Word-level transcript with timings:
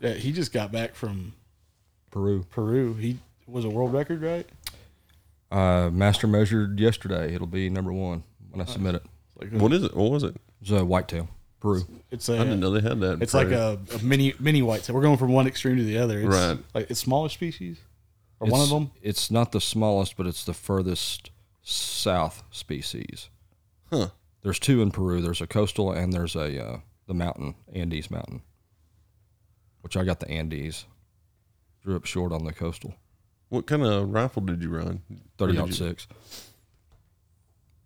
Yeah, 0.00 0.12
he 0.14 0.32
just 0.32 0.52
got 0.52 0.70
back 0.72 0.94
from 0.94 1.34
Peru. 2.10 2.44
Peru. 2.50 2.94
He 2.94 3.18
was 3.46 3.64
a 3.64 3.68
world 3.68 3.92
record, 3.92 4.22
right? 4.22 4.46
Uh, 5.50 5.90
master 5.90 6.26
measured 6.26 6.78
yesterday. 6.78 7.34
It'll 7.34 7.46
be 7.46 7.70
number 7.70 7.92
one 7.92 8.22
when 8.50 8.60
I 8.60 8.70
submit 8.70 8.96
it. 8.96 9.02
Like 9.40 9.50
What 9.52 9.72
is 9.72 9.82
it? 9.84 9.96
What 9.96 10.10
was 10.10 10.22
it? 10.22 10.36
It's 10.60 10.70
a 10.70 10.84
whitetail, 10.84 11.28
Peru. 11.60 11.84
it's 12.10 12.28
a 12.28 12.34
I 12.34 12.38
didn't 12.38 12.60
know 12.60 12.70
they 12.72 12.86
had 12.86 13.00
that. 13.00 13.12
in 13.14 13.22
it's 13.22 13.32
like 13.34 13.48
a, 13.48 13.78
a 13.94 13.98
mini 14.02 14.34
mini 14.40 14.60
whitetail. 14.62 14.94
We're 14.96 15.02
going 15.02 15.16
from 15.16 15.32
one 15.32 15.46
extreme 15.46 15.76
to 15.76 15.84
the 15.84 15.98
other. 15.98 16.18
It's 16.20 16.28
Right. 16.34 16.58
Like 16.74 16.90
it's 16.90 17.00
smaller 17.00 17.28
species, 17.28 17.78
or 18.40 18.48
one 18.48 18.60
of 18.60 18.68
them. 18.68 18.90
It's 19.00 19.30
not 19.30 19.52
the 19.52 19.60
smallest, 19.60 20.16
but 20.16 20.26
it's 20.26 20.44
the 20.44 20.54
furthest 20.54 21.30
south 21.62 22.42
species. 22.50 23.30
Huh. 23.90 24.08
There's 24.42 24.58
two 24.58 24.82
in 24.82 24.90
Peru. 24.90 25.20
There's 25.20 25.40
a 25.40 25.46
coastal 25.46 25.92
and 25.92 26.12
there's 26.12 26.34
a 26.36 26.62
uh, 26.62 26.78
the 27.06 27.14
mountain 27.14 27.54
Andes 27.72 28.10
mountain, 28.10 28.42
which 29.88 29.96
I 29.96 30.04
got 30.04 30.20
the 30.20 30.28
Andes. 30.30 30.84
Drew 31.82 31.96
up 31.96 32.04
short 32.04 32.30
on 32.30 32.44
the 32.44 32.52
coastal, 32.52 32.94
What 33.48 33.66
kind 33.66 33.82
of 33.82 34.10
rifle 34.10 34.42
did 34.42 34.62
you 34.62 34.68
run? 34.68 35.00
thirty 35.38 35.56
out 35.58 35.68
you- 35.68 35.72
six. 35.72 36.06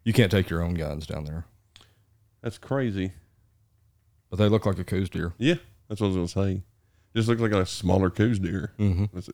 You 0.04 0.12
can't 0.12 0.32
take 0.32 0.50
your 0.50 0.62
own 0.62 0.74
guns 0.74 1.06
down 1.06 1.26
there, 1.26 1.44
That's 2.42 2.58
crazy. 2.58 3.12
but 4.30 4.36
they 4.40 4.48
look 4.48 4.66
like 4.66 4.80
a 4.80 4.84
Coues 4.84 5.08
deer. 5.08 5.32
Yeah, 5.38 5.54
that's 5.88 6.00
what 6.00 6.08
I 6.08 6.18
was 6.18 6.34
gonna 6.34 6.48
say. 6.48 6.62
Just 7.14 7.28
looks 7.28 7.40
like 7.40 7.52
a 7.52 7.64
smaller 7.64 8.10
Coues 8.10 8.40
deer. 8.40 8.72
Mm-hmm. 8.80 9.04
That's. 9.14 9.30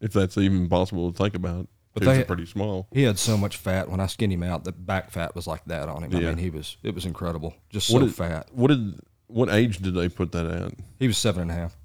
If 0.00 0.12
that's 0.12 0.38
even 0.38 0.68
possible 0.68 1.10
to 1.10 1.18
think 1.18 1.34
about. 1.34 1.66
But 1.94 2.04
they- 2.04 2.20
are 2.22 2.24
pretty 2.24 2.46
small. 2.46 2.86
He 2.92 3.02
had 3.02 3.18
so 3.18 3.36
much 3.36 3.56
fat 3.56 3.90
when 3.90 3.98
I 3.98 4.06
skinned 4.06 4.32
him 4.32 4.44
out. 4.44 4.62
The 4.62 4.70
back 4.70 5.10
fat 5.10 5.34
was 5.34 5.48
like 5.48 5.64
that 5.64 5.88
on 5.88 6.04
him. 6.04 6.14
I 6.14 6.20
Yeah. 6.20 6.28
mean, 6.28 6.38
he 6.38 6.50
was 6.50 6.76
it 6.84 6.94
was 6.94 7.04
incredible. 7.04 7.54
Just 7.70 7.90
What 7.92 8.00
so 8.00 8.06
is- 8.06 8.14
fat. 8.14 8.50
What 8.54 8.68
did 8.68 9.00
what 9.26 9.48
age 9.50 9.78
did 9.78 9.94
they 9.94 10.08
put 10.08 10.30
that 10.32 10.46
at? 10.46 10.74
He 11.00 11.06
was 11.08 11.18
seven 11.18 11.42
and 11.42 11.50
a 11.50 11.54
half. 11.54 11.76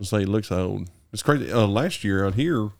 I 0.00 0.04
say 0.04 0.18
he 0.20 0.26
looks 0.26 0.52
old. 0.52 0.90
It's 1.12 1.22
crazy. 1.22 1.50
Uh, 1.50 1.66
last 1.66 2.04
year 2.04 2.26
out 2.26 2.34
here, 2.34 2.70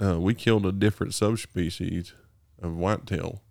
uh, 0.00 0.20
we 0.20 0.34
killed 0.34 0.66
a 0.66 0.72
different 0.72 1.14
subspecies 1.14 2.12
of 2.62 2.76
whitetail, 2.76 3.42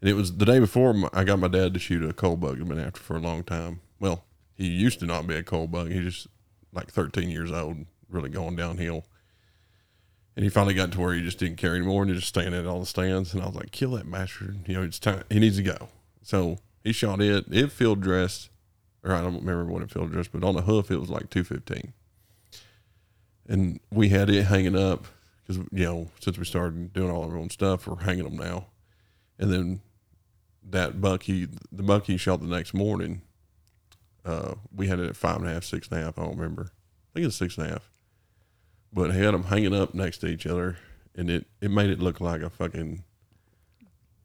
and 0.00 0.08
it 0.08 0.14
was 0.14 0.36
the 0.36 0.44
day 0.44 0.60
before 0.60 0.94
I 1.12 1.24
got 1.24 1.38
my 1.38 1.48
dad 1.48 1.74
to 1.74 1.80
shoot 1.80 2.08
a 2.08 2.12
cull 2.12 2.36
buck. 2.36 2.58
I've 2.60 2.68
been 2.68 2.78
after 2.78 3.00
for 3.00 3.16
a 3.16 3.20
long 3.20 3.42
time. 3.42 3.80
Well, 3.98 4.24
he 4.54 4.66
used 4.66 5.00
to 5.00 5.06
not 5.06 5.26
be 5.26 5.34
a 5.34 5.42
cull 5.42 5.66
buck. 5.66 5.88
He 5.88 6.00
just 6.00 6.28
like 6.72 6.90
13 6.90 7.28
years 7.28 7.50
old, 7.50 7.86
really 8.08 8.30
going 8.30 8.56
downhill. 8.56 9.04
And 10.34 10.44
he 10.44 10.48
finally 10.48 10.74
got 10.74 10.92
to 10.92 11.00
where 11.00 11.12
he 11.14 11.22
just 11.22 11.38
didn't 11.38 11.58
care 11.58 11.74
anymore, 11.74 12.02
and 12.02 12.10
he 12.10 12.16
just 12.16 12.28
standing 12.28 12.58
at 12.58 12.66
all 12.66 12.80
the 12.80 12.86
stands. 12.86 13.34
And 13.34 13.42
I 13.42 13.46
was 13.46 13.54
like, 13.54 13.70
"Kill 13.70 13.90
that 13.92 14.10
bastard! 14.10 14.60
You 14.66 14.74
know, 14.74 14.82
it's 14.82 14.98
time. 14.98 15.24
He 15.28 15.38
needs 15.38 15.56
to 15.56 15.62
go." 15.62 15.88
So 16.22 16.58
he 16.82 16.92
shot 16.92 17.20
it. 17.20 17.44
It 17.50 17.70
field 17.70 18.00
dressed 18.00 18.48
or 19.04 19.12
I 19.12 19.20
don't 19.20 19.44
remember 19.44 19.64
what 19.64 19.82
it 19.82 19.90
field 19.90 20.12
dressed, 20.12 20.32
but 20.32 20.44
on 20.44 20.54
the 20.54 20.62
hoof 20.62 20.90
it 20.90 20.98
was 20.98 21.10
like 21.10 21.30
two 21.30 21.44
fifteen, 21.44 21.92
and 23.48 23.80
we 23.90 24.08
had 24.10 24.30
it 24.30 24.44
hanging 24.44 24.76
up 24.76 25.06
because 25.42 25.64
you 25.72 25.84
know 25.84 26.08
since 26.20 26.38
we 26.38 26.44
started 26.44 26.92
doing 26.92 27.10
all 27.10 27.24
our 27.24 27.36
own 27.36 27.50
stuff, 27.50 27.86
we're 27.86 27.96
hanging 27.96 28.24
them 28.24 28.36
now, 28.36 28.66
and 29.38 29.52
then 29.52 29.80
that 30.70 31.00
buck 31.00 31.24
he 31.24 31.48
the 31.70 31.82
buck 31.82 32.06
he 32.06 32.16
shot 32.16 32.40
the 32.40 32.46
next 32.46 32.74
morning, 32.74 33.22
uh, 34.24 34.54
we 34.74 34.88
had 34.88 35.00
it 35.00 35.08
at 35.08 35.16
five 35.16 35.36
and 35.36 35.48
a 35.48 35.52
half, 35.52 35.64
six 35.64 35.88
and 35.88 35.98
a 35.98 36.04
half. 36.04 36.18
I 36.18 36.22
don't 36.22 36.36
remember. 36.36 36.70
I 36.72 37.10
think 37.14 37.26
it's 37.26 37.36
six 37.36 37.58
and 37.58 37.66
a 37.66 37.70
half, 37.70 37.90
but 38.92 39.12
he 39.14 39.20
had 39.20 39.34
them 39.34 39.44
hanging 39.44 39.74
up 39.74 39.94
next 39.94 40.18
to 40.18 40.28
each 40.28 40.46
other, 40.46 40.78
and 41.14 41.28
it 41.28 41.46
it 41.60 41.70
made 41.70 41.90
it 41.90 41.98
look 41.98 42.20
like 42.20 42.42
a 42.42 42.50
fucking 42.50 43.04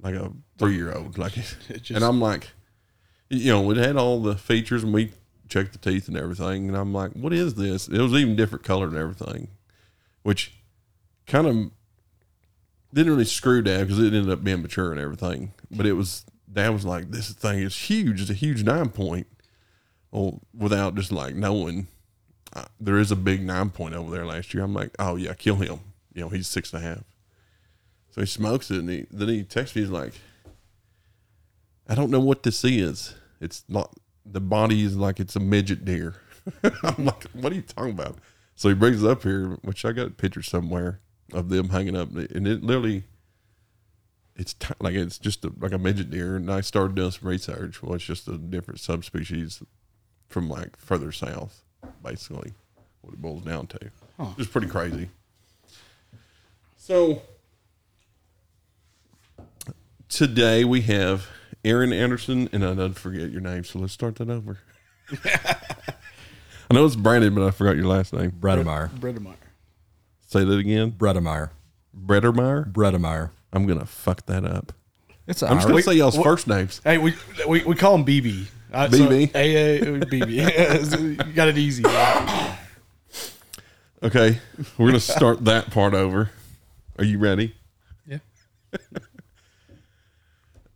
like 0.02 0.16
a 0.16 0.32
three 0.58 0.76
year 0.76 0.94
old, 0.94 1.18
like 1.18 1.38
It 1.70 1.82
just, 1.82 1.92
and 1.92 2.04
I'm 2.04 2.22
like, 2.22 2.52
you 3.30 3.52
know, 3.52 3.70
it 3.72 3.78
had 3.78 3.98
all 3.98 4.22
the 4.22 4.36
features, 4.36 4.84
and 4.84 4.94
we 4.94 5.12
checked 5.50 5.74
the 5.74 5.92
teeth 5.92 6.08
and 6.08 6.18
everything. 6.18 6.68
And 6.68 6.78
I'm 6.78 6.94
like, 6.94 7.12
what 7.14 7.34
is 7.34 7.56
this? 7.56 7.88
It 7.88 8.00
was 8.00 8.14
even 8.14 8.36
different 8.36 8.66
color 8.66 8.88
and 8.88 8.98
everything, 8.98 9.50
which 10.24 10.54
kind 11.26 11.48
of 11.48 11.72
didn't 12.94 13.12
really 13.12 13.26
screw 13.26 13.62
Dad 13.62 13.82
because 13.82 14.00
it 14.00 14.14
ended 14.14 14.30
up 14.30 14.44
being 14.44 14.62
mature 14.62 14.92
and 14.92 15.00
everything. 15.00 15.54
But 15.70 15.86
it 15.86 15.94
was 15.94 16.26
Dad 16.52 16.70
was 16.70 16.86
like, 16.86 17.12
this 17.12 17.32
thing 17.34 17.60
is 17.60 17.76
huge. 17.76 18.22
It's 18.22 18.30
a 18.30 18.36
huge 18.36 18.64
nine 18.64 18.90
point. 18.90 19.28
Well, 20.12 20.42
without 20.58 20.96
just 20.96 21.12
like 21.12 21.36
knowing, 21.36 21.88
uh, 22.54 22.66
there 22.80 22.98
is 22.98 23.12
a 23.12 23.16
big 23.16 23.44
nine 23.44 23.70
point 23.70 23.94
over 23.94 24.10
there 24.10 24.26
last 24.26 24.54
year. 24.54 24.64
I'm 24.64 24.74
like, 24.74 24.92
oh 25.00 25.16
yeah, 25.16 25.34
kill 25.34 25.56
him. 25.56 25.80
You 26.14 26.22
know, 26.22 26.30
he's 26.30 26.48
six 26.48 26.74
and 26.74 26.84
a 26.84 26.88
half. 26.88 27.04
So 28.12 28.22
he 28.22 28.28
smokes 28.28 28.72
it, 28.72 28.80
and 28.80 28.90
he, 28.90 29.06
then 29.12 29.28
he 29.28 29.44
texts 29.44 29.76
me. 29.76 29.84
He's 29.84 29.92
like, 29.92 30.14
I 31.88 31.96
don't 31.96 32.12
know 32.12 32.20
what 32.20 32.44
this 32.44 32.64
is. 32.64 33.16
It's 33.40 33.64
not 33.68 33.94
the 34.26 34.42
body 34.42 34.84
is 34.84 34.96
like 34.96 35.20
it's 35.20 35.36
a 35.36 35.40
midget 35.40 35.86
deer. 35.86 36.16
I'm 36.84 37.06
like, 37.06 37.24
what 37.34 37.52
are 37.52 37.56
you 37.56 37.62
talking 37.62 37.92
about? 37.92 38.18
So 38.56 38.70
he 38.70 38.76
brings 38.76 39.04
it 39.04 39.10
up 39.10 39.24
here, 39.24 39.58
which 39.62 39.86
I 39.86 39.92
got 39.92 40.08
a 40.08 40.12
picture 40.12 40.42
somewhere 40.42 41.00
of 41.34 41.50
them 41.50 41.70
hanging 41.70 41.96
up, 41.96 42.10
and 42.10 42.48
it 42.48 42.64
literally, 42.64 43.04
it's 44.36 44.54
t- 44.54 44.74
like 44.80 44.96
it's 44.96 45.20
just 45.20 45.46
a, 45.46 45.52
like 45.60 45.74
a 45.74 45.78
midget 45.78 46.10
deer. 46.10 46.36
And 46.36 46.52
I 46.52 46.62
started 46.62 46.96
doing 46.96 47.12
some 47.12 47.28
research. 47.28 47.84
Well, 47.84 47.94
it's 47.94 48.04
just 48.04 48.28
a 48.28 48.38
different 48.38 48.80
subspecies 48.80 49.62
from 50.28 50.50
like 50.50 50.78
further 50.78 51.12
south, 51.12 51.64
basically, 52.04 52.54
what 53.02 53.14
it 53.14 53.22
boils 53.22 53.44
down 53.44 53.68
to. 53.68 53.80
Huh. 54.18 54.34
It's 54.38 54.50
pretty 54.50 54.68
crazy. 54.68 55.10
So 56.78 57.22
today 60.10 60.64
we 60.64 60.82
have 60.82 61.28
Aaron 61.68 61.92
Anderson, 61.92 62.50
and 62.54 62.64
I 62.66 62.74
don't 62.74 62.94
forget 62.94 63.30
your 63.30 63.42
name, 63.42 63.64
so 63.66 63.80
let's 63.80 63.94
start 63.94 64.16
that 64.16 64.30
over. 64.30 64.58
I 66.70 66.74
know 66.74 66.86
it's 66.86 66.96
Brandon, 66.96 67.36
but 67.36 67.46
I 67.46 67.52
forgot 67.52 67.76
your 67.76 67.88
last 67.88 68.14
name. 68.14 68.32
Bredemeyer. 68.32 68.90
Bredemeyer. 68.90 69.36
Say 70.28 70.44
that 70.44 70.58
again. 70.58 70.92
Bredemeyer. 70.92 71.50
Brettermeyer. 71.96 72.72
Bredemeyer. 72.72 73.32
I'm 73.52 73.66
gonna 73.66 73.86
fuck 73.86 74.26
that 74.28 74.46
up. 74.46 74.74
It's 75.28 75.44
I'm 75.44 75.58
just 75.58 75.68
gonna 75.68 75.82
say 75.82 75.94
y'all's 75.94 76.18
first 76.18 76.48
names. 76.48 76.80
Hey, 76.84 76.98
we 76.98 77.14
we, 77.48 77.64
we 77.64 77.76
call 77.76 77.96
him 77.96 78.06
BB. 78.06 78.48
Uh, 78.72 78.88
BB? 78.88 79.32
So, 79.32 79.40
AA, 79.40 80.06
BB. 80.06 81.28
you 81.28 81.34
got 81.34 81.48
it 81.48 81.58
easy. 81.58 81.84
Okay, 84.04 84.40
we're 84.78 84.88
gonna 84.88 85.00
start 85.00 85.46
that 85.46 85.72
part 85.72 85.94
over. 85.94 86.30
Are 86.98 87.06
you 87.06 87.20
ready? 87.20 87.56
Yeah. 88.06 88.20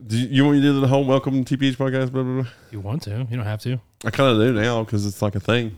Do 0.06 0.18
you, 0.18 0.28
you 0.28 0.44
want 0.46 0.56
me 0.58 0.62
to 0.64 0.68
do 0.68 0.80
the 0.82 0.88
whole 0.88 1.06
welcome 1.06 1.44
to 1.44 1.58
TPH 1.58 1.76
podcast? 1.76 2.12
Blah, 2.12 2.24
blah, 2.24 2.42
blah? 2.42 2.52
You 2.72 2.80
want 2.80 3.04
to? 3.04 3.12
You 3.12 3.38
don't 3.38 3.46
have 3.46 3.62
to. 3.62 3.80
I 4.04 4.10
kind 4.10 4.32
of 4.32 4.40
do 4.40 4.54
now 4.60 4.84
because 4.84 5.06
it's 5.06 5.22
like 5.22 5.36
a 5.36 5.40
thing. 5.40 5.76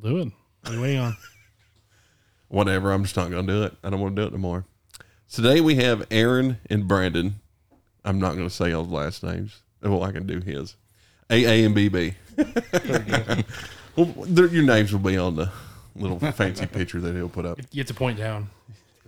Do 0.00 0.18
it. 0.18 0.28
What 0.62 0.72
are 0.72 0.74
you 0.76 0.80
waiting 0.82 0.98
on? 1.00 1.16
Whatever. 2.48 2.92
I'm 2.92 3.02
just 3.02 3.16
not 3.16 3.30
gonna 3.30 3.46
do 3.46 3.64
it. 3.64 3.74
I 3.82 3.90
don't 3.90 4.00
want 4.00 4.14
to 4.14 4.22
do 4.22 4.26
it 4.26 4.32
anymore. 4.32 4.64
Today 5.30 5.60
we 5.60 5.74
have 5.76 6.06
Aaron 6.10 6.58
and 6.70 6.86
Brandon. 6.86 7.36
I'm 8.04 8.20
not 8.20 8.36
gonna 8.36 8.50
say 8.50 8.70
y'all's 8.70 8.88
last 8.88 9.22
names. 9.24 9.60
Well, 9.82 10.04
I 10.04 10.12
can 10.12 10.26
do 10.26 10.38
his. 10.40 10.76
A 11.30 11.44
A 11.44 11.64
and 11.64 11.74
B 11.74 11.88
B. 11.88 12.14
well, 13.96 14.06
their- 14.26 14.46
your 14.48 14.64
names 14.64 14.92
will 14.92 15.00
be 15.00 15.16
on 15.16 15.34
the 15.36 15.50
little 15.96 16.18
fancy 16.32 16.66
picture 16.66 17.00
that 17.00 17.14
he'll 17.14 17.28
put 17.28 17.46
up. 17.46 17.58
You 17.72 17.80
have 17.80 17.88
to 17.88 17.94
point 17.94 18.18
down. 18.18 18.50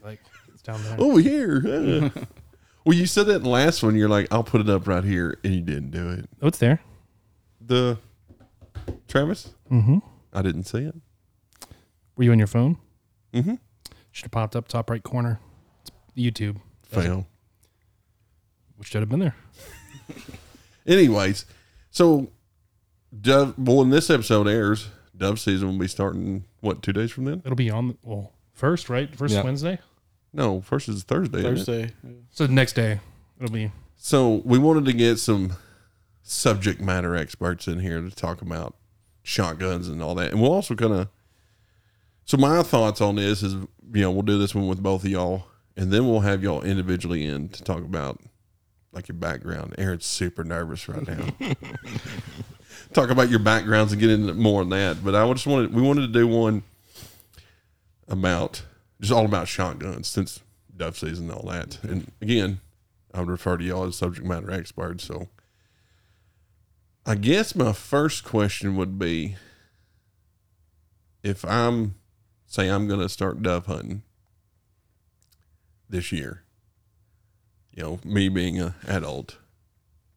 Like 0.02 0.20
it's 0.52 0.62
down 0.62 0.82
there. 0.84 0.96
over 1.00 1.20
here. 1.20 2.10
well, 2.84 2.96
you 2.96 3.06
said 3.06 3.26
that 3.26 3.36
in 3.36 3.42
the 3.42 3.48
last 3.48 3.82
one. 3.82 3.96
You're 3.96 4.08
like, 4.08 4.28
I'll 4.32 4.44
put 4.44 4.60
it 4.60 4.68
up 4.68 4.86
right 4.86 5.04
here, 5.04 5.38
and 5.44 5.54
you 5.54 5.60
didn't 5.60 5.90
do 5.90 6.10
it. 6.10 6.28
Oh, 6.42 6.48
it's 6.48 6.58
there. 6.58 6.80
The 7.60 7.98
Travis, 9.08 9.50
Mm-hmm. 9.70 9.98
I 10.32 10.42
didn't 10.42 10.64
see 10.64 10.78
it. 10.78 10.94
Were 12.16 12.24
you 12.24 12.32
on 12.32 12.38
your 12.38 12.46
phone? 12.46 12.76
Mm-hmm. 13.32 13.54
Should 14.12 14.24
have 14.26 14.30
popped 14.32 14.54
up 14.56 14.68
top 14.68 14.90
right 14.90 15.02
corner. 15.02 15.40
It's 15.82 15.90
YouTube. 16.16 16.58
Does? 16.92 17.04
Fail. 17.04 17.26
Which 18.76 18.88
should 18.88 19.00
have 19.02 19.08
been 19.08 19.20
there. 19.20 19.34
Anyways, 20.86 21.46
so 21.90 22.28
Dove. 23.18 23.54
Well, 23.58 23.78
when 23.78 23.90
this 23.90 24.10
episode 24.10 24.46
airs, 24.48 24.88
Dove 25.16 25.40
season 25.40 25.68
will 25.68 25.78
be 25.78 25.88
starting. 25.88 26.44
What 26.60 26.82
two 26.82 26.92
days 26.92 27.10
from 27.10 27.24
then? 27.24 27.40
It'll 27.44 27.56
be 27.56 27.70
on. 27.70 27.88
The, 27.88 27.96
well, 28.02 28.32
first, 28.52 28.88
right? 28.90 29.14
First 29.16 29.34
Yeah. 29.34 29.42
Wednesday. 29.42 29.78
No, 30.34 30.60
first 30.60 30.88
is 30.88 31.04
Thursday. 31.04 31.38
isn't 31.38 31.52
it? 31.52 31.56
Thursday. 31.56 31.94
So 32.32 32.46
the 32.46 32.52
next 32.52 32.72
day, 32.72 33.00
it'll 33.40 33.52
be. 33.52 33.70
So 33.96 34.42
we 34.44 34.58
wanted 34.58 34.84
to 34.86 34.92
get 34.92 35.18
some 35.18 35.54
subject 36.22 36.80
matter 36.80 37.14
experts 37.14 37.68
in 37.68 37.78
here 37.78 38.00
to 38.00 38.10
talk 38.10 38.42
about 38.42 38.74
shotguns 39.22 39.88
and 39.88 40.02
all 40.02 40.16
that, 40.16 40.32
and 40.32 40.42
we'll 40.42 40.52
also 40.52 40.74
kind 40.74 40.92
of. 40.92 41.08
So 42.24 42.36
my 42.36 42.62
thoughts 42.62 43.00
on 43.00 43.16
this 43.16 43.42
is, 43.42 43.54
you 43.54 43.68
know, 44.02 44.10
we'll 44.10 44.22
do 44.22 44.38
this 44.38 44.54
one 44.54 44.66
with 44.66 44.82
both 44.82 45.04
of 45.04 45.10
y'all, 45.10 45.44
and 45.76 45.92
then 45.92 46.08
we'll 46.08 46.20
have 46.20 46.42
y'all 46.42 46.62
individually 46.62 47.24
in 47.24 47.48
to 47.50 47.62
talk 47.62 47.78
about 47.78 48.20
like 48.92 49.08
your 49.08 49.16
background. 49.16 49.74
Aaron's 49.78 50.06
super 50.06 50.42
nervous 50.42 50.88
right 50.88 51.06
now. 51.06 51.26
talk 52.92 53.10
about 53.10 53.28
your 53.28 53.40
backgrounds 53.40 53.92
and 53.92 54.00
get 54.00 54.10
into 54.10 54.34
more 54.34 54.62
on 54.62 54.70
that, 54.70 55.04
but 55.04 55.14
I 55.14 55.30
just 55.32 55.46
wanted 55.46 55.72
we 55.72 55.82
wanted 55.82 56.02
to 56.02 56.12
do 56.12 56.26
one 56.26 56.64
about 58.08 58.62
just 59.08 59.16
all 59.16 59.24
about 59.24 59.48
shotguns 59.48 60.08
since 60.08 60.40
dove 60.76 60.98
season 60.98 61.30
and 61.30 61.38
all 61.38 61.50
that, 61.50 61.82
and 61.82 62.10
again. 62.20 62.60
I 63.14 63.20
would 63.20 63.30
refer 63.30 63.56
to 63.56 63.64
y'all 63.64 63.84
as 63.84 63.96
subject 63.96 64.26
matter 64.26 64.50
experts. 64.50 65.04
So 65.04 65.28
I 67.06 67.14
guess 67.14 67.54
my 67.54 67.72
first 67.72 68.24
question 68.24 68.76
would 68.76 68.98
be 68.98 69.36
if 71.22 71.44
I'm 71.44 71.94
say 72.46 72.68
I'm 72.68 72.88
going 72.88 73.00
to 73.00 73.08
start 73.08 73.40
dove 73.40 73.66
hunting 73.66 74.02
this 75.88 76.10
year, 76.10 76.42
you 77.72 77.84
know, 77.84 78.00
me 78.04 78.28
being 78.28 78.58
an 78.58 78.74
adult, 78.88 79.36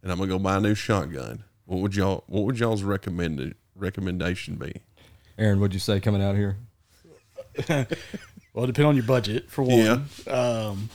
and 0.02 0.12
I'm 0.12 0.18
gonna 0.18 0.30
go 0.30 0.40
buy 0.40 0.58
a 0.58 0.60
new 0.60 0.74
shotgun, 0.74 1.44
what 1.66 1.82
would 1.82 1.96
y'all 1.96 2.24
what 2.26 2.46
would 2.46 2.58
y'all's 2.58 2.82
recommended 2.82 3.56
recommendation 3.76 4.56
be? 4.56 4.82
Aaron, 5.38 5.60
what'd 5.60 5.76
you 5.76 5.80
say 5.80 6.00
coming 6.00 6.24
out 6.24 6.36
here? 6.36 6.58
Well, 8.58 8.64
it 8.64 8.74
depends 8.74 8.88
on 8.88 8.96
your 8.96 9.06
budget 9.06 9.52
for 9.52 9.62
one. 9.62 10.06
Um, 10.26 10.90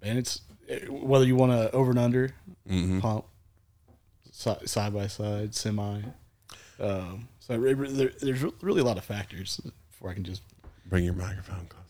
and 0.00 0.18
it's 0.18 0.40
whether 0.88 1.26
you 1.26 1.36
want 1.36 1.52
to 1.52 1.70
over 1.72 1.90
and 1.90 1.98
under 1.98 2.30
Mm-hmm. 2.66 3.00
pump 3.00 3.26
si- 4.32 4.66
side 4.66 4.94
by 4.94 5.08
side 5.08 5.54
semi. 5.54 6.00
Um, 6.80 7.28
so 7.38 7.52
it 7.52 7.58
re- 7.58 7.90
there, 7.92 8.12
there's 8.22 8.42
really 8.62 8.80
a 8.80 8.84
lot 8.84 8.96
of 8.96 9.04
factors 9.04 9.60
before 9.90 10.08
I 10.10 10.14
can 10.14 10.24
just. 10.24 10.40
Bring 10.86 11.04
your 11.04 11.12
microphone 11.12 11.66
closer. 11.66 11.84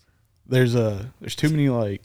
There's 0.48 0.74
a 0.74 1.12
there's 1.20 1.36
too 1.36 1.50
many 1.50 1.68
like 1.68 2.02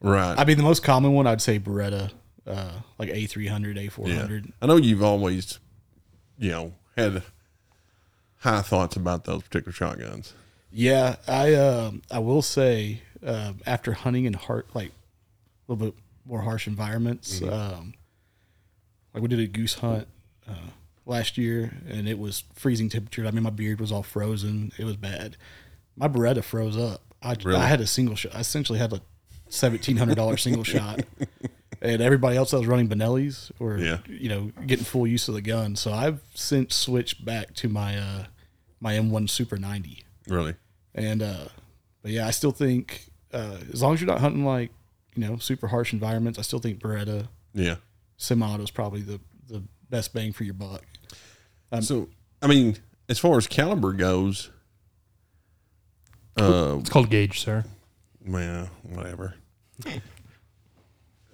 Right. 0.00 0.38
I 0.38 0.44
mean 0.44 0.56
the 0.58 0.62
most 0.62 0.84
common 0.84 1.12
one 1.12 1.26
I'd 1.26 1.42
say 1.42 1.58
Beretta, 1.58 2.12
uh, 2.46 2.70
like 3.00 3.08
A 3.08 3.26
three 3.26 3.48
hundred, 3.48 3.78
A 3.78 3.88
four 3.88 4.08
hundred. 4.08 4.44
yeah. 4.46 4.52
I 4.62 4.66
know 4.66 4.76
you've 4.76 5.02
always, 5.02 5.58
you 6.38 6.52
know, 6.52 6.72
had 6.96 7.24
high 8.38 8.60
thoughts 8.62 8.94
about 8.94 9.24
those 9.24 9.42
particular 9.42 9.72
shotguns. 9.72 10.34
Yeah, 10.78 11.16
I 11.26 11.54
um 11.54 12.02
I 12.10 12.18
will 12.18 12.42
say 12.42 13.00
um 13.24 13.60
after 13.66 13.94
hunting 13.94 14.26
in 14.26 14.34
heart 14.34 14.68
like 14.74 14.88
a 14.88 15.72
little 15.72 15.86
bit 15.86 15.94
more 16.26 16.42
harsh 16.42 16.66
environments, 16.66 17.40
um, 17.42 17.94
like 19.14 19.22
we 19.22 19.28
did 19.28 19.40
a 19.40 19.46
goose 19.46 19.74
hunt 19.74 20.06
uh, 20.46 20.52
last 21.06 21.38
year, 21.38 21.72
and 21.88 22.06
it 22.06 22.18
was 22.18 22.44
freezing 22.52 22.90
temperature. 22.90 23.26
I 23.26 23.30
mean, 23.30 23.42
my 23.42 23.48
beard 23.50 23.80
was 23.80 23.90
all 23.90 24.02
frozen. 24.02 24.70
It 24.76 24.84
was 24.84 24.96
bad. 24.96 25.38
My 25.96 26.08
Beretta 26.08 26.44
froze 26.44 26.76
up. 26.76 27.00
I, 27.22 27.36
Really? 27.42 27.58
I 27.58 27.66
had 27.68 27.80
a 27.80 27.86
single 27.86 28.14
shot. 28.14 28.34
I 28.34 28.40
essentially 28.40 28.78
had 28.78 28.92
a 28.92 29.00
seventeen 29.48 29.96
hundred 29.96 30.16
dollar 30.16 30.36
single 30.46 30.62
shot, 30.64 31.00
and 31.80 32.02
everybody 32.02 32.36
else 32.36 32.50
that 32.50 32.58
was 32.58 32.66
running 32.66 32.86
Benelli's 32.88 33.50
or 33.58 33.78
Yeah. 33.78 33.98
you 34.06 34.28
know 34.28 34.52
getting 34.66 34.84
full 34.84 35.06
use 35.06 35.26
of 35.28 35.34
the 35.34 35.40
gun. 35.42 35.74
So 35.74 35.90
I've 35.90 36.20
since 36.34 36.74
switched 36.76 37.24
back 37.24 37.54
to 37.54 37.70
my 37.70 37.96
uh, 37.96 38.24
my 38.78 38.92
M1 38.92 39.30
Super 39.30 39.56
ninety. 39.56 40.04
Really? 40.28 40.54
And 40.96 41.22
uh 41.22 41.44
but 42.02 42.10
yeah, 42.10 42.26
I 42.26 42.32
still 42.32 42.50
think 42.52 43.06
uh 43.32 43.58
as 43.72 43.80
long 43.82 43.94
as 43.94 44.00
you're 44.00 44.08
not 44.08 44.20
hunting 44.20 44.44
like, 44.44 44.70
you 45.14 45.24
know, 45.26 45.36
super 45.36 45.68
harsh 45.68 45.92
environments, 45.92 46.38
I 46.38 46.42
still 46.42 46.58
think 46.58 46.80
Beretta 46.80 47.28
Yeah. 47.54 47.76
semi-auto 48.16 48.64
is 48.64 48.70
probably 48.72 49.02
the 49.02 49.20
the 49.46 49.62
best 49.90 50.12
bang 50.12 50.32
for 50.32 50.42
your 50.44 50.54
buck. 50.54 50.82
Um, 51.70 51.82
so, 51.82 52.08
I 52.42 52.48
mean, 52.48 52.76
as 53.08 53.18
far 53.20 53.36
as 53.38 53.46
caliber 53.46 53.92
goes, 53.92 54.50
uh, 56.38 56.76
It's 56.80 56.90
called 56.90 57.08
gauge, 57.10 57.40
sir. 57.40 57.64
well, 58.26 58.68
whatever. 58.82 59.34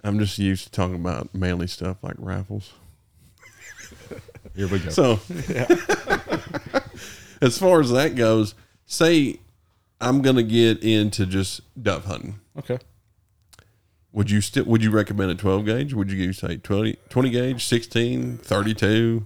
I'm 0.03 0.19
just 0.19 0.37
used 0.37 0.65
to 0.65 0.71
talking 0.71 0.95
about 0.95 1.33
manly 1.33 1.67
stuff 1.67 1.97
like 2.03 2.15
rifles. 2.19 2.73
Here 4.55 4.67
we 4.67 4.79
go. 4.79 4.89
So, 4.89 5.19
as 7.41 7.57
far 7.57 7.79
as 7.81 7.89
that 7.91 8.15
goes, 8.15 8.55
say 8.85 9.39
I'm 10.03 10.21
going 10.21 10.35
to 10.35 10.43
get 10.43 10.83
into 10.83 11.25
just 11.25 11.61
dove 11.81 12.05
hunting. 12.05 12.39
Okay. 12.57 12.79
Would 14.11 14.29
you 14.29 14.41
still 14.41 14.65
would 14.65 14.83
you 14.83 14.91
recommend 14.91 15.31
a 15.31 15.35
12 15.35 15.65
gauge? 15.65 15.93
Would 15.93 16.11
you 16.11 16.33
say 16.33 16.57
20, 16.57 16.97
20 17.09 17.29
gauge, 17.31 17.65
16, 17.65 18.37
32, 18.37 19.25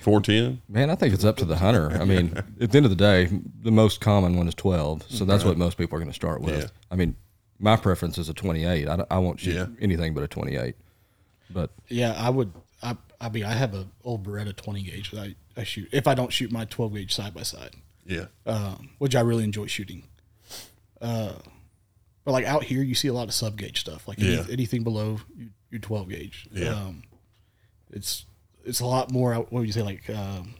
410? 0.00 0.62
Man, 0.68 0.90
I 0.90 0.94
think 0.96 1.14
it's 1.14 1.24
up 1.24 1.36
to 1.36 1.44
the 1.44 1.56
hunter. 1.56 1.90
I 1.92 2.04
mean, 2.04 2.32
at 2.60 2.72
the 2.72 2.76
end 2.76 2.86
of 2.86 2.90
the 2.90 2.96
day, 2.96 3.28
the 3.62 3.70
most 3.70 4.00
common 4.00 4.36
one 4.36 4.48
is 4.48 4.54
12. 4.54 5.04
So 5.08 5.24
that's 5.24 5.44
what 5.44 5.56
most 5.56 5.78
people 5.78 5.96
are 5.96 6.00
going 6.00 6.10
to 6.10 6.14
start 6.14 6.40
with. 6.40 6.62
Yeah. 6.62 6.66
I 6.90 6.96
mean, 6.96 7.14
my 7.60 7.76
preference 7.76 8.18
is 8.18 8.28
a 8.28 8.34
28. 8.34 8.88
I, 8.88 9.04
I 9.10 9.18
won't 9.18 9.38
shoot 9.38 9.54
Yeah. 9.54 9.66
anything 9.80 10.14
but 10.14 10.24
a 10.24 10.28
28. 10.28 10.74
But 11.50 11.70
Yeah, 11.88 12.12
I 12.18 12.30
would 12.30 12.52
I 12.82 12.96
I 13.20 13.28
mean 13.28 13.44
I 13.44 13.52
have 13.52 13.74
a 13.74 13.86
old 14.02 14.26
Beretta 14.26 14.56
20 14.56 14.82
gauge 14.82 15.10
that 15.12 15.20
I, 15.20 15.34
I 15.60 15.62
shoot 15.62 15.88
if 15.92 16.08
I 16.08 16.14
don't 16.14 16.32
shoot 16.32 16.50
my 16.50 16.64
12 16.64 16.94
gauge 16.94 17.14
side 17.14 17.34
by 17.34 17.42
side. 17.42 17.70
Yeah. 18.06 18.26
Um, 18.46 18.90
which 18.98 19.14
I 19.16 19.20
really 19.20 19.44
enjoy 19.44 19.66
shooting. 19.66 20.04
Uh 21.00 21.34
but 22.24 22.32
like 22.32 22.46
out 22.46 22.64
here 22.64 22.82
you 22.82 22.94
see 22.94 23.08
a 23.08 23.12
lot 23.12 23.28
of 23.28 23.34
sub 23.34 23.56
gauge 23.56 23.80
stuff. 23.80 24.06
Like 24.08 24.18
any- 24.20 24.44
anything 24.52 24.82
below 24.84 25.20
your, 25.36 25.48
your 25.70 25.80
12 25.80 26.08
gauge. 26.08 26.48
Yeah. 26.52 26.70
Um 26.70 27.02
it's 27.90 28.24
it's 28.64 28.80
a 28.80 28.86
lot 28.86 29.10
more 29.10 29.34
what 29.34 29.52
would 29.52 29.66
you 29.66 29.72
say 29.72 29.82
like 29.82 30.08
um 30.10 30.54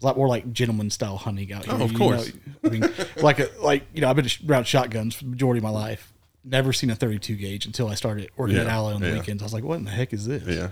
a 0.00 0.06
lot 0.06 0.16
more 0.16 0.28
like 0.28 0.52
gentleman 0.52 0.90
style 0.90 1.16
hunting 1.16 1.52
out 1.52 1.64
here. 1.64 1.74
Oh, 1.76 1.82
of 1.84 1.92
you 1.92 1.98
course. 1.98 2.32
know? 2.32 2.40
I 2.64 2.68
mean, 2.68 2.84
like 3.16 3.40
a, 3.40 3.48
like 3.60 3.84
you 3.92 4.00
know, 4.00 4.08
I've 4.08 4.14
been 4.16 4.28
around 4.48 4.64
shotguns 4.68 5.16
for 5.16 5.24
the 5.24 5.30
majority 5.30 5.58
of 5.58 5.64
my 5.64 5.70
life. 5.70 6.12
Never 6.44 6.72
seen 6.72 6.88
a 6.90 6.94
32 6.94 7.34
gauge 7.34 7.66
until 7.66 7.88
I 7.88 7.94
started 7.96 8.30
working 8.36 8.56
at 8.58 8.66
Yeah, 8.66 8.72
Ally 8.76 8.92
on 8.94 9.00
the 9.00 9.08
yeah. 9.08 9.14
weekends. 9.14 9.42
I 9.42 9.46
was 9.46 9.52
like, 9.52 9.64
what 9.64 9.74
in 9.78 9.84
the 9.84 9.90
heck 9.90 10.12
is 10.12 10.24
this? 10.24 10.44
Yeah. 10.46 10.68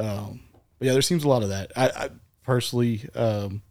Um, 0.00 0.40
but 0.78 0.86
yeah, 0.86 0.92
there 0.92 1.02
seems 1.02 1.24
a 1.24 1.28
lot 1.28 1.42
of 1.42 1.48
that. 1.48 1.72
I, 1.76 1.88
I 1.88 2.10
personally, 2.44 3.04
um, 3.16 3.62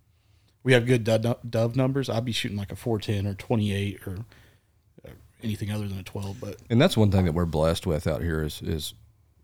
we 0.63 0.73
have 0.73 0.85
good 0.85 1.03
dove, 1.03 1.37
dove 1.49 1.75
numbers. 1.75 2.09
I'd 2.09 2.25
be 2.25 2.31
shooting 2.31 2.57
like 2.57 2.71
a 2.71 2.75
410 2.75 3.27
or 3.31 3.33
28 3.35 4.07
or, 4.07 4.17
or 5.03 5.11
anything 5.43 5.71
other 5.71 5.87
than 5.87 5.97
a 5.99 6.03
12. 6.03 6.37
But 6.39 6.57
and 6.69 6.79
that's 6.81 6.95
one 6.97 7.11
thing 7.11 7.25
that 7.25 7.33
we're 7.33 7.45
blessed 7.45 7.85
with 7.87 8.07
out 8.07 8.21
here 8.21 8.43
is 8.43 8.61
is 8.61 8.93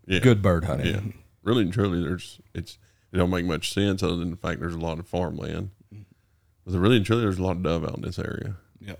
Yeah. 0.06 0.20
good 0.20 0.42
bird 0.42 0.66
hunting. 0.66 0.94
Yeah. 0.94 1.02
Really 1.44 1.64
and 1.64 1.74
truly, 1.74 2.02
there's 2.04 2.40
it's 2.54 2.78
it 3.12 3.18
don't 3.18 3.30
make 3.30 3.46
much 3.46 3.74
sense 3.74 4.04
other 4.04 4.16
than 4.18 4.32
the 4.32 4.38
fact 4.38 4.60
there's 4.60 4.76
a 4.76 4.80
lot 4.80 5.00
of 5.00 5.08
farmland. 5.08 5.72
But 6.66 6.78
really 6.78 6.98
and 6.98 7.06
truly, 7.06 7.22
there's 7.22 7.40
a 7.40 7.44
lot 7.44 7.56
of 7.58 7.64
dove 7.64 7.84
out 7.86 7.96
in 7.96 8.02
this 8.02 8.20
area. 8.20 8.56
yeah, 8.82 8.96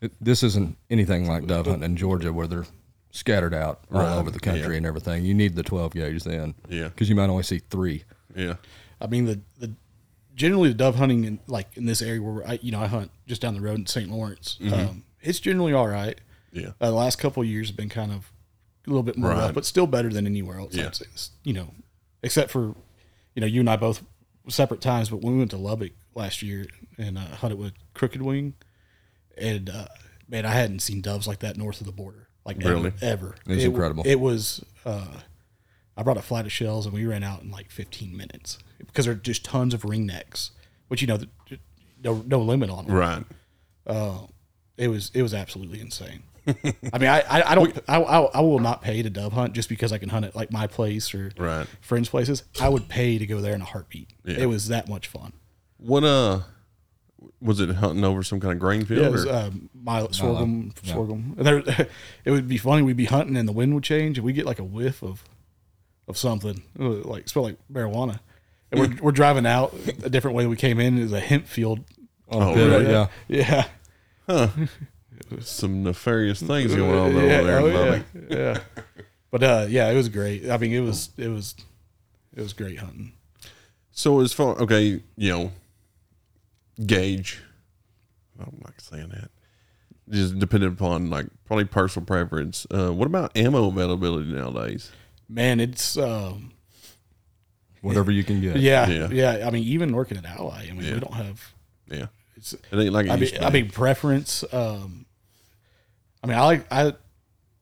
It, 0.00 0.12
this 0.20 0.42
isn't 0.42 0.78
anything 0.90 1.28
like 1.28 1.46
dove 1.46 1.66
hunting 1.66 1.84
in 1.84 1.96
Georgia 1.96 2.32
where 2.32 2.46
they're 2.46 2.66
scattered 3.10 3.52
out 3.52 3.84
all 3.92 4.00
Right. 4.00 4.16
over 4.16 4.30
the 4.30 4.40
country 4.40 4.70
Yeah. 4.72 4.76
and 4.78 4.86
everything. 4.86 5.22
You 5.24 5.34
need 5.34 5.54
the 5.54 5.62
12 5.62 5.92
gauge 5.92 6.24
then. 6.24 6.54
Yeah. 6.70 6.88
Because 6.88 7.10
you 7.10 7.14
might 7.14 7.28
only 7.28 7.42
see 7.42 7.58
three. 7.58 8.04
Yeah. 8.34 8.54
I 9.02 9.06
mean 9.08 9.26
the 9.26 9.40
the 9.58 9.72
generally 10.34 10.68
the 10.70 10.74
dove 10.74 10.96
hunting 10.96 11.24
in 11.24 11.38
like 11.46 11.76
in 11.76 11.86
this 11.86 12.00
area 12.02 12.22
where 12.22 12.46
I 12.46 12.58
you 12.62 12.72
know 12.72 12.80
I 12.80 12.86
hunt 12.86 13.10
just 13.26 13.42
down 13.42 13.54
the 13.54 13.60
road 13.60 13.78
in 13.78 13.86
St. 13.86 14.10
Lawrence. 14.10 14.58
Um, 14.72 15.04
it's 15.20 15.40
generally 15.40 15.72
all 15.72 15.88
right. 15.88 16.20
Yeah. 16.52 16.68
Uh, 16.80 16.90
the 16.90 16.96
last 16.96 17.18
couple 17.18 17.42
of 17.42 17.48
years 17.48 17.68
have 17.68 17.76
been 17.76 17.88
kind 17.88 18.12
of 18.12 18.30
a 18.86 18.90
little 18.90 19.02
bit 19.02 19.16
more 19.16 19.30
Right. 19.30 19.38
rough, 19.38 19.54
but 19.54 19.64
still 19.64 19.86
better 19.86 20.08
than 20.10 20.26
anywhere 20.26 20.58
else. 20.58 20.74
Yeah. 20.74 20.86
I'd 20.86 20.96
say. 20.96 21.06
You 21.44 21.52
know, 21.54 21.74
except 22.22 22.50
for, 22.50 22.74
you 23.34 23.40
know, 23.40 23.46
you 23.46 23.60
and 23.60 23.70
I 23.70 23.76
both 23.76 24.02
separate 24.48 24.80
times, 24.80 25.08
but 25.08 25.22
when 25.22 25.34
we 25.34 25.38
went 25.38 25.50
to 25.52 25.56
Lubbock 25.56 25.92
last 26.14 26.42
year 26.42 26.66
and 26.98 27.16
uh, 27.16 27.20
hunted 27.22 27.58
with 27.58 27.72
Crooked 27.94 28.20
Wing, 28.20 28.54
and 29.38 29.70
uh, 29.70 29.86
man, 30.28 30.44
I 30.44 30.50
hadn't 30.50 30.80
seen 30.80 31.00
doves 31.00 31.26
like 31.26 31.38
that 31.40 31.56
north 31.56 31.80
of 31.80 31.86
the 31.86 31.92
border, 31.92 32.28
like 32.44 32.58
Really? 32.58 32.88
ever. 32.88 32.94
ever. 33.02 33.34
It 33.46 33.54
was 33.54 33.64
It- 33.64 33.66
incredible. 33.68 34.02
It 34.06 34.20
was. 34.20 34.64
Uh, 34.84 35.20
I 35.96 36.02
brought 36.02 36.16
a 36.16 36.22
flight 36.22 36.44
of 36.46 36.52
shells 36.52 36.86
and 36.86 36.94
we 36.94 37.04
ran 37.06 37.22
out 37.22 37.42
in 37.42 37.50
like 37.50 37.70
15 37.70 38.16
minutes 38.16 38.58
because 38.86 39.04
there 39.06 39.14
are 39.14 39.18
just 39.18 39.44
tons 39.44 39.74
of 39.74 39.84
ring 39.84 40.06
necks, 40.06 40.50
which 40.88 41.00
you 41.02 41.08
know, 41.08 41.18
no 42.02 42.22
no 42.26 42.40
limit 42.40 42.70
on 42.70 42.86
them 42.86 42.94
Right. 42.94 43.24
it 44.76 44.88
was 44.88 45.10
it 45.14 45.22
was 45.22 45.34
absolutely 45.34 45.80
insane. 45.80 46.22
I 46.46 46.98
mean, 46.98 47.08
I 47.08 47.20
I, 47.20 47.52
I 47.52 47.54
don't 47.54 47.78
I, 47.88 48.02
I 48.02 48.20
I 48.20 48.40
will 48.40 48.58
not 48.58 48.82
pay 48.82 49.02
to 49.02 49.10
dove 49.10 49.32
hunt 49.32 49.52
just 49.54 49.68
because 49.68 49.92
I 49.92 49.98
can 49.98 50.08
hunt 50.08 50.24
at 50.24 50.34
like 50.34 50.50
my 50.50 50.66
place 50.66 51.14
or 51.14 51.30
Right. 51.38 51.66
friends' 51.80 52.08
places. 52.08 52.42
I 52.60 52.68
would 52.68 52.88
pay 52.88 53.18
to 53.18 53.26
go 53.26 53.40
there 53.40 53.54
in 53.54 53.62
a 53.62 53.64
heartbeat. 53.64 54.10
Yeah. 54.24 54.38
It 54.40 54.46
was 54.46 54.68
that 54.68 54.88
much 54.88 55.06
fun. 55.06 55.32
What 55.78 56.02
uh 56.04 56.40
was 57.40 57.60
it 57.60 57.70
hunting 57.76 58.04
over 58.04 58.24
some 58.24 58.40
kind 58.40 58.52
of 58.52 58.58
grain 58.58 58.84
field? 58.84 59.00
Yeah, 59.02 59.06
it 59.06 59.12
was 59.12 59.26
or- 59.26 59.32
um, 59.34 59.70
millet 59.72 60.14
sorghum 60.14 60.72
yeah. 60.82 60.92
sorghum. 60.94 61.34
And 61.38 61.46
there, 61.46 61.58
it 62.24 62.30
would 62.32 62.48
be 62.48 62.56
funny. 62.58 62.82
We'd 62.82 62.96
be 62.96 63.04
hunting 63.04 63.36
and 63.36 63.46
the 63.48 63.52
wind 63.52 63.74
would 63.74 63.84
change 63.84 64.18
and 64.18 64.24
we 64.24 64.32
get 64.32 64.44
like 64.46 64.58
a 64.58 64.64
whiff 64.64 65.02
of 65.02 65.22
of 66.08 66.18
something 66.18 66.62
It 66.76 66.82
would, 66.82 67.04
like 67.06 67.28
smell 67.28 67.44
like 67.44 67.58
marijuana. 67.72 68.18
And 68.72 68.80
we're 68.80 68.96
we're 69.02 69.12
driving 69.12 69.46
out 69.46 69.74
a 70.02 70.10
different 70.10 70.36
way 70.36 70.46
we 70.46 70.56
came 70.56 70.80
in. 70.80 70.98
Is 70.98 71.12
a 71.12 71.20
hemp 71.20 71.46
field. 71.46 71.80
oh, 72.30 72.56
Yeah, 72.56 72.64
really? 72.64 72.90
yeah. 72.90 73.06
Yeah. 73.28 73.64
Huh. 74.26 74.48
Some 75.40 75.82
nefarious 75.82 76.40
things 76.42 76.74
going 76.74 76.90
on 76.98 77.08
over 77.16 77.26
yeah, 77.26 77.42
there. 77.42 77.60
oh, 77.60 77.66
yeah, 77.68 78.02
yeah. 78.30 78.58
But 79.30 79.42
uh, 79.42 79.66
yeah, 79.68 79.88
it 79.90 79.94
was 79.94 80.08
great. 80.08 80.48
I 80.50 80.56
mean, 80.58 80.72
it 80.72 80.80
was 80.80 81.10
it 81.16 81.28
was 81.28 81.54
it 82.34 82.40
was 82.42 82.52
great 82.52 82.78
hunting. 82.78 83.12
So 83.90 84.20
as 84.20 84.32
far 84.32 84.56
okay, 84.60 85.00
you 85.16 85.30
know, 85.30 85.52
gauge. 86.84 87.40
I'm 88.38 88.46
not 88.58 88.64
like 88.64 88.80
saying 88.80 89.08
that. 89.10 89.30
Just 90.08 90.38
depending 90.38 90.70
upon 90.70 91.10
like 91.10 91.26
probably 91.44 91.64
personal 91.66 92.04
preference. 92.06 92.66
Uh, 92.70 92.92
what 92.92 93.06
about 93.06 93.36
ammo 93.36 93.68
availability 93.68 94.32
nowadays? 94.32 94.90
Man, 95.28 95.60
it's 95.60 95.96
um, 95.96 96.52
Whatever 97.82 98.10
you 98.10 98.24
can 98.24 98.40
get. 98.40 98.56
yeah, 98.56 98.88
Yeah. 98.88 99.08
yeah, 99.10 99.46
I 99.46 99.50
mean, 99.50 99.64
even 99.64 99.94
working 99.94 100.16
at 100.16 100.24
Ally, 100.24 100.66
I 100.68 100.72
mean, 100.72 100.82
Yeah. 100.84 100.94
we 100.94 101.00
don't 101.00 101.14
have. 101.14 101.52
Yeah, 101.90 102.06
It's. 102.36 102.52
it 102.54 102.62
ain't 102.72 102.92
like 102.92 103.06
it 103.06 103.12
I 103.12 103.16
mean, 103.16 103.30
I 103.42 103.50
mean, 103.50 103.70
preference. 103.70 104.44
Um, 104.52 105.04
I 106.22 106.26
mean, 106.28 106.38
I 106.38 106.44
like 106.44 106.66
I, 106.72 106.94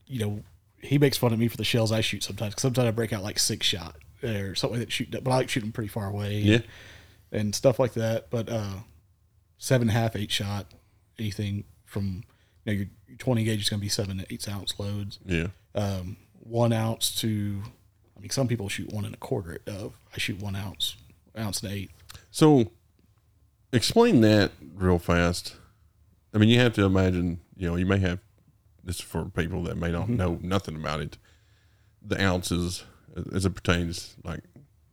you 0.07 0.19
know, 0.21 0.43
he 0.83 0.99
makes 0.99 1.17
fun 1.19 1.33
of 1.33 1.39
me 1.39 1.49
for 1.49 1.57
the 1.57 1.65
shells 1.65 1.91
I 1.93 2.00
shoot 2.00 2.23
sometimes. 2.23 2.55
'cause 2.55 2.62
sometimes 2.62 2.87
I 2.89 2.91
break 2.93 3.12
out 3.12 3.23
like 3.23 3.39
six 3.39 3.67
shot 3.67 3.97
or 4.23 4.55
something 4.55 4.79
that 4.81 4.93
shoot, 4.93 5.11
but 5.11 5.27
I 5.31 5.37
like 5.37 5.49
shooting 5.49 5.73
pretty 5.73 5.89
far 5.89 6.07
away. 6.07 6.39
yeah, 6.41 6.59
and 7.33 7.55
stuff 7.55 7.79
like 7.79 7.95
that. 7.95 8.29
But 8.31 8.49
uh, 8.50 8.81
seven 9.59 9.89
and 9.89 9.97
a 9.97 10.00
half, 10.00 10.15
eight 10.17 10.31
shot, 10.31 10.67
anything 11.19 11.65
from 11.87 12.25
you 12.65 12.73
know 12.73 12.73
your, 12.73 12.87
your 13.09 13.17
twenty 13.19 13.45
gauge 13.45 13.62
is 13.62 13.69
going 13.71 13.81
to 13.81 13.85
be 13.85 13.89
seven 13.89 14.19
to 14.19 14.27
eight 14.33 14.47
ounce 14.49 14.79
loads. 14.79 15.19
Yeah. 15.25 15.47
Um, 15.75 16.17
one 16.43 16.73
ounce 16.73 17.15
to, 17.21 17.62
I 18.21 18.23
mean, 18.23 18.31
some 18.31 18.49
people 18.49 18.69
shoot 18.69 18.93
one 18.93 19.07
and 19.07 19.15
a 19.15 19.19
quarter 19.19 19.59
Dove. 19.65 19.95
I 20.15 20.19
shoot 20.19 20.41
one 20.43 20.55
ounce, 20.55 20.97
ounce 21.39 21.62
and 21.62 21.73
eight. 21.73 21.91
So, 22.31 22.71
explain 23.73 24.21
that 24.21 24.53
real 24.75 24.99
fast. 24.99 25.57
I 26.35 26.39
mean, 26.39 26.50
you 26.50 26.59
have 26.61 26.75
to 26.75 26.85
imagine. 26.85 27.41
You 27.57 27.69
know, 27.69 27.77
you 27.77 27.87
may 27.87 27.99
have 27.99 28.19
this 28.85 29.00
for 29.00 29.25
people 29.27 29.62
that 29.65 29.77
may 29.77 29.91
not 29.91 30.09
know 30.11 30.39
nothing 30.43 30.77
about 30.77 31.00
it. 31.00 31.17
The 32.03 32.23
ounces, 32.23 32.85
as 33.33 33.47
it 33.47 33.55
pertains, 33.55 34.17
like 34.23 34.43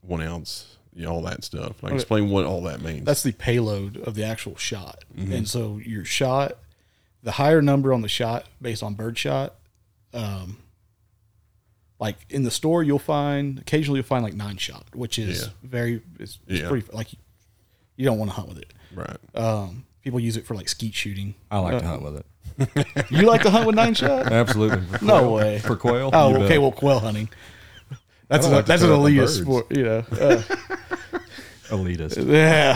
one 0.02 0.22
ounce, 0.22 0.78
you 0.94 1.04
know, 1.04 1.12
all 1.12 1.22
that 1.24 1.44
stuff. 1.44 1.84
Like, 1.84 1.92
Okay. 1.92 1.96
explain 1.96 2.30
what 2.30 2.46
all 2.46 2.62
that 2.64 2.82
means. 2.82 3.06
That's 3.06 3.24
the 3.24 3.34
payload 3.34 3.98
of 3.98 4.16
the 4.16 4.24
actual 4.24 4.56
shot. 4.56 5.04
And 5.18 5.48
so 5.50 5.78
your 5.84 6.06
shot, 6.06 6.58
the 7.24 7.32
higher 7.34 7.62
number 7.62 7.94
on 7.94 8.02
the 8.02 8.08
shot 8.10 8.46
based 8.62 8.84
on 8.84 8.94
bird 8.94 9.18
shot, 9.18 9.56
um, 10.14 10.60
like 12.00 12.18
in 12.30 12.44
the 12.44 12.52
store, 12.52 12.84
you'll 12.84 13.00
find 13.00 13.60
occasionally 13.60 13.98
you'll 14.00 14.06
find 14.06 14.24
like 14.24 14.34
nine 14.36 14.58
shot, 14.58 14.86
which 14.94 15.18
is 15.20 15.42
Yeah. 15.44 15.48
very 15.64 16.02
it's, 16.20 16.40
it's 16.48 16.62
Yeah. 16.62 16.70
pretty 16.70 16.88
like 16.94 17.08
you 17.96 18.06
don't 18.06 18.18
want 18.20 18.30
to 18.32 18.36
hunt 18.36 18.50
with 18.50 18.60
it. 18.60 18.74
right. 18.94 19.18
Um, 19.36 19.86
people 20.04 20.20
use 20.20 20.38
it 20.38 20.46
for 20.46 20.56
like 20.56 20.70
skeet 20.70 20.94
shooting. 20.94 21.34
I 21.52 21.60
like 21.60 21.74
Uh, 21.76 21.80
to 21.80 21.88
hunt 21.88 22.02
with 22.04 22.16
it. 22.18 22.26
You 23.12 23.24
like 23.28 23.42
to 23.44 23.50
hunt 23.52 23.66
with 23.68 23.76
nine 23.76 23.94
shot? 23.94 24.32
Absolutely. 24.32 24.82
No 25.02 25.32
way. 25.32 25.60
For 25.60 25.76
quail? 25.76 26.10
Oh, 26.14 26.30
You 26.30 26.36
okay. 26.38 26.48
bet. 26.50 26.62
Well, 26.62 26.72
quail 26.72 27.00
hunting. 27.00 27.30
That's 28.30 28.46
I 28.46 28.50
an, 28.50 28.52
don't 28.52 28.60
like 28.60 28.66
that's 28.66 28.82
an 28.84 28.88
throw 28.90 29.00
elitist 29.00 29.42
sport, 29.42 29.68
you 29.76 29.84
know. 29.84 29.98
Uh, 30.12 30.42
elitist. 31.70 32.18
yeah, 32.28 32.76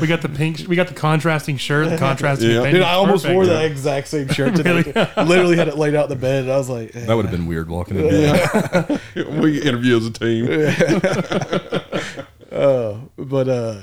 We 0.00 0.06
got 0.06 0.22
the 0.22 0.28
pink. 0.28 0.64
We 0.68 0.76
got 0.76 0.88
the 0.88 0.94
contrasting 0.94 1.56
shirt, 1.56 1.90
the 1.90 1.98
contrasting. 1.98 2.50
Yeah. 2.50 2.70
dude, 2.70 2.82
I 2.82 2.92
almost 2.94 3.24
Perfect. 3.24 3.34
wore 3.34 3.46
that 3.46 3.64
exact 3.64 4.08
same 4.08 4.28
shirt 4.28 4.54
today. 4.56 4.82
Literally 5.16 5.56
had 5.56 5.68
it 5.68 5.76
laid 5.76 5.94
out 5.94 6.04
in 6.04 6.10
the 6.10 6.16
bed, 6.16 6.44
and 6.44 6.52
I 6.52 6.56
was 6.56 6.68
like, 6.68 6.94
eh. 6.94 7.04
That 7.06 7.14
would 7.14 7.24
have 7.24 7.32
been 7.32 7.46
weird 7.46 7.68
walking 7.68 7.96
in. 7.98 8.06
there. 8.08 9.00
we 9.40 9.60
interview 9.62 9.96
as 9.96 10.06
a 10.06 10.10
team. 10.12 10.46
but 12.50 13.48
uh, 13.48 13.80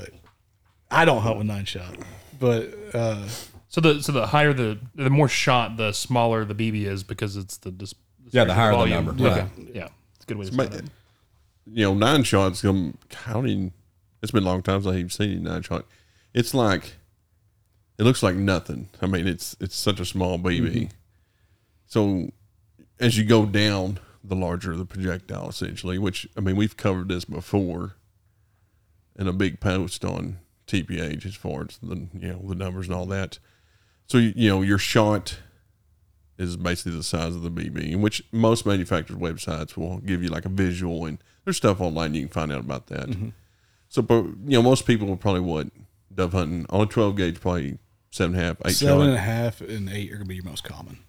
I 0.92 1.06
don't 1.06 1.22
hunt 1.22 1.38
with 1.38 1.48
nine 1.48 1.66
shot. 1.66 1.96
But 2.40 2.74
uh, 2.94 3.28
So 3.70 3.82
the 3.82 4.02
so 4.02 4.12
the 4.12 4.28
higher 4.28 4.54
the 4.54 4.80
the 4.96 5.10
more 5.10 5.28
shot, 5.28 5.78
the 5.78 5.92
smaller 5.92 6.46
the 6.46 6.56
BB 6.56 6.86
is 6.86 7.04
because 7.04 7.36
it's 7.38 7.58
the 7.58 7.72
dis- 7.72 7.96
Yeah, 8.32 8.46
the 8.46 8.54
higher 8.54 8.72
the 8.76 8.86
number, 8.86 9.14
Yeah, 9.18 9.40
right. 9.40 9.50
yeah, 9.74 9.88
it's 10.16 10.26
a 10.26 10.28
good 10.28 10.38
way 10.38 10.46
to 10.46 10.54
Ma- 10.56 10.64
say 10.64 10.70
that. 10.70 10.84
you 11.68 11.84
know, 11.86 11.94
nine 11.94 12.24
shots. 12.24 12.64
Um, 12.64 12.98
counting. 13.10 13.74
It's 14.22 14.32
been 14.32 14.44
a 14.44 14.46
long 14.48 14.64
time 14.64 14.82
since 14.82 14.96
I've 14.96 15.14
seen 15.14 15.44
nine 15.44 15.62
shot. 15.62 15.86
It's 16.36 16.54
like 16.54 16.98
it 17.98 18.04
looks 18.04 18.22
like 18.22 18.36
nothing. 18.36 18.90
I 19.02 19.08
mean, 19.08 19.26
it's 19.26 19.56
it's 19.60 19.76
such 19.76 20.00
a 20.00 20.06
small 20.06 20.38
BB. 20.38 20.62
Mm-hmm. 20.62 20.86
So 21.88 22.30
as 23.00 23.18
you 23.18 23.24
go 23.24 23.46
down, 23.46 24.00
the 24.24 24.36
larger 24.36 24.76
the 24.76 24.86
projectile, 24.86 25.50
essentially. 25.50 25.98
Which 25.98 26.28
I 26.38 26.42
mean, 26.42 26.58
we've 26.58 26.76
covered 26.76 27.08
this 27.08 27.26
before 27.26 27.96
in 29.18 29.28
a 29.28 29.34
big 29.34 29.62
post 29.62 30.04
on 30.04 30.40
TPH 30.68 31.26
as 31.26 31.36
far 31.36 31.62
as 31.70 31.78
the 31.82 32.08
you 32.14 32.34
know 32.34 32.42
the 32.44 32.56
numbers 32.56 32.88
and 32.88 32.96
all 32.96 33.06
that. 33.08 33.40
So 34.08 34.18
you 34.18 34.34
you 34.36 34.50
know 34.50 34.62
your 34.62 34.78
shot 34.78 35.40
is 36.38 36.58
basically 36.58 36.98
the 36.98 37.04
size 37.04 37.34
of 37.34 37.44
the 37.44 37.52
BB, 37.52 37.94
in 37.94 38.02
which 38.02 38.22
most 38.34 38.66
manufacturers' 38.66 39.20
websites 39.20 39.78
will 39.78 40.00
give 40.00 40.22
you 40.22 40.28
like 40.28 40.44
a 40.44 40.50
visual, 40.50 41.06
and 41.06 41.18
there's 41.46 41.56
stuff 41.56 41.80
online 41.80 42.14
you 42.14 42.24
can 42.24 42.30
find 42.30 42.52
out 42.52 42.60
about 42.60 42.88
that. 42.88 43.08
Mm-hmm. 43.08 43.30
So, 43.88 44.02
but 44.02 44.24
you 44.24 44.58
know, 44.58 44.62
most 44.62 44.86
people 44.86 45.08
will 45.08 45.16
probably 45.16 45.40
what 45.40 45.68
dove 46.16 46.34
hunting 46.34 46.66
on 46.70 46.82
a 46.82 46.86
12 46.86 47.16
gauge, 47.16 47.40
probably 47.42 47.78
seven 48.12 48.36
and 48.36 48.44
a 48.44 48.48
half, 48.48 48.58
eight 48.66 48.72
seven 48.72 49.00
shot. 49.00 49.08
and 49.08 49.16
a 49.16 49.20
half 49.20 49.62
and 49.62 49.90
eight 49.90 50.12
are 50.12 50.16
gonna 50.16 50.26
be 50.26 50.36
your 50.36 50.46
most 50.46 50.64
common. 50.64 51.00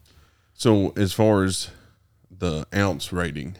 So, 0.54 0.92
as 0.96 1.12
far 1.12 1.44
as 1.44 1.70
the 2.30 2.66
ounce 2.75 3.12
rating, 3.12 3.56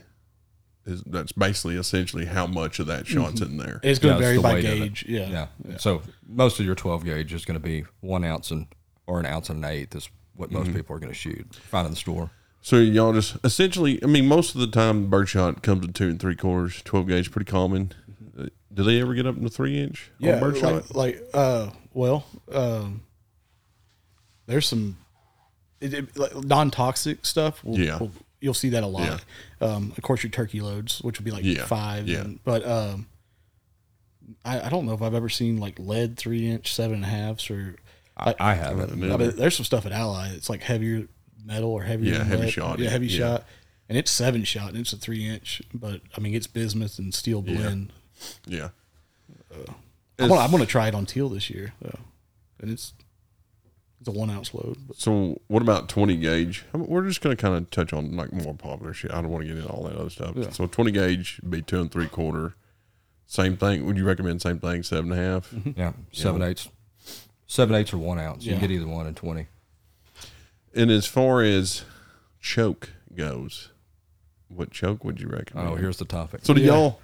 is 0.87 1.03
that's 1.05 1.33
basically 1.33 1.77
essentially 1.77 2.27
how 2.27 2.47
much 2.47 2.79
of 2.79 2.87
that 2.87 3.05
mm-hmm. 3.05 3.23
shot's 3.23 3.41
in 3.41 3.57
there. 3.59 3.81
It's 3.83 3.99
gonna 3.99 4.15
Yeah, 4.15 4.19
it's 4.19 4.25
vary 4.25 4.37
the 4.37 4.43
by 4.43 4.55
weight 4.55 4.65
of 4.65 4.71
it. 4.71 4.79
gauge. 4.79 5.05
Yeah. 5.09 5.47
Yeah. 5.69 5.77
So 5.79 6.03
most 6.27 6.61
of 6.61 6.67
your 6.67 6.75
12 6.75 7.05
gauge 7.05 7.33
is 7.33 7.45
going 7.45 7.61
to 7.61 7.65
be 7.65 7.85
one 8.01 8.25
ounce 8.25 8.51
and 8.51 8.67
or 9.07 9.21
an 9.21 9.27
ounce 9.27 9.51
and 9.51 9.65
an 9.65 9.71
eighth 9.71 9.95
is 9.95 10.09
what 10.35 10.51
most 10.51 10.69
mm-hmm. 10.69 10.77
people 10.77 10.97
are 10.97 10.99
going 10.99 11.13
to 11.13 11.19
shoot. 11.19 11.55
Find 11.55 11.87
in 11.87 11.93
the 11.93 11.97
store. 11.97 12.31
So 12.61 12.77
y'all 12.77 13.13
just 13.13 13.37
essentially, 13.45 14.03
I 14.03 14.07
mean, 14.07 14.27
most 14.27 14.55
of 14.55 14.61
the 14.61 14.67
time, 14.67 15.09
birdshot 15.09 15.63
comes 15.63 15.85
in 15.85 15.93
two 15.93 16.09
and 16.09 16.21
three 16.21 16.35
quarters. 16.35 16.83
12 16.85 17.09
gauge, 17.09 17.31
pretty 17.31 17.51
common. 17.51 17.93
Do 18.75 18.83
they 18.85 19.01
ever 19.01 19.15
get 19.15 19.27
up 19.27 19.37
into 19.37 19.49
three 19.49 19.79
inch? 19.81 20.11
Yeah, 20.19 20.39
like, 20.41 20.95
like 20.95 21.23
uh, 21.33 21.71
well, 21.95 22.27
um, 22.53 23.03
there's 24.47 24.67
some 24.69 24.97
it, 25.81 25.95
it, 25.95 26.17
like 26.19 26.35
non-toxic 26.35 27.25
stuff. 27.25 27.63
Will, 27.65 27.79
Yeah. 27.79 27.99
will- 27.99 28.13
you'll 28.41 28.55
see 28.55 28.69
that 28.71 28.83
a 28.83 28.87
lot. 28.87 29.25
Um, 29.61 29.93
of 29.97 30.03
course, 30.03 30.23
your 30.23 30.31
turkey 30.31 30.61
loads, 30.61 31.01
which 31.01 31.19
would 31.19 31.25
be 31.25 31.31
like 31.31 31.45
Yeah, 31.45 31.65
five. 31.65 32.07
yeah. 32.07 32.21
and- 32.21 32.43
but 32.45 32.67
um, 32.67 33.07
I, 34.45 34.61
I 34.63 34.69
don't 34.69 34.85
know 34.87 34.93
if 34.93 35.03
I've 35.03 35.15
ever 35.15 35.29
seen 35.29 35.59
like 35.59 35.79
lead 35.79 36.17
three 36.17 36.49
inch 36.49 36.75
seven 36.75 36.97
and 36.97 37.05
a 37.05 37.09
halves 37.09 37.51
or. 37.51 37.77
I, 38.19 38.35
I 38.41 38.55
haven't. 38.55 38.97
Yeah. 38.99 39.13
I 39.15 39.17
mean, 39.19 39.37
there's 39.37 39.57
some 39.57 39.65
stuff 39.65 39.85
at 39.87 39.93
Ally. 39.93 40.31
It's 40.35 40.49
like 40.49 40.63
heavier 40.63 41.07
metal 41.45 41.71
or 41.71 41.83
heavier. 41.83 42.15
Yeah, 42.15 42.25
heavy 42.25 42.43
lead. 42.45 42.53
shot, 42.53 42.79
Yeah, 42.79 42.89
heavy 42.91 43.09
yeah. 43.09 43.19
shot, 43.19 43.45
and 43.91 43.99
it's 43.99 44.11
seven 44.11 44.45
shot 44.45 44.71
and 44.71 44.79
it's 44.79 44.93
a 44.95 44.97
three 44.97 45.27
inch. 45.27 45.61
But 45.75 46.01
I 46.17 46.21
mean, 46.21 46.35
it's 46.35 46.47
bismuth 46.47 46.99
and 46.99 47.15
steel 47.15 47.43
Yeah. 47.47 47.57
blend. 47.57 47.93
Yeah. 48.47 48.69
I 50.19 50.27
want, 50.29 50.43
I'm 50.43 50.51
going 50.51 50.63
to 50.63 50.69
try 50.69 50.89
it 50.89 50.95
on 50.95 51.05
teal 51.07 51.29
this 51.29 51.51
year, 51.51 51.75
though. 51.81 51.99
and 52.61 52.71
it's 52.71 52.95
it's 54.01 54.09
a 54.09 54.13
one 54.13 54.31
ounce 54.31 54.55
load. 54.55 54.77
But 54.87 54.97
So 54.97 55.41
what 55.49 55.63
about 55.63 55.89
20 55.89 56.17
gauge? 56.17 56.65
I 56.73 56.79
mean, 56.79 56.87
we're 56.87 57.07
just 57.07 57.21
going 57.21 57.37
to 57.37 57.41
kind 57.41 57.55
of 57.55 57.71
touch 57.71 57.93
on 57.93 58.17
like 58.17 58.33
more 58.33 58.55
popular 58.55 58.93
shit. 58.95 59.11
I 59.13 59.21
don't 59.21 59.31
want 59.31 59.43
to 59.45 59.49
get 59.49 59.57
into 59.59 59.71
all 59.71 59.85
that 59.85 59.97
other 59.97 60.11
stuff. 60.11 60.33
Yeah. 60.37 60.51
So 60.51 60.67
20 60.67 60.91
gauge 60.91 61.39
would 61.43 61.51
be 61.51 61.63
two 61.63 61.81
and 61.81 61.91
three 61.91 62.07
quarter. 62.09 62.55
Same 63.27 63.57
thing. 63.57 63.85
Would 63.87 63.97
you 63.97 64.05
recommend 64.05 64.41
same 64.43 64.59
thing? 64.59 64.83
Seven 64.83 65.11
and 65.13 65.21
a 65.21 65.25
half? 65.25 65.51
Mm-hmm. 65.51 65.79
Yeah. 65.81 65.93
Seven 66.13 66.43
eighths. 66.43 66.69
Seven 67.47 67.75
eighths 67.75 67.93
or 67.93 67.99
one 67.99 68.19
ounce. 68.19 68.45
You 68.45 68.53
can 68.53 68.61
get 68.61 68.71
either 68.71 68.87
one 68.87 69.07
in 69.07 69.15
20. 69.15 69.47
And 70.75 70.91
as 70.91 71.07
far 71.07 71.43
as 71.43 71.85
choke 72.41 72.91
goes, 73.15 73.71
what 74.49 74.71
choke 74.71 75.05
would 75.05 75.21
you 75.21 75.29
recommend? 75.29 75.69
Oh, 75.69 75.75
here's 75.75 75.97
the 75.97 76.05
topic. 76.05 76.41
So 76.45 76.55
do 76.55 76.61
Yeah. 76.61 76.73
y'all, 76.75 77.01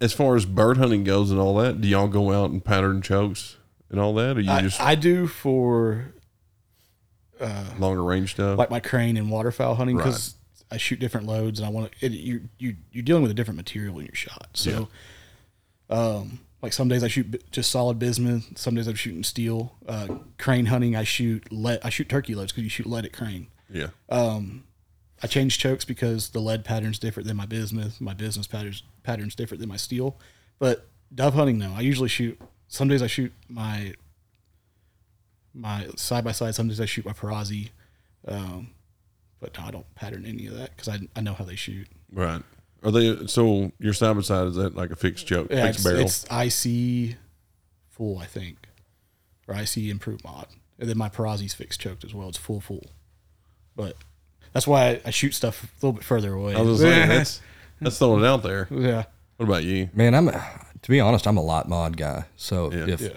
as 0.00 0.12
far 0.12 0.36
as 0.36 0.44
bird 0.44 0.76
hunting 0.76 1.04
goes 1.04 1.30
and 1.30 1.40
all 1.40 1.54
that, 1.56 1.80
do 1.80 1.88
y'all 1.88 2.08
go 2.08 2.32
out 2.32 2.50
and 2.50 2.64
pattern 2.64 3.02
chokes 3.02 3.56
and 3.90 3.98
all 4.00 4.14
that, 4.14 4.36
or 4.36 4.40
you 4.40 4.50
I, 4.50 4.62
just 4.62 4.80
I 4.80 4.94
do 4.94 5.26
for 5.26 6.12
uh, 7.40 7.64
longer 7.78 8.02
range 8.02 8.32
stuff? 8.32 8.58
like 8.58 8.70
my 8.70 8.80
crane 8.80 9.16
and 9.16 9.30
waterfowl 9.30 9.74
hunting 9.74 9.96
because 9.96 10.34
I 10.70 10.76
shoot 10.76 11.00
different 11.00 11.26
loads 11.26 11.58
and 11.58 11.66
I 11.66 11.70
want 11.70 11.90
to. 12.00 12.08
You 12.08 12.48
you 12.58 12.76
you're 12.92 13.02
dealing 13.02 13.22
with 13.22 13.30
a 13.30 13.34
different 13.34 13.56
material 13.56 13.98
in 13.98 14.06
your 14.06 14.14
shot. 14.14 14.48
So, 14.54 14.88
um, 15.90 16.40
like 16.62 16.72
some 16.72 16.88
days 16.88 17.02
I 17.02 17.08
shoot 17.08 17.50
just 17.50 17.70
solid 17.70 17.98
bismuth. 17.98 18.58
Some 18.58 18.74
days 18.74 18.86
I'm 18.86 18.94
shooting 18.94 19.24
steel. 19.24 19.74
Uh, 19.86 20.18
crane 20.38 20.66
hunting 20.66 20.94
I 20.94 21.04
shoot 21.04 21.50
lead. 21.50 21.80
I 21.82 21.90
shoot 21.90 22.08
turkey 22.08 22.34
loads 22.34 22.52
because 22.52 22.64
you 22.64 22.70
shoot 22.70 22.86
lead 22.86 23.04
at 23.04 23.12
crane. 23.12 23.48
yeah, 23.72 23.88
I 25.22 25.26
change 25.26 25.58
chokes 25.58 25.84
because 25.84 26.30
the 26.30 26.40
lead 26.40 26.64
pattern's 26.64 26.98
different 26.98 27.26
than 27.26 27.36
my 27.36 27.46
bismuth. 27.46 28.00
My 28.00 28.14
bismuth 28.14 28.48
patterns 28.50 28.82
patterns 29.02 29.34
different 29.34 29.60
than 29.60 29.68
my 29.68 29.76
steel. 29.76 30.16
But 30.58 30.86
dove 31.14 31.34
hunting, 31.34 31.58
no. 31.58 31.72
I 31.76 31.80
usually 31.80 32.08
shoot. 32.08 32.40
Some 32.68 32.88
days 32.88 33.02
I 33.02 33.06
shoot 33.06 33.32
my 33.48 33.94
my 35.54 35.86
side 35.96 36.24
by 36.24 36.32
side. 36.32 36.54
Some 36.54 36.68
days 36.68 36.80
I 36.80 36.84
shoot 36.86 37.04
my 37.04 37.12
Perazzi. 37.12 37.70
Um, 38.26 38.70
but 39.40 39.56
no, 39.58 39.64
I 39.64 39.70
don't 39.70 39.94
pattern 39.94 40.24
any 40.26 40.46
of 40.46 40.54
that 40.56 40.70
because 40.76 40.88
I, 40.88 40.98
I 41.16 41.20
know 41.20 41.34
how 41.34 41.44
they 41.44 41.56
shoot. 41.56 41.86
right. 42.12 42.42
Are 42.84 42.92
they 42.92 43.26
so 43.26 43.72
your 43.80 43.92
side 43.92 44.14
by 44.14 44.20
side 44.22 44.46
is 44.46 44.54
that 44.54 44.76
like 44.76 44.92
a 44.92 44.96
fixed 44.96 45.26
choke, 45.26 45.48
Yeah, 45.50 45.64
fixed 45.66 45.84
it's, 45.86 46.24
barrel? 46.24 46.40
it's 46.40 46.64
IC 46.64 47.16
full, 47.90 48.18
I 48.18 48.26
think, 48.26 48.68
or 49.48 49.56
IC 49.56 49.78
improved 49.78 50.22
mod, 50.22 50.46
and 50.78 50.88
then 50.88 50.96
my 50.96 51.08
Perazzi's 51.08 51.54
fixed 51.54 51.80
choked 51.80 52.04
as 52.04 52.14
well. 52.14 52.28
It's 52.28 52.38
full 52.38 52.60
full, 52.60 52.86
but 53.74 53.96
that's 54.58 54.66
why 54.66 54.88
I, 54.88 55.00
I 55.04 55.10
shoot 55.10 55.34
stuff 55.34 55.62
a 55.62 55.68
little 55.86 55.92
bit 55.92 56.02
further 56.02 56.32
away. 56.32 56.56
I 56.56 56.60
was 56.62 56.80
saying 56.80 57.08
that's 57.08 57.40
that's 57.80 57.96
throwing 57.96 58.24
it 58.24 58.26
out 58.26 58.42
there. 58.42 58.66
yeah, 58.72 59.04
What 59.36 59.46
about 59.46 59.62
you? 59.62 59.88
Man, 59.94 60.12
I'm 60.12 60.26
to 60.26 60.90
be 60.90 60.98
honest, 60.98 61.28
I'm 61.28 61.36
a 61.36 61.42
lot 61.42 61.68
mod 61.68 61.96
guy. 61.96 62.24
So 62.34 62.72
Yeah. 62.72 62.88
if 62.88 63.00
yeah. 63.00 63.10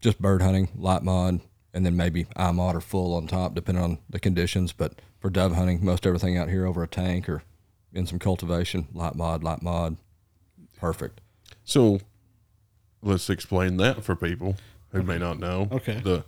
just 0.00 0.18
bird 0.18 0.40
hunting, 0.40 0.70
light 0.74 1.02
mod, 1.02 1.40
and 1.74 1.84
then 1.84 1.98
maybe 1.98 2.24
iMod 2.34 2.76
or 2.76 2.80
full 2.80 3.12
on 3.14 3.26
top, 3.26 3.54
depending 3.54 3.84
on 3.84 3.98
the 4.08 4.18
conditions. 4.18 4.72
But 4.72 4.94
for 5.20 5.28
dove 5.28 5.54
hunting, 5.54 5.84
most 5.84 6.06
everything 6.06 6.38
out 6.38 6.48
here 6.48 6.64
over 6.64 6.82
a 6.82 6.88
tank 6.88 7.28
or 7.28 7.42
in 7.92 8.06
some 8.06 8.18
cultivation, 8.18 8.88
light 8.94 9.16
mod, 9.16 9.44
light 9.44 9.60
mod, 9.60 9.98
perfect. 10.78 11.20
So 11.62 12.00
let's 13.02 13.28
explain 13.28 13.76
that 13.76 14.02
for 14.02 14.16
people 14.16 14.56
who 14.92 15.02
may 15.02 15.18
not 15.18 15.38
know. 15.38 15.68
Okay. 15.70 16.00
The 16.02 16.24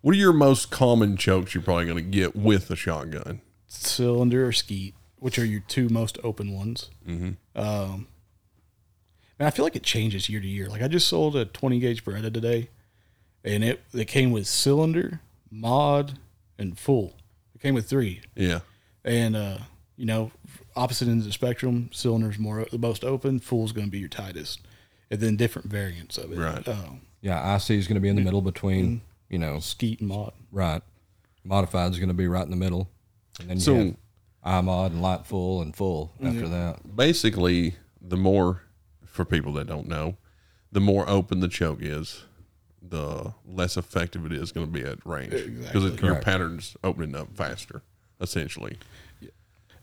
what 0.00 0.14
are 0.14 0.18
your 0.18 0.32
most 0.32 0.70
common 0.70 1.16
chokes 1.16 1.54
you're 1.54 1.62
probably 1.62 1.84
going 1.86 1.96
to 1.96 2.02
get 2.10 2.36
with 2.36 2.70
a 2.70 2.76
shotgun? 2.76 3.40
cylinder 3.70 4.46
or 4.46 4.52
skeet, 4.52 4.94
which 5.18 5.38
are 5.38 5.44
your 5.44 5.60
two 5.60 5.88
most 5.90 6.16
open 6.24 6.52
ones. 6.54 6.88
Mm-hmm. 7.06 7.32
Um, 7.60 8.06
And 9.38 9.46
I 9.46 9.50
feel 9.50 9.64
like 9.64 9.76
it 9.76 9.82
changes 9.82 10.28
year 10.28 10.40
to 10.40 10.46
year. 10.46 10.68
Like 10.68 10.82
I 10.82 10.88
just 10.88 11.06
sold 11.06 11.36
a 11.36 11.44
20 11.44 11.78
gauge 11.78 12.04
Beretta 12.04 12.32
today, 12.32 12.70
and 13.44 13.62
it 13.62 13.82
it 13.92 14.06
came 14.06 14.30
with 14.32 14.46
cylinder, 14.46 15.20
mod, 15.50 16.18
and 16.58 16.78
full. 16.78 17.14
It 17.54 17.60
came 17.60 17.74
with 17.74 17.88
three, 17.88 18.22
Yeah. 18.34 18.60
and 19.04 19.36
uh, 19.36 19.58
you 19.96 20.06
know, 20.06 20.30
opposite 20.74 21.08
ends 21.08 21.24
of 21.24 21.28
the 21.28 21.32
spectrum, 21.34 21.90
cylinder's 21.92 22.38
more 22.38 22.66
the 22.70 22.78
most 22.78 23.04
open, 23.04 23.38
full's 23.40 23.72
going 23.72 23.86
to 23.86 23.90
be 23.90 23.98
your 23.98 24.08
tightest, 24.08 24.60
and 25.10 25.20
then 25.20 25.36
different 25.36 25.68
variants 25.70 26.16
of 26.18 26.32
it. 26.32 26.38
Right. 26.38 26.66
Uh, 26.66 26.92
Yeah, 27.20 27.54
IC 27.56 27.70
is 27.70 27.86
going 27.86 27.96
to 27.96 28.00
be 28.00 28.08
in 28.08 28.16
the 28.16 28.22
middle 28.22 28.42
between, 28.42 29.02
you 29.28 29.38
know, 29.38 29.58
skeet 29.60 30.00
and 30.00 30.08
mod. 30.08 30.32
right. 30.50 30.82
Modified 31.44 31.92
is 31.92 31.98
going 31.98 32.08
to 32.08 32.14
be 32.14 32.26
right 32.28 32.44
in 32.44 32.50
the 32.50 32.56
middle. 32.56 32.88
And 33.40 33.48
then 33.48 33.56
you 33.56 33.62
So- 33.62 33.74
have 33.76 34.64
iMod 34.64 34.86
and 34.88 35.02
light 35.02 35.26
full 35.26 35.62
and 35.62 35.74
full 35.74 36.12
after 36.22 36.48
that. 36.48 36.94
Basically, 36.96 37.76
the 38.00 38.16
more 38.16 38.62
for 39.06 39.24
people 39.24 39.52
that 39.54 39.66
don't 39.66 39.88
know, 39.88 40.16
the 40.70 40.80
more 40.80 41.08
open 41.08 41.40
the 41.40 41.48
choke 41.48 41.78
is, 41.80 42.24
the 42.82 43.32
less 43.46 43.76
effective 43.76 44.24
it 44.26 44.32
is 44.32 44.52
going 44.52 44.66
to 44.66 44.72
be 44.72 44.82
at 44.82 45.04
range 45.06 45.32
because 45.32 46.00
your 46.00 46.16
pattern's 46.16 46.76
opening 46.84 47.14
up 47.16 47.28
faster, 47.34 47.82
essentially. 48.20 48.78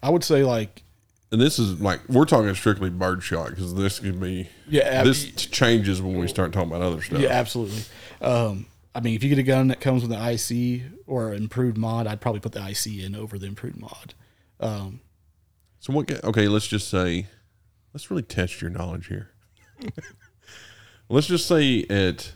I 0.03 0.09
would 0.09 0.23
say 0.23 0.43
like 0.43 0.83
And 1.31 1.41
this 1.41 1.57
is 1.59 1.81
like 1.81 1.99
we're 2.07 2.25
talking 2.25 2.53
strictly 2.55 2.89
bird 2.89 3.23
shot 3.23 3.49
because 3.49 3.73
this 3.75 3.99
could 3.99 4.19
be 4.19 4.49
Yeah, 4.69 4.83
ab- 4.83 5.05
This 5.05 5.25
changes 5.33 6.01
when 6.01 6.17
we 6.17 6.27
start 6.27 6.53
talking 6.53 6.69
about 6.69 6.81
other 6.81 7.01
stuff. 7.01 7.19
Yeah, 7.19 7.29
absolutely. 7.29 7.81
Um, 8.21 8.67
I 8.95 9.01
mean, 9.01 9.13
if 9.13 9.23
you 9.23 9.29
get 9.29 9.37
a 9.37 9.43
gun 9.43 9.67
that 9.67 9.81
comes 9.81 10.01
with 10.01 10.11
an 10.13 10.21
IC 10.21 10.83
or 11.05 11.33
an 11.33 11.43
improved 11.43 11.77
mod, 11.77 12.07
I'd 12.07 12.21
probably 12.21 12.39
put 12.39 12.53
the 12.53 12.65
IC 12.65 13.03
in 13.03 13.13
over 13.13 13.37
the 13.37 13.45
improved 13.45 13.77
mod. 13.79 14.13
Um, 14.59 15.01
So 15.79 15.91
what? 15.93 16.09
Okay, 16.23 16.47
let's 16.47 16.65
just 16.67 16.87
say, 16.87 17.27
let's 17.93 18.09
really 18.09 18.23
test 18.23 18.61
your 18.61 18.71
knowledge 18.71 19.07
here. 19.07 19.31
let's 21.09 21.27
just 21.27 21.45
say 21.45 21.83
at, 21.89 22.31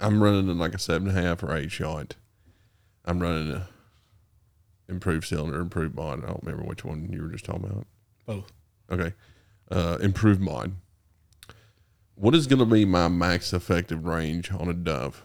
I'm 0.00 0.22
running 0.22 0.48
in 0.48 0.58
like 0.58 0.74
a 0.74 0.78
seven 0.78 1.08
and 1.08 1.18
a 1.18 1.22
half 1.22 1.42
or 1.42 1.54
eight 1.54 1.70
shot. 1.70 2.16
I'm 3.04 3.20
running 3.20 3.52
a 3.52 3.68
improved 4.88 5.26
cylinder, 5.26 5.60
improved 5.60 5.94
mod. 5.94 6.24
I 6.24 6.28
don't 6.28 6.42
remember 6.42 6.66
which 6.66 6.84
one 6.84 7.08
you 7.12 7.22
were 7.22 7.28
just 7.28 7.44
talking 7.44 7.64
about. 7.64 7.86
both. 8.26 8.52
Okay, 8.90 9.14
uh, 9.70 9.98
improved 10.00 10.40
mod. 10.40 10.72
What 12.14 12.34
is 12.34 12.46
going 12.46 12.58
to 12.60 12.64
be 12.66 12.84
my 12.84 13.08
max 13.08 13.52
effective 13.52 14.06
range 14.06 14.50
on 14.52 14.68
a 14.68 14.74
dove, 14.74 15.22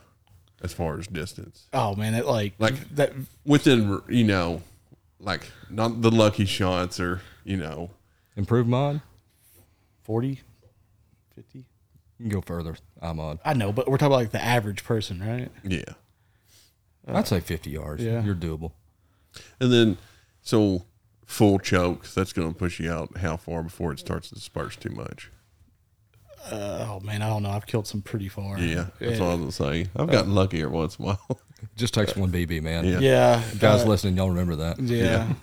as 0.62 0.74
far 0.74 0.98
as 1.00 1.08
distance? 1.08 1.68
Oh 1.74 1.96
man, 1.96 2.14
it 2.16 2.26
like 2.26 2.54
Like- 2.60 2.96
that. 2.96 3.14
Within 3.46 4.02
you 4.10 4.24
know, 4.24 4.62
like 5.20 5.52
not 5.70 6.02
the 6.02 6.12
lucky 6.12 6.46
shots 6.46 7.00
or 7.00 7.22
you 7.44 7.58
know, 7.58 7.92
Improved 8.36 8.70
mod, 8.70 9.02
40, 10.04 10.42
50? 11.36 11.60
you 11.60 11.66
can 12.20 12.30
go 12.30 12.42
further. 12.42 12.76
iMod. 13.02 13.40
I 13.46 13.54
know, 13.54 13.72
but 13.72 13.88
we're 13.90 13.98
talking 13.98 14.08
about 14.14 14.22
like 14.22 14.32
the 14.32 14.44
average 14.44 14.84
person, 14.84 15.20
right? 15.22 15.52
yeah. 15.64 15.94
I'd 17.08 17.26
say 17.28 17.40
50 17.40 17.70
yards. 17.70 18.04
yeah. 18.04 18.22
You're 18.24 18.36
doable. 18.36 18.74
And 19.62 19.72
then, 19.72 19.98
so 20.42 20.84
full 21.26 21.58
choke, 21.60 22.06
that's 22.10 22.34
going 22.34 22.52
to 22.52 22.58
push 22.58 22.80
you 22.82 22.92
out 22.92 23.18
how 23.18 23.38
far 23.38 23.64
before 23.64 23.94
it 23.94 24.00
starts 24.00 24.28
to 24.30 24.36
disperse 24.36 24.76
too 24.76 24.90
much? 24.90 25.32
Uh, 26.52 26.88
oh 26.90 27.00
man, 27.06 27.22
I 27.22 27.28
don't 27.30 27.44
know. 27.44 27.50
I've 27.50 27.66
killed 27.66 27.88
some 27.88 28.02
pretty 28.02 28.30
far. 28.30 28.58
Yeah, 28.60 28.88
that's 29.00 29.20
yeah. 29.20 29.26
what 29.26 29.32
I 29.32 29.36
was 29.36 29.58
going 29.58 29.82
to 29.82 29.86
say. 29.86 29.90
I've 29.96 30.10
gotten 30.12 30.34
lucky 30.36 30.62
every 30.62 30.76
once 30.76 30.98
in 30.98 31.04
a 31.06 31.08
while. 31.10 31.42
Just 31.76 31.94
takes 31.94 32.16
one 32.16 32.32
BB, 32.32 32.62
man. 32.62 32.86
Yeah. 32.86 33.00
Yeah, 33.00 33.44
Guys 33.60 33.84
uh, 33.84 33.88
listening, 33.88 34.16
y'all 34.18 34.30
remember 34.30 34.56
that. 34.58 34.80
Yeah. 34.80 35.04
Yeah. 35.04 35.34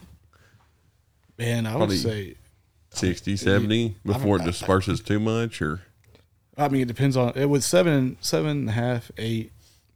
Man, 1.39 1.67
I 1.67 1.77
would 1.77 1.91
say. 1.93 2.37
60, 2.91 3.37
70 3.37 3.97
before 4.05 4.37
it 4.37 4.45
disperses 4.45 5.01
too 5.01 5.19
much 5.19 5.61
or 5.61 5.81
I 6.57 6.69
mean, 6.69 6.83
it 6.83 6.89
depends 6.89 7.17
on 7.17 7.33
it. 7.35 7.47
With 7.47 7.65
seven, 7.65 8.17
seven 8.21 8.51
and 8.51 8.69
a 8.69 8.73
half, 8.73 9.11
eight. 9.19 9.51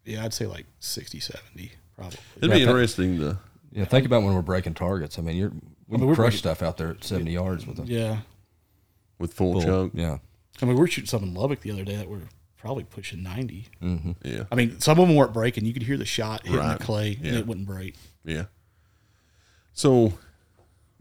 Yeah, 0.05 0.25
I'd 0.25 0.35
say 0.35 0.47
like 0.47 0.67
60, 0.81 1.21
70, 1.21 1.73
probably. 1.97 2.19
it'd 2.39 2.51
Yeah, 2.51 2.57
be 2.57 2.65
that- 2.65 2.71
interesting 2.71 3.19
to 3.21 3.39
Yeah, 3.71 3.85
think 3.85 4.05
about 4.05 4.25
when 4.25 4.35
we're 4.35 4.43
breaking 4.43 4.75
targets. 4.75 5.17
I 5.17 5.23
mean, 5.23 5.37
you're 5.37 5.53
we 5.87 5.99
mean, 5.99 6.09
we're 6.09 6.15
crush 6.17 6.25
breaking- 6.33 6.39
stuff 6.39 6.63
out 6.63 6.77
there 6.77 6.91
at 6.91 7.05
70 7.05 7.31
yards 7.31 7.67
with 7.69 7.77
them. 7.77 7.87
Yeah. 7.89 8.19
with 9.21 9.33
full, 9.33 9.53
full. 9.53 9.63
choke. 9.63 9.93
Yeah. 9.95 10.19
I 10.61 10.67
mean, 10.67 10.75
we 10.75 10.81
were 10.81 10.87
shooting 10.89 11.09
some 11.09 11.23
in 11.23 11.35
Lubbock 11.35 11.61
the 11.61 11.71
other 11.71 11.85
day 11.85 11.97
that 11.97 12.09
were 12.09 12.23
probably 12.57 12.85
pushing 12.85 13.23
90. 13.23 13.67
Yeah. 14.25 14.45
I 14.51 14.55
mean, 14.55 14.81
some 14.81 14.99
of 14.99 15.07
them 15.07 15.17
weren't 15.17 15.33
breaking. 15.33 15.65
You 15.65 15.73
could 15.73 15.85
hear 15.85 15.97
the 15.97 16.05
shot 16.05 16.43
hitting 16.45 16.59
Right. 16.59 16.79
the 16.79 16.85
clay 16.85 17.19
and 17.23 17.37
it 17.37 17.47
wouldn't 17.47 17.67
break. 17.67 17.95
Yeah. 18.25 18.45
So, 19.73 20.15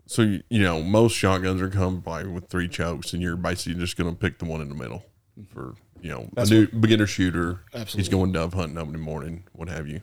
so 0.06 0.22
you 0.22 0.44
you 0.50 0.62
know, 0.62 0.82
most 0.84 1.14
shotguns 1.16 1.62
are 1.62 1.70
come 1.70 2.00
by 2.00 2.24
with 2.24 2.48
three 2.50 2.68
chokes, 2.68 3.14
and 3.14 3.22
you're 3.22 3.36
basically 3.36 3.80
just 3.80 3.98
going 3.98 4.10
to 4.10 4.16
pick 4.18 4.38
the 4.40 4.46
one 4.46 4.62
in 4.62 4.70
the 4.70 4.76
middle 4.76 5.04
for 5.52 5.74
you 6.02 6.10
know 6.12 6.30
That's 6.34 6.52
a 6.52 6.54
new 6.54 6.68
beginner 6.68 7.08
shooter. 7.08 7.62
Absolutely. 7.74 7.98
He's 8.02 8.10
going 8.10 8.32
dove 8.32 8.54
hunting 8.54 8.78
up 8.78 8.86
in 8.88 8.94
the 8.94 9.00
morning, 9.00 9.44
what 9.54 9.68
have 9.70 9.88
you. 9.88 10.02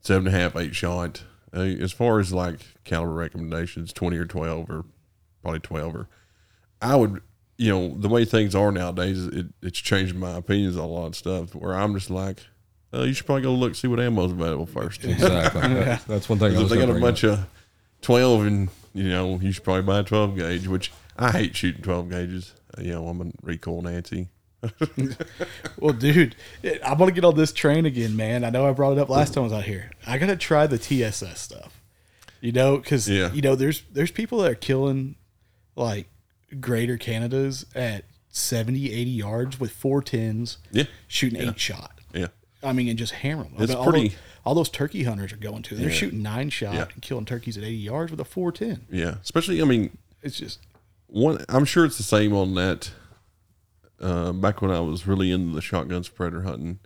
Seven 0.00 0.28
and 0.28 0.36
a 0.36 0.38
half, 0.38 0.54
eight 0.56 0.74
shot. 0.76 1.24
Uh, 1.52 1.60
as 1.60 1.92
far 1.92 2.20
as 2.20 2.32
like 2.32 2.60
caliber 2.84 3.12
recommendations, 3.12 3.92
twenty 3.92 4.16
or 4.16 4.24
twelve, 4.26 4.70
or 4.70 4.84
probably 5.42 5.60
twelve. 5.60 5.94
Or 5.96 6.08
I 6.80 6.94
would, 6.94 7.20
you 7.58 7.68
know, 7.70 7.88
the 7.96 8.08
way 8.08 8.24
things 8.24 8.54
are 8.54 8.72
nowadays, 8.72 9.26
it, 9.26 9.46
it's 9.62 9.78
changed 9.78 10.14
my 10.14 10.36
opinions 10.36 10.76
on 10.76 10.84
a 10.84 10.86
lot 10.86 11.06
of 11.08 11.16
stuff. 11.16 11.54
Where 11.54 11.74
I'm 11.76 11.92
just 11.94 12.08
like, 12.08 12.38
oh, 12.92 13.02
you 13.04 13.12
should 13.12 13.26
probably 13.26 13.42
go 13.42 13.52
look 13.52 13.74
see 13.74 13.88
what 13.88 14.00
ammo's 14.00 14.32
available 14.32 14.64
first. 14.66 15.04
Exactly. 15.04 15.60
That- 15.60 16.06
That's 16.06 16.28
one 16.30 16.38
thing 16.38 16.52
I 16.52 16.54
If 16.54 16.60
was 16.62 16.70
they 16.70 16.78
got 16.78 16.88
a 16.88 17.00
bunch 17.00 17.24
up. 17.24 17.38
of 17.40 17.46
twelve, 18.00 18.46
and 18.46 18.68
you 18.94 19.08
know, 19.10 19.38
you 19.42 19.52
should 19.52 19.64
probably 19.64 19.82
buy 19.82 19.98
a 19.98 20.04
twelve 20.04 20.36
gauge. 20.36 20.66
Which 20.68 20.90
I 21.18 21.30
hate 21.32 21.54
shooting 21.56 21.82
twelve 21.82 22.08
gauges. 22.08 22.54
Uh, 22.78 22.82
You 22.82 22.92
know, 22.92 23.08
I'm 23.08 23.20
a 23.20 23.26
recoil 23.42 23.82
Nancy. 23.82 24.28
Well, 25.78 25.92
dude, 25.94 26.34
I'm 26.84 26.98
going 26.98 27.08
to 27.08 27.14
get 27.14 27.24
on 27.24 27.36
this 27.36 27.52
train 27.52 27.86
again, 27.86 28.16
man. 28.16 28.44
I 28.44 28.50
know 28.50 28.68
I 28.68 28.72
brought 28.72 28.92
it 28.92 28.98
up 28.98 29.08
last 29.08 29.34
time 29.34 29.42
I 29.42 29.44
was 29.44 29.52
out 29.52 29.64
here. 29.64 29.90
I 30.06 30.18
got 30.18 30.26
to 30.26 30.36
try 30.36 30.66
the 30.66 30.78
TSS 30.78 31.40
stuff. 31.40 31.80
You 32.40 32.52
know, 32.52 32.76
because, 32.78 33.08
Yeah. 33.08 33.32
you 33.32 33.42
know, 33.42 33.54
there's 33.54 33.82
there's 33.92 34.10
people 34.10 34.38
that 34.40 34.50
are 34.50 34.54
killing 34.56 35.16
like 35.76 36.08
greater 36.60 36.96
Canadas 36.96 37.66
at 37.74 38.04
70, 38.30 38.92
80 38.92 39.10
yards 39.10 39.60
with 39.60 39.72
four 39.72 40.02
tens, 40.02 40.58
Yeah, 40.70 40.84
shooting 41.06 41.40
eight 41.40 41.58
shot. 41.58 41.98
yeah, 42.14 42.28
I 42.62 42.72
mean, 42.72 42.88
and 42.88 42.98
just 42.98 43.12
hammer 43.12 43.44
them. 43.44 43.54
It's 43.58 43.74
all 43.74 43.88
pretty- 43.90 44.08
Those, 44.08 44.18
all 44.44 44.54
those 44.54 44.68
turkey 44.70 45.04
hunters 45.04 45.32
are 45.32 45.36
going 45.38 45.62
to. 45.64 45.74
They're 45.74 45.88
Yeah. 45.88 45.94
shooting 45.94 46.22
nine 46.22 46.50
shot 46.50 46.74
Yeah. 46.74 46.86
and 46.92 47.02
killing 47.02 47.24
turkeys 47.24 47.56
at 47.58 47.64
80 47.64 47.76
yards 47.76 48.10
with 48.10 48.20
a 48.20 48.24
410. 48.24 48.86
yeah. 48.90 49.16
Especially, 49.22 49.60
I 49.60 49.64
mean, 49.64 49.96
It's 50.22 50.38
just, 50.38 50.58
one. 51.06 51.44
I'm 51.48 51.64
sure 51.64 51.84
it's 51.84 51.96
the 51.96 52.02
same 52.02 52.32
on 52.34 52.54
that. 52.54 52.90
Uh, 54.00 54.32
back 54.32 54.62
when 54.62 54.70
I 54.70 54.80
was 54.80 55.06
really 55.08 55.32
into 55.32 55.54
the 55.54 55.60
shotgun 55.60 56.04
predator 56.14 56.42
hunting, 56.42 56.78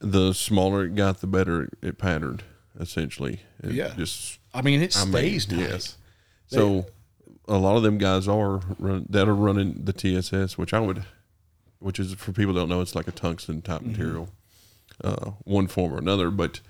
the 0.00 0.32
smaller 0.34 0.84
it 0.84 0.94
got, 0.94 1.20
the 1.20 1.26
better 1.26 1.62
it, 1.64 1.70
it 1.82 1.98
patterned. 1.98 2.42
Essentially, 2.78 3.40
It 3.62 3.72
Yeah. 3.72 3.94
Just 3.96 4.38
I 4.54 4.62
mean, 4.62 4.80
it 4.82 4.96
I 4.96 5.04
mean, 5.04 5.12
stays 5.12 5.46
yes. 5.50 5.96
So 6.46 6.86
a 7.50 7.58
lot 7.58 7.76
of 7.76 7.82
them 7.82 7.98
guys 7.98 8.28
are 8.28 8.60
run, 8.78 9.04
that 9.10 9.28
are 9.28 9.34
running 9.34 9.84
the 9.84 9.92
TSS, 9.92 10.56
which 10.56 10.72
I 10.72 10.80
would, 10.80 11.04
which 11.80 11.98
is 11.98 12.14
for 12.14 12.32
people 12.32 12.54
that 12.54 12.60
don't 12.60 12.68
know, 12.68 12.80
it's 12.80 12.94
like 12.94 13.08
a 13.08 13.12
tungsten 13.12 13.60
type 13.60 13.80
Mm-hmm. 13.80 13.90
material, 13.90 14.28
uh, 15.02 15.30
one 15.44 15.66
form 15.66 15.92
or 15.92 15.98
another, 15.98 16.30
but 16.30 16.60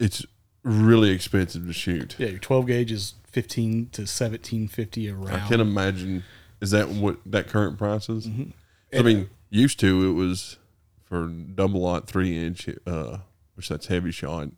it's 0.00 0.24
really 0.64 1.10
expensive 1.10 1.66
to 1.66 1.72
shoot. 1.72 2.16
Yeah, 2.18 2.28
your 2.28 2.38
12 2.38 2.66
gauge 2.66 2.92
is 2.92 3.14
15 3.30 3.90
to 3.92 4.02
1750 4.02 5.08
a 5.08 5.12
I 5.12 5.14
round. 5.14 5.30
I 5.42 5.48
can 5.48 5.60
imagine. 5.60 6.24
Is 6.60 6.70
that 6.70 6.88
what 6.88 7.18
that 7.26 7.48
current 7.48 7.78
price 7.78 8.08
is? 8.08 8.26
Mm-hmm. 8.26 8.50
I 8.98 9.02
mean, 9.02 9.30
used 9.50 9.80
to 9.80 10.08
it 10.08 10.12
was 10.12 10.58
for 11.04 11.26
double 11.26 11.80
lot 11.80 12.06
three 12.06 12.36
inch, 12.36 12.68
uh, 12.86 13.18
which 13.54 13.68
that's 13.68 13.86
heavy 13.86 14.10
shot. 14.12 14.48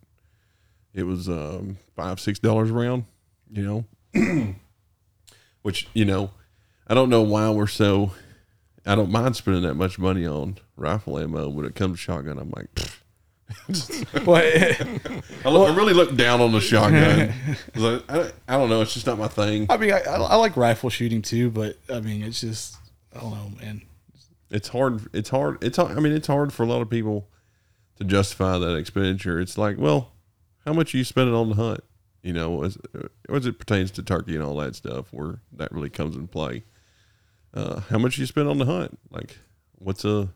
It 0.93 1.05
was 1.05 1.29
um, 1.29 1.79
five 1.97 2.21
six 2.21 2.39
dollars 2.39 2.71
a 2.71 2.75
round. 2.75 3.05
You 3.51 3.63
know, 3.65 3.85
which 5.63 5.89
you 5.95 6.05
know, 6.05 6.31
I 6.87 6.95
don't 6.95 7.09
know 7.09 7.23
why 7.23 7.51
we're 7.51 7.67
so. 7.67 8.13
I 8.87 8.95
don't 8.95 9.11
mind 9.11 9.35
spending 9.37 9.63
that 9.63 9.75
much 9.75 9.99
money 9.99 10.27
on 10.27 10.59
rifle 10.77 11.19
ammo. 11.19 11.49
When 11.49 11.65
it 11.65 11.75
comes 11.75 11.99
to 11.99 12.03
shotgun, 12.03 12.39
I'm 12.39 12.51
like. 12.51 12.69
Well, 14.27 14.37
I, 15.45 15.49
look, 15.51 15.71
I 15.71 15.77
really 15.77 15.93
look 15.93 16.17
down 16.17 16.41
on 16.41 16.53
the 16.53 16.61
shotgun. 16.61 17.33
I, 17.75 18.01
I, 18.09 18.33
I 18.49 18.57
don't 18.57 18.69
know. 18.71 18.81
It's 18.81 18.95
just 18.95 19.07
not 19.07 19.19
my 19.19 19.29
thing. 19.29 19.67
I 19.69 19.77
mean, 19.77 19.93
I, 19.93 20.01
I 20.01 20.17
I 20.17 20.35
like 20.37 20.57
rifle 20.57 20.89
shooting 20.91 21.21
too, 21.23 21.51
but 21.51 21.77
I 21.93 22.01
mean, 22.01 22.23
it's 22.23 22.41
just, 22.41 22.77
I 23.15 23.21
don't 23.21 23.31
know, 23.33 23.51
man. 23.61 23.83
it's 24.51 24.69
hard 24.69 25.03
it's 25.13 25.29
hard 25.29 25.63
it's 25.63 25.77
hard, 25.77 25.97
i 25.97 26.01
mean 26.01 26.13
it's 26.13 26.27
hard 26.27 26.53
for 26.53 26.63
a 26.63 26.67
lot 26.67 26.81
of 26.81 26.89
people 26.91 27.29
to 27.97 28.05
justify 28.05 28.57
that 28.59 28.77
expenditure 28.77 29.41
it's 29.41 29.57
like 29.59 29.77
well 29.79 30.13
how 30.65 30.73
much 30.73 30.95
are 30.95 30.99
you 30.99 31.05
spending 31.05 31.35
on 31.35 31.49
the 31.51 31.55
hunt 31.57 31.81
you 32.25 32.33
know 32.33 32.65
as, 32.65 32.77
as 33.29 33.47
it 33.47 33.59
pertains 33.59 33.91
to 33.93 34.03
turkey 34.03 34.35
and 34.35 34.43
all 34.43 34.57
that 34.57 34.75
stuff 34.75 35.13
where 35.13 35.41
that 35.53 35.71
really 35.71 35.91
comes 35.91 36.17
in 36.17 36.27
play 36.27 36.65
uh, 37.55 37.81
how 37.91 37.99
much 37.99 38.19
you 38.19 38.27
spend 38.27 38.49
on 38.49 38.59
the 38.59 38.65
hunt 38.65 38.99
like 39.11 39.39
what's 39.79 40.05
a 40.05 40.29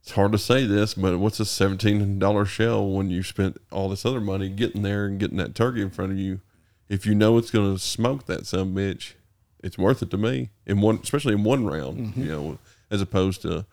it's 0.00 0.12
hard 0.12 0.32
to 0.32 0.38
say 0.38 0.64
this 0.64 0.94
but 0.94 1.18
what's 1.18 1.40
a 1.40 1.44
$17 1.44 2.46
shell 2.46 2.88
when 2.88 3.10
you 3.10 3.22
spent 3.22 3.58
all 3.70 3.88
this 3.88 4.06
other 4.06 4.20
money 4.20 4.48
getting 4.48 4.82
there 4.82 5.04
and 5.04 5.18
getting 5.18 5.36
that 5.36 5.54
turkey 5.54 5.82
in 5.82 5.90
front 5.90 6.12
of 6.12 6.18
you 6.18 6.40
if 6.88 7.04
you 7.04 7.14
know 7.14 7.36
it's 7.36 7.50
going 7.50 7.74
to 7.74 7.78
smoke 7.78 8.26
that 8.26 8.46
some 8.46 8.74
bitch 8.74 9.14
it's 9.66 9.76
worth 9.76 10.02
it 10.02 10.10
to 10.10 10.16
me 10.16 10.50
in 10.64 10.80
one, 10.80 11.00
especially 11.02 11.34
in 11.34 11.42
one 11.42 11.66
round. 11.66 11.98
Mm-hmm. 11.98 12.22
You 12.22 12.28
know, 12.28 12.58
as 12.90 13.00
opposed 13.00 13.42
to 13.42 13.66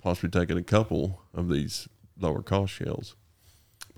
possibly 0.00 0.28
taking 0.28 0.58
a 0.58 0.62
couple 0.62 1.22
of 1.34 1.48
these 1.48 1.88
lower 2.18 2.42
cost 2.42 2.74
shells. 2.74 3.16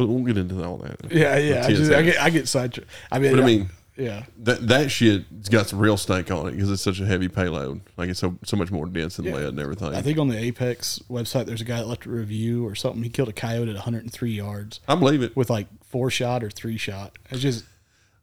But 0.06 0.12
we'll 0.12 0.24
get 0.24 0.38
into 0.38 0.62
all 0.64 0.78
that. 0.78 1.12
Yeah, 1.12 1.36
yeah. 1.38 1.64
I, 1.66 1.72
just, 1.72 1.92
I 1.92 2.02
get 2.02 2.20
I 2.20 2.30
get 2.30 2.48
sidetracked. 2.48 2.90
I 3.10 3.18
mean, 3.18 3.32
But 3.34 3.42
I 3.42 3.46
mean, 3.46 3.70
yeah, 3.96 4.24
that 4.38 4.66
that 4.68 4.90
shit's 4.90 5.48
got 5.48 5.66
some 5.68 5.78
real 5.78 5.96
stake 5.96 6.30
on 6.30 6.48
it 6.48 6.52
because 6.52 6.70
it's 6.70 6.82
such 6.82 6.98
a 7.00 7.06
heavy 7.06 7.28
payload. 7.28 7.80
Like 7.96 8.08
it's 8.10 8.20
so 8.20 8.38
so 8.44 8.56
much 8.56 8.70
more 8.70 8.86
dense 8.86 9.16
than 9.16 9.26
Yeah. 9.26 9.34
lead 9.34 9.44
and 9.48 9.60
everything. 9.60 9.94
I 9.94 10.02
think 10.02 10.18
on 10.18 10.28
the 10.28 10.38
Apex 10.38 11.00
website, 11.10 11.46
there's 11.46 11.60
a 11.60 11.64
guy 11.64 11.76
that 11.78 11.86
left 11.86 12.06
a 12.06 12.10
review 12.10 12.66
or 12.66 12.74
something. 12.74 13.02
He 13.02 13.10
killed 13.10 13.28
a 13.28 13.32
coyote 13.34 13.68
at 13.68 13.74
103 13.74 14.30
yards 14.32 14.80
I 14.88 14.94
believe 14.94 15.22
it. 15.22 15.36
with 15.36 15.50
like 15.50 15.66
four 15.84 16.10
shot 16.10 16.42
or 16.42 16.50
three 16.50 16.78
shot. 16.78 17.16
It's 17.30 17.40
just 17.40 17.64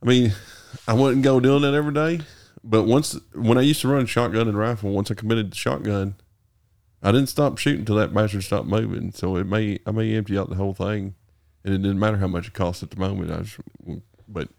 I 0.01 0.05
mean, 0.07 0.33
I 0.87 0.93
wouldn't 0.93 1.23
go 1.23 1.39
doing 1.39 1.61
that 1.63 1.73
every 1.73 1.93
day, 1.93 2.21
but 2.63 2.83
once 2.83 3.19
when 3.33 3.57
I 3.57 3.61
used 3.61 3.81
to 3.81 3.87
run 3.89 4.05
shotgun 4.05 4.47
and 4.47 4.57
rifle, 4.57 4.89
once 4.91 5.11
I 5.11 5.13
committed 5.13 5.51
to 5.51 5.57
shotgun, 5.57 6.15
I 7.03 7.11
didn't 7.11 7.27
stop 7.29 7.57
shooting 7.57 7.81
until 7.81 7.95
that 7.97 8.13
bastard 8.13 8.43
stopped 8.43 8.67
moving. 8.67 9.11
So 9.11 9.35
it 9.35 9.45
may 9.45 9.77
I 9.85 9.91
may 9.91 10.15
empty 10.15 10.37
out 10.37 10.49
the 10.49 10.55
whole 10.55 10.73
thing, 10.73 11.15
and 11.63 11.73
it 11.73 11.79
didn't 11.79 11.99
matter 11.99 12.17
how 12.17 12.27
much 12.27 12.47
it 12.47 12.53
cost 12.53 12.83
at 12.83 12.91
the 12.91 12.97
moment. 12.97 13.31
I 13.31 13.41
just, 13.41 13.59
but 14.27 14.49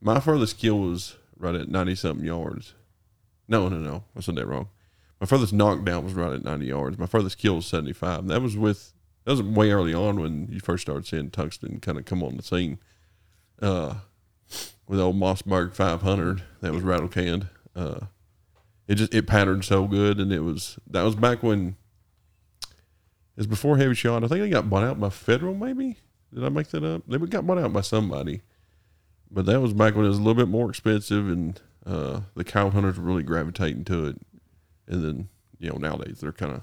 my 0.00 0.20
furthest 0.20 0.58
kill 0.58 0.78
was 0.78 1.16
right 1.36 1.54
at 1.54 1.68
ninety 1.68 1.94
something 1.94 2.24
yards. 2.24 2.74
No, 3.46 3.68
no, 3.68 3.78
no, 3.78 4.04
I 4.16 4.20
said 4.20 4.36
that 4.36 4.46
wrong. 4.46 4.68
My 5.20 5.26
furthest 5.26 5.52
knockdown 5.52 6.04
was 6.04 6.14
right 6.14 6.32
at 6.32 6.44
ninety 6.44 6.66
yards. 6.66 6.98
My 6.98 7.06
furthest 7.06 7.38
kill 7.38 7.56
was 7.56 7.66
seventy 7.66 7.92
five. 7.92 8.26
That 8.28 8.42
was 8.42 8.56
with 8.56 8.92
that 9.24 9.32
was 9.32 9.42
way 9.42 9.70
early 9.70 9.94
on 9.94 10.20
when 10.20 10.48
you 10.50 10.60
first 10.60 10.82
started 10.82 11.06
seeing 11.06 11.30
tungsten 11.30 11.80
kind 11.80 11.98
of 11.98 12.04
come 12.04 12.22
on 12.22 12.36
the 12.36 12.42
scene. 12.42 12.78
Uh, 13.60 13.94
with 14.86 14.98
old 14.98 15.16
Mossberg 15.16 15.74
500 15.74 16.42
that 16.62 16.72
was 16.72 16.82
rattle 16.82 17.08
canned. 17.08 17.48
Uh, 17.76 18.06
it 18.86 18.94
just 18.94 19.12
it 19.12 19.26
patterned 19.26 19.64
so 19.64 19.86
good, 19.86 20.18
and 20.18 20.32
it 20.32 20.40
was 20.40 20.78
that 20.86 21.02
was 21.02 21.14
back 21.14 21.42
when 21.42 21.76
it 22.62 23.36
was 23.36 23.46
before 23.46 23.76
Hevi-Shot. 23.76 24.24
I 24.24 24.28
think 24.28 24.40
they 24.40 24.48
got 24.48 24.70
bought 24.70 24.84
out 24.84 24.98
by 24.98 25.10
Federal. 25.10 25.54
Maybe 25.54 25.98
did 26.34 26.44
I 26.44 26.48
make 26.48 26.68
that 26.68 26.84
up? 26.84 27.02
They 27.06 27.18
got 27.18 27.46
bought 27.46 27.58
out 27.58 27.72
by 27.72 27.80
somebody, 27.80 28.42
but 29.30 29.46
that 29.46 29.60
was 29.60 29.72
back 29.72 29.94
when 29.94 30.04
it 30.04 30.08
was 30.08 30.18
a 30.18 30.22
little 30.22 30.34
bit 30.34 30.48
more 30.48 30.68
expensive, 30.68 31.28
and 31.28 31.60
uh, 31.86 32.20
the 32.34 32.44
cow 32.44 32.70
hunters 32.70 32.98
were 32.98 33.04
really 33.04 33.22
gravitating 33.22 33.84
to 33.86 34.06
it. 34.08 34.16
And 34.86 35.04
then 35.04 35.28
you 35.58 35.70
know 35.70 35.76
nowadays 35.76 36.20
they're 36.20 36.32
kind 36.32 36.52
of 36.52 36.62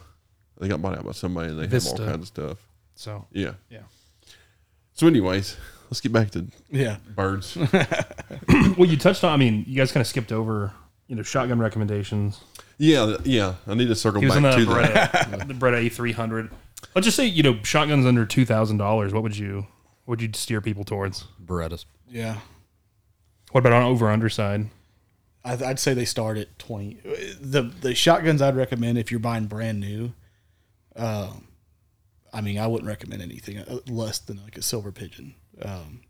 they 0.60 0.67
got 0.67 0.82
bought 0.82 0.97
out 0.97 1.06
by 1.06 1.12
somebody, 1.12 1.49
and 1.49 1.60
they 1.60 1.67
have 1.67 1.86
all 1.88 1.97
kinds 1.97 2.21
of 2.21 2.28
stuff. 2.28 2.67
So 2.95 3.28
Yeah, 3.32 3.54
Yeah. 3.69 3.82
So, 4.95 5.08
anyways, 5.08 5.58
let's 5.86 5.99
get 5.99 6.13
back 6.13 6.32
to 6.32 6.47
yeah. 6.71 6.97
birds. 7.15 7.58
well, 8.78 8.86
you 8.88 8.95
touched 8.95 9.25
on. 9.25 9.34
I 9.34 9.36
mean, 9.36 9.65
you 9.67 9.75
guys 9.75 9.91
kind 9.91 10.01
of 10.01 10.08
skipped 10.08 10.32
over. 10.32 10.71
You 11.08 11.15
know, 11.15 11.21
shotgun 11.21 11.60
recommendations. 11.60 12.39
yeah, 12.80 13.17
yeah. 13.25 13.56
I 13.67 13.75
need 13.75 13.89
to 13.89 13.95
circle 13.95 14.21
He 14.21 14.25
was 14.25 14.36
back 14.36 14.43
on 14.45 14.60
the 14.60 14.65
to 14.65 14.73
that. 14.73 15.47
The 15.47 15.54
Beretta 15.54 15.86
A300. 15.86 16.49
Let's 16.93 17.05
just 17.05 17.17
say 17.17 17.25
you 17.25 17.43
know 17.43 17.61
shotguns 17.63 18.05
under 18.05 18.25
two 18.25 18.45
thousand 18.45 18.77
dollars. 18.77 19.13
What 19.13 19.23
would 19.23 19.37
you 19.37 19.67
what 20.05 20.19
would 20.19 20.21
you 20.21 20.29
steer 20.33 20.61
people 20.61 20.83
towards? 20.83 21.25
Berettas. 21.43 21.85
Yeah. 22.07 22.39
What 23.51 23.59
about 23.61 23.73
on 23.73 23.83
over 23.83 24.09
under 24.09 24.29
side? 24.29 24.67
I'd, 25.43 25.61
I'd 25.61 25.79
say 25.79 25.93
they 25.93 26.05
start 26.05 26.37
at 26.37 26.57
20. 26.59 26.99
The 27.39 27.71
the 27.81 27.95
shotguns 27.95 28.41
I'd 28.41 28.55
recommend 28.55 28.97
if 28.97 29.11
you're 29.11 29.19
buying 29.19 29.45
brand 29.45 29.79
new, 29.79 30.13
um, 30.95 31.47
I 32.33 32.41
mean, 32.41 32.57
I 32.57 32.67
wouldn't 32.67 32.87
recommend 32.87 33.21
anything 33.21 33.59
uh, 33.59 33.79
less 33.87 34.19
than 34.19 34.41
like 34.43 34.57
a 34.57 34.61
silver 34.61 34.91
pigeon. 34.91 35.35
Um, 35.61 36.01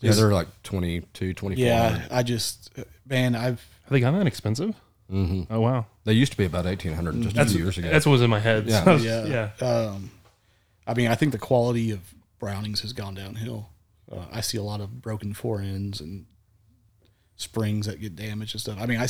Yeah, 0.00 0.12
they're 0.12 0.32
like 0.32 0.48
22, 0.62 1.34
24. 1.34 1.64
yeah, 1.64 2.06
I 2.10 2.22
just, 2.22 2.70
man, 3.06 3.34
I've, 3.34 3.60
Have 3.82 3.90
they 3.90 4.00
gotten 4.00 4.18
that 4.20 4.26
expensive? 4.26 4.74
hmm 5.10 5.42
Oh 5.50 5.60
wow, 5.60 5.86
They 6.04 6.12
used 6.12 6.32
to 6.32 6.38
be 6.38 6.44
about 6.44 6.66
1800 6.66 7.20
just 7.22 7.36
a 7.36 7.46
few 7.46 7.64
years 7.64 7.78
ago. 7.78 7.88
that's 7.88 8.04
what 8.04 8.12
was 8.12 8.22
in 8.22 8.30
my 8.30 8.40
head. 8.40 8.66
Yeah. 8.66 8.84
So, 8.84 8.96
yeah, 8.96 9.50
yeah. 9.60 9.66
Um, 9.66 10.10
I 10.86 10.94
mean, 10.94 11.08
I 11.08 11.14
think 11.14 11.32
the 11.32 11.38
quality 11.38 11.90
of 11.90 12.14
Brownings 12.38 12.80
has 12.82 12.92
gone 12.92 13.14
downhill. 13.14 13.70
Uh, 14.10 14.26
I 14.30 14.42
see 14.42 14.58
a 14.58 14.62
lot 14.62 14.80
of 14.80 15.00
broken 15.00 15.32
fore 15.32 15.60
ends 15.60 16.00
and 16.00 16.26
springs 17.36 17.86
that 17.86 18.00
get 18.00 18.14
damaged 18.16 18.54
and 18.54 18.60
stuff. 18.60 18.78
I 18.78 18.84
mean, 18.86 19.00
I, 19.00 19.08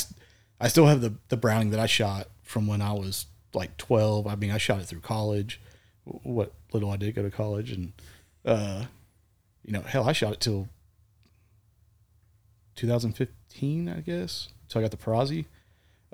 I 0.61 0.69
still 0.69 0.87
have 0.87 1.01
the, 1.01 1.15
the 1.29 1.37
Browning 1.37 1.71
that 1.71 1.81
I 1.81 1.87
shot 1.87 2.29
from 2.43 2.69
when 2.69 2.81
I 2.81 2.93
was 2.93 3.27
like 3.55 3.77
12. 3.77 4.29
I 4.29 4.37
mean, 4.37 4.53
I 4.53 4.59
shot 4.59 4.81
it 4.81 4.85
through 4.87 5.01
college, 5.01 5.61
what 6.05 6.53
little 6.73 6.91
I 6.91 6.97
did 6.97 7.15
go 7.17 7.23
to 7.23 7.31
college. 7.31 7.73
And, 7.73 7.93
uh, 8.45 8.85
you 9.65 9.73
know, 9.73 9.81
hell, 9.81 10.09
I 10.09 10.13
shot 10.13 10.33
it 10.35 10.41
till 10.41 10.69
2015, 12.77 13.89
I 13.89 14.01
guess. 14.01 14.49
So 14.69 14.79
I 14.79 14.83
got 14.83 14.91
the 14.93 14.97
Perazzi. 14.97 15.47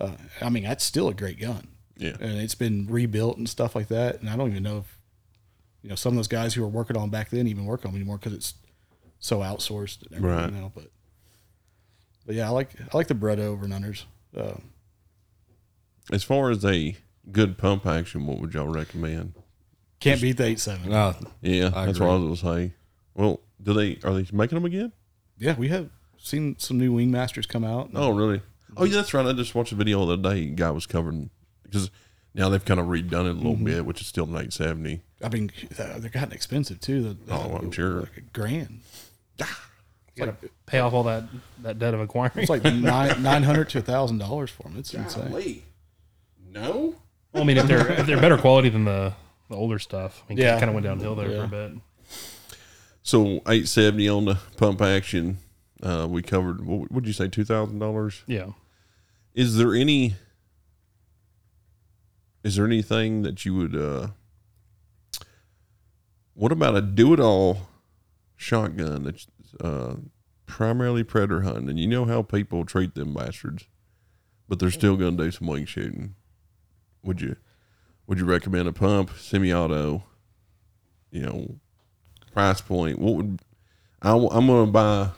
Uh, 0.00 0.12
I 0.40 0.48
mean, 0.48 0.62
that's 0.64 0.84
still 0.84 1.08
a 1.08 1.14
great 1.14 1.38
gun 1.38 1.68
Yeah. 1.98 2.16
and 2.20 2.38
it's 2.38 2.54
been 2.54 2.86
rebuilt 2.88 3.36
and 3.38 3.48
stuff 3.48 3.74
like 3.74 3.88
that. 3.88 4.20
And 4.20 4.30
I 4.30 4.36
don't 4.36 4.50
even 4.50 4.62
know 4.62 4.78
if 4.78 4.98
you 5.82 5.88
know 5.90 5.94
some 5.96 6.12
of 6.14 6.16
those 6.16 6.28
guys 6.28 6.54
who 6.54 6.62
were 6.62 6.68
working 6.68 6.96
on 6.96 7.10
back 7.10 7.30
then 7.30 7.46
even 7.46 7.64
work 7.66 7.84
on 7.84 7.92
them 7.92 8.00
anymore 8.00 8.16
because 8.18 8.32
it's 8.32 8.54
so 9.18 9.40
outsourced 9.40 10.02
and 10.06 10.16
everything 10.16 10.36
Right. 10.38 10.52
now. 10.52 10.72
But 10.74 10.90
but 12.26 12.34
yeah, 12.34 12.46
I 12.46 12.50
like 12.50 12.70
I 12.80 12.96
like 12.96 13.08
the 13.08 13.14
Beretta 13.14 13.40
over 13.40 13.64
and 13.64 13.72
unders. 13.74 14.04
Uh, 14.36 14.54
As 16.12 16.22
far 16.22 16.50
as 16.50 16.64
a 16.64 16.96
good 17.30 17.58
pump 17.58 17.86
action, 17.86 18.26
what 18.26 18.40
would 18.40 18.54
y'all 18.54 18.66
recommend? 18.68 19.34
can't 20.00 20.20
beat 20.20 20.38
the 20.38 20.44
eight 20.46 20.60
seven. 20.60 20.92
Uh, 20.92 21.12
Yeah, 21.42 21.70
I 21.74 21.86
that's 21.86 22.00
what 22.00 22.08
I 22.08 22.14
was 22.16 22.40
gonna 22.40 22.56
say. 22.68 22.74
Well, 23.14 23.40
do 23.62 23.74
they 23.74 23.98
are 24.02 24.14
they 24.14 24.26
making 24.32 24.56
them 24.56 24.64
again? 24.64 24.92
Yeah, 25.38 25.56
we 25.56 25.68
have 25.68 25.90
seen 26.18 26.58
some 26.58 26.78
new 26.78 26.94
Wingmasters 26.94 27.46
come 27.48 27.64
out. 27.64 27.90
Oh, 27.94 28.10
really? 28.10 28.40
Oh, 28.76 28.84
yeah, 28.84 28.96
that's 28.96 29.12
right. 29.14 29.26
I 29.26 29.32
just 29.32 29.54
watched 29.54 29.72
a 29.72 29.74
video 29.74 30.04
the 30.06 30.12
other 30.14 30.34
day. 30.34 30.42
A 30.42 30.46
guy 30.46 30.70
was 30.70 30.86
covering 30.86 31.30
because 31.62 31.90
now 32.34 32.48
they've 32.48 32.64
kind 32.64 32.78
of 32.80 32.86
redone 32.86 33.26
it 33.26 33.30
a 33.30 33.32
little 33.32 33.56
bit, 33.56 33.84
which 33.84 34.00
is 34.00 34.06
still 34.06 34.24
an 34.24 34.36
eight 34.36 34.52
seventy. 34.52 35.00
I 35.22 35.28
mean 35.28 35.50
they're 35.76 36.08
gotten 36.10 36.32
expensive 36.32 36.80
too. 36.80 37.02
The, 37.14 37.34
Oh, 37.34 37.56
I'm 37.60 37.70
sure. 37.70 38.00
like 38.00 38.16
a 38.16 38.20
grand. 38.32 38.80
You 39.38 39.46
gotta 40.26 40.36
pay 40.66 40.80
off 40.80 40.92
all 40.92 41.04
that 41.04 41.24
that 41.62 41.78
debt 41.78 41.94
of 41.94 42.00
acquiring. 42.00 42.32
It's 42.36 42.50
like 42.50 42.64
nine 42.64 43.22
nine 43.22 43.42
hundred 43.42 43.68
to 43.70 43.78
a 43.78 43.82
thousand 43.82 44.18
dollars 44.18 44.50
for 44.50 44.64
them. 44.64 44.74
It's 44.78 44.92
insane. 44.92 45.62
No. 46.52 46.94
Well, 47.32 47.42
I 47.42 47.46
mean, 47.46 47.56
if 47.58 47.66
they're 47.66 47.90
if 47.92 48.06
they're 48.06 48.20
better 48.20 48.36
quality 48.38 48.68
than 48.68 48.84
the 48.84 49.14
the 49.48 49.56
older 49.56 49.78
stuff, 49.78 50.22
I 50.28 50.30
mean, 50.34 50.38
Yeah. 50.38 50.56
it 50.56 50.60
kind 50.60 50.68
of 50.68 50.74
went 50.74 50.84
downhill 50.84 51.14
there 51.14 51.30
Yeah. 51.30 51.38
for 51.48 51.56
a 51.56 51.68
bit. 51.68 51.78
So 53.02 53.40
eight 53.48 53.68
seventy 53.68 54.08
on 54.08 54.24
the 54.26 54.36
pump 54.56 54.80
action. 54.82 55.38
Uh, 55.82 56.06
we 56.10 56.22
covered. 56.22 56.64
What 56.66 56.90
would 56.92 57.06
you 57.06 57.12
say? 57.12 57.28
Two 57.28 57.44
thousand 57.44 57.78
dollars. 57.78 58.22
Yeah. 58.26 58.50
Is 59.34 59.56
there 59.56 59.74
any? 59.74 60.14
Is 62.42 62.56
there 62.56 62.66
anything 62.66 63.22
that 63.22 63.44
you 63.44 63.54
would? 63.54 63.76
uh 63.76 64.08
What 66.34 66.52
about 66.52 66.76
a 66.76 66.82
do-it-all 66.82 67.68
shotgun 68.36 69.04
that's 69.04 69.26
uh, 69.60 69.96
primarily 70.46 71.04
predator 71.04 71.42
hunting? 71.42 71.68
And 71.68 71.78
you 71.78 71.86
know 71.86 72.06
how 72.06 72.22
people 72.22 72.64
treat 72.64 72.94
them 72.94 73.14
bastards, 73.14 73.66
but 74.48 74.58
they're 74.58 74.70
still 74.70 74.96
going 74.96 75.16
to 75.16 75.24
do 75.24 75.30
some 75.30 75.46
wing 75.46 75.66
shooting. 75.66 76.14
Would 77.02 77.20
you? 77.20 77.36
Would 78.06 78.18
you 78.18 78.24
recommend 78.24 78.68
a 78.68 78.72
pump, 78.72 79.10
semi-auto? 79.16 80.02
You 81.12 81.20
know, 81.20 81.54
price 82.32 82.60
point. 82.60 82.98
What 82.98 83.14
would? 83.14 83.40
I, 84.02 84.10
I, 84.10 84.36
am 84.36 84.46
going 84.46 84.66
to 84.66 84.72
buy. 84.72 85.10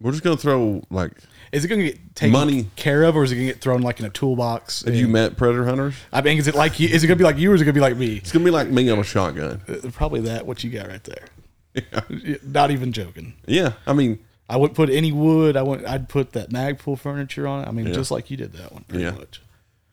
We're 0.00 0.10
just 0.12 0.22
going 0.22 0.36
to 0.36 0.42
throw 0.42 0.82
like 0.90 1.12
Is 1.52 1.64
it 1.64 1.68
going 1.68 1.80
to 1.80 1.86
get 1.92 2.14
taken 2.14 2.32
Money. 2.32 2.66
care 2.76 3.02
of, 3.04 3.16
or 3.16 3.24
is 3.24 3.32
it 3.32 3.36
going 3.36 3.46
to 3.48 3.52
get 3.54 3.62
thrown 3.62 3.80
like 3.82 3.98
in 3.98 4.04
a 4.06 4.10
toolbox? 4.10 4.84
Have 4.84 4.94
you 4.94 5.04
and- 5.04 5.12
met 5.12 5.36
predator 5.36 5.64
hunters? 5.64 5.94
I 6.12 6.20
mean, 6.20 6.36
is 6.38 6.46
it 6.48 6.54
like 6.54 6.78
you? 6.78 6.88
Is 6.88 7.02
it 7.02 7.06
going 7.06 7.16
to 7.18 7.22
be 7.22 7.26
like 7.26 7.38
you, 7.38 7.50
or 7.50 7.54
is 7.54 7.62
it 7.62 7.64
going 7.64 7.74
to 7.74 7.78
be 7.78 7.82
like 7.82 7.96
me? 7.96 8.16
It's 8.16 8.30
gonna 8.32 8.44
be 8.44 8.50
like 8.50 8.68
me 8.68 8.90
on 8.90 8.98
a 8.98 9.04
shotgun. 9.04 9.62
Uh, 9.68 9.88
Probably 9.92 10.20
that. 10.22 10.46
What 10.46 10.62
you 10.64 10.70
got 10.70 10.88
right 10.88 11.02
there? 11.04 11.26
Yeah, 12.24 12.36
Not 12.42 12.70
even 12.70 12.92
joking. 12.92 13.34
Yeah, 13.46 13.72
I 13.86 13.92
mean, 13.92 14.18
I 14.48 14.56
wouldn't 14.56 14.76
put 14.76 14.88
any 14.88 15.12
wood. 15.12 15.56
I 15.58 15.62
would. 15.62 15.84
I'd 15.84 16.08
put 16.08 16.32
that 16.32 16.48
Magpul 16.50 16.98
furniture 16.98 17.46
on 17.46 17.64
it. 17.64 17.68
I 17.68 17.70
mean, 17.70 17.92
just 17.92 18.10
like 18.10 18.30
you 18.30 18.36
did 18.38 18.52
that 18.54 18.72
one, 18.72 18.84
pretty 18.88 19.04
Yeah. 19.04 19.10
much. 19.10 19.42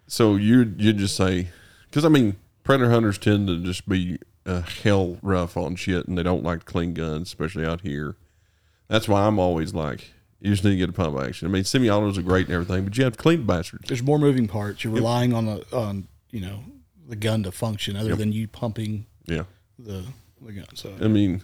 so 0.07 0.35
you 0.35 0.73
you 0.77 0.93
just 0.93 1.15
say 1.15 1.49
because 1.89 2.05
I 2.05 2.09
mean, 2.09 2.35
predator 2.63 2.89
hunters 2.89 3.17
tend 3.17 3.47
to 3.47 3.57
just 3.63 3.87
be 3.89 4.17
uh, 4.45 4.61
hell 4.83 5.17
rough 5.21 5.57
on 5.57 5.75
shit, 5.75 6.07
and 6.07 6.17
they 6.17 6.23
don't 6.23 6.43
like 6.43 6.63
clean 6.65 6.93
guns, 6.93 7.27
especially 7.27 7.65
out 7.65 7.81
here. 7.81 8.15
That's 8.87 9.07
why 9.07 9.25
I'm 9.25 9.39
always 9.39 9.73
like, 9.73 10.11
you 10.39 10.51
just 10.51 10.63
need 10.63 10.71
to 10.71 10.77
get 10.77 10.89
a 10.89 10.93
pump 10.93 11.17
action. 11.17 11.47
I 11.47 11.51
mean, 11.51 11.63
semi-autos 11.63 12.17
are 12.17 12.21
great 12.21 12.47
and 12.47 12.53
everything, 12.55 12.83
but 12.83 12.97
you 12.97 13.03
have 13.05 13.13
to 13.13 13.19
clean 13.21 13.39
the 13.39 13.45
bastards. 13.45 13.87
There's 13.87 14.03
more 14.03 14.19
moving 14.19 14.47
parts. 14.47 14.83
You're 14.83 14.93
relying 14.93 15.33
on 15.33 15.45
the 15.45 15.65
on 15.71 16.07
you 16.31 16.41
know 16.41 16.63
the 17.07 17.15
gun 17.15 17.43
to 17.43 17.51
function, 17.51 17.95
other 17.95 18.15
than 18.15 18.31
you 18.31 18.47
pumping 18.47 19.05
Yeah, 19.25 19.43
the 19.79 20.03
the 20.41 20.51
gun. 20.51 20.65
So 20.75 20.93
I 21.01 21.07
mean, 21.07 21.43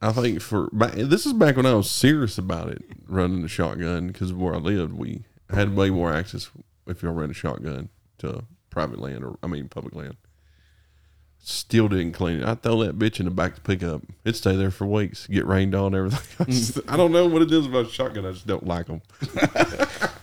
I 0.00 0.12
think 0.12 0.40
for 0.40 0.68
this 0.72 1.26
is 1.26 1.32
back 1.32 1.56
when 1.56 1.66
I 1.66 1.74
was 1.74 1.90
serious 1.90 2.38
about 2.38 2.68
it, 2.68 2.82
running 3.06 3.44
a 3.44 3.48
shotgun 3.48 4.08
because 4.08 4.32
where 4.32 4.54
I 4.54 4.58
lived, 4.58 4.92
we 4.92 5.24
had 5.50 5.76
way 5.76 5.90
more 5.90 6.12
access 6.12 6.50
if 6.86 7.02
you 7.02 7.10
ran 7.10 7.30
a 7.30 7.34
shotgun 7.34 7.88
to 8.18 8.44
private 8.70 9.00
land 9.00 9.24
or 9.24 9.38
I 9.42 9.46
mean 9.46 9.68
public 9.68 9.94
land. 9.94 10.16
Still 11.44 11.88
didn't 11.88 12.12
clean 12.12 12.40
it. 12.40 12.44
I 12.46 12.54
throw 12.54 12.84
that 12.84 12.96
bitch 12.98 13.18
in 13.18 13.24
the 13.24 13.32
back 13.32 13.50
of 13.56 13.56
the 13.56 13.62
pickup. 13.62 14.02
It 14.24 14.36
stay 14.36 14.54
there 14.54 14.70
for 14.70 14.86
weeks. 14.86 15.26
Get 15.26 15.44
rained 15.44 15.74
on, 15.74 15.92
everything. 15.94 16.46
I, 16.48 16.50
just- 16.50 16.78
I 16.88 16.96
don't 16.96 17.10
know 17.10 17.26
what 17.26 17.42
it 17.42 17.50
is 17.50 17.66
about 17.66 17.86
a 17.86 17.90
shotgun. 17.90 18.24
I 18.26 18.30
just 18.32 18.46
don't 18.46 18.64
like 18.66 18.86
them. 18.86 19.02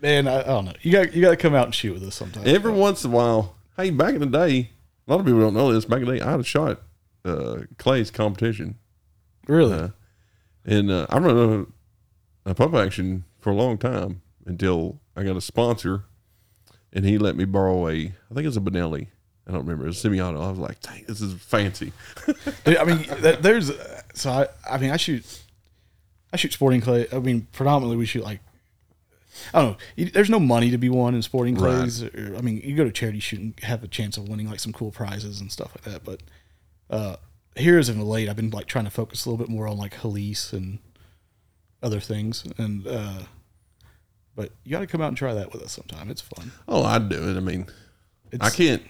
Man, 0.00 0.28
I, 0.28 0.40
I 0.40 0.44
don't 0.44 0.66
know. 0.66 0.72
You 0.82 0.92
got 0.92 1.14
you 1.14 1.22
got 1.22 1.30
to 1.30 1.36
come 1.36 1.54
out 1.54 1.64
and 1.66 1.74
shoot 1.74 1.94
with 1.94 2.02
us 2.04 2.14
sometimes. 2.14 2.46
Every 2.46 2.72
once 2.72 3.04
in 3.04 3.10
a 3.12 3.14
while, 3.14 3.56
hey, 3.76 3.90
back 3.90 4.14
in 4.14 4.20
the 4.20 4.26
day, 4.26 4.70
a 5.06 5.10
lot 5.10 5.20
of 5.20 5.26
people 5.26 5.40
don't 5.40 5.54
know 5.54 5.72
this. 5.72 5.84
Back 5.86 6.00
in 6.00 6.06
the 6.06 6.16
day, 6.16 6.20
I 6.20 6.30
had 6.32 6.40
a 6.40 6.44
shot 6.44 6.82
uh, 7.24 7.60
Clay's 7.78 8.10
competition, 8.10 8.76
really? 9.46 9.72
uh, 9.72 9.88
and 10.66 10.90
uh, 10.90 11.06
I 11.08 11.18
run 11.18 11.68
a, 12.46 12.50
a 12.50 12.54
pump 12.54 12.74
action 12.74 13.24
for 13.38 13.50
a 13.50 13.54
long 13.54 13.78
time 13.78 14.20
until 14.46 15.00
I 15.16 15.22
got 15.22 15.36
a 15.36 15.40
sponsor, 15.40 16.04
and 16.92 17.04
he 17.06 17.16
let 17.16 17.34
me 17.36 17.44
borrow 17.46 17.88
a, 17.88 17.92
I 17.92 18.34
think 18.34 18.40
it 18.40 18.46
was 18.46 18.56
a 18.58 18.60
Benelli. 18.60 19.06
I 19.46 19.52
don't 19.52 19.60
remember. 19.62 19.84
It 19.84 19.88
was 19.88 19.98
semi-auto. 19.98 20.40
I 20.40 20.48
was 20.50 20.58
like, 20.58 20.80
dang, 20.80 21.04
this 21.06 21.20
is 21.20 21.34
fancy. 21.34 21.92
Dude, 22.64 22.76
I 22.78 22.84
mean, 22.84 23.04
that, 23.20 23.42
there's 23.42 23.70
so 24.14 24.30
I 24.30 24.48
I 24.68 24.78
mean 24.78 24.90
I 24.90 24.96
shoot 24.96 25.24
I 26.32 26.36
shoot 26.36 26.52
sporting 26.52 26.80
clay. 26.80 27.06
I 27.12 27.18
mean, 27.18 27.46
predominantly 27.52 27.96
we 27.96 28.06
shoot 28.06 28.24
like 28.24 28.40
I 29.52 29.60
don't 29.62 29.78
know. 29.98 30.04
There's 30.12 30.30
no 30.30 30.38
money 30.40 30.70
to 30.70 30.78
be 30.78 30.88
won 30.88 31.14
in 31.14 31.20
sporting 31.22 31.56
Right. 31.56 31.74
clays. 31.80 32.02
Or, 32.02 32.34
I 32.38 32.40
mean, 32.40 32.60
you 32.64 32.76
go 32.76 32.84
to 32.84 32.92
charity 32.92 33.18
shoot 33.20 33.40
and 33.40 33.60
have 33.64 33.82
a 33.82 33.88
chance 33.88 34.16
of 34.16 34.28
winning 34.28 34.48
like 34.48 34.60
some 34.60 34.72
cool 34.72 34.92
prizes 34.92 35.40
and 35.40 35.50
stuff 35.50 35.72
like 35.74 35.92
that. 35.92 36.04
But 36.04 36.22
uh, 36.88 37.16
here 37.56 37.78
as 37.78 37.88
of 37.88 37.98
late, 37.98 38.28
I've 38.28 38.36
been 38.36 38.50
like 38.50 38.66
trying 38.66 38.84
to 38.84 38.90
focus 38.92 39.26
a 39.26 39.30
little 39.30 39.44
bit 39.44 39.50
more 39.52 39.66
on 39.66 39.76
like 39.76 39.94
Helice 39.94 40.52
and 40.52 40.78
other 41.82 41.98
things. 42.00 42.44
And 42.58 42.86
uh, 42.86 43.20
but 44.36 44.52
you 44.64 44.70
got 44.70 44.80
to 44.80 44.86
come 44.86 45.00
out 45.00 45.08
and 45.08 45.16
try 45.16 45.34
that 45.34 45.52
with 45.52 45.62
us 45.62 45.72
sometime. 45.72 46.10
It's 46.10 46.20
fun. 46.22 46.52
Oh, 46.68 46.84
I'd 46.84 47.08
do 47.08 47.28
it. 47.28 47.36
I 47.36 47.40
mean, 47.40 47.66
It's, 48.32 48.42
I 48.44 48.50
can't. 48.50 48.82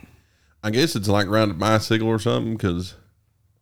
I 0.64 0.70
guess 0.70 0.96
it's 0.96 1.08
like 1.08 1.28
riding 1.28 1.50
a 1.50 1.58
bicycle 1.58 2.08
or 2.08 2.18
something 2.18 2.56
because 2.56 2.94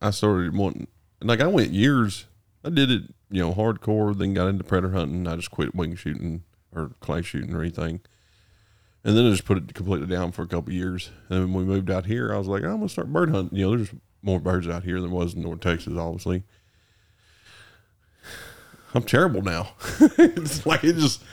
I 0.01 0.13
started 0.13 0.57
wanting. 0.57 0.87
Like 1.21 1.41
I 1.41 1.49
went 1.49 1.73
years. 1.73 2.27
I 2.65 2.71
did 2.71 2.93
it, 2.93 3.03
you 3.29 3.43
know, 3.43 3.53
hardcore. 3.53 4.17
Then 4.17 4.35
got 4.35 4.47
into 4.47 4.63
predator 4.63 4.95
hunting. 4.95 5.27
I 5.27 5.35
just 5.35 5.51
quit 5.51 5.75
wing 5.75 5.97
shooting 5.97 6.45
or 6.73 6.93
clay 7.01 7.23
shooting 7.23 7.57
or 7.57 7.61
anything. 7.61 8.03
And 9.03 9.17
then 9.17 9.27
I 9.27 9.31
just 9.31 9.45
put 9.45 9.59
it 9.59 9.75
completely 9.75 10.07
down 10.07 10.31
for 10.31 10.43
a 10.43 10.47
couple 10.47 10.73
years. 10.73 11.11
And 11.29 11.53
when 11.53 11.67
we 11.67 11.75
moved 11.75 11.91
out 11.91 12.07
here, 12.07 12.33
I 12.33 12.39
was 12.39 12.47
like, 12.47 12.63
I'm 12.63 12.77
gonna 12.77 12.89
start 12.89 13.13
bird 13.13 13.31
hunting. 13.31 13.59
You 13.59 13.67
know, 13.67 13.77
there's 13.77 13.93
more 14.23 14.39
birds 14.39 14.69
out 14.69 14.85
here 14.85 15.01
than 15.01 15.11
was 15.11 15.35
in 15.35 15.43
North 15.43 15.59
Texas, 15.59 15.99
obviously. 15.99 16.45
I'm 18.95 19.03
terrible 19.03 19.43
now. 19.43 19.73
it's 20.19 20.65
like 20.67 20.85
it 20.85 20.95
just 20.95 21.25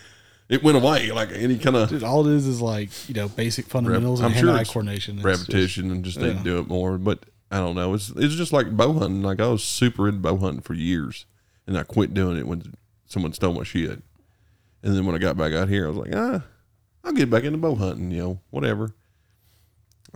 it 0.49 0.63
went 0.63 0.75
away. 0.77 1.12
Like 1.12 1.31
any 1.31 1.57
kind 1.57 1.75
of 1.75 1.89
Dude, 1.89 2.03
all 2.03 2.27
it 2.27 2.33
is 2.35 2.47
is 2.47 2.59
like 2.62 2.89
you 3.07 3.13
know 3.15 3.29
basic 3.29 3.67
fundamentals 3.67 4.19
I'm 4.19 4.27
and 4.31 4.35
sure 4.35 4.47
hand-eye 4.49 4.62
it's 4.62 4.71
coordination. 4.71 5.19
It's 5.19 5.23
just- 5.25 5.39
repetition 5.47 5.91
and 5.91 6.03
just 6.03 6.19
need 6.19 6.27
yeah. 6.27 6.38
to 6.39 6.43
do 6.43 6.59
it 6.59 6.67
more. 6.67 6.97
But 6.97 7.19
I 7.51 7.57
don't 7.57 7.75
know. 7.75 7.93
It's 7.93 8.09
it's 8.09 8.35
just 8.35 8.51
like 8.51 8.75
bow 8.75 8.93
hunting. 8.93 9.21
Like 9.23 9.39
I 9.39 9.47
was 9.47 9.63
super 9.63 10.07
into 10.07 10.19
bow 10.21 10.38
hunting 10.38 10.62
for 10.62 10.73
years, 10.73 11.25
and 11.67 11.77
I 11.77 11.83
quit 11.83 12.13
doing 12.13 12.38
it 12.38 12.47
when 12.47 12.73
someone 13.05 13.33
stole 13.33 13.53
my 13.53 13.63
shit. 13.63 14.01
And 14.81 14.95
then 14.95 15.05
when 15.05 15.15
I 15.15 15.19
got 15.19 15.35
back 15.38 15.53
out 15.53 15.67
here, 15.67 15.85
I 15.85 15.89
was 15.89 15.97
like, 15.97 16.15
ah, 16.15 16.43
I'll 17.03 17.12
get 17.13 17.29
back 17.29 17.43
into 17.43 17.57
bow 17.57 17.75
hunting. 17.75 18.12
You 18.12 18.21
know, 18.21 18.39
whatever. 18.49 18.93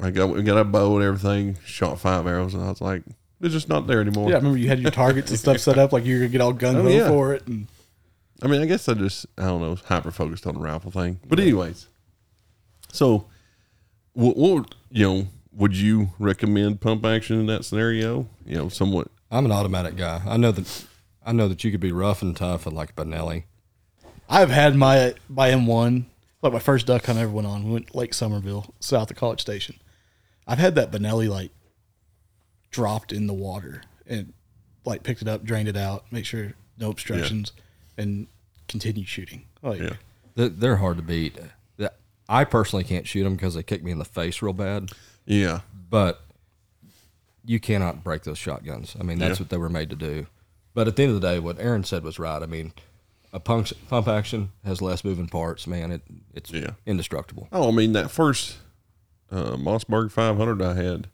I 0.01 0.09
got 0.09 0.29
we 0.29 0.41
got 0.41 0.57
a 0.57 0.63
bow 0.63 0.95
and 0.95 1.03
everything. 1.05 1.57
Shot 1.65 1.99
five 1.99 2.25
arrows, 2.25 2.53
and 2.55 2.63
I 2.63 2.69
was 2.69 2.81
like, 2.81 3.03
they're 3.39 3.49
just 3.51 3.69
not 3.69 3.85
there 3.87 4.01
anymore. 4.01 4.29
Yeah, 4.29 4.35
I 4.35 4.39
remember 4.39 4.57
you 4.57 4.67
had 4.67 4.79
your 4.79 4.89
targets 4.91 5.29
and 5.29 5.39
stuff 5.39 5.59
set 5.59 5.77
up 5.77 5.91
like 5.91 6.05
you 6.05 6.15
were 6.15 6.19
gonna 6.21 6.29
get 6.29 6.41
all 6.41 6.53
gun 6.53 6.75
ho 6.81 6.81
Oh, 6.81 6.87
yeah. 6.87 7.07
for 7.09 7.33
it, 7.33 7.45
and 7.45 7.67
I 8.43 8.47
mean, 8.47 8.61
I 8.61 8.65
guess 8.65 8.89
I 8.89 8.93
just 8.93 9.25
I 9.37 9.43
don't 9.43 9.61
know 9.61 9.75
hyper 9.85 10.11
focused 10.11 10.45
on 10.45 10.55
the 10.55 10.59
rifle 10.59 10.91
thing. 10.91 11.19
But 11.25 11.39
anyways, 11.39 11.87
so 12.91 13.25
what, 14.13 14.35
what 14.37 14.75
you 14.91 15.05
know? 15.05 15.27
Would 15.55 15.77
you 15.77 16.09
recommend 16.17 16.81
pump 16.81 17.05
action 17.05 17.39
in 17.39 17.45
that 17.45 17.63
scenario? 17.63 18.27
You 18.45 18.57
know, 18.57 18.69
somewhat. 18.69 19.07
I'm 19.31 19.45
an 19.45 19.51
automatic 19.51 19.95
guy. 19.95 20.21
I 20.25 20.37
know 20.37 20.51
that 20.51 20.85
I 21.25 21.31
know 21.31 21.47
that 21.47 21.63
you 21.63 21.71
could 21.71 21.79
be 21.79 21.91
rough 21.91 22.21
and 22.21 22.35
tough 22.35 22.65
and 22.65 22.75
like 22.75 22.89
a 22.91 22.93
Benelli. 22.93 23.43
I've 24.29 24.49
had 24.49 24.75
my 24.75 25.13
my 25.29 25.49
M1, 25.51 26.05
like 26.41 26.53
my 26.53 26.59
first 26.59 26.87
duck 26.87 27.05
hunt 27.05 27.19
I 27.19 27.21
ever 27.21 27.31
went 27.31 27.47
on. 27.47 27.63
We 27.63 27.71
went 27.71 27.87
to 27.87 27.97
Lake 27.97 28.13
Somerville, 28.13 28.73
south 28.79 29.09
of 29.09 29.17
College 29.17 29.41
Station. 29.41 29.79
I've 30.45 30.59
had 30.59 30.75
that 30.75 30.91
Benelli 30.91 31.29
like 31.29 31.51
dropped 32.71 33.13
in 33.13 33.27
the 33.27 33.33
water 33.33 33.83
and 34.05 34.33
like 34.83 35.03
picked 35.03 35.21
it 35.21 35.27
up, 35.29 35.43
drained 35.43 35.69
it 35.69 35.77
out, 35.77 36.05
make 36.11 36.25
sure 36.25 36.53
no 36.77 36.89
obstructions, 36.89 37.53
and 37.97 38.27
continued 38.73 39.07
shooting. 39.07 39.45
Like, 39.61 39.79
Yeah. 39.79 39.93
They're, 40.35 40.49
they're 40.49 40.75
hard 40.77 40.97
to 40.97 41.03
beat. 41.03 41.37
I 42.29 42.43
personally 42.45 42.83
can't 42.85 43.05
shoot 43.07 43.23
them 43.25 43.35
because 43.35 43.53
they 43.53 43.63
kick 43.63 43.83
me 43.83 43.91
in 43.91 43.99
the 43.99 44.05
face 44.05 44.41
real 44.41 44.53
bad. 44.53 44.89
Yeah. 45.25 45.59
But 45.89 46.21
you 47.45 47.59
cannot 47.59 48.03
break 48.03 48.23
those 48.23 48.37
shotguns. 48.37 48.95
I 48.99 49.03
mean, 49.03 49.19
that's 49.19 49.39
Yeah. 49.39 49.43
what 49.43 49.49
they 49.49 49.57
were 49.57 49.69
made 49.69 49.89
to 49.89 49.95
do. 49.95 50.27
But 50.73 50.87
at 50.87 50.95
the 50.95 51.03
end 51.03 51.13
of 51.15 51.21
the 51.21 51.27
day, 51.27 51.39
what 51.39 51.59
Aaron 51.59 51.83
said 51.83 52.03
was 52.03 52.17
right. 52.19 52.41
I 52.41 52.45
mean, 52.45 52.71
a 53.33 53.39
pump, 53.41 53.67
pump 53.89 54.07
action 54.07 54.51
has 54.63 54.81
less 54.81 55.03
moving 55.03 55.27
parts. 55.27 55.67
Man, 55.67 55.91
it 55.91 56.01
it's 56.33 56.49
Yeah. 56.51 56.71
indestructible. 56.85 57.49
Oh, 57.51 57.67
I 57.67 57.71
mean 57.71 57.91
that 57.93 58.09
first 58.09 58.57
uh, 59.29 59.55
Mossberg 59.57 60.09
500 60.11 60.61
I 60.61 60.73
had 60.75 61.07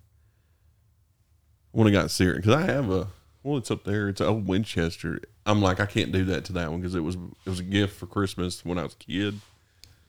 when 1.72 1.88
I 1.88 1.92
got 1.92 2.12
serious 2.12 2.46
because 2.46 2.56
I 2.64 2.72
have 2.72 2.90
a 2.92 3.08
well, 3.44 3.58
it's 3.58 3.72
up 3.72 3.84
there. 3.84 4.10
It's 4.10 4.22
an 4.22 4.28
old 4.28 4.48
Winchester. 4.48 5.22
I'm 5.46 5.62
like 5.62 5.80
I 5.80 5.86
can't 5.86 6.12
do 6.12 6.26
that 6.26 6.46
to 6.46 6.54
that 6.54 6.72
one 6.72 6.82
because 6.82 6.96
it 6.96 7.02
was 7.02 7.16
it 7.16 7.50
was 7.50 7.60
a 7.60 7.64
gift 7.64 7.98
for 7.98 8.06
Christmas 8.06 8.66
when 8.66 8.78
I 8.78 8.84
was 8.84 8.94
a 8.94 8.98
kid. 8.98 9.40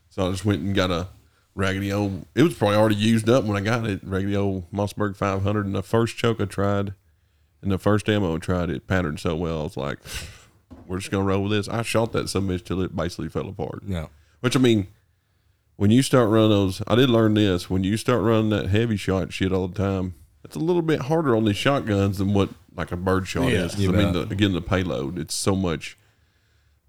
So 0.09 0.27
I 0.27 0.31
just 0.31 0.45
went 0.45 0.61
and 0.61 0.75
got 0.75 0.91
a 0.91 1.07
raggedy 1.55 1.91
old. 1.91 2.25
It 2.35 2.43
was 2.43 2.53
probably 2.53 2.77
already 2.77 2.95
used 2.95 3.29
up 3.29 3.45
when 3.45 3.57
I 3.57 3.61
got 3.61 3.87
it. 3.87 4.01
Raggedy 4.03 4.35
old 4.35 4.69
Mossberg 4.71 5.15
500. 5.15 5.65
And 5.65 5.75
the 5.75 5.83
first 5.83 6.17
choke 6.17 6.41
I 6.41 6.45
tried, 6.45 6.93
and 7.61 7.71
the 7.71 7.77
first 7.77 8.09
ammo 8.09 8.35
I 8.35 8.39
tried, 8.39 8.69
it 8.69 8.87
patterned 8.87 9.19
so 9.19 9.35
well. 9.35 9.61
I 9.61 9.63
was 9.63 9.77
like, 9.77 9.99
we're 10.87 10.97
just 10.97 11.11
gonna 11.11 11.23
roll 11.23 11.43
with 11.43 11.51
this. 11.51 11.69
I 11.69 11.81
shot 11.81 12.11
that 12.11 12.29
some 12.29 12.47
bitch 12.47 12.65
till 12.65 12.81
it 12.81 12.95
basically 12.95 13.29
fell 13.29 13.47
apart. 13.47 13.83
Yeah. 13.87 14.07
Which 14.41 14.55
I 14.55 14.59
mean, 14.59 14.87
when 15.77 15.91
you 15.91 16.01
start 16.01 16.29
running 16.29 16.49
those, 16.49 16.81
I 16.87 16.95
did 16.95 17.09
learn 17.09 17.33
this. 17.35 17.69
When 17.69 17.83
you 17.83 17.95
start 17.97 18.21
running 18.21 18.49
that 18.49 18.67
heavy 18.67 18.97
shot 18.97 19.31
shit 19.31 19.53
all 19.53 19.67
the 19.67 19.77
time, 19.77 20.15
it's 20.43 20.55
a 20.55 20.59
little 20.59 20.81
bit 20.81 21.01
harder 21.01 21.35
on 21.35 21.45
these 21.45 21.57
shotguns 21.57 22.17
than 22.17 22.33
what 22.33 22.49
like 22.75 22.91
a 22.91 22.97
bird 22.97 23.27
shot 23.27 23.51
Yeah. 23.51 23.65
is. 23.65 23.75
I 23.75 23.91
mean, 23.91 24.13
the, 24.13 24.21
again, 24.21 24.53
the 24.53 24.61
payload 24.61 25.17
it's 25.19 25.33
so 25.35 25.55
much. 25.55 25.97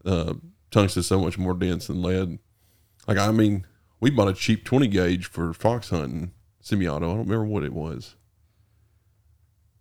Uh, 0.04 0.34
tungsten's 0.70 1.06
so 1.06 1.20
much 1.20 1.38
more 1.38 1.54
dense 1.54 1.86
than 1.86 2.02
lead. 2.02 2.38
Like 3.06 3.18
I 3.18 3.30
mean, 3.32 3.66
we 4.00 4.10
bought 4.10 4.28
a 4.28 4.34
cheap 4.34 4.64
twenty 4.64 4.86
gauge 4.88 5.26
for 5.26 5.52
fox 5.52 5.90
hunting 5.90 6.32
semi-auto. 6.60 7.06
I 7.06 7.14
don't 7.16 7.18
remember 7.28 7.44
what 7.46 7.64
it 7.64 7.72
was. 7.72 8.14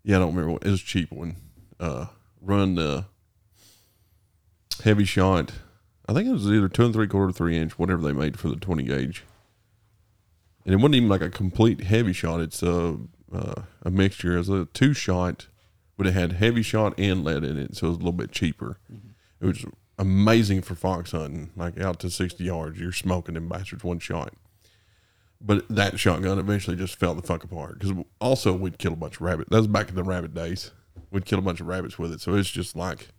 Yeah, 0.03 0.17
I 0.17 0.19
don't 0.19 0.29
remember 0.35 0.53
what 0.53 0.63
it 0.65 0.69
was. 0.71 0.81
A 0.81 0.85
cheap 0.85 1.11
one. 1.11 1.35
Uh, 1.79 2.07
run 2.41 2.75
the 2.75 3.05
heavy 4.83 5.05
shot. 5.05 5.51
I 6.07 6.13
think 6.13 6.27
it 6.27 6.33
was 6.33 6.47
either 6.51 6.67
two 6.67 6.85
and 6.85 6.93
three 6.93 7.07
quarter, 7.07 7.31
three 7.31 7.57
inch, 7.57 7.77
whatever 7.77 8.01
they 8.01 8.11
made 8.13 8.39
for 8.39 8.49
the 8.49 8.55
twenty 8.55 8.83
gauge. 8.83 9.23
And 10.65 10.73
it 10.73 10.77
wasn't 10.77 10.95
even 10.95 11.09
like 11.09 11.21
a 11.21 11.29
complete 11.29 11.81
heavy 11.81 12.13
shot. 12.13 12.41
It's 12.41 12.61
a 12.63 12.97
uh, 13.33 13.61
a 13.83 13.89
mixture. 13.91 14.33
It 14.35 14.39
was 14.39 14.49
a 14.49 14.65
two 14.65 14.93
shot, 14.93 15.47
but 16.01 16.07
it 16.07 16.13
had 16.13 16.31
heavy 16.31 16.63
shot 16.63 16.95
and 16.97 17.23
lead 17.23 17.43
in 17.43 17.59
it, 17.59 17.75
so 17.75 17.85
it 17.85 17.89
was 17.89 17.97
a 17.97 17.99
little 17.99 18.11
bit 18.11 18.31
cheaper. 18.31 18.79
It 19.39 19.45
was 19.45 19.63
amazing 19.99 20.63
for 20.63 20.73
fox 20.73 21.11
hunting, 21.11 21.51
like 21.55 21.79
out 21.79 21.99
to 21.99 22.09
sixty 22.09 22.45
yards. 22.45 22.79
You're 22.79 22.91
smoking 22.91 23.35
them 23.35 23.47
bastards 23.47 23.83
one 23.83 23.99
shot. 23.99 24.33
But 25.39 25.69
that 25.69 25.99
shotgun 25.99 26.39
eventually 26.39 26.75
just 26.75 26.99
fell 26.99 27.13
the 27.13 27.21
fuck 27.21 27.43
apart 27.43 27.77
because 27.77 27.95
also 28.19 28.51
we'd 28.51 28.79
kill 28.79 28.93
a 28.93 28.95
bunch 28.95 29.17
of 29.17 29.21
rabbits. 29.21 29.51
That 29.51 29.57
was 29.57 29.67
back 29.67 29.89
in 29.89 29.95
the 29.95 30.03
rabbit 30.03 30.33
days. 30.33 30.71
We'd 31.11 31.25
kill 31.25 31.37
a 31.37 31.43
bunch 31.43 31.61
of 31.61 31.67
rabbits 31.67 31.99
with 31.99 32.11
it, 32.13 32.19
so 32.19 32.33
it's 32.33 32.49
just 32.49 32.75
like 32.75 33.09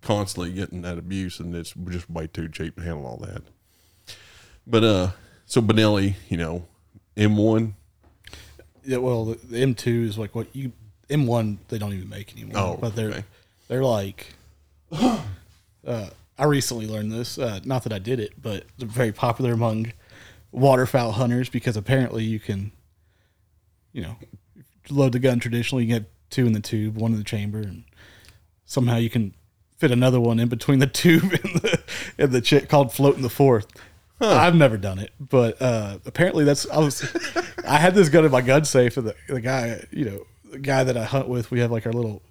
constantly 0.00 0.52
getting 0.52 0.82
that 0.82 0.98
abuse, 0.98 1.38
and 1.38 1.54
it's 1.54 1.74
just 1.90 2.10
way 2.10 2.26
too 2.26 2.48
cheap 2.48 2.74
to 2.74 2.82
handle 2.82 3.06
all 3.06 3.18
that. 3.18 3.42
But 4.66 4.82
uh, 4.82 5.10
so 5.46 5.62
Benelli, 5.62 6.16
you 6.28 6.38
know, 6.38 6.66
M 7.16 7.36
one. 7.36 7.76
Yeah, 8.84 8.96
well, 8.96 9.26
the, 9.26 9.34
the 9.46 9.58
M2 9.58 10.08
is 10.08 10.18
like 10.18 10.34
what 10.34 10.48
you 10.56 10.72
M1 11.12 11.58
they 11.68 11.78
don't 11.78 11.92
even 11.92 12.08
make 12.08 12.32
anymore. 12.32 12.56
Oh, 12.56 12.78
but 12.80 12.96
they're 12.96 13.10
okay. 13.10 13.24
they're 13.68 13.84
like. 13.84 14.26
Uh, 15.84 16.08
I 16.38 16.44
recently 16.44 16.86
learned 16.86 17.12
this. 17.12 17.38
Uh, 17.38 17.60
not 17.64 17.84
that 17.84 17.92
I 17.92 17.98
did 17.98 18.20
it, 18.20 18.40
but 18.40 18.64
they're 18.78 18.88
very 18.88 19.12
popular 19.12 19.52
among 19.52 19.92
waterfowl 20.50 21.12
hunters 21.12 21.48
because 21.48 21.76
apparently 21.76 22.24
you 22.24 22.38
can, 22.38 22.72
you 23.92 24.02
know, 24.02 24.16
load 24.90 25.12
the 25.12 25.18
gun 25.18 25.40
traditionally. 25.40 25.84
You 25.84 26.00
get 26.00 26.10
two 26.30 26.46
in 26.46 26.52
the 26.52 26.60
tube, 26.60 26.96
one 26.96 27.12
in 27.12 27.18
the 27.18 27.24
chamber, 27.24 27.58
and 27.58 27.84
somehow 28.64 28.96
you 28.96 29.10
can 29.10 29.34
fit 29.76 29.90
another 29.90 30.20
one 30.20 30.38
in 30.38 30.48
between 30.48 30.78
the 30.78 30.86
tube 30.88 31.32
and 31.32 31.60
the 31.60 31.80
and 32.18 32.32
the 32.32 32.40
chick 32.40 32.68
called 32.68 32.92
floating 32.92 33.22
the 33.22 33.30
fourth. 33.30 33.66
I've 34.20 34.54
never 34.54 34.76
done 34.76 35.00
it, 35.00 35.10
but 35.18 35.60
uh, 35.60 35.98
apparently 36.06 36.44
that's 36.44 36.68
I 36.70 36.78
was 36.78 37.02
I 37.66 37.78
had 37.78 37.94
this 37.94 38.08
gun 38.08 38.24
in 38.24 38.30
my 38.30 38.40
gun 38.40 38.64
safe, 38.64 38.96
and 38.96 39.08
the, 39.08 39.16
the 39.28 39.40
guy, 39.40 39.84
you 39.90 40.04
know, 40.04 40.26
the 40.52 40.58
guy 40.60 40.84
that 40.84 40.96
I 40.96 41.04
hunt 41.04 41.28
with, 41.28 41.50
we 41.50 41.60
have 41.60 41.70
like 41.72 41.86
our 41.86 41.92
little 41.92 42.22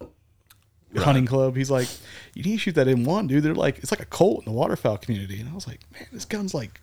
hunting 0.97 1.25
club. 1.25 1.55
He's 1.55 1.69
like, 1.71 1.87
you 2.33 2.43
need 2.43 2.53
to 2.53 2.57
shoot 2.59 2.75
that 2.75 2.87
in 2.87 3.03
one, 3.03 3.27
dude. 3.27 3.43
They're 3.43 3.53
like, 3.53 3.79
it's 3.79 3.91
like 3.91 4.01
a 4.01 4.05
Colt 4.05 4.39
in 4.39 4.45
the 4.45 4.57
waterfowl 4.57 4.97
community, 4.97 5.39
and 5.39 5.49
I 5.49 5.53
was 5.53 5.67
like, 5.67 5.81
man, 5.91 6.07
this 6.11 6.25
gun's 6.25 6.53
like, 6.53 6.79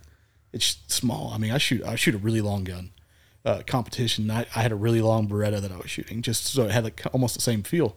it's 0.52 0.78
small. 0.88 1.32
I 1.32 1.38
mean, 1.38 1.50
I 1.52 1.58
shoot 1.58 1.82
I 1.84 1.94
shoot 1.96 2.14
a 2.14 2.18
really 2.18 2.40
long 2.40 2.64
gun. 2.64 2.90
uh, 3.44 3.62
competition. 3.66 4.30
I, 4.30 4.46
I 4.54 4.62
had 4.62 4.72
a 4.72 4.76
really 4.76 5.00
long 5.00 5.28
Beretta 5.28 5.60
that 5.60 5.72
I 5.72 5.76
was 5.76 5.90
shooting, 5.90 6.22
just 6.22 6.44
so 6.44 6.64
it 6.64 6.70
had 6.70 6.84
like 6.84 7.02
almost 7.12 7.34
the 7.34 7.40
same 7.40 7.62
feel. 7.62 7.96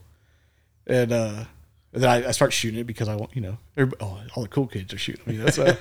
And 0.88 1.12
uh, 1.12 1.44
then 1.92 2.10
I, 2.10 2.30
I 2.30 2.32
start 2.32 2.54
shooting 2.54 2.80
it 2.80 2.86
because 2.88 3.08
I 3.08 3.16
want, 3.16 3.36
you 3.36 3.42
know, 3.42 3.58
oh, 4.00 4.22
all 4.36 4.44
the 4.44 4.50
cool 4.50 4.68
kids 4.68 4.94
are 4.94 4.98
shooting 4.98 5.24
me. 5.26 5.38
That's 5.38 5.60
uh, 5.60 5.76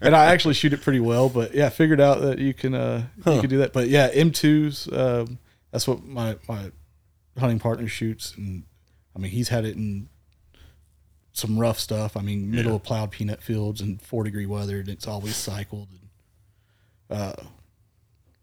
and 0.00 0.14
I 0.14 0.26
actually 0.26 0.54
shoot 0.54 0.72
it 0.72 0.82
pretty 0.82 1.00
well. 1.00 1.28
But 1.28 1.54
yeah, 1.54 1.66
I 1.66 1.70
figured 1.70 2.00
out 2.00 2.20
that 2.22 2.38
you 2.38 2.52
can 2.54 2.74
uh, 2.74 3.04
you 3.26 3.40
can 3.40 3.50
do 3.50 3.58
that. 3.58 3.72
But 3.72 3.88
yeah, 3.88 4.10
M2s. 4.12 4.92
Um, 4.96 5.38
that's 5.70 5.88
what 5.88 6.04
my 6.04 6.36
my 6.48 6.70
hunting 7.38 7.58
partner 7.58 7.86
shoots, 7.88 8.34
and 8.36 8.64
I 9.14 9.18
mean 9.18 9.30
he's 9.30 9.48
had 9.48 9.64
it 9.64 9.76
in 9.76 10.08
some 11.32 11.58
rough 11.58 11.78
stuff. 11.80 12.16
I 12.16 12.20
mean, 12.22 12.50
middle 12.50 12.72
Yeah. 12.72 12.76
of 12.76 12.82
plowed 12.84 13.10
peanut 13.10 13.42
fields 13.42 13.80
and 13.80 14.00
four 14.00 14.22
degree 14.24 14.46
weather, 14.46 14.78
and 14.80 14.88
it's 14.88 15.06
always 15.08 15.34
cycled. 15.36 15.88
And, 15.90 17.18
uh, 17.18 17.32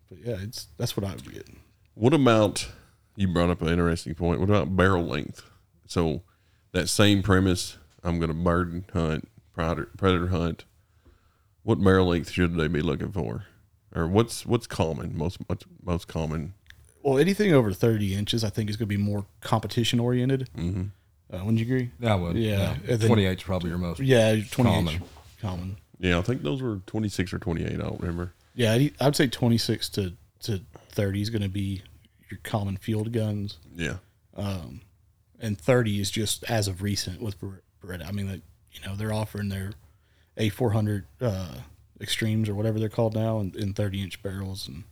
but 0.10 0.20
yeah, 0.20 0.38
it's 0.42 0.68
that's 0.78 0.98
what 0.98 1.06
I 1.06 1.12
would 1.16 1.32
get. 1.32 1.48
What 1.94 2.14
about 2.14 2.68
you 3.16 3.28
brought 3.28 3.50
up 3.50 3.62
an 3.62 3.70
interesting 3.70 4.14
point? 4.16 4.40
What 4.40 4.50
about 4.50 4.76
barrel 4.76 5.06
length? 5.06 5.44
So 5.88 6.24
that 6.74 6.88
same 6.90 7.22
premise, 7.22 7.78
I'm 8.04 8.18
going 8.20 8.30
to 8.30 8.34
bird 8.34 8.86
hunt, 8.94 9.28
predator, 9.54 9.90
predator 9.98 10.28
hunt. 10.28 10.66
What 11.64 11.82
barrel 11.84 12.08
length 12.08 12.32
should 12.32 12.56
they 12.56 12.68
be 12.68 12.82
looking 12.82 13.12
for, 13.12 13.46
or 13.96 14.08
what's 14.08 14.46
what's 14.46 14.68
common 14.68 15.18
most 15.18 15.38
what's 15.48 15.66
most 15.84 16.08
common? 16.08 16.54
Well, 17.04 17.18
anything 17.18 17.54
over 17.54 17.74
thirty 17.74 18.14
inches, 18.16 18.44
I 18.44 18.50
think, 18.50 18.70
is 18.70 18.78
going 18.78 18.88
to 18.90 18.96
be 18.98 19.02
more 19.02 19.26
competition 19.42 20.00
oriented. 20.00 20.50
Mm-hmm. 20.58 20.84
Uh, 21.34 21.38
wouldn't 21.46 21.60
you 21.60 21.66
agree? 21.66 21.92
I 22.04 22.16
would. 22.16 22.36
Yeah, 22.36 22.76
and 22.88 23.00
then- 23.00 23.08
28 23.08 23.38
is 23.38 23.44
probably 23.44 23.70
your 23.70 23.78
most. 23.80 24.00
Yeah, 24.02 24.36
twenty 24.52 24.70
Common. 24.72 24.94
inch 24.96 25.04
common. 25.42 25.78
Yeah, 26.00 26.18
I 26.18 26.22
think 26.22 26.42
those 26.44 26.62
were 26.62 26.78
26 26.88 27.32
or 27.34 27.40
28. 27.40 27.72
I 27.74 27.76
don't 27.78 28.00
remember. 28.00 28.34
Yeah, 28.56 28.74
I'd, 28.74 28.94
I'd 29.00 29.16
say 29.16 29.28
twenty 29.28 29.58
six 29.58 29.88
to 29.90 30.14
to 30.42 30.62
thirty 30.90 31.22
is 31.22 31.30
going 31.30 31.42
to 31.44 31.50
be 31.50 31.84
your 32.30 32.40
common 32.44 32.76
field 32.78 33.12
guns. 33.14 33.58
Yeah, 33.76 33.98
and 35.40 35.58
30 35.60 36.00
is 36.00 36.12
just 36.12 36.44
as 36.50 36.68
of 36.68 36.82
recent 36.82 37.22
with 37.22 37.40
Ber- 37.40 37.62
Beretta. 37.84 38.08
I 38.08 38.12
mean, 38.12 38.30
like, 38.30 38.42
you 38.74 38.80
know, 38.88 38.96
they're 38.96 39.14
offering 39.14 39.50
their 39.50 39.72
A400 40.38 41.04
uh, 41.20 41.56
extremes 42.00 42.48
or 42.48 42.54
whatever 42.56 42.80
they're 42.80 42.90
called 42.90 43.16
now 43.16 43.40
in, 43.40 43.54
in 43.58 43.74
30 43.74 44.02
inch 44.04 44.22
barrels, 44.24 44.68
and 44.68 44.84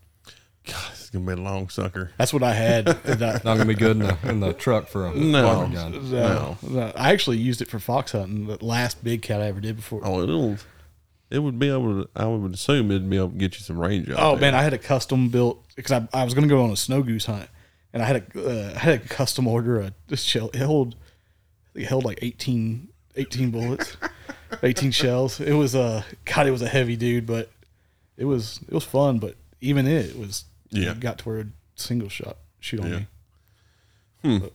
God, 0.68 0.92
it's 0.92 1.10
gonna 1.10 1.26
be 1.26 1.34
a 1.34 1.36
long 1.44 1.70
sucker. 1.70 2.12
that's 2.18 2.32
what 2.34 2.44
I 2.44 2.54
had. 2.54 2.88
and 3.06 3.20
Not 3.20 3.44
gonna 3.44 3.66
be 3.66 3.74
good 3.76 3.92
in 3.92 4.00
the 4.00 4.18
in 4.24 4.40
the 4.40 4.54
truck 4.54 4.88
for 4.88 5.08
a 5.08 5.14
No. 5.16 5.44
water 5.44 5.74
gun. 5.74 6.12
no, 6.12 6.58
no, 6.62 6.92
I 6.96 7.12
actually 7.12 7.38
used 7.38 7.62
it 7.62 7.68
for 7.70 7.80
fox 7.80 8.12
hunting. 8.12 8.48
The 8.48 8.64
last 8.64 9.04
big 9.04 9.22
cat 9.22 9.42
I 9.42 9.46
ever 9.48 9.60
did 9.62 9.76
before. 9.78 10.02
Oh, 10.04 10.22
it'll 10.22 10.58
it 11.32 11.40
would 11.40 11.58
be 11.60 11.70
able 11.70 12.04
to. 12.04 12.10
I 12.16 12.26
would 12.26 12.54
assume 12.54 12.92
it'd 12.92 13.10
be 13.10 13.18
able 13.18 13.30
to 13.30 13.36
get 13.38 13.54
you 13.56 13.62
some 13.62 13.80
range. 13.80 14.10
Out 14.10 14.18
Oh 14.20 14.32
there. 14.32 14.42
man, 14.52 14.56
I 14.56 14.64
had 14.64 14.74
a 14.74 14.78
custom 14.80 15.30
built 15.30 15.64
because 15.76 15.92
I, 15.92 16.08
I 16.22 16.24
was 16.24 16.34
going 16.34 16.48
to 16.48 16.54
go 16.54 16.64
on 16.64 16.72
a 16.72 16.76
snow 16.76 17.04
goose 17.04 17.26
hunt, 17.26 17.48
and 17.94 18.02
I 18.02 18.06
had 18.08 18.24
a 18.36 18.50
uh, 18.70 18.74
I 18.76 18.80
had 18.80 18.94
a 18.96 19.00
custom 19.00 19.48
order 19.48 19.80
a 19.80 19.94
this 20.08 20.24
shell. 20.24 20.50
It 20.54 20.58
held 20.58 20.96
it 21.76 21.86
held 21.86 22.04
like 22.04 22.20
18, 22.24 22.88
18 23.16 23.52
bullets, 23.52 23.96
eighteen 24.64 24.90
shells. 24.92 25.40
It 25.40 25.54
was 25.54 25.76
uh 25.76 26.04
God, 26.26 26.48
it 26.48 26.52
was 26.52 26.64
a 26.64 26.68
heavy 26.68 26.96
dude, 26.96 27.26
but 27.28 27.50
it 28.18 28.26
was 28.26 28.60
it 28.68 28.74
was 28.74 28.84
fun. 28.84 29.20
But 29.20 29.36
even 29.62 29.86
it 29.88 30.18
was 30.18 30.46
Yeah. 30.72 30.94
got 30.94 31.20
to 31.20 31.26
where 31.30 31.40
a 31.40 31.46
single 31.76 32.10
shot 32.10 32.38
shoot 32.60 32.80
on 32.82 32.92
Yeah. 32.92 32.98
me. 33.00 33.08
Hmm. 34.24 34.38
But, 34.40 34.54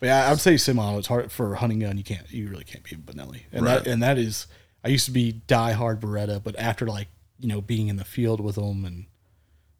but 0.00 0.06
yeah, 0.06 0.26
I 0.26 0.30
would 0.30 0.40
say 0.40 0.56
semi. 0.56 0.96
It's 0.96 1.08
hard 1.08 1.30
for 1.32 1.54
a 1.54 1.56
hunting 1.58 1.78
gun. 1.80 1.96
You 1.96 2.04
can't 2.04 2.30
you 2.30 2.48
really 2.48 2.64
can't 2.64 2.84
be 2.84 2.94
a 2.94 2.98
Benelli, 2.98 3.42
and 3.52 3.64
Right. 3.64 3.82
that 3.84 3.90
and 3.90 4.02
that 4.02 4.18
is. 4.18 4.46
I 4.82 4.88
used 4.88 5.04
to 5.06 5.10
be 5.10 5.32
die 5.46 5.72
hard 5.72 6.00
Beretta, 6.00 6.42
but 6.42 6.58
after 6.58 6.86
like 6.86 7.08
you 7.38 7.48
know 7.48 7.60
being 7.60 7.88
in 7.88 7.96
the 7.96 8.04
field 8.04 8.40
with 8.40 8.54
them 8.56 8.84
and 8.84 9.06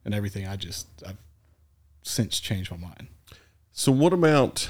and 0.05 0.15
everything, 0.15 0.47
I 0.47 0.57
just 0.57 0.87
I've 1.07 1.17
since 2.03 2.41
changed 2.41 2.71
my 2.71 2.77
mind. 2.77 3.09
So 3.73 3.93
what 3.93 4.13
about 4.13 4.69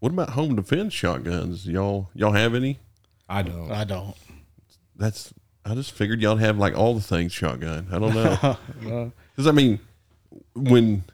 what 0.00 0.12
about 0.12 0.30
home 0.30 0.56
defense 0.56 0.92
shotguns? 0.92 1.66
Y'all 1.66 2.10
y'all 2.14 2.32
have 2.32 2.54
any? 2.54 2.78
I 3.28 3.42
don't. 3.42 3.70
I 3.70 3.84
don't. 3.84 4.14
That's 4.96 5.32
I 5.64 5.74
just 5.74 5.92
figured 5.92 6.20
y'all 6.20 6.36
have 6.36 6.58
like 6.58 6.76
all 6.76 6.94
the 6.94 7.00
things 7.00 7.32
shotgun. 7.32 7.86
I 7.90 7.98
don't 7.98 8.14
know 8.14 9.12
because 9.34 9.46
I 9.46 9.52
mean 9.52 9.80
when 10.54 11.04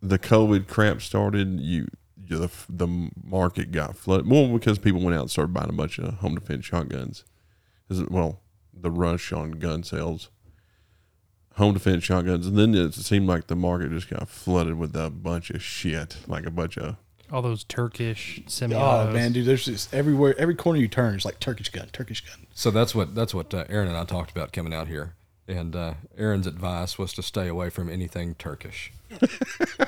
the 0.00 0.18
COVID 0.18 0.68
crap 0.68 1.02
started, 1.02 1.60
you, 1.60 1.88
you 2.24 2.38
the 2.38 2.50
the 2.68 3.10
market 3.24 3.72
got 3.72 3.96
flooded. 3.96 4.26
More 4.26 4.58
because 4.58 4.78
people 4.78 5.00
went 5.00 5.16
out 5.16 5.22
and 5.22 5.30
started 5.30 5.52
buying 5.52 5.70
a 5.70 5.72
bunch 5.72 5.98
of 5.98 6.14
home 6.14 6.34
defense 6.34 6.64
shotguns. 6.64 7.24
Is 7.88 8.00
it 8.00 8.10
well 8.10 8.40
the 8.72 8.90
rush 8.90 9.32
on 9.32 9.52
gun 9.52 9.82
sales, 9.82 10.30
home 11.56 11.74
defense 11.74 12.04
shotguns, 12.04 12.46
and 12.46 12.56
then 12.56 12.74
it 12.74 12.94
seemed 12.94 13.26
like 13.26 13.46
the 13.46 13.56
market 13.56 13.90
just 13.90 14.08
got 14.08 14.28
flooded 14.28 14.74
with 14.74 14.94
a 14.94 15.10
bunch 15.10 15.50
of 15.50 15.62
shit, 15.62 16.18
like 16.26 16.46
a 16.46 16.50
bunch 16.50 16.78
of 16.78 16.96
All 17.32 17.42
those 17.42 17.64
Turkish 17.64 18.42
semi 18.46 18.76
Oh 18.76 19.10
man, 19.12 19.32
dude, 19.32 19.46
there's 19.46 19.64
just 19.64 19.92
everywhere, 19.92 20.34
every 20.38 20.54
corner 20.54 20.78
you 20.78 20.88
turn, 20.88 21.14
it's 21.14 21.24
like 21.24 21.40
Turkish 21.40 21.70
gun, 21.70 21.88
Turkish 21.92 22.24
gun. 22.24 22.46
So 22.54 22.70
that's 22.70 22.94
what 22.94 23.14
that's 23.14 23.34
what 23.34 23.52
uh, 23.52 23.64
Aaron 23.68 23.88
and 23.88 23.96
I 23.96 24.04
talked 24.04 24.30
about 24.30 24.52
coming 24.52 24.72
out 24.72 24.88
here. 24.88 25.14
And 25.48 25.74
uh, 25.74 25.94
Aaron's 26.16 26.46
advice 26.46 26.98
was 26.98 27.12
to 27.14 27.22
stay 27.22 27.48
away 27.48 27.70
from 27.70 27.88
anything 27.88 28.34
Turkish. 28.36 28.92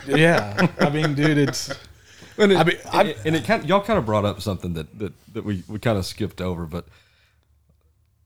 Yeah, 0.07 0.67
I 0.81 0.89
mean, 0.91 1.15
dude, 1.15 1.37
it's 1.39 1.69
And 2.39 2.53
it, 2.53 2.59
I 2.59 2.65
mean, 2.65 2.77
and 2.87 2.95
I'm- 2.95 3.07
it, 3.09 3.19
and 3.27 3.37
it 3.37 3.45
kind 3.45 3.69
y'all 3.69 3.83
kind 3.83 3.99
of 3.99 4.07
brought 4.07 4.25
up 4.25 4.41
something 4.41 4.73
that, 4.75 4.99
that, 4.99 5.13
that 5.35 5.45
we, 5.45 5.63
we 5.69 5.79
kind 5.79 5.99
of 5.99 6.07
skipped 6.07 6.41
over, 6.41 6.65
but 6.67 6.87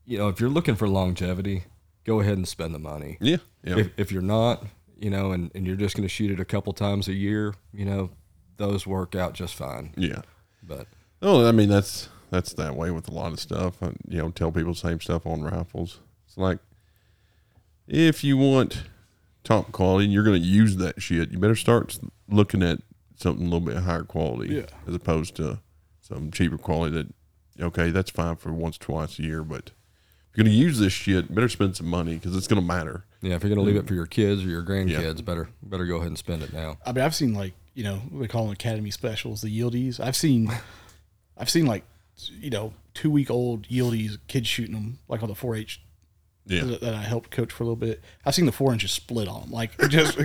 you 0.05 0.17
know, 0.17 0.29
if 0.29 0.39
you're 0.39 0.49
looking 0.49 0.75
for 0.75 0.87
longevity, 0.87 1.63
go 2.05 2.19
ahead 2.21 2.37
and 2.37 2.47
spend 2.47 2.73
the 2.73 2.79
money. 2.79 3.17
yeah 3.19 3.37
yeah 3.63 3.77
If, 3.79 3.89
if 3.97 4.11
you're 4.11 4.21
not, 4.21 4.63
you 4.97 5.09
know, 5.09 5.31
and, 5.31 5.51
and 5.53 5.65
you're 5.67 5.75
just 5.75 5.95
going 5.95 6.07
to 6.07 6.09
shoot 6.13 6.31
it 6.31 6.39
a 6.39 6.45
couple 6.45 6.71
times 6.73 7.07
a 7.07 7.13
year, 7.13 7.55
you 7.73 7.83
know, 7.85 8.09
those 8.57 8.87
work 8.87 9.15
out 9.15 9.33
just 9.33 9.53
fine. 9.55 9.93
yeah. 9.97 10.21
But 10.63 10.87
Oh, 11.21 11.47
I 11.47 11.51
mean 11.51 11.69
that's 11.69 12.07
that's 12.31 12.53
that 12.53 12.75
way 12.75 12.91
with 12.91 13.07
a 13.09 13.11
lot 13.13 13.33
of 13.33 13.39
stuff. 13.39 13.81
I, 13.83 13.87
you 14.07 14.17
know, 14.19 14.29
tell 14.29 14.51
people 14.51 14.73
the 14.73 14.79
same 14.79 14.99
stuff 15.01 15.25
on 15.27 15.43
rifles. 15.43 15.99
It's 16.27 16.37
like 16.37 16.59
if 17.87 18.23
you 18.23 18.37
want 18.37 18.83
top 19.43 19.71
quality 19.71 20.05
and 20.05 20.13
you're 20.13 20.23
going 20.23 20.41
to 20.41 20.47
use 20.47 20.77
that 20.77 21.01
shit, 21.01 21.31
you 21.31 21.37
better 21.39 21.55
start 21.55 21.97
looking 22.27 22.63
at 22.63 22.79
something 23.15 23.45
a 23.45 23.49
little 23.49 23.59
bit 23.65 23.77
higher 23.77 24.03
quality, 24.03 24.55
Yeah. 24.55 24.65
as 24.87 24.95
opposed 24.95 25.35
to 25.35 25.59
some 26.01 26.31
cheaper 26.31 26.57
quality. 26.57 26.95
That 26.95 27.63
okay, 27.63 27.91
that's 27.91 28.09
fine 28.11 28.35
for 28.35 28.51
once 28.51 28.77
twice 28.77 29.19
a 29.19 29.23
year, 29.23 29.43
but 29.43 29.71
if 30.31 30.37
you're 30.37 30.43
going 30.45 30.53
to 30.53 30.59
use 30.61 30.79
this 30.79 30.91
shit, 30.93 31.33
better 31.33 31.47
spend 31.49 31.77
some 31.77 31.87
money 31.87 32.15
because 32.15 32.35
it's 32.35 32.47
going 32.47 32.61
to 32.61 32.67
matter. 32.67 33.05
yeah, 33.21 33.35
if 33.35 33.43
you're 33.43 33.53
going 33.55 33.65
to 33.65 33.71
leave 33.71 33.81
it 33.81 33.87
for 33.87 33.93
your 33.93 34.05
kids 34.05 34.43
or 34.43 34.49
your 34.49 34.63
grandkids, 34.63 35.23
better 35.23 35.49
better 35.63 35.85
go 35.85 35.95
ahead 35.97 36.07
and 36.07 36.17
spend 36.17 36.43
it 36.43 36.51
now. 36.53 36.77
I 36.85 36.91
mean, 36.91 37.03
I've 37.05 37.15
seen 37.15 37.33
like 37.33 37.53
you 37.73 37.83
know 37.83 38.01
they 38.13 38.27
call 38.27 38.43
them 38.45 38.51
academy 38.53 38.91
specials, 38.91 39.41
the 39.41 39.59
Yildiz. 39.59 39.99
I've 39.99 40.15
seen, 40.15 40.51
I've 41.37 41.49
seen 41.49 41.65
like 41.65 41.83
you 42.39 42.49
know 42.49 42.73
two 42.93 43.09
week 43.11 43.29
old 43.31 43.67
Yildiz, 43.69 44.17
kids 44.27 44.47
shooting 44.47 44.73
them 44.73 44.99
like 45.07 45.21
on 45.23 45.29
the 45.29 45.35
4-H 45.35 45.81
Yeah, 46.47 46.63
that, 46.65 46.81
that 46.81 46.93
I 46.93 47.01
helped 47.01 47.31
coach 47.31 47.51
for 47.51 47.63
a 47.63 47.65
little 47.65 47.75
bit. 47.75 48.01
I've 48.23 48.35
seen 48.35 48.45
the 48.45 48.51
four 48.51 48.71
inches 48.71 48.91
split 48.91 49.27
on 49.27 49.41
them. 49.41 49.51
Like 49.51 49.77
just, 49.89 50.19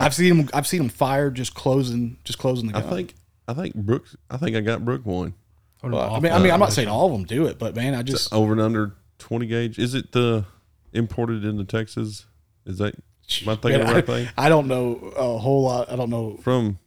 I've 0.00 0.14
seen 0.14 0.36
them. 0.36 0.50
I've 0.52 0.66
seen 0.66 0.80
them 0.80 0.88
fire 0.88 1.30
just 1.30 1.54
closing, 1.54 2.18
just 2.24 2.38
closing 2.38 2.66
the 2.66 2.72
Gun. 2.72 2.84
I 2.84 2.90
think 2.90 3.14
I 3.46 3.54
think 3.54 3.74
Brooks. 3.74 4.16
I 4.30 4.36
think 4.36 4.56
I 4.56 4.60
got 4.60 4.84
Brook 4.84 5.06
one 5.06 5.34
Well, 5.82 5.98
I 5.98 6.20
mean, 6.20 6.32
I 6.32 6.38
mean, 6.38 6.50
I'm 6.50 6.60
not 6.60 6.72
saying 6.72 6.88
all 6.88 7.06
of 7.06 7.12
them 7.12 7.24
do 7.24 7.46
it, 7.46 7.58
but 7.58 7.74
man, 7.74 7.94
I 7.94 8.02
just 8.02 8.32
over 8.32 8.52
and 8.52 8.60
under 8.60 8.94
twenty 9.18 9.46
gauge. 9.46 9.78
Is 9.78 9.94
it 9.94 10.12
the 10.12 10.44
imported 10.92 11.44
into 11.44 11.64
Texas? 11.64 12.26
Is 12.66 12.78
that 12.78 12.94
am 13.42 13.48
I 13.48 13.54
thinking 13.54 13.78
man, 13.78 13.80
the 13.80 13.86
I, 13.86 13.94
right 13.94 14.06
thing? 14.06 14.28
I 14.38 14.48
don't 14.48 14.68
know 14.68 15.12
a 15.16 15.38
whole 15.38 15.62
lot. 15.62 15.90
I 15.90 15.96
don't 15.96 16.10
know. 16.10 16.36
From 16.42 16.78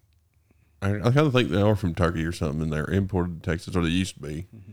I, 0.82 0.96
I 0.96 1.00
kind 1.00 1.20
of 1.20 1.34
think 1.34 1.50
they 1.50 1.62
are 1.62 1.76
from 1.76 1.96
Turkey 1.96 2.26
or 2.26 2.32
something, 2.32 2.62
and 2.62 2.74
they're 2.74 2.90
imported 2.90 3.42
to 3.42 3.50
Texas, 3.50 3.76
or 3.76 3.84
they 3.84 3.90
used 3.90 4.16
to 4.16 4.22
be. 4.22 4.48
Mm-hmm. 4.56 4.72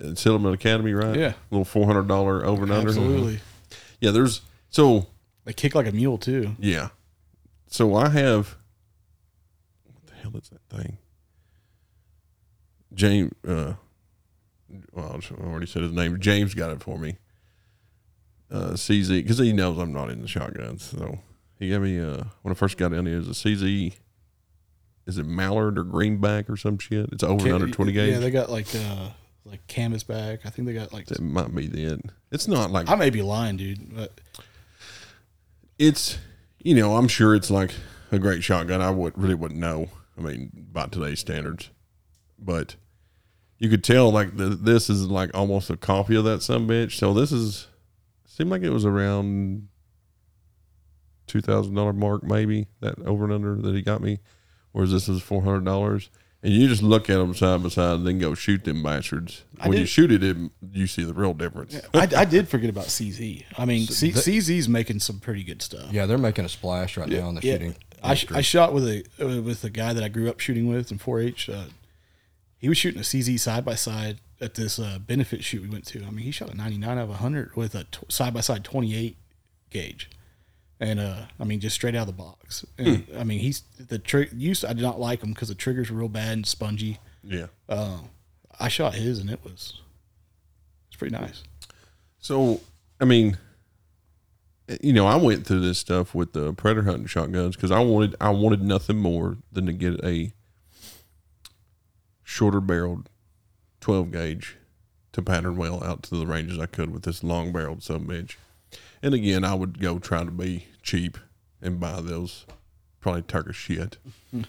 And 0.00 0.18
Silverman 0.18 0.52
Academy, 0.54 0.92
right? 0.92 1.06
Mm-hmm. 1.12 1.20
Yeah. 1.20 1.32
little 1.50 1.64
four 1.64 1.86
hundred 1.86 2.08
dollar 2.08 2.44
over 2.44 2.64
and 2.64 2.72
under. 2.72 2.88
Absolutely, 2.88 3.40
Yeah, 4.00 4.10
there's 4.10 4.40
so 4.70 5.06
they 5.44 5.52
kick 5.52 5.74
like 5.74 5.86
a 5.86 5.92
mule 5.92 6.18
too. 6.18 6.56
yeah. 6.58 6.88
So 7.68 7.94
I 7.94 8.08
have 8.08 8.56
what 9.84 10.06
the 10.06 10.14
hell 10.14 10.32
is 10.36 10.50
that 10.50 10.76
thing? 10.76 10.98
James 12.92 13.32
uh 13.46 13.74
well, 14.92 15.20
I 15.20 15.42
already 15.42 15.66
said 15.66 15.82
his 15.82 15.92
name. 15.92 16.18
James 16.20 16.54
got 16.54 16.70
it 16.70 16.82
for 16.82 16.98
me. 16.98 17.16
Uh 18.50 18.70
CZ 18.72 19.08
because 19.22 19.38
he 19.38 19.52
knows 19.52 19.78
I'm 19.78 19.92
not 19.92 20.10
into 20.10 20.26
shotguns. 20.28 20.82
So 20.84 21.18
he 21.58 21.68
gave 21.68 21.80
me 21.82 21.98
uh 22.00 22.24
when 22.42 22.52
I 22.52 22.54
first 22.54 22.76
got 22.76 22.92
in 22.92 23.06
here 23.06 23.16
it 23.16 23.26
was 23.26 23.28
a 23.28 23.48
CZ 23.48 23.94
is 25.06 25.18
it 25.18 25.26
Mallard 25.26 25.78
or 25.78 25.84
Greenback 25.84 26.48
or 26.48 26.56
some 26.56 26.78
shit? 26.78 27.08
It's 27.12 27.22
over 27.22 27.46
and 27.46 27.54
under 27.54 27.68
twenty 27.68 27.92
gauge. 27.92 28.12
Yeah, 28.12 28.18
they 28.20 28.30
got 28.30 28.50
like 28.50 28.66
uh 28.74 29.10
like 29.44 29.66
canvas 29.66 30.02
back. 30.02 30.40
I 30.44 30.50
think 30.50 30.66
they 30.66 30.74
got 30.74 30.92
like. 30.92 31.06
that 31.06 31.20
might 31.20 31.54
be 31.54 31.66
it. 31.84 32.00
It's 32.30 32.48
not 32.48 32.70
like 32.70 32.88
I 32.88 32.94
may 32.94 33.10
be 33.10 33.22
lying, 33.22 33.56
dude, 33.56 33.94
but 33.94 34.20
it's 35.78 36.18
you 36.60 36.72
know 36.74 36.96
i'm 36.96 37.08
sure 37.08 37.34
it's 37.34 37.50
like 37.50 37.72
a 38.12 38.18
great 38.18 38.44
shotgun 38.44 38.80
i 38.80 38.88
would 38.88 39.18
really 39.18 39.34
wouldn't 39.34 39.58
know 39.58 39.88
i 40.16 40.20
mean 40.20 40.68
by 40.72 40.86
today's 40.86 41.18
standards 41.18 41.68
but 42.38 42.76
you 43.58 43.68
could 43.68 43.82
tell 43.82 44.08
like 44.12 44.36
the, 44.36 44.50
this 44.50 44.88
is 44.88 45.08
like 45.08 45.32
almost 45.34 45.68
a 45.70 45.76
copy 45.76 46.14
of 46.14 46.22
that 46.22 46.42
some 46.42 46.68
bitch 46.68 46.92
so 46.92 47.12
this 47.12 47.32
is 47.32 47.66
seemed 48.24 48.50
like 48.50 48.62
it 48.62 48.70
was 48.70 48.84
around 48.84 49.66
two 51.26 51.40
thousand 51.40 51.74
dollar 51.74 51.92
mark, 51.92 52.22
maybe 52.22 52.66
that 52.80 52.98
over 53.00 53.24
and 53.24 53.32
under 53.32 53.54
that 53.56 53.74
he 53.74 53.82
got 53.82 54.00
me, 54.00 54.18
whereas 54.72 54.92
this 54.92 55.08
is 55.08 55.22
four 55.22 55.42
hundred 55.42 55.64
dollars. 55.64 56.10
And 56.44 56.52
you 56.52 56.68
just 56.68 56.82
look 56.82 57.08
at 57.08 57.16
them 57.16 57.34
side 57.34 57.62
by 57.62 57.70
side, 57.70 57.94
and 57.94 58.06
then 58.06 58.18
go 58.18 58.34
shoot 58.34 58.64
them 58.64 58.82
bastards. 58.82 59.44
I 59.58 59.66
When 59.66 59.78
you 59.78 59.86
shoot 59.86 60.12
it, 60.12 60.22
it, 60.22 60.36
you 60.72 60.86
see 60.86 61.02
the 61.02 61.14
real 61.14 61.32
difference. 61.32 61.80
I, 61.94 62.06
I 62.14 62.24
did 62.26 62.50
forget 62.50 62.68
about 62.68 62.84
CZ. 62.84 63.44
I 63.56 63.64
mean, 63.64 63.86
C, 63.86 64.10
CZ's 64.10 64.68
making 64.68 65.00
some 65.00 65.20
pretty 65.20 65.42
good 65.42 65.62
stuff. 65.62 65.90
Yeah, 65.90 66.04
they're 66.04 66.18
making 66.18 66.44
a 66.44 66.50
splash 66.50 66.98
right 66.98 67.08
now 67.08 67.30
in 67.30 67.36
the 67.36 67.40
Yeah, 67.40 67.54
shooting. 67.54 67.76
I, 68.02 68.14
sh- 68.14 68.30
I 68.30 68.42
shot 68.42 68.74
with 68.74 68.86
a 68.86 69.04
uh, 69.18 69.40
with 69.40 69.64
a 69.64 69.70
guy 69.70 69.94
that 69.94 70.04
I 70.04 70.08
grew 70.08 70.28
up 70.28 70.38
shooting 70.38 70.68
with 70.68 70.92
in 70.92 70.98
4-H. 70.98 71.48
Uh, 71.48 71.64
he 72.58 72.68
was 72.68 72.76
shooting 72.76 73.00
a 73.00 73.04
CZ 73.04 73.40
side 73.40 73.64
by 73.64 73.74
side 73.74 74.18
at 74.38 74.54
this 74.54 74.78
uh, 74.78 74.98
benefit 74.98 75.42
shoot 75.42 75.62
we 75.62 75.70
went 75.70 75.86
to. 75.86 76.04
I 76.04 76.10
mean, 76.10 76.26
he 76.26 76.30
shot 76.30 76.50
a 76.50 76.54
99 76.54 76.98
out 76.98 77.02
of 77.04 77.08
100 77.08 77.56
with 77.56 77.74
a 77.74 77.86
side 78.08 78.34
by 78.34 78.40
side 78.40 78.64
28 78.64 79.16
gauge, 79.70 80.10
and 80.80 81.00
uh, 81.00 81.26
I 81.38 81.44
mean, 81.44 81.60
just 81.60 81.74
straight 81.74 81.94
out 81.94 82.08
of 82.08 82.16
the 82.16 82.22
box. 82.22 82.64
And, 82.78 83.06
I 83.16 83.24
mean, 83.24 83.40
he's 83.40 83.62
the 83.78 83.98
trick. 83.98 84.30
Used 84.34 84.64
I 84.64 84.72
did 84.72 84.82
not 84.82 85.00
like 85.00 85.22
him 85.22 85.32
because 85.32 85.48
the 85.48 85.54
triggers 85.54 85.90
were 85.90 85.98
real 85.98 86.08
bad 86.08 86.32
and 86.32 86.46
spongy. 86.46 86.98
Yeah. 87.22 87.46
Uh, 87.68 87.98
I 88.58 88.68
shot 88.68 88.94
his 88.94 89.18
and 89.18 89.30
it 89.30 89.40
was 89.42 89.80
it's 90.88 90.96
pretty 90.96 91.14
nice. 91.16 91.42
So, 92.18 92.60
I 93.00 93.04
mean, 93.04 93.38
you 94.80 94.92
know, 94.92 95.06
I 95.06 95.16
went 95.16 95.46
through 95.46 95.60
this 95.60 95.78
stuff 95.78 96.14
with 96.14 96.32
the 96.32 96.52
predator 96.52 96.84
hunting 96.84 97.06
shotguns 97.06 97.56
because 97.56 97.70
I 97.70 97.80
wanted 97.80 98.16
I 98.20 98.30
wanted 98.30 98.62
nothing 98.62 98.98
more 98.98 99.36
than 99.52 99.66
to 99.66 99.72
get 99.72 100.02
a 100.04 100.32
shorter 102.22 102.60
barreled 102.60 103.10
twelve 103.80 104.10
gauge 104.10 104.56
to 105.12 105.22
pattern 105.22 105.56
well 105.56 105.84
out 105.84 106.02
to 106.04 106.16
the 106.16 106.26
ranges 106.26 106.58
I 106.58 106.66
could 106.66 106.90
with 106.90 107.02
this 107.02 107.22
long 107.22 107.52
barreled 107.52 107.82
sub 107.82 108.06
bitch. 108.06 108.36
And 109.04 109.12
again, 109.12 109.44
I 109.44 109.52
would 109.52 109.80
go 109.80 109.98
try 109.98 110.24
to 110.24 110.30
be 110.30 110.66
cheap 110.82 111.18
and 111.60 111.78
buy 111.78 112.00
those 112.00 112.46
probably 113.02 113.20
Turkish 113.20 113.58
shit. 113.58 113.98
and 114.32 114.46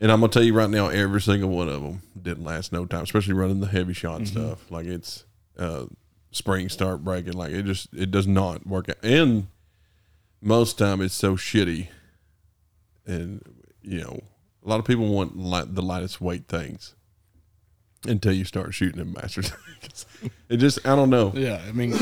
I'm 0.00 0.20
gonna 0.20 0.28
tell 0.28 0.44
you 0.44 0.54
right 0.54 0.70
now, 0.70 0.86
every 0.86 1.20
single 1.20 1.50
one 1.50 1.68
of 1.68 1.82
them 1.82 2.02
didn't 2.22 2.44
last 2.44 2.72
no 2.72 2.86
time, 2.86 3.02
especially 3.02 3.32
running 3.32 3.58
the 3.58 3.66
heavy 3.66 3.92
shot 3.92 4.28
stuff. 4.28 4.70
Like 4.70 4.86
it's 4.86 5.24
uh, 5.58 5.86
springs 6.30 6.72
start 6.72 7.02
breaking. 7.02 7.32
Like 7.32 7.50
it 7.50 7.64
just 7.64 7.92
it 7.92 8.12
does 8.12 8.28
not 8.28 8.64
work 8.64 8.88
out. 8.88 8.98
And 9.02 9.48
most 10.40 10.78
time 10.78 11.00
it's 11.00 11.12
so 11.12 11.34
shitty. 11.34 11.88
And 13.06 13.42
you 13.82 14.02
know, 14.02 14.20
a 14.64 14.68
lot 14.68 14.78
of 14.78 14.84
people 14.84 15.12
want 15.12 15.36
light, 15.36 15.74
the 15.74 15.82
lightest 15.82 16.20
weight 16.20 16.46
things 16.46 16.94
until 18.06 18.34
you 18.34 18.44
start 18.44 18.72
shooting 18.72 18.98
them 18.98 19.14
bastards. 19.14 19.52
it 20.48 20.58
just 20.58 20.86
I 20.86 20.94
don't 20.94 21.10
know 21.10 21.32
Yeah, 21.34 21.60
I 21.68 21.72
mean, 21.72 21.92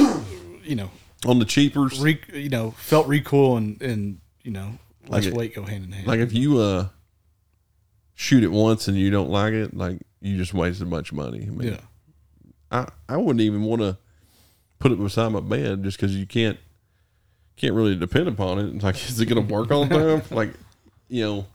you 0.65 0.77
know, 0.77 0.91
on 1.27 1.39
the 1.39 1.45
cheapers. 1.45 2.01
re, 2.01 2.21
you 2.33 2.49
know, 2.49 2.73
felt 2.73 3.07
recoil 3.07 3.57
and 3.57 3.81
and 3.83 4.21
you 4.43 4.51
know, 4.51 4.79
less 5.09 5.25
Like 5.25 5.33
it- 5.33 5.35
weight 5.35 5.55
go 5.55 5.65
hand 5.65 5.85
in 5.85 5.93
hand. 5.93 6.07
Like 6.07 6.21
if 6.21 6.33
you 6.33 6.59
uh 6.59 6.89
shoot 8.15 8.45
it 8.45 8.53
once 8.53 8.89
and 8.89 8.97
you 8.97 9.11
don't 9.11 9.31
like 9.31 9.53
it, 9.53 9.77
like 9.77 9.99
you 10.21 10.37
just 10.37 10.55
wasted 10.55 10.87
a 10.87 10.91
bunch 10.91 11.11
of 11.11 11.17
money. 11.17 11.43
I 11.47 11.51
mean, 11.51 11.73
yeah, 11.73 11.81
I, 12.71 12.89
I 13.09 13.17
wouldn't 13.17 13.41
even 13.41 13.63
want 13.63 13.83
to 13.83 13.99
put 14.79 14.93
it 14.93 14.99
beside 14.99 15.33
my 15.33 15.41
bed 15.41 15.83
just 15.85 15.97
because 15.97 16.17
you 16.17 16.27
can't 16.27 16.59
can't 17.57 17.75
really 17.75 17.97
depend 17.97 18.29
upon 18.29 18.59
it. 18.59 18.83
Like, 18.83 18.95
is 19.09 19.21
it 19.21 19.27
going 19.27 19.47
to 19.47 19.53
work 19.53 19.71
all 19.71 19.85
the 19.85 19.95
time? 20.21 20.23
like, 20.37 20.55
you 21.09 21.25
know, 21.25 21.47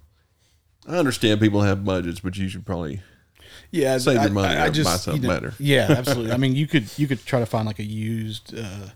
I 0.88 0.98
understand 0.98 1.40
people 1.40 1.62
have 1.62 1.84
budgets, 1.84 2.20
but 2.20 2.38
you 2.38 2.48
should 2.50 2.66
probably 2.66 3.02
yeah. 3.72 3.98
Save 3.98 4.22
your 4.22 4.32
money 4.32 4.56
I, 4.56 4.66
I 4.66 4.70
just, 4.70 4.86
buy 4.86 4.94
you 4.94 4.98
something 5.00 5.22
know, 5.24 5.30
better. 5.30 5.54
Yeah, 5.60 5.88
absolutely. 5.90 6.32
I 6.32 6.38
mean, 6.38 6.56
you 6.56 6.68
could 6.68 6.90
you 6.98 7.08
could 7.08 7.26
try 7.26 7.40
to 7.40 7.46
find 7.46 7.66
like 7.66 7.80
a 7.80 7.84
used 7.84 8.58
uh, 8.58 8.90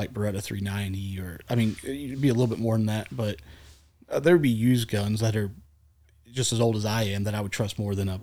like 0.00 0.12
Beretta 0.12 0.42
390 0.42 1.20
or 1.20 1.40
I 1.48 1.54
mean, 1.54 1.76
it'd 1.84 2.20
be 2.20 2.28
a 2.28 2.34
little 2.34 2.46
bit 2.46 2.58
more 2.58 2.76
than 2.76 2.86
that, 2.86 3.08
but 3.10 3.36
uh, 4.10 4.20
there 4.20 4.34
would 4.34 4.42
be 4.42 4.48
used 4.48 4.90
guns 4.90 5.20
that 5.20 5.36
are 5.36 5.50
just 6.32 6.52
as 6.52 6.60
old 6.60 6.76
as 6.76 6.84
I 6.84 7.04
am 7.04 7.24
that 7.24 7.34
I 7.34 7.40
would 7.40 7.52
trust 7.52 7.78
more 7.78 7.94
than 7.94 8.08
a 8.08 8.20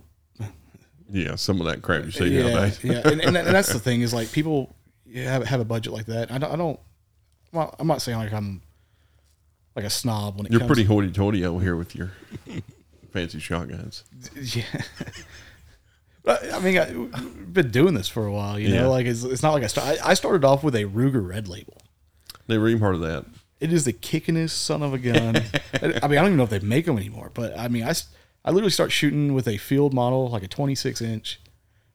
yeah 1.09 1.35
some 1.35 1.61
of 1.61 1.67
that 1.67 1.81
crap 1.81 2.03
you 2.03 2.11
see 2.11 2.27
yeah, 2.27 2.49
nowadays. 2.49 2.83
yeah. 2.83 3.01
And, 3.05 3.21
and, 3.21 3.37
and 3.37 3.47
that's 3.47 3.71
the 3.71 3.79
thing 3.87 4.01
is 4.01 4.13
like 4.13 4.31
people 4.31 4.75
have 5.15 5.45
have 5.45 5.59
a 5.59 5.65
budget 5.65 5.93
like 5.93 6.07
that. 6.07 6.31
I 6.31 6.37
don't. 6.37 6.51
I 6.51 6.55
don't 6.55 6.79
well, 7.51 7.73
I'm 7.79 7.87
not 7.87 8.01
saying 8.01 8.17
like 8.17 8.33
I'm 8.33 8.61
like 9.75 9.85
a 9.85 9.89
snob 9.89 10.37
when 10.37 10.47
it 10.47 10.51
You're 10.51 10.65
pretty 10.65 10.83
hoity-toity 10.83 11.45
over 11.45 11.61
here 11.63 11.75
with 11.75 11.95
your 11.95 12.11
fancy 13.11 13.39
shotguns. 13.39 14.03
Yeah. 14.41 14.63
But, 16.27 16.53
I 16.53 16.59
mean, 16.59 16.77
I've 16.77 17.53
been 17.53 17.71
doing 17.71 17.93
this 17.93 18.09
for 18.09 18.25
a 18.25 18.31
while, 18.33 18.59
you 18.59 18.67
know. 18.67 18.81
Yeah. 18.81 18.87
Like 18.87 19.05
it's, 19.05 19.23
it's 19.23 19.41
not 19.41 19.53
like 19.53 19.63
I, 19.63 19.67
start, 19.67 19.99
I 20.03 20.09
I 20.09 20.13
started 20.13 20.43
off 20.43 20.61
with 20.61 20.75
a 20.75 20.83
Ruger 20.83 21.25
Red 21.25 21.47
Label. 21.47 21.77
Never 22.49 22.67
even 22.67 22.81
heard 22.81 22.95
of 22.95 23.01
that. 23.01 23.25
It 23.61 23.71
is 23.71 23.85
the 23.85 23.93
kickingest 23.93 24.49
son 24.49 24.83
of 24.83 24.93
a 24.93 24.97
gun. 24.97 25.37
I 25.81 25.87
mean, 25.87 25.93
I 26.01 26.07
don't 26.21 26.25
even 26.25 26.35
know 26.37 26.43
if 26.43 26.49
they 26.49 26.59
make 26.59 26.85
them 26.85 26.97
anymore. 26.97 27.31
But 27.33 27.57
I 27.57 27.69
mean, 27.69 27.83
I, 27.83 27.91
s- 27.91 28.09
I 28.43 28.51
literally 28.51 28.71
start 28.71 28.91
shooting 28.91 29.33
with 29.33 29.47
a 29.47 29.55
field 29.55 29.93
model, 29.93 30.29
like 30.29 30.43
a 30.43 30.49
26 30.49 31.01
inch 31.01 31.39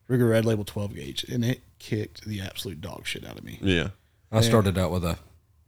Ruger 0.09 0.31
Red 0.31 0.45
Label 0.45 0.63
12 0.63 0.95
gauge, 0.95 1.23
and 1.25 1.45
it 1.45 1.61
kicked 1.77 2.25
the 2.25 2.41
absolute 2.41 2.81
dog 2.81 3.05
shit 3.05 3.23
out 3.25 3.37
of 3.37 3.43
me. 3.43 3.59
Yeah. 3.61 3.89
I 4.31 4.41
started 4.41 4.79
out 4.79 4.89
with 4.91 5.05
a 5.05 5.19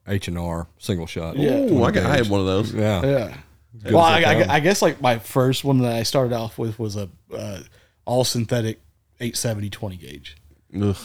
H 0.07 0.27
and 0.27 0.39
R 0.39 0.67
single 0.79 1.05
shot. 1.05 1.37
Yeah. 1.37 1.59
Ooh, 1.59 1.83
I, 1.83 1.91
got, 1.91 2.05
I 2.07 2.17
had 2.17 2.29
one 2.29 2.39
of 2.39 2.47
those. 2.47 2.73
Yeah. 2.73 3.05
Yeah. 3.05 3.37
good 3.83 3.93
Well, 3.93 4.03
I, 4.03 4.21
I. 4.23 4.55
I 4.55 4.59
guess 4.59 4.81
like 4.81 4.99
my 5.01 5.19
first 5.19 5.63
one 5.63 5.77
that 5.83 5.93
I 5.95 6.01
started 6.01 6.33
off 6.33 6.57
with 6.57 6.79
was 6.79 6.95
a 6.95 7.07
uh, 7.31 7.59
all 8.05 8.23
synthetic 8.23 8.81
870 9.19 9.69
20 9.69 9.97
gauge. 9.97 10.37
Ugh. 10.81 10.95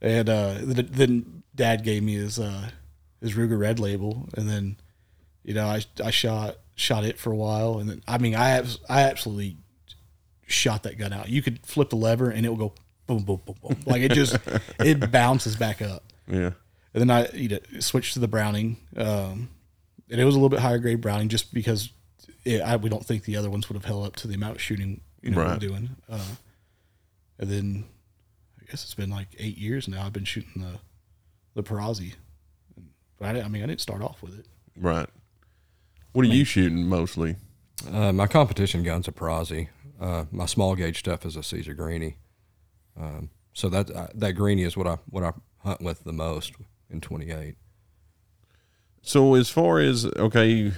And 0.00 0.28
uh, 0.28 0.58
th- 0.58 0.88
then 0.90 1.42
dad 1.54 1.84
gave 1.84 2.02
me 2.02 2.14
his 2.14 2.38
uh, 2.38 2.70
his 3.20 3.34
Ruger 3.34 3.58
Red 3.58 3.78
Label, 3.78 4.28
and 4.34 4.48
then 4.48 4.76
you 5.44 5.54
know 5.54 5.66
I 5.66 5.82
I 6.02 6.10
shot 6.10 6.56
shot 6.74 7.04
it 7.04 7.18
for 7.18 7.32
a 7.32 7.36
while, 7.36 7.78
and 7.78 7.88
then 7.88 8.02
I 8.08 8.18
mean 8.18 8.34
I 8.34 8.64
I 8.88 9.02
absolutely 9.02 9.58
shot 10.46 10.82
that 10.82 10.98
gun 10.98 11.12
out. 11.12 11.28
You 11.28 11.42
could 11.42 11.64
flip 11.64 11.90
the 11.90 11.96
lever 11.96 12.30
and 12.30 12.44
it 12.44 12.48
will 12.48 12.56
go 12.56 12.74
boom 13.06 13.22
boom 13.22 13.40
boom 13.44 13.56
boom 13.62 13.76
like 13.86 14.02
it 14.02 14.12
just 14.12 14.36
it 14.78 15.10
bounces 15.10 15.56
back 15.56 15.80
up. 15.80 16.04
Yeah. 16.26 16.50
And 16.94 17.00
then 17.00 17.10
I 17.10 17.28
you 17.32 17.48
know, 17.48 17.58
switched 17.80 18.14
to 18.14 18.18
the 18.18 18.28
Browning, 18.28 18.76
um, 18.96 19.48
and 20.10 20.20
it 20.20 20.24
was 20.24 20.34
a 20.34 20.38
little 20.38 20.50
bit 20.50 20.60
higher 20.60 20.78
grade 20.78 21.00
Browning 21.00 21.28
just 21.28 21.54
because 21.54 21.88
it, 22.44 22.60
I, 22.60 22.76
we 22.76 22.90
don't 22.90 23.04
think 23.04 23.24
the 23.24 23.36
other 23.36 23.48
ones 23.48 23.68
would 23.68 23.76
have 23.76 23.84
held 23.86 24.06
up 24.06 24.16
to 24.16 24.28
the 24.28 24.34
amount 24.34 24.56
of 24.56 24.62
shooting 24.62 25.00
you 25.22 25.30
know 25.30 25.38
Right. 25.42 25.50
we're 25.52 25.68
doing. 25.68 25.90
Uh, 26.08 26.18
and 27.38 27.50
then 27.50 27.84
I 28.60 28.64
guess 28.70 28.82
it's 28.84 28.94
been 28.94 29.10
like 29.10 29.28
eight 29.38 29.56
years 29.58 29.88
now. 29.88 30.04
I've 30.06 30.12
been 30.12 30.24
shooting 30.24 30.62
the 30.62 30.78
the 31.54 31.62
Perazzi, 31.62 32.14
but 33.18 33.28
I, 33.28 33.32
didn't- 33.34 33.44
I 33.46 33.48
mean 33.48 33.62
I 33.62 33.66
didn't 33.66 33.80
start 33.80 34.02
off 34.02 34.22
with 34.22 34.38
it. 34.38 34.46
Right. 34.76 35.08
What 36.12 36.24
are 36.24 36.28
you 36.28 36.44
shooting 36.44 36.86
mostly? 36.86 37.36
Uh, 37.90 38.12
my 38.12 38.26
competition 38.26 38.82
gun's 38.82 39.08
a 39.08 39.12
Perazzi. 39.12 39.68
Uh, 40.00 40.24
my 40.30 40.46
small 40.46 40.74
gauge 40.74 40.98
stuff 40.98 41.24
is 41.24 41.36
a 41.36 41.42
Caesar 41.42 41.74
Guerini. 41.74 42.16
Um, 43.00 43.30
so 43.54 43.68
that 43.68 43.90
uh, 43.90 44.08
that 44.14 44.32
Greeny 44.34 44.62
is 44.64 44.76
what 44.76 44.86
I 44.86 44.98
what 45.10 45.24
I 45.24 45.32
hunt 45.58 45.80
with 45.82 46.04
the 46.04 46.12
most 46.12 46.52
in 46.90 47.00
28. 47.00 47.56
So 49.02 49.34
as 49.34 49.48
far 49.50 49.78
as 49.78 50.04
okay, 50.06 50.72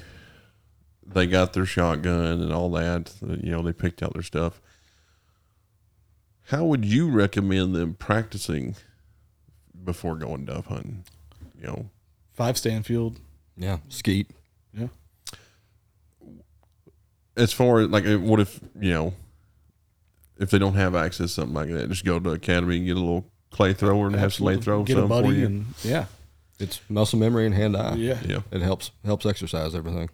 they 1.07 1.27
got 1.27 1.53
their 1.53 1.67
shotgun 1.67 2.41
and 2.41 2.53
all 2.53 2.71
that. 2.73 3.13
You 3.21 3.51
know, 3.51 3.63
they 3.63 3.73
picked 3.73 4.03
out 4.03 4.13
their 4.15 4.23
stuff. 4.23 4.61
How 6.49 6.65
would 6.65 6.85
you 6.85 7.11
recommend 7.11 7.75
them 7.75 7.95
practicing 7.95 8.77
before 9.85 10.17
going 10.17 10.45
dove 10.45 10.67
hunting? 10.67 11.05
You 11.61 11.67
know, 11.67 11.91
Five 12.33 12.59
Stanfield, 12.59 13.19
Yeah, 13.57 13.79
skeet. 13.89 14.31
yeah. 14.77 14.89
as 17.37 17.53
far 17.53 17.81
as 17.81 17.89
like, 17.89 18.05
what 18.21 18.41
if 18.41 18.61
you 18.81 18.93
know, 18.93 19.15
if 20.39 20.51
they 20.51 20.59
don't 20.59 20.75
have 20.75 20.95
access 20.95 21.29
to 21.29 21.35
something 21.35 21.55
like 21.55 21.71
that, 21.71 21.89
just 21.89 22.05
go 22.05 22.19
to 22.19 22.31
the 22.31 22.37
academy 22.37 22.77
and 22.79 22.87
get 22.87 22.97
a 22.97 23.01
little 23.01 23.25
clay 23.51 23.73
thrower 23.73 24.07
and 24.07 24.17
have 24.17 24.35
somebody 24.35 24.61
throw 24.61 24.83
Get 24.83 24.99
a 24.99 25.01
some 25.03 25.09
for 25.09 25.33
you. 25.33 25.47
and 25.47 25.65
yeah, 25.83 26.07
It's 26.59 26.81
muscle 26.89 27.19
memory 27.19 27.47
and 27.47 27.55
hand 27.55 27.77
eye. 27.77 27.95
yeah. 27.95 28.19
yeah. 28.27 28.41
It 28.51 28.63
helps 28.63 28.91
helps 29.05 29.25
exercise 29.27 29.75
everything. 29.75 30.11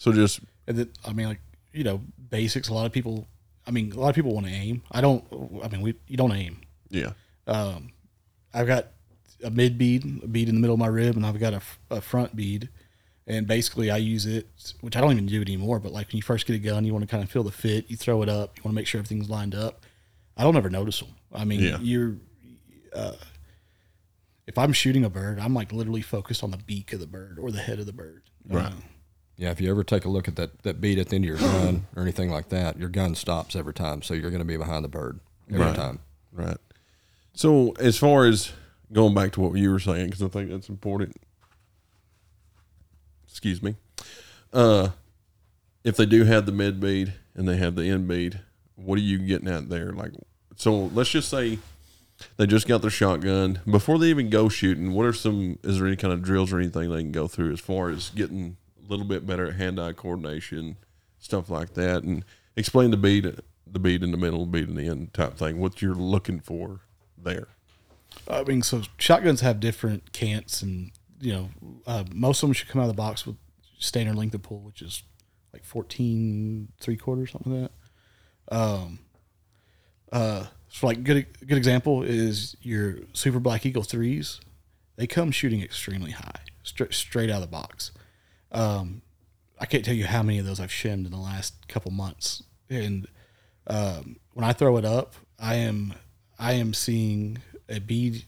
So 0.00 0.12
just 0.12 0.40
And 0.66 0.76
then, 0.78 0.88
I 1.06 1.12
mean, 1.12 1.28
like 1.28 1.40
you 1.72 1.84
know, 1.84 2.00
basics. 2.30 2.68
A 2.68 2.74
lot 2.74 2.86
of 2.86 2.92
people. 2.92 3.28
I 3.66 3.70
mean, 3.70 3.92
a 3.92 4.00
lot 4.00 4.08
of 4.08 4.14
people 4.14 4.34
want 4.34 4.46
to 4.46 4.52
aim. 4.52 4.82
I 4.90 5.00
don't. 5.00 5.22
I 5.62 5.68
mean, 5.68 5.82
we 5.82 5.94
you 6.08 6.16
don't 6.16 6.32
aim. 6.32 6.62
yeah, 6.88 7.12
Um, 7.46 7.92
I've 8.52 8.66
got 8.66 8.88
a 9.44 9.50
mid 9.50 9.78
bead, 9.78 10.04
a 10.24 10.26
bead 10.26 10.48
in 10.48 10.54
the 10.56 10.60
middle 10.60 10.74
of 10.74 10.80
my 10.80 10.86
rib, 10.88 11.16
and 11.16 11.24
I've 11.24 11.38
got 11.38 11.52
a, 11.54 11.60
a 11.90 12.00
front 12.00 12.34
bead. 12.34 12.68
And 13.26 13.46
basically, 13.46 13.90
I 13.90 13.98
use 13.98 14.26
it, 14.26 14.48
which 14.80 14.96
I 14.96 15.00
don't 15.00 15.12
even 15.12 15.26
do 15.26 15.40
it 15.42 15.48
anymore. 15.48 15.78
But 15.78 15.92
like 15.92 16.08
when 16.08 16.16
you 16.16 16.22
first 16.22 16.46
get 16.46 16.56
a 16.56 16.58
gun, 16.58 16.84
you 16.84 16.92
want 16.92 17.04
to 17.04 17.10
kind 17.10 17.22
of 17.22 17.30
feel 17.30 17.44
the 17.44 17.52
fit. 17.52 17.88
You 17.90 17.96
throw 17.96 18.22
it 18.22 18.28
up. 18.28 18.56
You 18.56 18.62
want 18.64 18.72
to 18.74 18.76
make 18.80 18.86
sure 18.88 18.98
everything's 18.98 19.30
lined 19.30 19.54
up. 19.54 19.84
I 20.36 20.42
don't 20.42 20.56
ever 20.56 20.70
notice 20.70 20.98
them. 21.00 21.10
I 21.32 21.44
mean, 21.44 21.60
Yeah. 21.60 21.78
you're. 21.80 22.16
Uh, 22.94 23.12
if 24.46 24.58
I'm 24.58 24.72
shooting 24.72 25.04
a 25.04 25.10
bird, 25.10 25.38
I'm 25.38 25.54
like 25.54 25.72
literally 25.72 26.02
focused 26.02 26.42
on 26.42 26.50
the 26.50 26.56
beak 26.56 26.92
of 26.92 26.98
the 27.00 27.06
bird 27.06 27.38
or 27.38 27.52
the 27.52 27.60
head 27.60 27.78
of 27.78 27.86
the 27.86 27.92
bird. 27.92 28.22
Right. 28.48 28.66
Uh, 28.66 28.70
Yeah, 29.40 29.50
if 29.52 29.58
you 29.58 29.70
ever 29.70 29.82
take 29.82 30.04
a 30.04 30.08
look 30.10 30.28
at 30.28 30.36
that, 30.36 30.62
that 30.64 30.82
bead 30.82 30.98
at 30.98 31.08
the 31.08 31.16
end 31.16 31.24
of 31.24 31.28
your 31.30 31.38
gun 31.50 31.86
or 31.96 32.02
anything 32.02 32.30
like 32.30 32.50
that, 32.50 32.78
your 32.78 32.90
gun 32.90 33.14
stops 33.14 33.56
every 33.56 33.72
time. 33.72 34.02
So 34.02 34.12
you're 34.12 34.28
going 34.30 34.40
to 34.42 34.44
be 34.44 34.58
behind 34.58 34.84
the 34.84 34.88
bird 34.88 35.18
every 35.50 35.64
Right. 35.64 35.74
time. 35.74 36.00
right. 36.30 36.58
So 37.32 37.72
as 37.80 37.96
far 37.96 38.26
as 38.26 38.52
going 38.92 39.14
back 39.14 39.32
to 39.32 39.40
what 39.40 39.56
you 39.56 39.70
were 39.70 39.78
saying, 39.78 40.06
because 40.06 40.22
I 40.22 40.28
think 40.28 40.50
that's 40.50 40.68
important. 40.68 41.16
excuse 43.26 43.62
me. 43.62 43.76
Uh, 44.52 44.90
if 45.84 45.96
they 45.96 46.04
do 46.04 46.24
have 46.24 46.44
the 46.44 46.52
mid 46.52 46.78
bead 46.80 47.14
and 47.34 47.48
they 47.48 47.56
have 47.56 47.76
the 47.76 47.84
end 47.88 48.06
bead, 48.08 48.40
what 48.74 48.98
are 48.98 49.02
you 49.02 49.18
getting 49.18 49.48
at 49.48 49.70
there? 49.70 49.92
Like, 49.92 50.12
so 50.56 50.90
let's 50.92 51.08
just 51.10 51.30
say 51.30 51.58
they 52.36 52.46
just 52.46 52.68
got 52.68 52.82
their 52.82 52.90
shotgun 52.90 53.60
before 53.70 53.98
they 53.98 54.08
even 54.08 54.28
go 54.28 54.50
shooting. 54.50 54.92
What 54.92 55.06
are 55.06 55.12
some? 55.14 55.58
Is 55.62 55.78
there 55.78 55.86
any 55.86 55.96
kind 55.96 56.12
of 56.12 56.22
drills 56.22 56.52
or 56.52 56.58
anything 56.58 56.90
they 56.90 57.00
can 57.02 57.12
go 57.12 57.26
through 57.28 57.52
as 57.52 57.60
far 57.60 57.88
as 57.88 58.10
getting 58.10 58.56
little 58.90 59.06
bit 59.06 59.26
better 59.26 59.46
at 59.46 59.54
hand-eye 59.54 59.92
coordination, 59.92 60.76
stuff 61.18 61.48
like 61.48 61.74
that, 61.74 62.02
and 62.02 62.24
explain 62.56 62.90
the 62.90 62.96
beat, 62.96 63.26
the 63.66 63.78
bead 63.78 64.02
in 64.02 64.10
the 64.10 64.16
middle, 64.16 64.46
beat 64.46 64.68
in 64.68 64.74
the 64.74 64.86
end 64.86 65.14
type 65.14 65.36
thing. 65.36 65.58
What 65.58 65.80
you're 65.80 65.94
looking 65.94 66.40
for 66.40 66.80
there. 67.16 67.48
I 68.28 68.42
mean, 68.42 68.62
so 68.62 68.82
shotguns 68.98 69.40
have 69.40 69.60
different 69.60 70.12
cants, 70.12 70.62
and 70.62 70.90
you 71.20 71.32
know, 71.32 71.48
uh, 71.86 72.04
most 72.12 72.42
of 72.42 72.48
them 72.48 72.54
should 72.54 72.68
come 72.68 72.80
out 72.80 72.84
of 72.84 72.88
the 72.88 72.94
box 72.94 73.26
with 73.26 73.36
standard 73.78 74.16
length 74.16 74.34
of 74.34 74.42
pull, 74.42 74.60
which 74.60 74.82
is 74.82 75.02
like 75.52 75.64
14 75.64 76.68
three 76.80 76.96
quarters, 76.96 77.32
something 77.32 77.62
like 77.62 77.70
that. 78.48 78.56
Um, 78.56 78.98
uh, 80.12 80.46
so 80.68 80.86
like 80.86 81.04
good 81.04 81.26
good 81.46 81.58
example 81.58 82.02
is 82.02 82.56
your 82.62 82.98
Super 83.12 83.40
Black 83.40 83.64
Eagle 83.66 83.82
threes. 83.82 84.40
They 84.96 85.06
come 85.06 85.30
shooting 85.30 85.62
extremely 85.62 86.10
high, 86.12 86.40
straight 86.62 86.92
straight 86.94 87.30
out 87.30 87.36
of 87.36 87.42
the 87.42 87.46
box. 87.48 87.92
Um, 88.52 89.02
I 89.58 89.66
can't 89.66 89.84
tell 89.84 89.94
you 89.94 90.06
how 90.06 90.22
many 90.22 90.38
of 90.38 90.46
those 90.46 90.58
I've 90.60 90.72
shimmed 90.72 91.06
in 91.06 91.12
the 91.12 91.18
last 91.18 91.68
couple 91.68 91.90
months, 91.90 92.42
and 92.68 93.06
um, 93.66 94.16
when 94.32 94.44
I 94.44 94.52
throw 94.52 94.76
it 94.78 94.84
up, 94.84 95.14
I 95.38 95.56
am 95.56 95.94
I 96.38 96.54
am 96.54 96.72
seeing 96.74 97.38
a 97.68 97.78
bead 97.78 98.24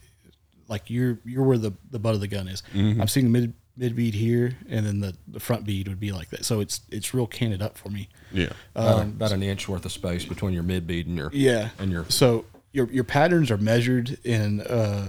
like 0.68 0.90
you're 0.90 1.18
you're 1.24 1.42
where 1.44 1.58
the, 1.58 1.72
the 1.90 1.98
butt 1.98 2.14
of 2.14 2.20
the 2.20 2.28
gun 2.28 2.48
is. 2.48 2.62
I'm 2.74 3.08
seeing 3.08 3.26
the 3.32 3.40
mid 3.40 3.54
mid 3.76 3.96
bead 3.96 4.14
here, 4.14 4.56
and 4.68 4.84
then 4.86 5.00
the, 5.00 5.16
the 5.26 5.40
front 5.40 5.64
bead 5.64 5.88
would 5.88 5.98
be 5.98 6.12
like 6.12 6.28
that. 6.30 6.44
So 6.44 6.60
it's 6.60 6.82
it's 6.90 7.14
real 7.14 7.26
canted 7.26 7.62
up 7.62 7.78
for 7.78 7.88
me. 7.88 8.08
Yeah. 8.30 8.52
about, 8.74 9.02
about 9.02 9.32
an 9.32 9.42
inch 9.42 9.68
worth 9.68 9.84
of 9.86 9.92
space 9.92 10.24
between 10.26 10.52
your 10.52 10.62
mid 10.62 10.86
bead 10.86 11.06
and 11.06 11.16
your 11.16 11.30
Yeah. 11.32 11.70
and 11.78 11.90
your 11.90 12.04
So 12.10 12.44
your 12.72 12.90
your 12.92 13.04
patterns 13.04 13.50
are 13.50 13.56
measured 13.58 14.18
in 14.22 14.60
uh, 14.60 15.08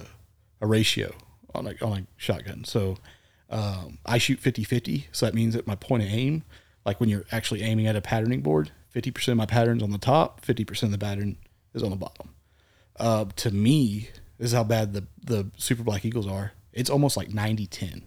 a 0.62 0.68
ratio 0.68 1.14
on 1.54 1.68
a 1.68 1.74
on 1.86 1.98
a 2.00 2.06
shotgun. 2.18 2.64
So 2.64 2.98
um, 3.50 4.00
I 4.06 4.18
shoot 4.18 4.42
50-50, 4.42 5.06
so 5.12 5.26
that 5.26 5.36
means 5.36 5.54
that 5.54 5.68
my 5.68 5.76
point 5.76 6.04
of 6.04 6.10
aim, 6.10 6.44
like 6.86 7.00
when 7.00 7.10
you're 7.10 7.26
actually 7.32 7.62
aiming 7.62 7.88
at 7.88 7.96
a 7.96 8.02
patterning 8.02 8.42
board, 8.42 8.72
fifty 8.90 9.12
percent 9.12 9.34
of 9.34 9.38
my 9.38 9.46
pattern's 9.46 9.82
on 9.84 9.92
the 9.92 9.98
top, 9.98 10.44
fifty 10.44 10.66
percent 10.66 10.94
of 10.94 11.00
the 11.00 11.06
pattern 11.06 11.38
is 11.74 11.84
on 11.84 11.90
the 11.90 11.96
bottom. 11.96 12.30
Uh, 13.00 13.26
to 13.36 13.52
me, 13.52 14.10
this 14.38 14.48
is 14.48 14.54
how 14.54 14.64
bad 14.64 14.94
the 14.94 15.08
the 15.24 15.50
Super 15.58 15.84
Black 15.84 16.06
Eagles 16.06 16.28
are. 16.28 16.54
It's 16.72 16.90
almost 16.90 17.16
like 17.16 17.30
90-10. 17.30 18.04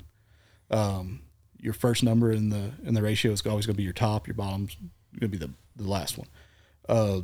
Um, 0.73 1.23
your 1.61 1.73
first 1.73 2.03
number 2.03 2.33
in 2.33 2.51
the 2.51 2.73
in 2.85 2.95
the 2.95 3.03
ratio 3.03 3.33
is 3.33 3.45
always 3.47 3.67
going 3.67 3.75
to 3.75 3.79
be 3.79 3.85
your 3.85 3.93
top. 3.93 4.27
Your 4.27 4.35
bottom's 4.35 4.77
going 5.19 5.31
to 5.31 5.39
be 5.39 5.39
the 5.39 5.51
the 5.77 5.89
last 5.89 6.19
one. 6.19 6.29
Uh, 6.89 7.21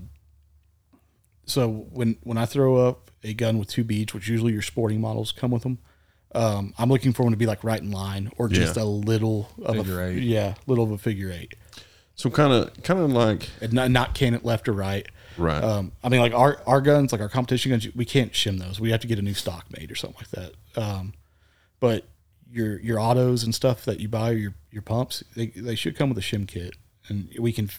so 1.45 1.69
when 1.69 2.17
when 2.23 2.39
I 2.39 2.47
throw 2.47 2.77
up 2.77 3.11
a 3.25 3.35
gun 3.35 3.59
with 3.59 3.69
two 3.69 3.85
beads, 3.85 4.15
which 4.15 4.29
usually 4.29 4.53
your 4.53 4.63
sporting 4.63 5.01
models 5.01 5.33
come 5.33 5.51
with 5.51 5.63
them, 5.63 5.79
um, 6.35 6.75
I'm 6.79 6.89
looking 6.89 7.13
for 7.13 7.23
them 7.25 7.33
to 7.33 7.37
be 7.37 7.47
like 7.47 7.63
right 7.65 7.81
in 7.81 7.91
line 7.91 8.31
or 8.39 8.49
just 8.49 8.77
Yeah. 8.77 8.83
a 8.83 8.87
little 8.87 9.49
of 9.65 9.77
Figure 9.77 10.01
a 10.03 10.09
eight. 10.11 10.23
yeah, 10.23 10.55
little 10.67 10.85
of 10.85 10.91
a 10.93 10.99
figure 10.99 11.31
eight, 11.31 11.55
So 12.15 12.31
kind 12.31 12.53
of, 12.53 12.83
kind 12.83 13.01
of 13.01 13.11
like 13.13 13.49
and 13.61 13.73
not, 13.73 13.91
not 13.91 14.15
can 14.15 14.35
it 14.35 14.45
left 14.45 14.69
or 14.69 14.73
right. 14.73 15.07
right. 15.37 15.63
Um, 15.63 15.93
I 16.03 16.09
mean, 16.09 16.21
like 16.21 16.33
our 16.35 16.61
our 16.67 16.81
guns, 16.81 17.13
like 17.13 17.21
our 17.21 17.29
competition 17.29 17.71
guns, 17.71 17.87
we 17.95 18.05
can't 18.05 18.33
shim 18.33 18.59
those. 18.59 18.81
We 18.81 18.91
have 18.91 19.01
to 19.01 19.07
get 19.07 19.19
a 19.19 19.23
new 19.23 19.35
stock 19.35 19.67
made 19.79 19.91
or 19.91 19.95
something 19.95 20.19
like 20.21 20.31
that. 20.31 20.81
Um, 20.83 21.13
but 21.81 22.05
your 22.51 22.79
your 22.81 22.99
autos 23.01 23.43
and 23.45 23.55
stuff 23.55 23.85
that 23.87 24.01
you 24.01 24.09
buy, 24.09 24.31
your 24.33 24.55
your 24.71 24.83
pumps, 24.83 25.23
they, 25.37 25.47
they 25.49 25.75
should 25.75 25.97
come 25.97 26.09
with 26.11 26.19
a 26.19 26.23
shim 26.23 26.47
kit, 26.47 26.75
and 27.09 27.29
we 27.39 27.53
can 27.53 27.71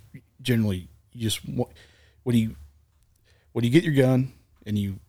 generally 0.41 0.87
you 1.13 1.21
just 1.21 1.47
wa- 1.47 1.69
when 2.23 2.35
you 2.35 2.55
when 3.53 3.63
you 3.63 3.69
get 3.71 3.83
your 3.83 3.93
gun 3.93 4.33
and 4.65 4.77
you 4.79 4.99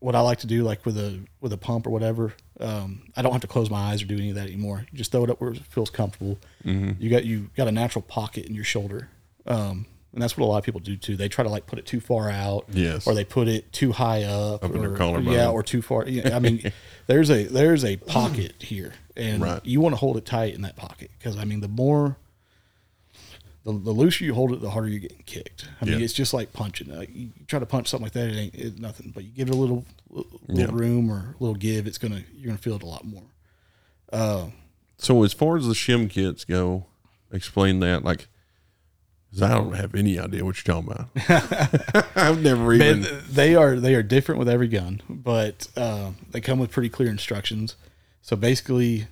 what 0.00 0.14
I 0.14 0.20
like 0.20 0.38
to 0.40 0.46
do, 0.46 0.62
like 0.62 0.84
with 0.84 0.98
a 0.98 1.20
with 1.40 1.52
a 1.52 1.56
pump 1.56 1.86
or 1.86 1.90
whatever, 1.90 2.34
um, 2.60 3.02
I 3.16 3.22
don't 3.22 3.32
have 3.32 3.40
to 3.42 3.46
close 3.46 3.70
my 3.70 3.90
eyes 3.92 4.02
or 4.02 4.06
do 4.06 4.16
any 4.16 4.28
of 4.30 4.34
that 4.36 4.46
anymore. 4.46 4.86
You 4.92 4.98
just 4.98 5.10
throw 5.12 5.24
it 5.24 5.30
up 5.30 5.40
where 5.40 5.50
it 5.52 5.58
feels 5.68 5.90
comfortable. 5.90 6.38
You 6.64 7.08
got 7.10 7.24
you 7.24 7.50
got 7.56 7.68
a 7.68 7.72
natural 7.72 8.02
pocket 8.02 8.46
in 8.46 8.54
your 8.54 8.64
shoulder, 8.64 9.08
um, 9.46 9.86
and 10.12 10.22
that's 10.22 10.36
what 10.36 10.44
a 10.44 10.48
lot 10.48 10.58
of 10.58 10.64
people 10.64 10.80
do 10.80 10.96
too. 10.96 11.16
They 11.16 11.28
try 11.28 11.44
to 11.44 11.50
like 11.50 11.66
put 11.66 11.78
it 11.78 11.86
too 11.86 12.00
far 12.00 12.30
out, 12.30 12.66
Yes. 12.72 13.06
or 13.06 13.14
they 13.14 13.24
put 13.24 13.48
it 13.48 13.72
too 13.72 13.92
high 13.92 14.24
up, 14.24 14.64
Up 14.64 14.70
in 14.74 14.78
or, 14.84 14.88
their 14.88 14.96
collarbone. 14.96 15.32
yeah, 15.32 15.48
or 15.48 15.62
too 15.62 15.82
far. 15.82 16.06
Yeah, 16.08 16.36
I 16.36 16.40
mean, 16.40 16.72
there's 17.06 17.30
a 17.30 17.44
there's 17.44 17.84
a 17.84 17.96
pocket 17.96 18.54
here, 18.62 18.92
and 19.16 19.42
Right. 19.42 19.64
you 19.64 19.80
want 19.80 19.94
to 19.94 19.96
hold 19.98 20.16
it 20.18 20.26
tight 20.26 20.54
in 20.54 20.62
that 20.62 20.76
pocket 20.76 21.10
because 21.18 21.36
I 21.38 21.44
mean, 21.44 21.60
the 21.60 21.68
more 21.68 22.16
the, 23.66 23.72
the 23.72 23.90
looser 23.90 24.24
you 24.24 24.32
hold 24.32 24.52
it, 24.52 24.60
the 24.62 24.70
harder 24.70 24.88
you're 24.88 25.00
getting 25.00 25.22
kicked. 25.26 25.68
I 25.82 25.84
mean, 25.84 25.98
Yeah. 25.98 26.04
it's 26.04 26.14
just 26.14 26.32
like 26.32 26.52
punching. 26.54 26.88
Like 26.88 27.10
you 27.14 27.30
try 27.46 27.58
to 27.58 27.66
punch 27.66 27.88
something 27.88 28.04
like 28.04 28.12
that, 28.12 28.28
it 28.30 28.36
ain't 28.38 28.54
it's 28.54 28.78
nothing. 28.78 29.10
But 29.14 29.24
you 29.24 29.30
give 29.32 29.48
it 29.48 29.54
a 29.54 29.58
little, 29.58 29.84
little 30.10 30.40
Yeah. 30.48 30.66
room 30.70 31.10
or 31.10 31.34
a 31.38 31.42
little 31.42 31.56
give, 31.56 31.86
it's 31.86 31.98
gonna 31.98 32.22
you're 32.34 32.46
gonna 32.46 32.58
feel 32.58 32.76
it 32.76 32.82
a 32.82 32.86
lot 32.86 33.04
more. 33.04 33.24
Uh, 34.12 34.46
So 34.98 35.22
as 35.24 35.32
far 35.34 35.56
as 35.58 35.66
the 35.66 35.74
shim 35.74 36.08
kits 36.08 36.44
go, 36.44 36.86
explain 37.32 37.80
that. 37.80 38.02
Like, 38.04 38.28
I 39.42 39.48
don't 39.48 39.74
have 39.74 39.94
any 39.94 40.18
idea 40.18 40.44
what 40.44 40.56
you're 40.66 40.74
talking 40.82 40.92
about. 40.92 42.16
I've 42.16 42.40
never 42.42 42.72
even. 42.72 43.02
Man, 43.02 43.22
they 43.28 43.54
are 43.56 43.76
they 43.80 43.94
are 43.96 44.02
different 44.02 44.38
with 44.38 44.48
every 44.48 44.68
gun, 44.68 45.02
but 45.10 45.66
uh, 45.76 46.12
they 46.30 46.40
come 46.40 46.58
with 46.58 46.70
pretty 46.70 46.88
clear 46.88 47.10
instructions. 47.10 47.74
So 48.22 48.36
basically, 48.36 49.08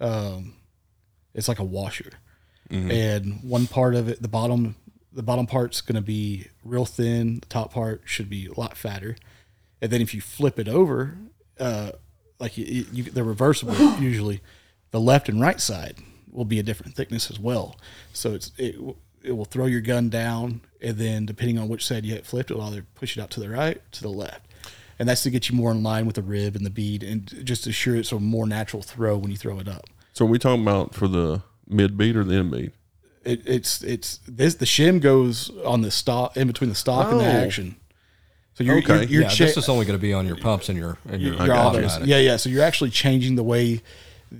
um, 0.00 0.54
it's 1.34 1.48
like 1.48 1.58
a 1.58 1.64
washer, 1.64 2.12
and 2.70 3.42
one 3.42 3.66
part 3.66 3.94
of 3.94 4.08
it, 4.08 4.22
the 4.22 4.28
bottom, 4.28 4.76
the 5.12 5.22
bottom 5.22 5.46
part's 5.46 5.80
going 5.80 5.96
to 5.96 6.02
be 6.02 6.48
real 6.64 6.84
thin. 6.84 7.40
The 7.40 7.46
top 7.46 7.72
part 7.72 8.02
should 8.04 8.28
be 8.28 8.46
a 8.46 8.58
lot 8.58 8.76
fatter, 8.76 9.16
and 9.80 9.90
then 9.90 10.00
if 10.00 10.14
you 10.14 10.20
flip 10.20 10.58
it 10.58 10.68
over, 10.68 11.16
uh, 11.58 11.92
like 12.38 12.58
you, 12.58 12.86
you, 12.92 13.04
they're 13.04 13.24
reversible 13.24 13.74
usually, 14.00 14.40
the 14.90 15.00
left 15.00 15.28
and 15.28 15.40
right 15.40 15.60
side 15.60 15.98
will 16.30 16.44
be 16.44 16.58
a 16.58 16.62
different 16.62 16.94
thickness 16.94 17.30
as 17.30 17.38
well. 17.38 17.76
So 18.12 18.34
it's 18.34 18.52
it 18.58 18.76
it 19.22 19.32
will 19.32 19.44
throw 19.44 19.66
your 19.66 19.80
gun 19.80 20.08
down, 20.08 20.60
and 20.80 20.96
then 20.96 21.26
depending 21.26 21.58
on 21.58 21.68
which 21.68 21.84
side 21.84 22.04
you 22.04 22.14
have 22.14 22.26
flipped, 22.26 22.50
it'll 22.50 22.62
either 22.62 22.86
push 22.94 23.16
it 23.16 23.20
out 23.20 23.30
to 23.30 23.40
the 23.40 23.50
right, 23.50 23.80
to 23.92 24.02
the 24.02 24.08
left, 24.08 24.46
and 24.98 25.08
that's 25.08 25.22
to 25.24 25.30
get 25.30 25.48
you 25.48 25.56
more 25.56 25.72
in 25.72 25.82
line 25.82 26.06
with 26.06 26.14
the 26.14 26.22
rib 26.22 26.54
and 26.54 26.64
the 26.64 26.70
bead, 26.70 27.02
and 27.02 27.44
just 27.44 27.66
assure 27.66 27.96
it's 27.96 28.12
a 28.12 28.20
more 28.20 28.46
natural 28.46 28.82
throw 28.82 29.16
when 29.16 29.30
you 29.30 29.36
throw 29.36 29.58
it 29.58 29.68
up. 29.68 29.86
so 30.12 30.24
are 30.24 30.28
we 30.28 30.38
talking 30.38 30.62
about 30.62 30.94
for 30.94 31.08
the 31.08 31.42
mid 31.68 31.96
beat 31.96 32.16
or 32.16 32.24
the 32.24 32.34
end 32.36 32.50
beat? 32.50 32.72
It, 33.24 33.42
it's 33.46 33.82
it's 33.82 34.20
this 34.28 34.54
the 34.56 34.66
shim 34.66 35.00
goes 35.00 35.50
on 35.64 35.80
the 35.82 35.90
stock 35.90 36.36
in 36.36 36.46
between 36.46 36.70
the 36.70 36.76
stock 36.76 37.10
and 37.10 37.20
the 37.20 37.24
Oh. 37.26 37.44
action. 37.44 37.76
So 38.54 38.64
you're 38.64 38.78
Okay. 38.78 38.94
you're, 39.00 39.02
you're 39.04 39.22
yeah, 39.22 39.28
cha- 39.28 39.44
this 39.46 39.56
is 39.56 39.68
only 39.68 39.84
going 39.84 39.98
to 39.98 40.02
be 40.02 40.14
on 40.14 40.26
your 40.26 40.36
pumps 40.36 40.68
and 40.68 40.78
your 40.78 40.98
and 41.08 41.20
your, 41.20 41.34
your 41.34 41.46
got 41.46 41.74
you. 41.74 41.80
automatic. 41.84 42.06
Yeah, 42.08 42.18
yeah. 42.18 42.36
So 42.36 42.48
you're 42.48 42.62
actually 42.62 42.90
changing 42.90 43.34
the 43.36 43.42
way 43.42 43.82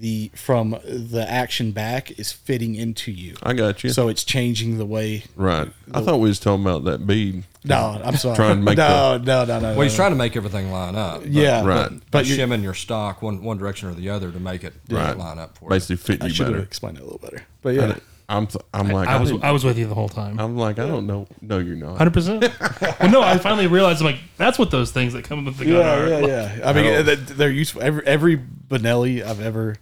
the 0.00 0.30
from 0.34 0.70
the 0.84 1.24
action 1.28 1.72
back 1.72 2.18
is 2.18 2.32
fitting 2.32 2.74
into 2.74 3.10
you. 3.12 3.34
I 3.42 3.52
got 3.52 3.82
you. 3.84 3.90
So 3.90 4.08
it's 4.08 4.24
changing 4.24 4.78
the 4.78 4.86
way. 4.86 5.24
right. 5.36 5.68
I 5.94 6.00
thought 6.02 6.18
we 6.20 6.28
was 6.28 6.38
talking 6.40 6.62
about 6.64 6.84
that 6.84 7.06
bead. 7.06 7.44
No, 7.64 8.00
I'm 8.04 8.16
sorry. 8.16 8.36
Trying 8.36 8.56
to 8.58 8.62
make 8.62 8.78
no, 8.78 9.18
no, 9.18 9.44
no, 9.44 9.58
no. 9.60 9.72
Well, 9.72 9.80
he's 9.82 9.92
no. 9.92 9.96
trying 9.96 10.12
to 10.12 10.16
make 10.16 10.36
everything 10.36 10.70
line 10.70 10.94
up. 10.96 11.20
but- 11.22 11.30
Yeah, 11.30 11.64
Right. 11.64 11.90
But, 11.90 12.10
But 12.10 12.26
you're- 12.26 12.36
shimming 12.36 12.62
your 12.62 12.74
stock 12.74 13.22
one 13.22 13.42
one 13.42 13.58
direction 13.58 13.88
or 13.88 13.94
the 13.94 14.10
other 14.10 14.30
to 14.30 14.38
make 14.40 14.62
it 14.64 14.74
Right. 14.90 15.16
line 15.16 15.38
up 15.38 15.58
for 15.58 15.68
Basically 15.70 15.96
fit 15.96 16.22
I 16.22 16.26
you 16.26 16.32
should 16.34 16.46
have 16.46 16.54
better. 16.54 16.64
explained 16.64 16.98
it 16.98 17.00
a 17.00 17.04
little 17.04 17.18
better. 17.18 17.42
But 17.62 17.74
yeah, 17.74 17.96
I'm 18.28 18.46
th- 18.48 18.64
I'm 18.74 18.88
like 18.88 19.08
I 19.08 19.18
was 19.20 19.30
didn't- 19.30 19.44
I 19.44 19.52
was 19.52 19.62
with 19.64 19.78
you 19.78 19.86
the 19.86 19.94
whole 19.94 20.08
time. 20.08 20.38
I'm 20.40 20.56
like 20.56 20.78
I 20.80 20.86
don't 20.86 21.06
know. 21.06 21.26
No, 21.40 21.58
you're 21.58 21.76
not. 21.76 21.98
Hundred 21.98 22.14
percent. 22.14 22.44
Well, 23.00 23.10
no, 23.10 23.20
I 23.22 23.38
finally 23.38 23.66
realized 23.68 24.00
I'm 24.00 24.06
like 24.06 24.20
that's 24.36 24.58
what 24.58 24.70
those 24.70 24.90
things 24.90 25.12
that 25.12 25.24
come 25.24 25.44
with 25.44 25.58
the 25.58 25.64
gun 25.64 25.74
yeah, 25.74 25.94
are. 25.96 26.08
yeah, 26.08 26.16
Like, 26.18 26.28
yeah. 26.28 26.60
I 26.68 26.72
mean, 26.72 26.86
I 26.86 27.02
they're 27.02 27.50
useful. 27.50 27.82
Every 27.82 28.06
every 28.06 28.36
Benelli 28.68 29.24
I've 29.24 29.40
ever, 29.40 29.76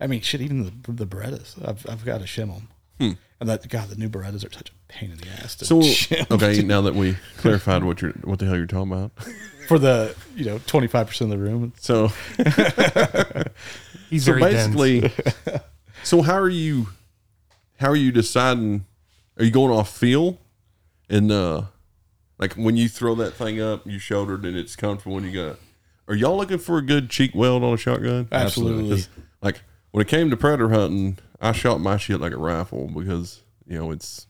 I 0.00 0.06
mean, 0.06 0.20
shit, 0.20 0.40
even 0.40 0.64
the 0.64 0.92
the 0.92 1.06
Berettas, 1.06 1.56
I've 1.66 1.86
I've 1.88 2.04
got 2.04 2.18
to 2.18 2.24
shim 2.26 2.52
them. 2.54 2.68
And 3.38 3.50
that 3.50 3.68
God, 3.68 3.90
the 3.90 3.96
new 3.96 4.08
Berettas 4.08 4.46
are 4.48 4.52
such 4.52 4.70
a 4.70 4.72
pain 4.88 5.10
in 5.10 5.18
the 5.18 5.28
ass 5.28 5.56
to 5.56 5.66
So 5.66 5.80
shim. 5.80 6.30
okay, 6.30 6.62
now 6.62 6.80
that 6.82 6.94
we 6.94 7.16
clarified 7.36 7.84
what 7.84 8.00
you're 8.00 8.12
what 8.24 8.38
the 8.38 8.46
hell 8.46 8.56
you're 8.56 8.66
talking 8.66 8.92
about, 8.92 9.12
for 9.68 9.78
the 9.78 10.16
you 10.34 10.46
know 10.46 10.58
twenty 10.66 10.86
five 10.86 11.06
percent 11.06 11.30
of 11.32 11.38
the 11.38 11.44
room. 11.44 11.72
so 11.78 12.08
He's 14.10 14.24
so 14.24 14.32
very 14.32 14.52
dense. 14.52 14.74
basically, 14.74 15.12
so 16.02 16.22
how 16.22 16.36
are 16.38 16.48
you? 16.48 16.88
How 17.78 17.88
are 17.90 17.96
you 17.96 18.12
deciding? 18.12 18.86
Are 19.38 19.44
you 19.44 19.50
going 19.50 19.70
off 19.76 19.94
feel, 19.94 20.38
and 21.10 21.30
uh, 21.30 21.62
like 22.38 22.54
when 22.54 22.76
you 22.76 22.88
throw 22.88 23.14
that 23.16 23.32
thing 23.34 23.60
up, 23.60 23.86
you 23.86 23.98
shouldered 23.98 24.44
and 24.46 24.56
it's 24.56 24.76
comfortable, 24.76 25.18
and 25.18 25.26
you 25.30 25.32
got. 25.48 25.58
Are 26.08 26.14
y'all 26.14 26.36
looking 26.36 26.58
for 26.58 26.78
a 26.78 26.82
good 26.82 27.10
cheek 27.10 27.34
weld 27.34 27.64
on 27.64 27.74
a 27.74 27.76
shotgun? 27.76 28.28
Absolutely. 28.30 28.90
Like 28.98 29.08
when 29.96 30.02
it 30.02 30.08
came 30.08 30.28
to 30.28 30.36
predator 30.36 30.68
hunting, 30.68 31.16
I 31.40 31.52
shot 31.52 31.80
my 31.80 31.96
shit 31.96 32.20
like 32.20 32.34
a 32.34 32.36
rifle 32.36 32.90
because 32.94 33.42
you 33.66 33.78
know 33.78 33.90
it's 33.92 34.26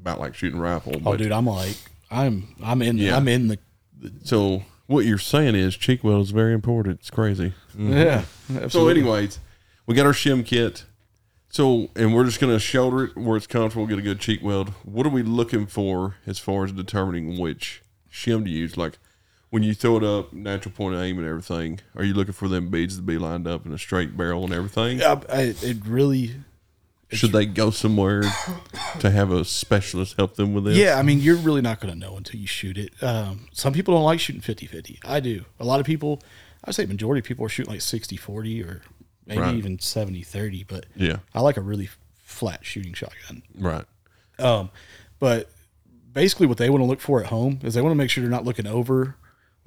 about 0.00 0.18
like 0.18 0.34
shooting 0.34 0.58
a 0.58 0.62
rifle. 0.62 0.94
Oh, 0.96 0.98
but- 0.98 1.18
dude, 1.18 1.30
I'm 1.30 1.46
like, 1.46 1.76
I'm 2.10 2.56
I'm 2.60 2.82
in 2.82 2.98
Yeah. 2.98 3.16
I'm 3.16 3.28
in 3.28 3.46
the 3.46 3.58
So 4.24 4.64
what 4.88 5.04
you're 5.04 5.16
saying 5.16 5.54
is 5.54 5.76
cheek 5.76 6.02
weld 6.02 6.22
is 6.22 6.32
very 6.32 6.52
important. 6.52 6.98
It's 6.98 7.10
crazy. 7.10 7.52
yeah. 7.78 8.24
Mm-hmm. 8.50 8.66
So, 8.66 8.88
anyways, 8.88 9.38
we 9.86 9.94
got 9.94 10.06
our 10.06 10.12
shim 10.12 10.44
kit. 10.44 10.86
So, 11.50 11.90
and 11.94 12.12
we're 12.12 12.24
just 12.24 12.40
going 12.40 12.52
to 12.52 12.58
shoulder 12.58 13.04
it 13.04 13.16
where 13.16 13.36
it's 13.36 13.46
comfortable, 13.46 13.86
get 13.86 14.00
a 14.00 14.02
good 14.02 14.18
cheek 14.18 14.42
weld. 14.42 14.70
What 14.82 15.06
are 15.06 15.10
we 15.10 15.22
looking 15.22 15.66
for 15.66 16.16
as 16.26 16.40
far 16.40 16.64
as 16.64 16.72
determining 16.72 17.38
which 17.38 17.82
shim 18.12 18.42
to 18.42 18.50
use? 18.50 18.76
Like 18.76 18.98
when 19.50 19.62
you 19.62 19.74
throw 19.74 19.96
it 19.96 20.04
up, 20.04 20.32
natural 20.32 20.72
point 20.74 20.94
of 20.94 21.00
aim 21.02 21.18
and 21.18 21.26
everything, 21.26 21.80
are 21.96 22.04
you 22.04 22.14
looking 22.14 22.32
for 22.32 22.48
them 22.48 22.68
beads 22.70 22.96
to 22.96 23.02
be 23.02 23.18
lined 23.18 23.46
up 23.46 23.66
in 23.66 23.72
a 23.72 23.78
straight 23.78 24.16
barrel 24.16 24.44
and 24.44 24.52
everything? 24.54 25.02
I, 25.02 25.12
I, 25.28 25.40
it 25.62 25.78
really, 25.84 26.34
Should 27.10 27.32
they 27.32 27.46
go 27.46 27.70
somewhere 27.70 28.22
to 29.00 29.10
have 29.10 29.32
a 29.32 29.44
specialist 29.44 30.16
help 30.16 30.36
them 30.36 30.54
with 30.54 30.64
this? 30.64 30.76
yeah. 30.78 30.94
I 30.98 31.02
mean, 31.02 31.18
you're 31.20 31.36
really 31.36 31.62
not 31.62 31.80
going 31.80 31.92
to 31.92 31.98
know 31.98 32.16
until 32.16 32.38
you 32.40 32.46
shoot 32.46 32.78
it. 32.78 32.92
Um, 33.02 33.48
some 33.52 33.72
people 33.72 33.94
don't 33.94 34.04
like 34.04 34.20
shooting 34.20 34.40
50-50. 34.42 34.98
I 35.04 35.18
do. 35.20 35.44
A 35.58 35.64
lot 35.64 35.80
of 35.80 35.86
people, 35.86 36.22
I 36.64 36.68
would 36.68 36.74
say 36.76 36.86
majority 36.86 37.18
of 37.18 37.24
people 37.24 37.44
are 37.44 37.48
shooting 37.48 37.72
like 37.72 37.80
60-40 37.80 38.64
or 38.66 38.82
maybe 39.26 39.40
Right. 39.40 39.54
even 39.56 39.78
70-30. 39.78 40.66
But 40.68 40.86
Yeah. 40.94 41.16
I 41.34 41.40
like 41.40 41.56
a 41.56 41.60
really 41.60 41.88
flat 42.22 42.64
shooting 42.64 42.92
shotgun. 42.94 43.42
Right. 43.58 43.84
Um, 44.38 44.70
but 45.18 45.50
basically, 46.12 46.46
what 46.46 46.56
they 46.58 46.70
want 46.70 46.82
to 46.82 46.86
look 46.86 47.00
for 47.00 47.20
at 47.20 47.26
home 47.26 47.58
is 47.64 47.74
they 47.74 47.82
want 47.82 47.90
to 47.90 47.96
make 47.96 48.10
sure 48.10 48.22
they're 48.22 48.30
not 48.30 48.44
looking 48.44 48.66
over 48.68 49.16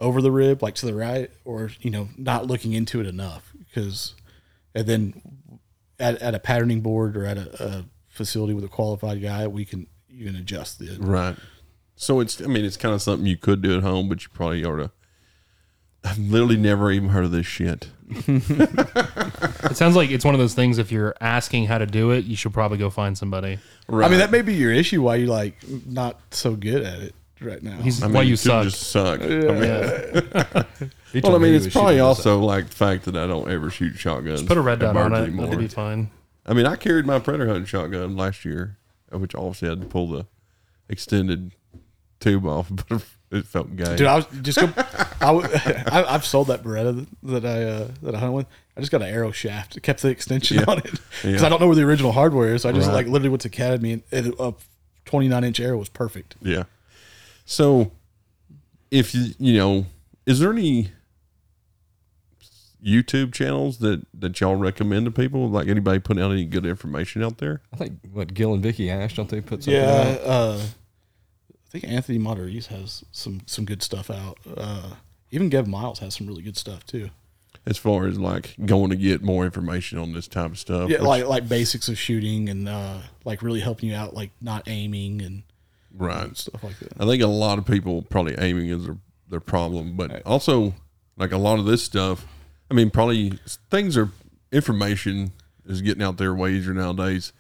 over 0.04 0.22
the 0.22 0.32
rib, 0.32 0.62
like 0.62 0.76
to 0.76 0.86
the 0.86 0.94
right, 0.94 1.32
or 1.46 1.72
you 1.82 1.90
know, 1.90 2.10
not 2.18 2.46
looking 2.46 2.74
into 2.74 3.00
it 3.00 3.08
enough. 3.08 3.52
Because, 3.58 4.14
and 4.76 4.86
then 4.86 5.22
at, 5.98 6.22
at 6.22 6.36
a 6.36 6.40
patterning 6.40 6.82
board 6.82 7.18
or 7.18 7.26
at 7.26 7.38
a, 7.38 7.64
a 7.64 7.86
facility 8.10 8.54
with 8.54 8.66
a 8.66 8.68
qualified 8.68 9.22
guy, 9.22 9.48
we 9.48 9.66
can 9.66 9.88
you 10.08 10.28
can 10.28 10.36
adjust 10.36 10.78
the. 10.78 10.98
Right. 11.00 11.36
So 11.96 12.20
it's, 12.20 12.42
I 12.42 12.48
mean, 12.48 12.66
it's 12.66 12.78
kind 12.78 12.94
of 12.94 13.02
something 13.02 13.26
you 13.26 13.38
could 13.38 13.62
do 13.62 13.78
at 13.78 13.84
home, 13.84 14.10
but 14.10 14.24
you 14.24 14.30
probably 14.34 14.66
ought 14.66 14.78
to. 14.78 14.92
I've 16.04 16.20
literally 16.20 16.58
never 16.58 16.92
even 16.92 17.10
heard 17.10 17.24
of 17.24 17.32
this 17.32 17.46
shit. 17.46 17.88
It 18.10 19.78
sounds 19.78 19.96
like 19.96 20.12
it's 20.12 20.26
one 20.26 20.36
of 20.36 20.40
those 20.40 20.54
things. 20.54 20.78
If 20.78 20.92
you're 20.92 21.16
asking 21.22 21.68
how 21.68 21.78
to 21.78 21.86
do 21.86 22.12
it, 22.12 22.26
you 22.26 22.36
should 22.36 22.52
probably 22.52 22.78
go 22.78 22.90
find 22.90 23.18
somebody. 23.18 23.58
Right. 23.88 24.06
I 24.06 24.10
mean, 24.10 24.20
that 24.20 24.30
may 24.30 24.42
be 24.42 24.54
your 24.54 24.74
issue 24.74 25.02
why 25.02 25.16
you 25.16 25.28
like 25.28 25.56
not 25.88 26.20
so 26.32 26.56
good 26.56 26.84
at 26.84 27.00
it 27.00 27.16
right 27.42 27.62
now. 27.64 27.78
He's 27.82 28.02
I 28.02 28.08
mean, 28.08 28.16
why 28.16 28.22
you 28.24 28.36
suck. 28.36 28.64
Just 28.66 28.90
suck. 28.90 29.22
I 29.22 29.26
mean, 29.28 29.44
yeah. 29.64 30.64
Well, 31.24 31.36
I 31.36 31.38
mean, 31.40 31.54
it's 31.54 31.68
probably 31.68 31.94
shooting 31.94 31.94
his- 31.96 32.02
also 32.02 32.40
like 32.40 32.68
the 32.70 32.76
fact 32.76 33.06
that 33.06 33.16
I 33.16 33.28
don't 33.28 33.50
ever 33.50 33.70
shoot 33.70 33.96
shotguns. 33.96 34.44
Put 34.44 34.58
a 34.58 34.62
red 34.62 34.82
at 34.84 34.94
dot 34.94 34.98
on 34.98 35.12
birds 35.12 35.20
it. 35.22 35.24
anymore. 35.28 35.46
That'll 35.48 35.60
be 35.62 35.68
fine. 35.68 36.10
I 36.46 36.54
mean, 36.54 36.66
I 36.66 36.76
carried 36.76 37.06
my 37.06 37.20
predator 37.20 37.48
hunting 37.48 37.66
shotgun 37.66 38.16
last 38.18 38.44
year, 38.46 38.78
which 39.12 39.34
obviously 39.36 39.68
I 39.68 39.72
had 39.72 39.82
to 39.82 39.88
pull 39.88 40.08
the 40.10 40.26
extended 40.90 41.52
tube 42.20 42.46
off, 42.46 42.70
but 42.90 43.04
it 43.32 43.46
felt 43.46 43.76
gay. 43.76 43.96
Dude, 43.96 44.08
I 44.08 44.16
was 44.18 44.26
just 44.42 44.60
go. 44.60 44.70
I've 45.22 46.26
sold 46.26 46.48
that 46.48 46.64
Beretta 46.64 47.06
that 47.24 47.46
I 47.46 47.64
uh, 47.64 47.88
that 48.02 48.16
I 48.16 48.20
hunted 48.20 48.34
with. 48.36 48.48
I 48.76 48.80
just 48.80 48.92
got 48.92 49.02
an 49.04 49.10
arrow 49.10 49.32
shaft. 49.32 49.78
It 49.78 49.84
kept 49.84 50.02
the 50.02 50.10
extension 50.10 50.58
Yeah. 50.58 50.66
on 50.68 50.80
it 50.80 50.84
because 50.86 51.42
Yeah. 51.42 51.46
I 51.46 51.50
don't 51.50 51.62
know 51.62 51.68
where 51.68 51.76
the 51.76 51.84
original 51.84 52.12
hardware 52.12 52.56
is. 52.56 52.64
So 52.64 52.70
I 52.70 52.72
just 52.72 52.88
Right. 52.88 52.94
like 52.96 53.06
literally 53.06 53.30
went 53.30 53.42
to 53.42 53.48
Academy 53.48 54.02
and 54.12 54.34
a 54.40 54.54
29 55.06 55.44
inch 55.44 55.60
arrow 55.60 55.78
was 55.78 55.90
perfect. 55.90 56.36
yeah. 56.42 56.64
So, 57.46 57.92
if 58.92 59.14
you 59.14 59.34
you 59.40 59.58
know, 59.58 59.86
is 60.26 60.40
there 60.40 60.52
any 60.52 60.90
YouTube 62.84 63.34
channels 63.34 63.78
that 63.80 64.06
that 64.14 64.40
y'all 64.42 64.56
recommend 64.56 65.06
to 65.06 65.12
people? 65.12 65.50
Like 65.50 65.68
anybody 65.68 66.00
putting 66.00 66.22
out 66.24 66.32
any 66.32 66.46
good 66.46 66.66
information 66.66 67.24
out 67.24 67.38
there? 67.38 67.62
I 67.74 67.78
think 67.78 68.00
what 68.12 68.34
Gil 68.34 68.54
and 68.54 68.62
Vicky 68.64 68.90
Ash 68.90 69.16
don't 69.16 69.30
they 69.30 69.42
put 69.42 69.64
something 69.64 69.82
Yeah, 69.82 70.18
out? 70.20 70.20
uh, 70.26 70.60
I 70.62 71.70
think 71.70 71.86
Anthony 71.86 72.20
Matarese 72.20 72.68
has 72.68 73.04
some 73.12 73.42
some 73.46 73.66
good 73.66 73.82
stuff 73.82 74.10
out. 74.10 74.38
Uh, 74.58 74.92
even 75.32 75.50
Gebben 75.50 75.68
Miles 75.68 76.00
has 76.00 76.16
some 76.16 76.28
really 76.28 76.44
good 76.44 76.58
stuff 76.58 76.86
too. 76.86 77.10
As 77.66 77.78
far 77.78 78.08
as 78.08 78.20
like 78.20 78.56
going 78.66 78.90
to 78.90 78.98
get 78.98 79.24
more 79.24 79.46
information 79.46 79.98
on 79.98 80.12
this 80.12 80.28
type 80.28 80.52
of 80.52 80.60
stuff, 80.60 80.90
Yeah, 80.90 80.98
which- 81.00 81.08
like 81.08 81.26
like 81.26 81.50
basics 81.50 81.88
of 81.88 81.98
shooting 81.98 82.50
and 82.50 82.68
uh, 82.68 83.00
like 83.24 83.42
really 83.42 83.62
helping 83.62 83.90
you 83.90 83.96
out, 83.96 84.14
like 84.14 84.32
not 84.42 84.64
aiming 84.68 85.22
and 85.22 85.44
right. 85.94 86.36
stuff 86.36 86.64
like 86.64 86.78
that. 86.80 86.94
I 87.00 87.06
think 87.06 87.22
a 87.24 87.28
lot 87.28 87.58
of 87.58 87.66
people 87.66 88.02
probably 88.04 88.36
aiming 88.38 88.70
is 88.70 88.86
their, 88.86 88.98
their 89.30 89.40
problem, 89.40 89.96
but 89.96 90.22
also 90.26 90.74
like 91.18 91.32
a 91.32 91.38
lot 91.38 91.60
of 91.60 91.66
this 91.66 91.84
stuff. 91.84 92.26
I 92.72 92.74
mean, 92.74 92.90
probably 92.90 93.40
things 93.70 93.98
are 93.98 94.10
information 94.52 95.32
is 95.66 95.82
getting 95.82 96.04
out 96.04 96.18
there 96.18 96.34
way 96.34 96.54
easier 96.54 96.74
nowadays. 96.74 97.34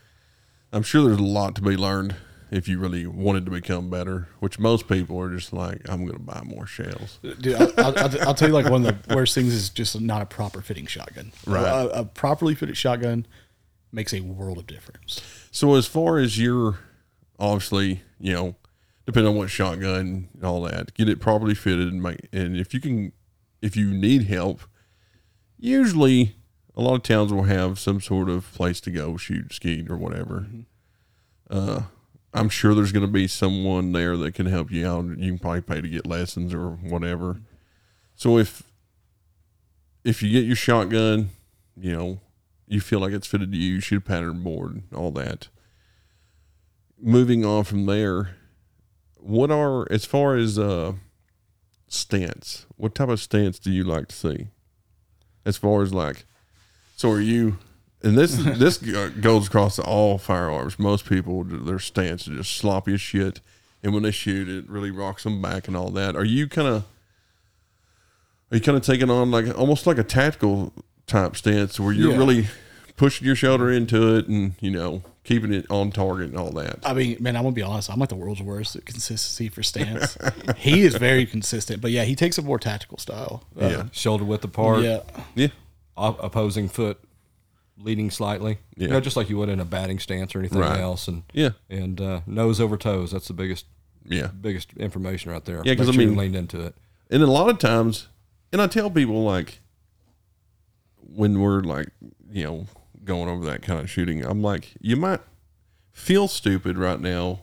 I'm 0.72 0.84
sure 0.84 1.04
there's 1.04 1.20
a 1.20 1.24
lot 1.24 1.56
to 1.56 1.62
be 1.62 1.76
learned 1.78 2.16
if 2.51 2.68
you 2.68 2.78
really 2.80 3.06
wanted 3.08 3.45
to 3.45 3.51
become 3.51 3.89
better. 3.89 4.28
Which 4.39 4.60
most 4.60 4.88
people 4.88 5.20
are 5.20 5.30
just 5.30 5.54
like, 5.54 5.82
I'm 5.89 6.06
going 6.06 6.18
to 6.18 6.24
buy 6.24 6.41
more 6.43 6.66
shells. 6.66 7.20
Uh, 7.24 7.34
dude, 7.39 7.56
I'll, 7.56 7.72
I'll, 7.78 7.97
I'll- 7.99 8.28
I'll 8.28 8.34
tell 8.34 8.47
you, 8.49 8.54
like 8.54 8.70
one 8.70 8.86
of 8.86 9.08
the 9.08 9.16
worst 9.16 9.36
things 9.36 9.54
is 9.54 9.70
just 9.70 9.99
not 9.99 10.22
a 10.22 10.26
proper 10.26 10.62
fitting 10.62 10.86
shotgun. 10.86 11.32
Right. 11.45 11.64
A, 11.66 11.99
a 12.01 12.06
properly 12.06 12.56
fitted 12.56 12.78
shotgun 12.78 13.26
makes 13.91 14.14
a 14.14 14.22
world 14.22 14.58
of 14.58 14.68
difference. 14.68 15.22
So 15.51 15.76
as 15.76 15.86
far 15.86 16.18
as 16.18 16.39
your, 16.39 16.80
obviously, 17.39 18.01
you 18.24 18.32
know, 18.34 18.55
depending 19.05 19.34
on 19.34 19.38
what 19.38 19.49
shotgun 19.49 20.30
and 20.34 20.43
all 20.43 20.61
that, 20.61 20.93
get 20.93 21.09
it 21.09 21.19
properly 21.19 21.53
fitted 21.53 21.91
and 21.91 22.01
make. 22.01 22.30
And 22.32 22.55
if 22.55 22.74
you 22.74 22.80
can, 22.80 23.11
if 23.61 23.76
you 23.76 23.93
need 23.93 24.24
help, 24.28 24.61
usually 25.59 26.38
a 26.74 26.82
lot 26.82 26.95
of 26.95 27.03
towns 27.03 27.34
will 27.34 27.43
have 27.43 27.78
some 27.78 27.99
sort 27.99 28.30
of 28.30 28.49
place 28.53 28.80
to 28.82 28.91
go 28.91 29.17
shoot, 29.17 29.53
ski, 29.53 29.86
or 29.89 29.97
whatever. 29.97 30.47
Uh, 31.49 31.82
I'm 32.34 32.47
sure 32.47 32.74
there's 32.74 32.93
going 32.93 33.05
to 33.05 33.11
be 33.11 33.28
someone 33.28 33.91
there 33.91 34.15
that 34.15 34.36
can 34.36 34.45
help 34.45 34.71
you 34.71 34.88
out. 34.88 35.05
You 35.05 35.32
can 35.32 35.39
probably 35.39 35.61
pay 35.61 35.82
to 35.82 35.89
get 35.89 36.07
lessons 36.07 36.53
or 36.53 36.69
whatever. 36.69 37.41
So 38.15 38.38
if 38.38 38.63
if 40.05 40.24
you 40.24 40.32
get 40.32 40.45
your 40.45 40.55
shotgun, 40.55 41.30
you 41.78 41.93
know, 41.93 42.19
you 42.67 42.80
feel 42.80 42.99
like 42.99 43.11
it's 43.11 43.28
fitted 43.28 43.51
to 43.51 43.57
you, 43.57 43.82
shoot 43.82 43.97
a 43.97 44.01
pattern 44.01 44.43
board, 44.43 44.84
all 44.95 45.11
that. 45.11 45.49
Moving 47.06 47.43
on 47.43 47.66
from 47.66 47.86
there, 47.86 48.36
what 49.18 49.51
are 49.51 49.86
as 49.91 50.06
far 50.06 50.36
as 50.38 50.58
uh 50.58 50.93
stance? 51.89 52.66
What 52.78 52.95
type 52.95 53.10
of 53.10 53.20
stance 53.20 53.60
do 53.60 53.72
you 53.72 53.84
like 53.84 54.08
to 54.08 54.16
see? 54.16 54.47
As 55.45 55.58
far 55.58 55.82
as 55.82 55.93
like, 55.93 56.26
so 56.95 57.12
are 57.12 57.20
you? 57.20 57.58
And 58.01 58.18
this 58.18 58.36
this 58.58 58.78
goes 58.78 59.47
across 59.47 59.80
all 59.80 60.18
firearms. 60.18 60.80
Most 60.80 61.06
people 61.06 61.43
their 61.43 61.80
stance 61.80 62.28
is 62.28 62.38
just 62.38 62.56
sloppy 62.56 62.93
as 62.93 63.01
shit, 63.01 63.41
and 63.84 63.93
when 63.93 64.04
they 64.04 64.12
shoot, 64.12 64.47
it 64.47 64.70
really 64.70 64.91
rocks 64.91 65.24
them 65.24 65.41
back 65.41 65.68
and 65.68 65.76
all 65.76 65.89
that. 65.91 66.16
Are 66.16 66.24
you 66.26 66.47
kind 66.47 66.68
of 66.70 66.84
are 68.49 68.56
you 68.58 68.62
kind 68.62 68.78
of 68.78 68.84
taking 68.84 69.10
on 69.10 69.30
like 69.30 69.58
almost 69.58 69.86
like 69.88 69.97
a 69.97 70.04
tactical 70.04 70.72
type 71.06 71.36
stance 71.36 71.80
where 71.82 71.91
you're 71.91 72.12
Yeah. 72.12 72.18
really 72.18 72.47
pushing 73.04 73.28
your 73.28 73.36
shoulder 73.36 73.70
into 73.70 74.16
it 74.16 74.28
and 74.30 74.54
you 74.62 74.72
know 74.72 75.01
keeping 75.26 75.54
it 75.54 75.66
on 75.70 75.91
target 75.91 76.30
and 76.30 76.38
all 76.38 76.51
that? 76.51 76.80
I 76.86 76.93
mean, 76.93 77.18
man, 77.20 77.36
I'm 77.36 77.43
gonna 77.43 77.54
be 77.54 77.62
honest. 77.62 77.89
I'm 77.89 77.99
like 77.99 78.08
the 78.10 78.16
world's 78.16 78.41
worst 78.41 78.76
at 78.78 78.86
consistency 78.86 79.49
for 79.49 79.62
stance. 79.62 80.18
he 80.58 80.82
is 80.84 80.95
very 80.95 81.26
consistent, 81.26 81.82
but 81.82 81.91
yeah, 81.91 82.04
he 82.06 82.16
takes 82.16 82.38
a 82.38 82.41
more 82.41 82.58
tactical 82.60 82.97
style. 82.97 83.43
Uh, 83.62 83.66
Yeah, 83.68 83.84
Shoulder 83.91 84.24
width 84.24 84.43
apart, 84.45 84.84
yeah, 84.84 85.01
yeah, 85.36 85.47
op- 85.97 86.24
opposing 86.24 86.70
foot 86.70 86.97
leading 87.78 88.10
slightly. 88.10 88.60
Yeah. 88.78 88.88
You 88.88 88.93
know, 88.93 89.01
just 89.01 89.18
like 89.18 89.30
you 89.30 89.38
would 89.38 89.49
in 89.49 89.60
a 89.60 89.66
batting 89.66 89.99
stance 89.99 90.34
or 90.36 90.39
anything 90.39 90.60
Right. 90.60 90.80
else. 90.80 91.08
And 91.10 91.24
yeah, 91.34 91.49
and 91.70 91.99
uh, 91.99 92.22
nose 92.26 92.62
over 92.62 92.78
toes. 92.78 93.12
That's 93.12 93.28
the 93.28 93.34
biggest 93.34 93.66
yeah. 94.08 94.28
biggest 94.28 94.72
information 94.78 95.32
right 95.32 95.43
there. 95.43 95.62
Yeah, 95.66 95.76
'cause 95.76 95.88
Make 95.88 95.93
I 95.95 95.95
sure 95.95 96.01
you 96.04 96.08
mean- 96.10 96.18
leaned 96.18 96.36
into 96.38 96.62
it. 96.62 96.76
And 97.10 97.22
a 97.22 97.28
lot 97.28 97.49
of 97.49 97.58
times, 97.60 98.08
and 98.54 98.62
I 98.62 98.68
tell 98.68 98.89
people 98.89 99.24
like 99.24 99.60
when 101.16 101.39
we're 101.41 101.62
like, 101.62 101.89
you 102.32 102.43
know, 102.43 102.66
going 103.06 103.30
over 103.30 103.45
that 103.45 103.62
kind 103.62 103.80
of 103.80 103.89
shooting, 103.89 104.26
I'm 104.26 104.41
like, 104.41 104.74
you 104.80 104.95
might 104.95 105.22
feel 105.91 106.28
stupid 106.28 106.78
right 106.78 106.99
now. 106.99 107.41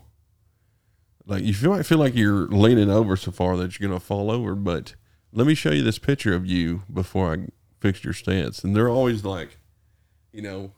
Like 1.26 1.44
you 1.44 1.68
might 1.68 1.86
feel 1.86 1.98
like 1.98 2.16
you're 2.16 2.48
leaning 2.48 2.90
over 2.90 3.16
so 3.16 3.30
far 3.30 3.56
that 3.56 3.78
you're 3.78 3.88
gonna 3.88 4.00
fall 4.00 4.30
over, 4.30 4.54
but 4.54 4.94
let 5.32 5.46
me 5.46 5.54
show 5.54 5.70
you 5.70 5.82
this 5.82 5.98
picture 5.98 6.34
of 6.34 6.46
you 6.46 6.82
before 6.92 7.32
I 7.32 7.46
fix 7.80 8.02
your 8.02 8.12
stance. 8.12 8.64
And 8.64 8.74
they're 8.74 8.88
always 8.88 9.24
like, 9.24 9.58
you 10.32 10.42
know, 10.42 10.72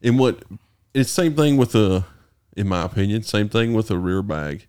and 0.00 0.18
what 0.18 0.44
it's 0.94 1.10
same 1.10 1.34
thing 1.34 1.56
with 1.56 1.74
a, 1.74 2.06
in 2.56 2.68
my 2.68 2.84
opinion, 2.84 3.22
same 3.22 3.48
thing 3.48 3.72
with 3.72 3.90
a 3.90 3.98
rear 3.98 4.22
bag 4.22 4.68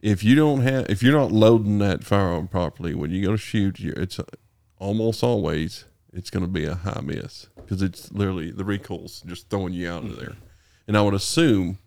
if 0.00 0.22
you 0.22 0.34
don't 0.34 0.60
have 0.60 0.88
if 0.88 1.02
you're 1.02 1.18
not 1.18 1.32
loading 1.32 1.78
that 1.78 2.04
firearm 2.04 2.48
properly 2.48 2.94
when 2.94 3.10
you 3.10 3.24
go 3.24 3.32
to 3.32 3.36
shoot 3.36 3.80
it's 3.80 4.20
almost 4.78 5.22
always 5.22 5.84
it's 6.12 6.30
going 6.30 6.44
to 6.44 6.50
be 6.50 6.64
a 6.64 6.74
high 6.74 7.00
miss 7.02 7.46
because 7.56 7.82
it's 7.82 8.10
literally 8.12 8.50
the 8.50 8.64
recoil's 8.64 9.22
just 9.26 9.48
throwing 9.50 9.72
you 9.74 9.88
out 9.90 10.04
of 10.04 10.16
there 10.18 10.36
and 10.86 10.96
i 10.96 11.02
would 11.02 11.14
assume 11.14 11.78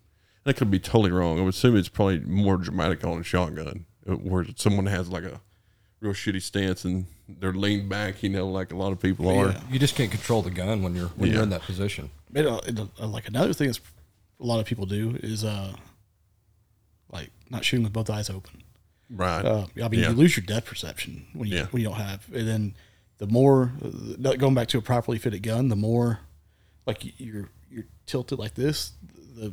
that 0.44 0.54
could 0.56 0.70
be 0.70 0.78
totally 0.78 1.10
wrong 1.10 1.38
i 1.38 1.42
would 1.42 1.54
assume 1.54 1.76
it's 1.76 1.88
probably 1.88 2.20
more 2.20 2.56
dramatic 2.56 3.04
on 3.04 3.18
a 3.18 3.24
shotgun 3.24 3.84
uh, 4.08 4.14
where 4.14 4.44
someone 4.56 4.86
has 4.86 5.08
like 5.08 5.24
a 5.24 5.40
real 6.00 6.12
shitty 6.12 6.42
stance 6.42 6.84
and 6.84 7.06
they're 7.28 7.52
leaned 7.52 7.88
back 7.88 8.22
you 8.22 8.28
know 8.28 8.48
like 8.48 8.72
a 8.72 8.76
lot 8.76 8.92
of 8.92 9.00
people 9.00 9.28
are 9.28 9.54
You 9.70 9.78
just 9.78 9.94
can't 9.94 10.10
control 10.10 10.42
the 10.42 10.50
gun 10.50 10.82
when 10.82 10.94
you're 10.96 11.08
when 11.16 11.28
Yeah. 11.28 11.34
you're 11.34 11.42
in 11.44 11.50
that 11.50 11.62
position. 11.62 12.10
It, 12.34 12.44
uh, 12.46 12.60
it, 12.66 12.78
uh, 13.00 13.06
like 13.06 13.28
another 13.28 13.52
thing 13.52 13.68
is 13.70 13.78
a 14.40 14.44
lot 14.44 14.58
of 14.58 14.66
people 14.66 14.84
do 14.86 15.16
is 15.22 15.44
uh, 15.44 15.72
like 17.12 17.30
not 17.50 17.64
shooting 17.64 17.84
with 17.84 17.92
both 17.92 18.10
eyes 18.10 18.28
open. 18.30 18.62
right 19.10 19.44
Uh, 19.44 19.66
I 19.82 19.88
mean, 19.88 20.00
Yeah. 20.00 20.10
you 20.10 20.16
lose 20.16 20.36
your 20.36 20.44
depth 20.44 20.66
perception 20.66 21.26
when 21.34 21.48
you 21.48 21.56
Yeah. 21.58 21.66
when 21.70 21.82
you 21.82 21.88
don't 21.88 21.98
have, 21.98 22.26
and 22.34 22.48
then 22.48 22.74
the 23.22 23.28
more 23.32 23.70
uh, 23.84 24.32
going 24.34 24.52
back 24.54 24.66
to 24.66 24.78
a 24.78 24.82
properly 24.82 25.16
fitted 25.16 25.44
gun, 25.44 25.68
the 25.68 25.76
more 25.76 26.18
like 26.86 27.20
you're 27.20 27.48
you're 27.70 27.84
tilted 28.04 28.36
like 28.36 28.54
this, 28.54 28.94
the 29.36 29.52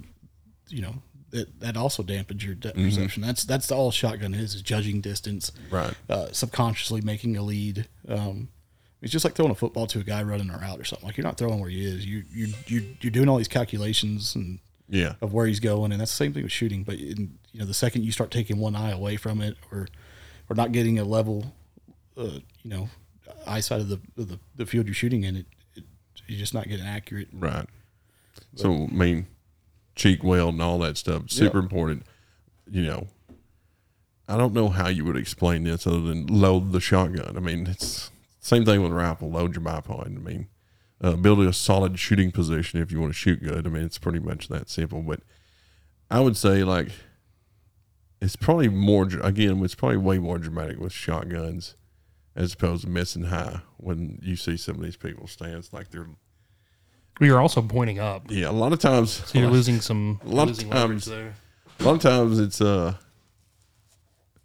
you 0.69 0.81
know 0.81 0.95
that 1.29 1.59
that 1.59 1.77
also 1.77 2.01
dampens 2.01 2.43
your 2.43 2.55
depth 2.55 2.77
perception. 2.77 3.21
That's 3.21 3.43
that's 3.43 3.71
all 3.71 3.91
shotgun 3.91 4.33
is 4.33 4.55
is 4.55 4.63
judging 4.63 5.01
distance, 5.01 5.51
Right. 5.69 5.93
Uh, 6.09 6.31
subconsciously 6.31 7.01
making 7.01 7.37
a 7.37 7.43
lead. 7.43 7.87
Um, 8.07 8.47
it's 9.03 9.11
just 9.11 9.23
like 9.23 9.35
throwing 9.35 9.51
a 9.51 9.55
football 9.55 9.85
to 9.85 9.99
a 9.99 10.03
guy 10.03 10.23
running 10.23 10.49
a 10.49 10.57
route 10.57 10.79
or 10.79 10.83
something. 10.83 11.05
Like 11.07 11.15
you're 11.17 11.23
not 11.27 11.37
throwing 11.37 11.59
where 11.59 11.69
he 11.69 11.85
is. 11.85 12.03
You 12.07 12.23
you 12.31 12.47
you 12.65 12.95
you're 13.01 13.11
doing 13.11 13.29
all 13.29 13.37
these 13.37 13.47
calculations 13.47 14.33
and 14.33 14.57
Yeah. 14.89 15.13
of 15.21 15.31
where 15.31 15.45
he's 15.45 15.59
going, 15.59 15.91
and 15.91 16.01
that's 16.01 16.09
the 16.11 16.17
same 16.17 16.33
thing 16.33 16.41
with 16.41 16.51
shooting. 16.51 16.83
But 16.83 16.95
in, 16.95 17.37
you 17.51 17.59
know, 17.59 17.65
the 17.67 17.75
second 17.75 18.03
you 18.03 18.11
start 18.11 18.31
taking 18.31 18.57
one 18.57 18.75
eye 18.75 18.89
away 18.89 19.15
from 19.15 19.41
it, 19.41 19.57
or 19.71 19.87
or 20.49 20.55
not 20.55 20.71
getting 20.71 20.97
a 20.97 21.03
level, 21.03 21.53
uh, 22.17 22.39
you 22.63 22.71
know, 22.71 22.89
eyesight 23.49 23.81
of 23.81 23.89
the 23.89 23.99
of 24.17 24.29
the, 24.29 24.39
the 24.55 24.65
field 24.65 24.85
you're 24.85 24.93
shooting 24.93 25.23
in, 25.23 25.35
it, 25.37 25.45
it 25.75 25.83
you're 26.27 26.39
just 26.39 26.53
not 26.53 26.67
getting 26.67 26.85
accurate. 26.85 27.27
Right. 27.33 27.65
So 28.55 28.73
I 28.73 28.87
mean, 28.87 29.27
cheek 29.95 30.23
weld 30.23 30.53
and 30.53 30.61
all 30.61 30.79
that 30.79 30.97
stuff 30.97 31.29
super 31.29 31.57
Yeah. 31.57 31.63
important. 31.63 32.03
You 32.69 32.83
know, 32.83 33.07
I 34.27 34.37
don't 34.37 34.53
know 34.53 34.69
how 34.69 34.87
you 34.89 35.05
would 35.05 35.17
explain 35.17 35.63
this 35.63 35.87
other 35.87 36.01
than 36.01 36.27
load 36.27 36.71
the 36.71 36.79
shotgun. 36.79 37.35
I 37.35 37.39
mean, 37.39 37.67
it's 37.67 38.11
same 38.39 38.63
thing 38.65 38.81
with 38.81 38.91
a 38.91 38.95
rifle. 38.95 39.29
Load 39.31 39.55
your 39.55 39.63
bipod. 39.63 40.05
I 40.05 40.09
mean, 40.09 40.47
uh, 41.01 41.15
build 41.15 41.39
a 41.39 41.51
solid 41.53 41.97
shooting 41.99 42.31
position 42.31 42.81
if 42.81 42.91
you 42.91 42.99
want 42.99 43.11
to 43.11 43.17
shoot 43.17 43.41
good. 43.43 43.65
I 43.65 43.69
mean, 43.69 43.83
it's 43.83 43.97
pretty 43.97 44.19
much 44.19 44.47
that 44.49 44.69
simple. 44.69 45.01
But 45.01 45.21
I 46.11 46.19
would 46.19 46.37
say 46.37 46.63
like 46.63 46.89
it's 48.21 48.35
probably 48.35 48.69
more 48.69 49.07
again. 49.21 49.63
It's 49.63 49.75
probably 49.75 49.97
way 49.97 50.19
more 50.19 50.37
dramatic 50.37 50.79
with 50.79 50.91
shotguns 50.93 51.75
as 52.35 52.53
opposed 52.53 52.83
to 52.83 52.89
missing 52.89 53.23
high 53.25 53.61
when 53.77 54.19
you 54.21 54.35
see 54.35 54.55
some 54.57 54.75
of 54.75 54.81
these 54.81 54.97
people 54.97 55.27
stands 55.27 55.73
like 55.73 55.89
they're 55.91 56.07
We 57.19 57.29
are 57.31 57.39
also 57.39 57.61
pointing 57.61 57.99
up. 57.99 58.23
yeah, 58.29 58.49
a 58.49 58.51
lot 58.51 58.71
of 58.73 58.79
times, 58.79 59.11
So 59.11 59.39
you're 59.39 59.49
losing 59.49 59.81
some 59.81 60.19
A 60.25 60.29
lot 60.29 60.43
of 60.43 60.49
losing 60.49 60.69
leverage 60.69 61.05
times- 61.05 61.05
there. 61.05 61.33
a 61.79 61.83
lot 61.83 61.95
of 61.95 62.01
times 62.01 62.39
it's 62.39 62.61
uh 62.61 62.95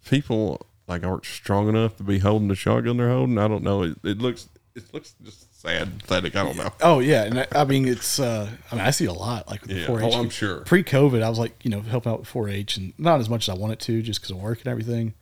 people 0.05 0.67
like 0.87 1.05
aren't 1.05 1.25
strong 1.25 1.69
enough 1.69 1.97
to 1.97 2.03
be 2.03 2.19
holding 2.19 2.49
the 2.49 2.55
shotgun 2.55 2.97
they're 2.97 3.11
holding. 3.11 3.39
I 3.39 3.49
don't 3.49 3.63
know. 3.65 3.83
It, 3.83 3.97
it 4.05 4.19
looks 4.19 4.49
it 4.75 4.93
looks 4.93 5.15
just 5.23 5.61
sad, 5.63 6.01
pathetic. 6.01 6.37
I 6.37 6.43
don't 6.45 6.57
know. 6.57 6.71
Oh 6.83 6.99
yeah, 6.99 7.25
and 7.25 7.41
I, 7.41 7.47
I 7.55 7.65
mean 7.65 7.87
it's 7.89 8.19
uh, 8.19 8.51
I 8.71 8.75
mean 8.75 8.85
I 8.85 8.91
see 8.91 9.07
a 9.07 9.13
lot 9.13 9.49
like 9.49 9.63
with 9.63 9.71
Yeah. 9.71 9.87
4-H. 9.87 10.15
Oh, 10.15 10.21
I'm 10.21 10.31
sure. 10.31 10.59
Pre-COVID, 10.61 11.23
I 11.23 11.29
was 11.29 11.39
like 11.39 11.65
you 11.65 11.71
know 11.71 11.81
helping 11.81 12.13
out 12.13 12.21
with 12.21 12.29
4-H 12.29 12.77
and 12.77 12.93
not 12.99 13.21
as 13.21 13.29
much 13.29 13.49
as 13.49 13.55
I 13.55 13.59
wanted 13.59 13.81
to 13.81 14.03
just 14.03 14.21
because 14.21 14.31
of 14.33 14.39
work 14.43 14.59
and 14.59 14.69
everything. 14.69 15.15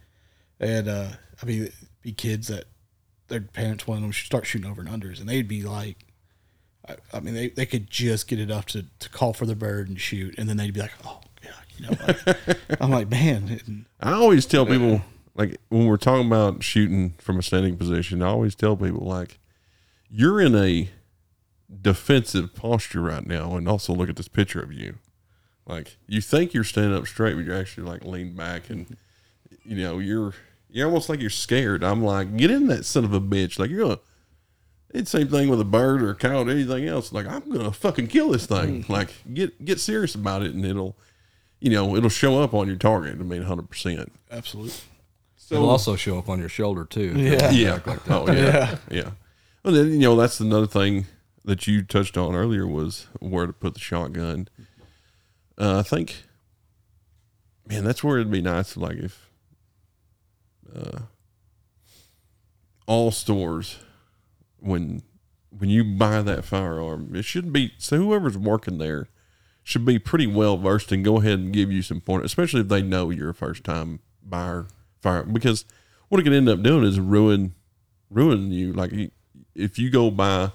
And 0.59 0.89
uh, 0.89 1.09
I 1.43 1.47
mean, 1.47 1.63
it'd 1.65 1.75
be 2.03 2.13
kids 2.13 2.49
that 2.49 2.65
their 3.29 3.41
parents 3.41 3.87
wanted 3.87 4.03
them 4.03 4.13
to 4.13 4.19
start 4.19 4.47
shooting 4.47 4.71
over 4.71 4.83
and 4.83 4.91
unders, 4.91 5.21
and 5.21 5.29
they'd 5.29 5.49
be 5.49 5.63
like, 5.63 6.05
I, 6.89 6.97
I 7.13 7.21
mean, 7.21 7.35
they, 7.35 7.49
they 7.49 7.67
could 7.67 7.91
just 7.91 8.29
get 8.29 8.39
it 8.39 8.51
up 8.51 8.67
to, 8.67 8.87
to 8.99 9.09
call 9.09 9.33
for 9.33 9.47
the 9.47 9.55
bird 9.55 9.89
and 9.89 10.01
shoot, 10.01 10.35
and 10.39 10.49
then 10.49 10.57
they'd 10.57 10.75
be 10.75 10.81
like, 10.81 10.93
oh 11.05 11.21
yeah, 11.43 11.51
you 11.77 11.87
know. 11.87 11.97
Like, 12.07 12.59
I'm 12.81 12.91
like, 12.91 13.09
man, 13.09 13.61
and- 13.67 13.87
I 14.01 14.13
always 14.13 14.47
tell 14.47 14.67
people 14.67 15.03
like 15.35 15.59
when 15.69 15.87
we're 15.87 15.97
talking 15.97 16.27
about 16.27 16.63
shooting 16.63 17.15
from 17.19 17.39
a 17.39 17.43
standing 17.43 17.77
position, 17.77 18.23
I 18.23 18.27
always 18.29 18.55
tell 18.55 18.77
people 18.77 19.07
like 19.07 19.39
you're 20.11 20.41
in 20.41 20.55
a 20.55 20.91
defensive 21.81 22.55
posture 22.55 23.01
right 23.01 23.27
now, 23.27 23.57
and 23.57 23.69
also 23.69 23.95
look 23.95 24.11
at 24.11 24.17
this 24.17 24.29
picture 24.29 24.63
of 24.63 24.73
you. 24.73 24.99
Like 25.67 25.97
you 26.07 26.21
think 26.21 26.53
you're 26.53 26.65
standing 26.65 26.95
up 26.97 27.07
straight, 27.07 27.35
but 27.35 27.45
you're 27.45 27.57
actually 27.57 27.85
like 27.89 28.05
leaned 28.05 28.37
back, 28.37 28.69
and 28.69 28.97
you 29.65 29.77
know 29.77 29.99
you're 30.01 30.35
you're 30.73 30.87
almost 30.87 31.09
like 31.09 31.21
you're 31.21 31.31
scared. 31.31 31.85
I'm 31.85 32.03
like, 32.03 32.37
get 32.37 32.51
in 32.51 32.67
that 32.69 32.85
son 32.85 33.05
of 33.05 33.13
a 33.13 33.21
bitch! 33.21 33.59
Like 33.59 33.71
you're 33.71 33.83
gonna. 33.83 34.01
It's 34.95 35.11
the 35.11 35.21
same 35.21 35.29
thing 35.29 35.49
with 35.49 35.61
a 35.61 35.65
bird 35.65 36.03
or 36.03 36.11
a 36.11 36.15
cow 36.15 36.43
or 36.43 36.51
anything 36.51 36.87
else. 36.87 37.13
Like 37.13 37.27
I'm 37.27 37.49
gonna 37.51 37.73
fucking 37.73 38.09
kill 38.09 38.31
this 38.31 38.47
thing. 38.47 38.85
Like 38.89 39.15
get 39.33 39.65
get 39.65 39.81
serious 39.81 40.15
about 40.15 40.43
it, 40.43 40.55
and 40.55 40.65
it'll, 40.65 40.97
you 41.61 41.71
know, 41.71 41.97
it'll 41.97 42.11
show 42.11 42.43
up 42.43 42.53
on 42.53 42.67
your 42.67 42.77
target. 42.77 43.19
I 43.19 43.23
mean, 43.23 43.43
hundred 43.43 43.71
percent. 43.71 44.13
absolutely. 44.31 44.75
It'll 45.51 45.69
also 45.69 45.97
show 45.97 46.19
up 46.19 46.31
on 46.31 46.39
your 46.39 46.49
shoulder 46.49 46.85
too. 46.85 47.13
Yeah. 47.15 47.51
Yeah. 47.51 47.79
Oh 48.09 48.27
yeah. 48.33 48.79
yeah. 48.91 49.11
Well, 49.63 49.75
then 49.75 49.93
you 49.93 49.99
know 49.99 50.17
that's 50.17 50.41
another 50.41 50.67
thing 50.67 51.07
that 51.45 51.67
you 51.67 51.83
touched 51.83 52.17
on 52.17 52.35
earlier 52.35 52.67
was 52.67 53.07
where 53.21 53.47
to 53.47 53.53
put 53.53 53.75
the 53.75 53.81
shotgun. 53.81 54.49
Uh, 55.59 55.81
I 55.81 55.83
think, 55.83 56.25
man, 57.69 57.85
that's 57.85 58.03
where 58.03 58.19
it'd 58.19 58.31
be 58.31 58.41
nice. 58.41 58.77
Like 58.77 58.97
if, 58.97 59.31
uh, 60.75 61.01
all 62.87 63.11
stores 63.11 63.79
when 64.59 65.03
when 65.51 65.69
you 65.69 65.85
buy 65.85 66.23
that 66.23 66.45
firearm, 66.45 67.15
it 67.15 67.25
should 67.25 67.53
be 67.53 67.73
so 67.79 67.99
whoever's 67.99 68.39
working 68.39 68.79
there 68.79 69.09
should 69.63 69.85
be 69.85 69.99
pretty 69.99 70.27
well 70.27 70.57
versed 70.57 70.91
and 70.91 71.05
go 71.05 71.19
ahead 71.19 71.39
and 71.39 71.53
give 71.53 71.71
you 71.71 71.83
some 71.83 72.01
point, 72.01 72.25
especially 72.25 72.61
if 72.61 72.69
they 72.69 72.83
know 72.83 73.11
you're 73.11 73.31
a 73.31 73.35
first 73.35 73.65
time 73.65 74.01
buyer 74.23 74.67
fire 75.01 75.25
because 75.25 75.65
what 76.09 76.21
it 76.21 76.25
could 76.25 76.33
end 76.33 76.49
up 76.49 76.63
doing 76.63 76.85
is 76.85 76.99
ruin 76.99 77.55
ruin 78.11 78.51
you. 78.51 78.73
Like 78.73 78.93
if 79.55 79.79
you 79.79 79.91
go 79.91 80.11
buy, 80.11 80.53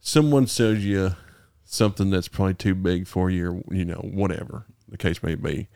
someone 0.00 0.46
sells 0.46 0.78
you 0.78 1.14
something 1.64 2.10
that's 2.10 2.28
probably 2.28 2.54
too 2.54 2.74
big 2.74 3.06
for 3.06 3.30
you, 3.30 3.50
or 3.50 3.74
you 3.74 3.84
know 3.84 4.00
whatever 4.12 4.66
the 4.88 4.98
case 4.98 5.22
may 5.22 5.34
be, 5.34 5.68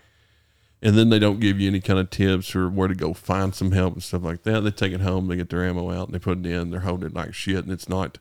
and 0.82 0.96
then 0.96 1.08
they 1.08 1.18
don't 1.18 1.40
give 1.40 1.60
you 1.60 1.68
any 1.68 1.80
kind 1.80 1.98
of 1.98 2.10
tips 2.10 2.54
or 2.54 2.68
where 2.68 2.88
to 2.88 2.94
go 2.94 3.14
find 3.14 3.54
some 3.54 3.72
help 3.72 3.94
and 3.94 4.02
stuff 4.02 4.22
like 4.22 4.42
that. 4.42 4.60
They 4.60 4.70
take 4.70 4.92
it 4.92 5.00
home, 5.00 5.28
they 5.28 5.36
get 5.36 5.50
their 5.50 5.64
ammo 5.64 5.90
out, 5.90 6.08
and 6.08 6.14
they 6.14 6.18
put 6.18 6.38
it 6.38 6.46
in. 6.46 6.70
They're 6.70 6.80
holding 6.80 7.08
it 7.08 7.14
like 7.14 7.34
shit, 7.34 7.64
and 7.64 7.72
it's 7.72 7.88
not 7.88 8.18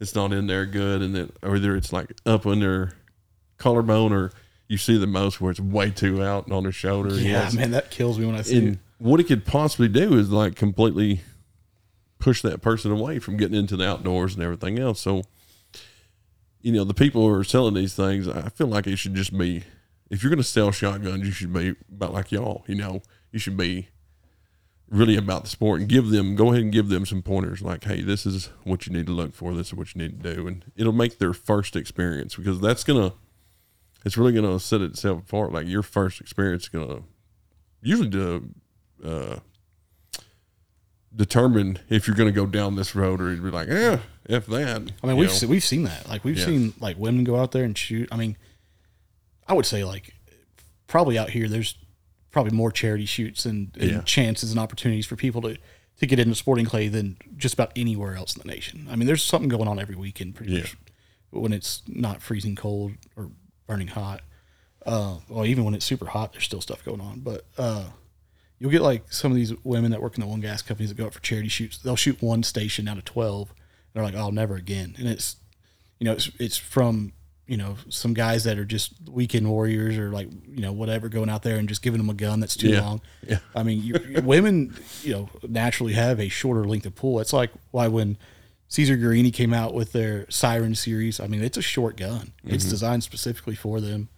it's 0.00 0.14
not 0.14 0.32
in 0.32 0.46
there 0.46 0.66
good, 0.66 1.02
and 1.02 1.14
then 1.14 1.32
or 1.42 1.56
either 1.56 1.76
it's 1.76 1.92
like 1.92 2.12
up 2.26 2.46
on 2.46 2.60
their 2.60 2.92
collarbone 3.58 4.12
or. 4.12 4.32
You 4.66 4.78
see 4.78 4.96
the 4.96 5.06
most 5.06 5.42
where 5.42 5.50
it's 5.50 5.60
way 5.60 5.90
too 5.90 6.24
out 6.24 6.46
and 6.46 6.54
on 6.54 6.62
their 6.62 6.72
shoulder. 6.72 7.14
Yeah, 7.14 7.50
man, 7.54 7.72
that 7.72 7.90
kills 7.90 8.18
me 8.18 8.24
when 8.24 8.34
I 8.34 8.40
see 8.40 8.56
and 8.56 8.68
it. 8.72 8.78
what 8.96 9.20
it 9.20 9.24
could 9.24 9.44
possibly 9.44 9.88
do 9.88 10.16
is 10.16 10.30
like 10.30 10.56
completely 10.56 11.20
push 12.24 12.40
that 12.40 12.62
person 12.62 12.90
away 12.90 13.18
from 13.18 13.36
getting 13.36 13.56
into 13.56 13.76
the 13.76 13.86
outdoors 13.86 14.34
and 14.34 14.42
everything 14.42 14.78
else. 14.78 14.98
So, 14.98 15.24
you 16.62 16.72
know, 16.72 16.82
the 16.82 16.94
people 16.94 17.28
who 17.28 17.34
are 17.34 17.44
selling 17.44 17.74
these 17.74 17.94
things, 17.94 18.26
I 18.26 18.48
feel 18.48 18.66
like 18.66 18.86
it 18.86 18.96
should 18.96 19.14
just 19.14 19.36
be 19.36 19.64
if 20.10 20.22
you're 20.22 20.30
going 20.30 20.38
to 20.38 20.44
sell 20.48 20.70
shotguns, 20.70 21.24
you 21.26 21.32
should 21.32 21.52
be 21.52 21.74
about 21.92 22.12
like 22.12 22.30
y'all. 22.32 22.64
You 22.66 22.74
know, 22.76 23.02
you 23.32 23.38
should 23.38 23.56
be 23.56 23.88
really 24.88 25.16
about 25.16 25.44
the 25.44 25.50
sport 25.50 25.80
and 25.80 25.88
give 25.88 26.10
them 26.10 26.36
go 26.36 26.50
ahead 26.52 26.62
and 26.62 26.72
give 26.72 26.88
them 26.88 27.04
some 27.06 27.22
pointers 27.22 27.62
like, 27.62 27.84
hey, 27.84 28.02
this 28.02 28.26
is 28.26 28.50
what 28.64 28.86
you 28.86 28.92
need 28.92 29.06
to 29.06 29.12
look 29.12 29.34
for. 29.34 29.54
This 29.54 29.68
is 29.68 29.74
what 29.74 29.94
you 29.94 30.02
need 30.02 30.22
to 30.22 30.34
do, 30.34 30.46
and 30.46 30.64
it'll 30.76 30.92
make 30.92 31.18
their 31.18 31.32
first 31.32 31.74
experience 31.76 32.36
because 32.36 32.60
that's 32.60 32.84
gonna. 32.84 33.12
It's 34.04 34.18
really 34.18 34.32
gonna 34.34 34.60
set 34.60 34.82
itself 34.82 35.20
apart. 35.20 35.52
Like 35.52 35.66
your 35.66 35.82
first 35.82 36.20
experience 36.20 36.64
is 36.64 36.68
gonna 36.68 37.00
usually 37.82 38.10
to 38.10 38.48
uh, 39.02 39.36
determine 41.14 41.78
if 41.88 42.06
you're 42.06 42.16
going 42.16 42.28
to 42.32 42.34
go 42.34 42.46
down 42.46 42.76
this 42.76 42.94
road 42.94 43.20
or 43.20 43.30
you'd 43.32 43.42
be 43.42 43.50
like, 43.50 43.68
yeah, 43.68 43.98
if 44.24 44.46
that. 44.46 44.90
I 45.02 45.06
mean, 45.06 45.16
we've 45.16 45.30
se- 45.30 45.46
we've 45.46 45.62
seen 45.64 45.84
that. 45.84 46.08
Like 46.08 46.24
we've 46.24 46.38
Yeah. 46.38 46.44
seen 46.46 46.74
like 46.80 46.98
women 46.98 47.24
go 47.24 47.36
out 47.36 47.52
there 47.52 47.64
and 47.64 47.76
shoot. 47.76 48.08
I 48.10 48.16
mean, 48.16 48.36
I 49.48 49.52
would 49.54 49.66
say 49.66 49.84
like 49.84 50.14
probably 50.86 51.18
out 51.18 51.30
here 51.30 51.48
there's 51.48 51.76
probably 52.30 52.52
more 52.52 52.72
charity 52.72 53.06
shoots 53.06 53.44
and, 53.46 53.70
and 53.78 53.90
Yeah. 53.90 54.00
chances 54.02 54.50
and 54.50 54.58
opportunities 54.58 55.06
for 55.06 55.16
people 55.16 55.40
to 55.42 55.56
to 55.98 56.06
get 56.06 56.18
into 56.18 56.34
sporting 56.34 56.64
clay 56.66 56.88
than 56.88 57.16
just 57.36 57.54
about 57.54 57.70
anywhere 57.76 58.16
else 58.16 58.34
in 58.34 58.42
the 58.42 58.52
nation. 58.52 58.88
I 58.90 58.96
mean, 58.96 59.06
there's 59.06 59.22
something 59.22 59.48
going 59.48 59.68
on 59.68 59.78
every 59.78 59.94
weekend 59.94 60.34
pretty 60.34 60.52
Yeah. 60.54 60.60
much 60.62 60.76
when 61.30 61.52
it's 61.52 61.82
not 61.86 62.20
freezing 62.20 62.56
cold 62.56 62.92
or 63.16 63.30
burning 63.68 63.86
hot. 63.88 64.22
Uh, 64.84 65.18
well, 65.28 65.46
even 65.46 65.62
when 65.64 65.72
it's 65.72 65.84
super 65.84 66.06
hot, 66.06 66.32
there's 66.32 66.44
still 66.44 66.60
stuff 66.60 66.84
going 66.84 67.00
on. 67.00 67.20
But 67.20 67.46
uh, 67.56 67.90
you'll 68.58 68.72
get 68.72 68.82
like 68.82 69.12
some 69.12 69.30
of 69.30 69.36
these 69.36 69.52
women 69.62 69.92
that 69.92 70.02
work 70.02 70.14
in 70.16 70.20
the 70.20 70.26
one 70.26 70.40
gas 70.40 70.62
companies 70.62 70.90
that 70.90 70.96
go 70.96 71.06
out 71.06 71.14
for 71.14 71.20
charity 71.20 71.48
shoots. 71.48 71.78
They'll 71.78 71.94
shoot 71.96 72.20
one 72.20 72.42
station 72.42 72.88
out 72.88 72.98
of 72.98 73.04
twelve. 73.04 73.50
And 73.50 73.56
they're 73.94 74.02
like, 74.02 74.14
"Oh, 74.16 74.30
never 74.30 74.56
again." 74.56 74.96
And 74.98 75.06
it's, 75.08 75.36
you 76.00 76.04
know, 76.06 76.12
it's 76.12 76.28
it's 76.40 76.56
from 76.56 77.12
you 77.46 77.56
know 77.58 77.76
some 77.90 78.14
guys 78.14 78.44
that 78.44 78.58
are 78.58 78.64
just 78.64 78.94
weekend 79.10 79.48
warriors 79.48 79.98
or 79.98 80.10
like 80.10 80.28
you 80.48 80.60
know 80.62 80.72
whatever 80.72 81.08
going 81.08 81.28
out 81.28 81.42
there 81.42 81.56
and 81.56 81.68
just 81.68 81.82
giving 81.82 81.98
them 81.98 82.08
a 82.08 82.14
gun 82.14 82.40
that's 82.40 82.56
too 82.56 82.70
Yeah. 82.70 82.80
long. 82.80 83.00
Yeah. 83.28 83.38
I 83.54 83.62
mean, 83.62 83.82
you, 83.82 83.94
women, 84.22 84.74
you 85.02 85.12
know, 85.12 85.28
naturally 85.46 85.92
have 85.92 86.18
a 86.20 86.28
shorter 86.28 86.64
length 86.64 86.86
of 86.86 86.94
pull. 86.94 87.20
It's 87.20 87.32
like 87.32 87.50
why 87.70 87.88
when 87.88 88.16
Caesar 88.68 88.96
Guerini 88.96 89.32
came 89.32 89.52
out 89.52 89.74
with 89.74 89.92
their 89.92 90.26
Syren 90.30 90.74
series. 90.74 91.20
I 91.20 91.26
mean, 91.26 91.42
it's 91.44 91.58
a 91.58 91.62
short 91.62 91.96
gun. 91.98 92.32
It's 92.44 92.64
designed 92.64 93.04
specifically 93.04 93.54
for 93.54 93.80
them. 93.80 94.08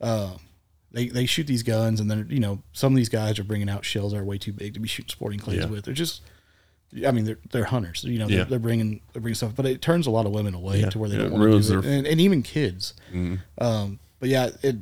Um, 0.00 0.38
they 0.90 1.08
they 1.08 1.26
shoot 1.26 1.46
these 1.46 1.62
guns, 1.62 2.00
and 2.00 2.10
then 2.10 2.26
you 2.30 2.40
know 2.40 2.62
some 2.72 2.92
of 2.92 2.96
these 2.96 3.08
guys 3.08 3.38
are 3.38 3.44
bringing 3.44 3.68
out 3.68 3.84
shells 3.84 4.12
that 4.12 4.18
are 4.18 4.24
way 4.24 4.38
too 4.38 4.52
big 4.52 4.74
to 4.74 4.80
be 4.80 4.88
shooting 4.88 5.10
sporting 5.10 5.38
clays 5.38 5.58
Yeah. 5.60 5.66
with. 5.66 5.84
They're 5.84 5.94
just, 5.94 6.22
I 7.06 7.10
mean, 7.10 7.24
they're 7.24 7.38
they're 7.50 7.64
hunters. 7.64 8.04
You 8.04 8.18
know, 8.18 8.28
they're, 8.28 8.44
they're 8.44 8.58
bringing 8.58 9.00
they're 9.12 9.22
bringing 9.22 9.34
stuff, 9.34 9.52
but 9.56 9.66
it 9.66 9.80
turns 9.82 10.06
a 10.06 10.10
lot 10.10 10.26
of 10.26 10.32
women 10.32 10.54
away 10.54 10.80
Yeah. 10.80 10.90
to 10.90 10.98
where 10.98 11.08
they 11.08 11.16
Yeah, 11.16 11.22
don't 11.24 11.32
want 11.32 11.42
to 11.62 11.68
do 11.68 11.78
it, 11.78 11.82
Mm-hmm. 11.82 11.88
and, 11.88 12.06
and 12.06 12.20
even 12.20 12.42
kids. 12.42 12.94
Um, 13.58 13.98
but 14.20 14.28
yeah, 14.28 14.50
it 14.62 14.76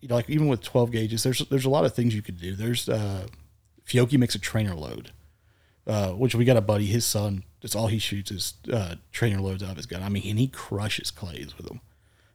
you 0.00 0.08
know 0.08 0.14
like 0.14 0.30
even 0.30 0.48
with 0.48 0.62
twelve 0.62 0.90
gauges, 0.90 1.22
there's 1.22 1.40
there's 1.48 1.64
a 1.64 1.70
lot 1.70 1.84
of 1.84 1.94
things 1.94 2.14
you 2.14 2.22
could 2.22 2.40
do. 2.40 2.54
There's 2.54 2.88
uh, 2.88 3.26
Fiocchi 3.86 4.18
makes 4.18 4.34
a 4.34 4.38
trainer 4.38 4.74
load, 4.74 5.10
uh, 5.86 6.10
which 6.12 6.34
we 6.34 6.44
got 6.44 6.56
a 6.56 6.60
buddy, 6.62 6.86
his 6.86 7.04
son. 7.04 7.44
That's 7.60 7.74
all 7.74 7.88
he 7.88 7.98
shoots 7.98 8.30
is 8.30 8.54
uh, 8.72 8.94
trainer 9.12 9.40
loads 9.40 9.62
out 9.62 9.70
of 9.72 9.76
his 9.76 9.86
gun. 9.86 10.02
I 10.02 10.08
mean, 10.08 10.22
and 10.28 10.38
he 10.38 10.46
crushes 10.48 11.10
clays 11.10 11.56
with 11.56 11.66
them. 11.66 11.80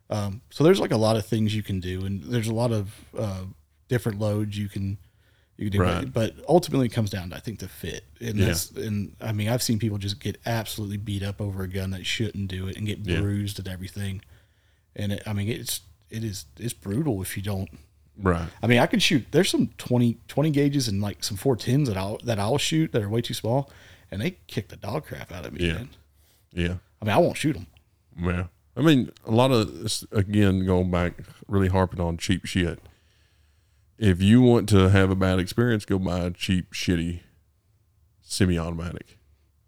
Um, 0.09 0.41
so 0.51 0.63
there's 0.65 0.79
like 0.81 0.91
a 0.91 0.97
lot 0.97 1.15
of 1.15 1.25
things 1.25 1.55
you 1.55 1.63
can 1.63 1.79
do, 1.79 2.05
and 2.05 2.21
there's 2.23 2.49
a 2.49 2.53
lot 2.53 2.71
of 2.71 2.93
uh, 3.17 3.43
different 3.88 4.19
loads 4.19 4.57
you 4.57 4.67
can 4.69 4.97
you 5.58 5.70
can 5.70 5.80
do. 5.80 5.84
Right. 5.84 6.12
But 6.14 6.36
ultimately, 6.47 6.88
it 6.88 6.93
comes 6.93 7.10
down 7.10 7.30
to 7.30 7.36
I 7.36 7.39
think 7.39 7.60
the 7.60 7.68
fit, 7.68 8.04
and 8.20 8.38
Yeah. 8.38 8.47
that's 8.47 8.72
and 8.72 9.16
I 9.22 9.32
mean 9.32 9.49
I've 9.49 9.62
seen 9.64 9.80
people 9.80 9.97
just 9.97 10.20
get 10.20 10.39
absolutely 10.45 10.97
beat 10.97 11.24
up 11.24 11.39
over 11.41 11.64
a 11.64 11.68
gun 11.68 11.91
that 11.91 12.06
shouldn't 12.06 12.47
do 12.47 12.68
it 12.68 12.78
and 12.78 12.86
get 12.88 12.99
Yeah. 12.99 13.20
bruised 13.22 13.60
and 13.60 13.68
everything. 13.68 14.22
And 14.95 15.14
it, 15.14 15.24
I 15.26 15.34
mean 15.34 15.49
it's 15.49 15.82
it 16.10 16.24
is 16.24 16.45
it's 16.60 16.74
brutal 16.74 17.22
if 17.22 17.36
you 17.38 17.43
don't. 17.43 17.70
Right. 18.18 18.47
I 18.62 18.68
mean 18.68 18.80
I 18.80 18.86
can 18.88 18.99
shoot. 18.99 19.26
There's 19.32 19.49
some 19.49 19.68
20, 19.78 20.18
20 20.28 20.51
gauges 20.51 20.88
and 20.88 21.01
like 21.01 21.24
some 21.24 21.38
410s 21.38 21.88
that 21.88 21.97
I'll 21.97 22.18
that 22.26 22.39
I'll 22.39 22.58
shoot 22.58 22.91
that 22.91 23.01
are 23.01 23.10
way 23.10 23.22
too 23.22 23.34
small, 23.34 23.72
and 24.12 24.22
they 24.22 24.38
kick 24.47 24.70
the 24.70 24.78
dog 24.78 25.06
crap 25.06 25.32
out 25.32 25.45
of 25.45 25.54
me. 25.54 25.66
Yeah. 25.68 25.74
Man. 25.74 25.89
Yeah. 26.54 26.76
I 27.01 27.06
mean 27.06 27.14
I 27.16 27.18
won't 27.18 27.38
shoot 27.38 27.54
them. 27.54 27.68
Yeah. 28.20 28.45
I 28.76 28.82
mean, 28.82 29.12
a 29.24 29.30
lot 29.30 29.51
of 29.51 29.84
this, 29.84 30.04
again, 30.12 30.66
going 30.66 30.89
back, 30.89 31.14
really 31.47 31.68
harping 31.68 31.99
on 31.99 32.18
cheap 32.18 32.43
shit. 32.45 32.80
If 33.98 34.22
you 34.22 34.41
want 34.41 34.68
to 34.70 34.89
have 34.89 35.10
a 35.12 35.16
bad 35.16 35.39
experience, 35.39 35.86
go 35.86 36.00
buy 36.00 36.20
a 36.20 36.32
cheap, 36.32 36.74
shitty 36.74 37.22
semi 38.22 38.58
automatic. 38.58 39.18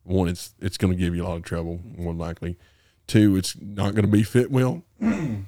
One, 0.04 0.28
it's 0.28 0.54
it's 0.60 0.78
going 0.78 0.94
to 0.94 1.00
give 1.00 1.16
you 1.16 1.24
a 1.24 1.28
lot 1.28 1.38
of 1.38 1.44
trouble, 1.44 1.80
more 1.98 2.14
likely. 2.14 2.58
Two, 3.08 3.36
it's 3.38 3.56
not 3.62 3.94
going 3.94 4.06
to 4.06 4.12
be 4.12 4.24
fit 4.24 4.52
well. 4.52 4.84
They're 5.00 5.44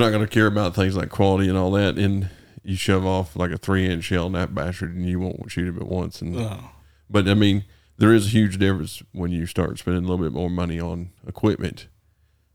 not 0.00 0.10
going 0.10 0.24
to 0.24 0.28
care 0.28 0.46
about 0.46 0.74
things 0.74 0.96
like 0.96 1.10
quality 1.10 1.48
and 1.48 1.58
all 1.58 1.70
that. 1.72 1.98
And 1.98 2.30
you 2.62 2.76
shove 2.76 3.04
off 3.04 3.36
like 3.36 3.50
a 3.50 3.58
three 3.58 3.86
inch 3.86 4.04
shell 4.04 4.26
in 4.26 4.32
that 4.32 4.54
bastard, 4.54 4.94
and 4.94 5.06
you 5.06 5.20
won't 5.20 5.50
shoot 5.50 5.68
it 5.68 5.78
but 5.78 5.88
once. 5.88 6.22
And 6.22 6.36
Oh. 6.36 6.70
but 7.10 7.28
I 7.28 7.34
mean, 7.34 7.64
there 7.98 8.12
is 8.14 8.26
a 8.26 8.30
huge 8.30 8.58
difference 8.58 9.02
when 9.12 9.30
you 9.32 9.44
start 9.46 9.78
spending 9.78 10.04
a 10.04 10.08
little 10.08 10.24
bit 10.24 10.32
more 10.32 10.48
money 10.50 10.80
on 10.80 11.10
equipment, 11.26 11.88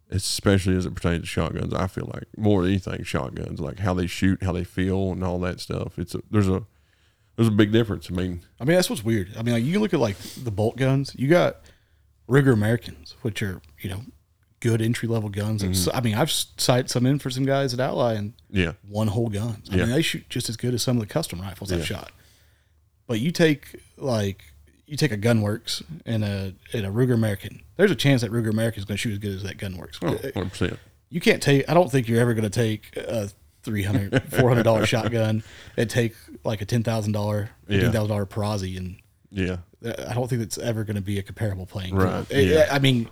especially 0.10 0.76
as 0.76 0.86
it 0.86 0.96
pertains 0.96 1.22
to 1.22 1.28
shotguns. 1.28 1.74
I 1.74 1.88
feel 1.88 2.10
like 2.14 2.26
more 2.38 2.62
than 2.62 2.72
anything, 2.72 3.04
shotguns, 3.04 3.60
like 3.60 3.80
how 3.80 3.94
they 3.94 4.08
shoot, 4.08 4.44
how 4.44 4.52
they 4.54 4.64
feel, 4.64 5.12
and 5.12 5.24
all 5.24 5.40
that 5.40 5.60
stuff. 5.60 5.98
It's 6.00 6.16
a, 6.16 6.22
there's 6.32 6.48
a 6.50 6.64
there's 7.36 7.48
a 7.50 7.52
big 7.52 7.72
difference. 7.72 8.10
I 8.12 8.16
mean, 8.16 8.42
I 8.60 8.64
mean, 8.66 8.76
that's 8.76 8.90
what's 8.90 9.04
weird. 9.04 9.32
I 9.38 9.44
mean, 9.44 9.54
like 9.54 9.64
you 9.64 9.80
look 9.80 9.94
at 9.94 10.00
like 10.00 10.18
the 10.18 10.52
bolt 10.52 10.78
guns. 10.78 11.14
You 11.18 11.28
got 11.28 11.58
Ruger 12.30 12.54
Americans, 12.54 13.16
which 13.22 13.42
are 13.44 13.62
you 13.80 13.90
know 13.90 14.02
good 14.60 14.82
entry 14.82 15.08
level 15.08 15.30
guns. 15.30 15.64
Mm-hmm. 15.64 15.96
I 15.96 16.02
mean, 16.02 16.16
I've 16.16 16.32
sighted 16.32 16.90
some 16.90 17.06
in 17.06 17.20
for 17.20 17.30
some 17.30 17.46
guys 17.46 17.74
at 17.76 17.80
Ally 17.80 18.14
and 18.16 18.34
yeah, 18.50 18.72
one 18.90 19.08
whole 19.10 19.30
guns. 19.30 19.70
I 19.72 19.76
Yeah. 19.76 19.84
mean, 19.86 19.92
they 19.94 20.02
shoot 20.02 20.28
just 20.30 20.50
as 20.50 20.58
good 20.58 20.74
as 20.74 20.82
some 20.82 20.98
of 20.98 21.02
the 21.02 21.14
custom 21.14 21.40
rifles 21.42 21.72
I've 21.72 21.86
shot. 21.86 22.12
But 23.06 23.20
you 23.20 23.32
take 23.32 23.82
like 23.98 24.44
you 24.88 24.98
take 24.98 25.12
a 25.12 25.18
GunWerks 25.18 25.84
and 26.06 26.24
a 26.24 26.54
and 26.74 26.86
a 26.86 26.90
Ruger 26.90 27.14
American. 27.14 27.62
There's 27.76 27.92
a 27.92 27.96
chance 27.96 28.22
that 28.22 28.32
Ruger 28.32 28.50
American 28.50 28.80
is 28.80 28.86
going 28.86 28.96
to 28.96 29.02
shoot 29.02 29.12
as 29.14 29.20
good 29.20 29.36
as 29.36 29.44
that 29.44 29.58
GunWerks. 29.58 29.98
oh, 30.02 30.14
100 30.14 30.50
percent. 30.50 30.80
You 31.10 31.22
can't 31.22 31.42
take. 31.44 31.70
I 31.70 31.74
don't 31.74 31.92
think 31.92 32.08
you're 32.08 32.20
ever 32.20 32.34
going 32.34 32.50
to 32.50 32.50
take 32.50 32.96
a 32.98 33.30
300 33.64 34.24
400 34.34 34.64
dollar 34.64 34.86
shotgun 34.86 35.44
and 35.78 35.90
take 35.90 36.16
like 36.44 36.62
a 36.62 36.66
ten 36.66 36.84
thousand 36.84 37.12
dollar 37.14 37.50
Yeah. 37.68 37.76
fifteen 37.78 37.92
thousand 37.92 38.10
dollar 38.10 38.26
Perazzi 38.26 38.78
and 38.78 38.98
Yeah, 39.30 39.58
I 39.84 40.14
don't 40.14 40.30
think 40.30 40.42
it's 40.42 40.58
ever 40.58 40.84
going 40.84 40.96
to 40.96 41.02
be 41.02 41.20
a 41.20 41.24
comparable 41.24 41.66
playing 41.66 41.96
Right. 41.96 42.26
Eh, 42.32 42.40
yeah. 42.42 42.68
I 42.72 42.80
mean, 42.80 43.10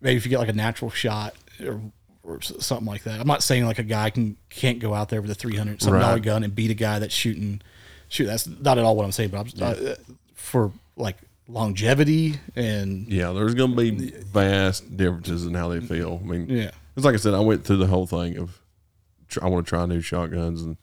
maybe 0.00 0.16
if 0.16 0.24
you 0.26 0.30
get 0.30 0.38
like 0.38 0.48
a 0.48 0.52
natural 0.52 0.90
shot 0.90 1.34
or, 1.64 1.80
or 2.24 2.40
something 2.42 2.86
like 2.86 3.04
that. 3.04 3.20
I'm 3.20 3.26
not 3.26 3.42
saying 3.42 3.64
like 3.66 3.78
a 3.78 3.84
guy 3.84 4.10
can 4.10 4.36
can't 4.50 4.78
go 4.80 4.94
out 4.94 5.08
there 5.10 5.22
with 5.22 5.30
a 5.30 5.34
300 5.34 5.80
some 5.82 5.92
dollar 5.92 6.14
Right. 6.14 6.22
gun 6.22 6.42
and 6.44 6.54
beat 6.54 6.70
a 6.70 6.74
guy 6.74 6.98
that's 6.98 7.14
shooting. 7.14 7.62
Shoot, 8.08 8.26
that's 8.26 8.46
not 8.46 8.78
at 8.78 8.84
all 8.84 8.94
what 8.96 9.04
I'm 9.04 9.12
saying. 9.12 9.30
But 9.30 9.52
I'm 9.60 9.62
uh, 9.62 9.94
for 10.36 10.70
like 10.96 11.16
longevity 11.48 12.34
and 12.54 13.08
yeah. 13.08 13.32
There's 13.32 13.54
going 13.54 13.70
to 13.70 13.76
be 13.76 14.10
vast 14.10 14.96
differences 14.96 15.44
in 15.46 15.54
how 15.54 15.68
they 15.68 15.80
feel. 15.80 16.20
I 16.22 16.26
mean, 16.26 16.48
yeah, 16.48 16.70
It's 16.96 17.04
like 17.04 17.14
I 17.14 17.18
said, 17.18 17.34
I 17.34 17.40
went 17.40 17.64
through 17.64 17.78
the 17.78 17.86
whole 17.88 18.06
thing 18.06 18.36
of 18.38 18.60
tr- 19.28 19.44
I 19.44 19.48
want 19.48 19.66
to 19.66 19.68
try 19.68 19.84
new 19.86 20.00
shotguns 20.00 20.62
and 20.62 20.76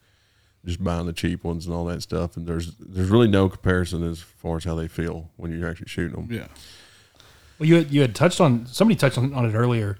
just 0.66 0.84
buying 0.84 1.06
the 1.06 1.14
cheap 1.14 1.43
ones 1.43 1.66
and 1.66 1.76
all 1.76 1.86
that 1.86 2.01
stuff. 2.01 2.38
And 2.38 2.47
there's 2.47 2.76
there's 2.78 3.10
really 3.10 3.28
no 3.28 3.49
comparison 3.49 4.04
as 4.04 4.22
far 4.22 4.58
as 4.58 4.64
how 4.64 4.76
they 4.76 4.88
feel 4.88 5.30
when 5.38 5.51
you're 5.58 5.70
actually 5.70 5.88
shooting 5.89 6.16
them. 6.16 6.28
yeah, 6.32 6.47
Well, 7.60 7.68
you 7.68 7.76
had, 7.76 7.91
you 7.91 8.01
had 8.01 8.16
touched 8.16 8.39
on 8.41 8.66
somebody 8.66 8.95
touched 8.97 9.18
on, 9.18 9.34
on 9.34 9.45
it 9.45 9.54
earlier. 9.54 9.97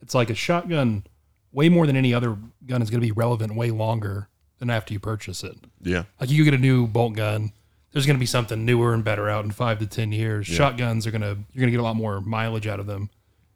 It's 0.00 0.14
like 0.14 0.30
a 0.30 0.34
shotgun, 0.34 1.04
way 1.52 1.68
more 1.68 1.86
than 1.86 1.96
any 1.96 2.12
other 2.14 2.36
gun 2.66 2.82
is 2.82 2.90
going 2.90 3.00
to 3.00 3.06
be 3.06 3.12
relevant 3.12 3.54
way 3.56 3.70
longer 3.70 4.28
than 4.58 4.68
after 4.70 4.92
you 4.92 5.00
purchase 5.00 5.42
it. 5.42 5.56
Yeah, 5.82 6.04
Like 6.20 6.30
you 6.30 6.44
get 6.44 6.54
a 6.54 6.58
new 6.58 6.86
bolt 6.86 7.14
gun, 7.14 7.52
there's 7.94 8.04
going 8.04 8.16
to 8.16 8.20
be 8.20 8.26
something 8.26 8.66
newer 8.66 8.92
and 8.92 9.02
better 9.02 9.30
out 9.30 9.46
in 9.46 9.50
five 9.52 9.78
to 9.78 9.86
ten 9.86 10.12
years. 10.12 10.46
Shotguns 10.46 11.06
are 11.06 11.10
gonna 11.10 11.36
you're 11.54 11.60
gonna 11.60 11.70
get 11.70 11.80
a 11.80 11.82
lot 11.82 11.96
more 11.96 12.20
mileage 12.20 12.66
out 12.66 12.80
of 12.80 12.86
them, 12.86 13.08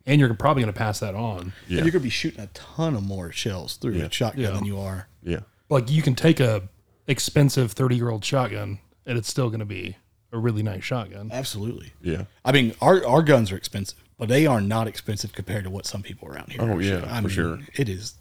and 0.07 0.18
you're 0.18 0.32
probably 0.32 0.62
going 0.62 0.72
to 0.72 0.78
pass 0.78 1.01
that 1.01 1.14
on. 1.14 1.53
yeah, 1.68 1.78
And 1.78 1.86
you're 1.86 1.93
going 1.93 1.93
to 1.93 2.01
be 2.01 2.09
shooting 2.09 2.41
a 2.41 2.47
ton 2.55 2.95
of 2.95 3.03
more 3.03 3.30
shells 3.32 3.76
through 3.76 3.93
Yeah. 3.95 4.05
a 4.05 4.11
shotgun 4.11 4.43
Yeah. 4.45 4.51
than 4.53 4.64
you 4.64 4.78
are. 4.80 5.09
yeah, 5.22 5.41
Like 5.68 5.91
you 5.91 6.01
can 6.01 6.14
take 6.14 6.41
a 6.41 6.68
expensive 7.07 7.72
thirty 7.72 7.97
year 7.97 8.09
old 8.11 8.24
shotgun, 8.24 8.78
and 9.05 9.18
it's 9.18 9.28
still 9.28 9.49
going 9.51 9.61
to 9.61 9.66
be 9.66 9.97
a 10.32 10.39
really 10.39 10.62
nice 10.62 10.84
shotgun. 10.84 11.30
Absolutely. 11.32 11.93
yeah. 12.01 12.24
I 12.45 12.53
mean, 12.53 12.74
our 12.80 13.05
our 13.07 13.22
guns 13.22 13.51
are 13.53 13.57
expensive, 13.57 13.99
but 14.18 14.28
they 14.28 14.47
are 14.47 14.61
not 14.61 14.86
expensive 14.86 15.32
compared 15.32 15.64
to 15.64 15.70
what 15.70 15.84
some 15.86 16.03
people 16.03 16.28
around 16.28 16.53
here. 16.53 16.62
Oh, 16.62 16.68
are 16.76 16.80
yeah, 16.80 16.91
shooting. 16.97 17.11
I 17.11 17.16
for 17.16 17.22
mean, 17.28 17.34
sure. 17.34 17.59
It 17.74 17.89
is 17.89 18.14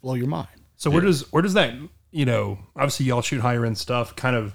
blow 0.00 0.14
your 0.14 0.28
mind. 0.28 0.48
So 0.76 0.90
where 0.90 1.00
does 1.00 1.32
where 1.32 1.42
does 1.42 1.54
that 1.54 1.74
you 2.10 2.24
know 2.26 2.58
obviously 2.76 3.06
y'all 3.06 3.22
shoot 3.22 3.40
higher 3.40 3.64
end 3.64 3.78
stuff 3.78 4.14
kind 4.16 4.36
of 4.36 4.54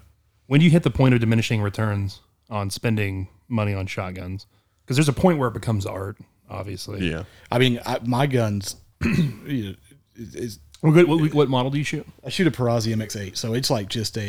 when 0.49 0.59
do 0.59 0.65
you 0.65 0.71
hit 0.71 0.81
the 0.83 0.89
point 0.89 1.13
of 1.13 1.19
diminishing 1.19 1.61
returns 1.61 2.21
on 2.49 2.69
spending 2.71 3.27
money 3.47 3.73
on 3.73 3.85
shotguns 3.85 4.47
because 4.83 4.97
there's 4.97 5.09
a 5.09 5.13
point 5.13 5.37
where 5.37 5.47
it 5.49 5.53
becomes 5.53 5.85
art 5.85 6.17
obviously 6.49 7.07
Yeah. 7.07 7.23
I 7.51 7.59
mean, 7.59 7.79
I, 7.85 7.99
my 8.03 8.25
guns. 8.25 8.75
is, 9.01 9.75
is 10.15 10.59
Well, 10.81 10.91
good. 10.91 11.07
What, 11.07 11.33
what 11.33 11.47
model 11.49 11.71
do 11.71 11.77
you 11.77 11.83
shoot 11.83 12.05
I 12.25 12.29
shoot 12.29 12.47
a 12.47 12.51
Perazzi 12.51 12.93
MX8, 12.95 13.37
so 13.37 13.53
it's 13.53 13.69
like 13.69 13.87
just 13.89 14.17
a. 14.17 14.21
I 14.21 14.25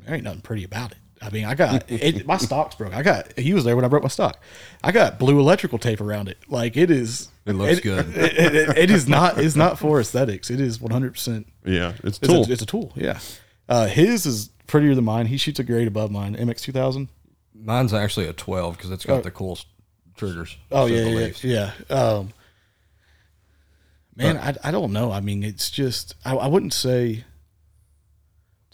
mean, 0.00 0.06
there 0.06 0.14
ain't 0.14 0.24
nothing 0.24 0.40
pretty 0.40 0.64
about 0.64 0.92
it. 0.92 0.98
I 1.20 1.30
mean, 1.30 1.44
I 1.44 1.54
got 1.54 1.84
it, 1.90 2.26
my 2.26 2.36
stock's 2.48 2.76
broke. 2.76 2.94
I 2.94 3.02
got 3.02 3.36
he 3.38 3.52
was 3.52 3.64
there 3.64 3.74
when 3.76 3.84
I 3.84 3.88
broke 3.88 4.02
my 4.04 4.08
stock. 4.08 4.40
I 4.82 4.92
got 4.92 5.18
blue 5.18 5.38
electrical 5.40 5.78
tape 5.78 6.00
around 6.00 6.28
it. 6.28 6.38
Like 6.48 6.76
it 6.76 6.90
is. 6.90 7.28
It 7.44 7.52
looks 7.54 7.80
good. 7.80 8.06
It, 8.16 8.32
it- 8.38 8.54
it- 8.54 8.78
it 8.78 8.90
is 8.90 9.08
not. 9.08 9.36
It's 9.38 9.56
not 9.56 9.78
for 9.78 10.00
aesthetics. 10.00 10.48
It 10.50 10.60
is 10.60 10.80
one 10.80 10.92
hundred 10.92 11.12
percent. 11.12 11.46
Yeah. 11.64 11.92
It's 12.04 12.18
It's 12.18 12.28
tool. 12.28 12.44
a, 12.46 12.52
it's 12.52 12.62
a 12.62 12.66
tool. 12.66 12.92
Yeah. 12.94 13.18
Uh, 13.68 13.86
his 13.86 14.24
is 14.26 14.48
prettier 14.66 14.94
than 14.94 15.04
mine. 15.04 15.26
He 15.26 15.36
shoots 15.36 15.58
a 15.58 15.64
grade 15.64 15.88
above 15.88 16.10
mine. 16.10 16.36
MX 16.36 16.60
two 16.62 16.72
thousand. 16.72 17.08
Mine's 17.54 17.92
actually 17.92 18.26
a 18.26 18.32
12 18.32 18.76
because 18.76 18.90
it's 18.92 19.04
got 19.04 19.24
the 19.24 19.30
cool 19.32 19.58
triggers. 20.16 20.56
Oh 20.70 20.86
to 20.86 20.94
yeah, 20.94 21.32
yeah, 21.42 21.72
yeah. 21.90 21.94
Um, 21.96 22.32
man, 24.16 24.36
I, 24.36 24.54
I 24.62 24.70
don't 24.70 24.92
know. 24.92 25.10
I 25.10 25.20
mean, 25.20 25.42
it's 25.42 25.70
just 25.70 26.14
I, 26.24 26.34
I 26.36 26.46
wouldn't 26.46 26.72
say. 26.72 27.24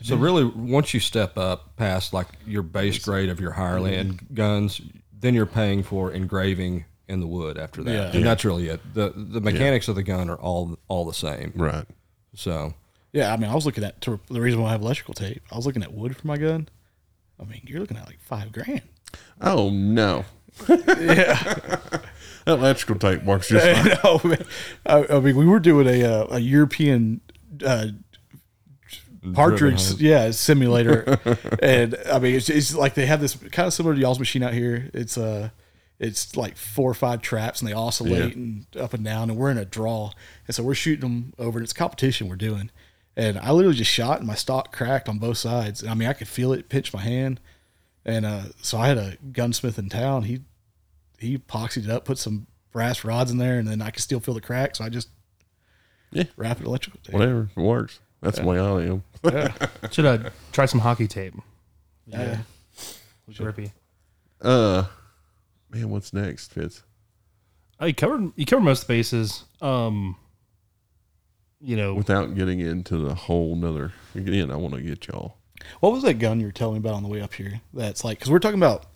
So 0.02 0.16
really, 0.16 0.44
once 0.44 0.92
you 0.92 1.00
step 1.00 1.38
up 1.38 1.76
past 1.76 2.12
like 2.12 2.26
your 2.46 2.62
base 2.62 2.98
grade 3.02 3.30
of 3.30 3.40
your 3.40 3.52
higher 3.52 3.80
land 3.80 4.26
guns, 4.34 4.80
then 5.18 5.34
you're 5.34 5.46
paying 5.46 5.82
for 5.82 6.12
engraving 6.12 6.84
in 7.08 7.20
the 7.20 7.26
wood 7.26 7.56
after 7.56 7.82
that, 7.84 7.90
Yeah. 7.92 8.10
and 8.16 8.26
that's 8.26 8.44
really 8.44 8.68
it. 8.68 8.80
the 8.94 9.12
The 9.16 9.40
mechanics 9.40 9.88
of 9.88 9.94
the 9.94 10.02
gun 10.02 10.28
are 10.28 10.36
all 10.36 10.78
all 10.88 11.04
the 11.06 11.14
same. 11.14 11.52
right. 11.56 11.86
So 12.34 12.74
Yeah, 13.14 13.32
I 13.32 13.36
mean, 13.36 13.48
I 13.48 13.54
was 13.54 13.64
looking 13.64 13.84
at 13.84 14.00
to, 14.02 14.18
the 14.28 14.40
reason 14.40 14.60
why 14.60 14.70
I 14.70 14.72
have 14.72 14.82
electrical 14.82 15.14
tape. 15.14 15.40
I 15.52 15.54
was 15.56 15.66
looking 15.66 15.84
at 15.84 15.94
wood 15.94 16.16
for 16.16 16.26
my 16.26 16.36
gun. 16.36 16.68
I 17.40 17.44
mean, 17.44 17.62
you're 17.64 17.78
looking 17.78 17.96
at 17.96 18.06
like 18.06 18.18
five 18.20 18.50
grand. 18.50 18.82
Oh 19.40 19.70
no. 19.70 20.24
yeah. 20.68 20.76
that 20.84 22.02
electrical 22.46 22.96
tape 22.96 23.22
works 23.22 23.48
just 23.48 23.64
fine. 23.88 23.98
no, 24.02 24.20
man. 24.28 24.44
I, 24.84 25.16
I 25.16 25.20
mean, 25.20 25.36
we 25.36 25.46
were 25.46 25.60
doing 25.60 25.86
a 25.86 26.02
uh, 26.04 26.26
a 26.36 26.38
European 26.40 27.20
uh, 27.64 27.86
partridge, 29.32 29.92
yeah, 30.00 30.30
simulator, 30.32 31.18
and 31.62 31.96
I 32.12 32.18
mean, 32.18 32.34
it's, 32.34 32.48
it's 32.50 32.74
like 32.74 32.94
they 32.94 33.06
have 33.06 33.20
this 33.20 33.36
kind 33.36 33.66
of 33.66 33.72
similar 33.72 33.94
to 33.94 34.00
y'all's 34.00 34.18
machine 34.18 34.42
out 34.42 34.52
here. 34.54 34.90
It's 34.92 35.16
uh 35.16 35.50
it's 36.00 36.36
like 36.36 36.56
four 36.56 36.90
or 36.90 36.94
five 36.94 37.22
traps, 37.22 37.60
and 37.60 37.68
they 37.68 37.72
oscillate 37.74 38.18
Yeah. 38.18 38.24
and 38.34 38.66
up 38.78 38.92
and 38.94 39.04
down, 39.04 39.30
and 39.30 39.38
we're 39.38 39.50
in 39.50 39.58
a 39.58 39.64
draw, 39.64 40.10
and 40.46 40.54
so 40.54 40.62
we're 40.62 40.74
shooting 40.74 41.00
them 41.00 41.32
over, 41.38 41.58
and 41.58 41.64
it's 41.64 41.72
competition 41.72 42.28
we're 42.28 42.36
doing. 42.36 42.70
And 43.16 43.38
I 43.38 43.52
literally 43.52 43.76
just 43.76 43.90
shot, 43.90 44.18
and 44.18 44.26
my 44.26 44.34
stock 44.34 44.72
cracked 44.74 45.08
on 45.08 45.18
both 45.18 45.38
sides. 45.38 45.82
And 45.82 45.90
I 45.90 45.94
mean, 45.94 46.08
I 46.08 46.12
could 46.14 46.26
feel 46.28 46.52
it 46.52 46.68
pinch 46.68 46.92
my 46.92 47.00
hand, 47.00 47.40
and 48.04 48.26
uh, 48.26 48.42
so 48.60 48.76
I 48.78 48.88
had 48.88 48.98
a 48.98 49.16
gunsmith 49.32 49.78
in 49.78 49.88
town. 49.88 50.24
He 50.24 50.40
he 51.18 51.38
epoxied 51.38 51.84
it 51.84 51.90
up, 51.90 52.04
put 52.04 52.18
some 52.18 52.46
brass 52.72 53.04
rods 53.04 53.30
in 53.30 53.38
there, 53.38 53.58
and 53.58 53.68
then 53.68 53.80
I 53.80 53.90
could 53.90 54.02
still 54.02 54.18
feel 54.20 54.34
the 54.34 54.40
crack. 54.40 54.74
So 54.76 54.84
I 54.84 54.88
just 54.88 55.08
Yeah. 56.10 56.24
wrap 56.36 56.60
it 56.60 56.66
electrical 56.66 57.00
tape. 57.04 57.14
Whatever. 57.14 57.48
It 57.56 57.60
works. 57.60 58.00
That's 58.20 58.38
the 58.40 58.44
way 58.46 58.58
I 58.58 58.82
am. 58.82 59.02
should 59.92 60.06
I 60.06 60.30
try 60.52 60.66
some 60.66 60.80
hockey 60.80 61.06
tape 61.06 61.34
Yeah. 62.06 62.38
Trippy. 63.30 63.70
Uh 64.40 64.84
man, 65.70 65.88
what's 65.90 66.12
next, 66.12 66.52
Fitz? 66.52 66.82
I 67.78 67.92
covered 67.92 68.32
you 68.36 68.44
covered 68.44 68.64
most 68.64 68.86
bases. 68.88 69.44
Um, 69.60 70.16
you 71.64 71.76
know, 71.76 71.94
Without 71.94 72.34
getting 72.34 72.60
into 72.60 72.98
the 72.98 73.14
whole 73.14 73.56
nother 73.56 73.92
again, 74.14 74.50
I 74.50 74.56
want 74.56 74.74
to 74.74 74.80
get 74.82 75.06
y'all. 75.08 75.36
What 75.80 75.92
was 75.92 76.02
that 76.02 76.14
gun 76.14 76.40
you 76.40 76.46
were 76.46 76.52
telling 76.52 76.74
me 76.74 76.78
about 76.80 76.94
on 76.94 77.02
the 77.02 77.08
way 77.08 77.20
up 77.22 77.32
here? 77.34 77.60
That's 77.72 78.04
like 78.04 78.18
because 78.18 78.30
we're 78.30 78.38
talking 78.38 78.58
about 78.58 78.86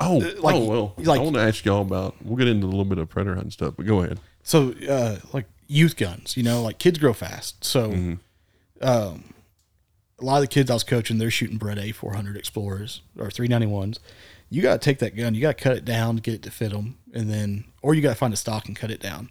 Oh, 0.00 0.16
like- 0.40 0.54
oh 0.56 0.64
well. 0.64 0.94
like- 0.98 1.20
I 1.20 1.22
want 1.22 1.36
to 1.36 1.42
ask 1.42 1.64
y'all 1.64 1.80
about. 1.82 2.16
We'll 2.24 2.36
get 2.36 2.48
into 2.48 2.66
a 2.66 2.68
little 2.68 2.84
bit 2.84 2.98
of 2.98 3.08
predator 3.08 3.34
hunting 3.36 3.50
stuff, 3.52 3.74
but 3.76 3.86
go 3.86 4.02
ahead. 4.02 4.18
So, 4.42 4.74
uh, 4.88 5.18
like 5.32 5.46
youth 5.68 5.96
guns, 5.96 6.36
you 6.36 6.42
know, 6.42 6.60
like 6.62 6.78
kids 6.78 6.98
grow 6.98 7.12
fast. 7.14 7.64
So, 7.64 7.90
Mm-hmm. 7.90 8.14
um, 8.86 9.32
a 10.18 10.24
lot 10.24 10.36
of 10.36 10.42
the 10.42 10.46
kids 10.48 10.70
I 10.70 10.74
was 10.74 10.82
coaching, 10.84 11.18
they're 11.18 11.30
shooting 11.30 11.58
Beretta 11.58 11.94
400 11.94 12.36
Explorers 12.36 13.02
or 13.18 13.28
391s. 13.28 13.98
You 14.48 14.62
got 14.62 14.80
to 14.80 14.84
take 14.84 14.98
that 15.00 15.16
gun, 15.16 15.34
you 15.34 15.40
got 15.40 15.56
to 15.58 15.64
cut 15.64 15.76
it 15.76 15.84
down 15.84 16.16
to 16.16 16.22
get 16.22 16.34
it 16.34 16.42
to 16.42 16.50
fit 16.50 16.72
them, 16.72 16.98
and 17.12 17.28
then, 17.30 17.64
or 17.82 17.94
you 17.94 18.00
got 18.02 18.10
to 18.10 18.14
find 18.16 18.32
a 18.32 18.36
stock 18.36 18.66
and 18.66 18.76
cut 18.76 18.90
it 18.90 19.00
down. 19.00 19.30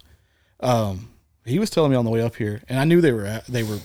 Um, 0.60 1.10
he 1.46 1.58
was 1.58 1.70
telling 1.70 1.90
me 1.90 1.96
on 1.96 2.04
the 2.04 2.10
way 2.10 2.20
up 2.22 2.36
here, 2.36 2.62
and 2.68 2.78
I 2.78 2.84
knew 2.84 3.00
they 3.00 3.12
were 3.12 3.24
at, 3.24 3.46
they 3.46 3.62
were 3.62 3.78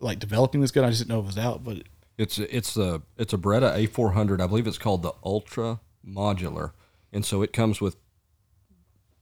like 0.00 0.18
developing 0.18 0.60
this 0.60 0.70
gun. 0.70 0.84
I 0.84 0.88
just 0.88 1.00
didn't 1.00 1.10
know 1.10 1.20
it 1.20 1.26
was 1.26 1.38
out, 1.38 1.62
but 1.64 1.82
It's 2.18 2.38
it's 2.38 2.76
a 2.76 3.02
it's 3.16 3.32
a 3.32 3.38
Beretta 3.38 3.86
A400. 3.86 4.40
I 4.40 4.46
believe 4.46 4.66
it's 4.66 4.78
called 4.78 5.02
the 5.02 5.12
Ultra 5.24 5.80
Modular, 6.06 6.72
and 7.12 7.24
so 7.24 7.42
it 7.42 7.52
comes 7.52 7.80
with 7.80 7.96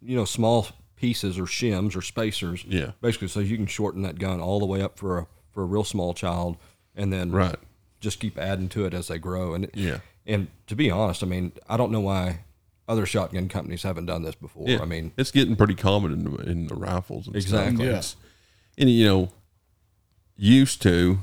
you 0.01 0.17
know 0.17 0.25
small 0.25 0.69
pieces 0.97 1.39
or 1.39 1.45
shims 1.45 1.97
or 1.97 2.03
spacers. 2.03 2.65
Yeah. 2.67 2.93
basically, 3.01 3.29
so 3.29 3.41
you 3.41 3.57
can 3.57 3.67
shorten 3.67 4.03
that 4.03 4.19
gun 4.19 4.41
all 4.41 4.59
the 4.61 4.67
way 4.67 4.83
up 4.83 4.99
for 4.99 5.19
a 5.19 5.27
for 5.51 5.63
a 5.63 5.67
real 5.67 5.85
small 5.85 6.15
child, 6.15 6.57
and 6.95 7.13
then 7.13 7.31
Right. 7.33 7.57
just 8.01 8.21
keep 8.21 8.39
adding 8.39 8.69
to 8.71 8.85
it 8.87 8.95
as 8.95 9.09
they 9.09 9.19
grow. 9.19 9.55
And 9.55 9.65
it- 9.65 9.77
Yeah. 9.77 9.99
and 10.27 10.49
to 10.69 10.77
be 10.77 10.91
honest, 10.91 11.23
I 11.23 11.27
mean, 11.27 11.53
I 11.69 11.77
don't 11.77 11.91
know 11.91 12.01
why 12.01 12.45
other 12.89 13.07
shotgun 13.07 13.49
companies 13.49 13.83
haven't 13.83 14.07
done 14.07 14.23
this 14.23 14.35
before. 14.35 14.69
Yeah. 14.69 14.81
I 14.81 14.85
mean, 14.85 15.13
it's 15.17 15.31
getting 15.31 15.57
pretty 15.57 15.75
common 15.75 16.13
in 16.13 16.25
the, 16.25 16.37
in 16.51 16.67
the 16.67 16.75
rifles. 16.75 17.27
And 17.27 17.37
Exactly. 17.37 17.85
Stuff. 18.01 18.17
Yeah. 18.77 18.83
And 18.83 18.91
you 18.91 19.07
know, 19.07 19.29
used 20.37 20.81
to. 20.83 21.19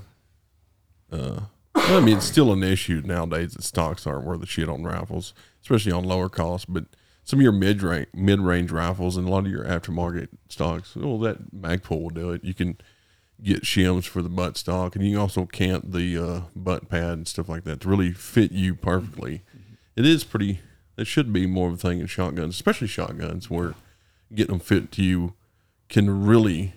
Uh, 1.11 1.41
I 1.73 1.99
mean, 1.99 2.17
it's 2.17 2.25
still 2.25 2.51
an 2.51 2.63
issue 2.63 3.01
nowadays 3.03 3.53
that 3.53 3.63
stocks 3.63 4.07
aren't 4.07 4.25
worth 4.25 4.41
a 4.41 4.45
shit 4.45 4.69
on 4.69 4.83
rifles, 4.83 5.33
especially 5.61 5.91
on 5.91 6.03
lower 6.03 6.29
cost. 6.29 6.71
But 6.71 6.85
some 7.23 7.39
of 7.39 7.43
your 7.43 7.51
mid 7.51 7.81
range 7.81 8.07
mid 8.13 8.39
range 8.39 8.71
rifles 8.71 9.17
and 9.17 9.27
a 9.27 9.31
lot 9.31 9.45
of 9.45 9.51
your 9.51 9.65
aftermarket 9.65 10.29
stocks, 10.49 10.95
well, 10.95 11.19
that 11.19 11.53
Magpul 11.53 12.01
will 12.01 12.09
do 12.09 12.31
it. 12.31 12.43
You 12.43 12.53
can 12.53 12.77
get 13.41 13.63
shims 13.63 14.05
for 14.05 14.21
the 14.21 14.29
butt 14.29 14.57
stock, 14.57 14.95
and 14.95 15.05
you 15.05 15.11
can 15.11 15.19
also 15.21 15.45
cant 15.45 15.91
the 15.91 16.17
uh, 16.17 16.41
butt 16.55 16.89
pad 16.89 17.13
and 17.13 17.27
stuff 17.27 17.49
like 17.49 17.63
that 17.65 17.81
to 17.81 17.89
really 17.89 18.13
fit 18.13 18.51
you 18.51 18.75
perfectly. 18.75 19.41
It 19.95 20.05
is 20.05 20.23
pretty. 20.23 20.59
It 20.97 21.07
should 21.07 21.33
be 21.33 21.45
more 21.45 21.67
of 21.67 21.73
a 21.73 21.77
thing 21.77 21.99
in 21.99 22.07
shotguns, 22.07 22.55
especially 22.55 22.87
shotguns, 22.87 23.49
where 23.49 23.75
getting 24.33 24.53
them 24.53 24.59
fit 24.59 24.91
to 24.93 25.03
you 25.03 25.33
can 25.89 26.25
really, 26.25 26.73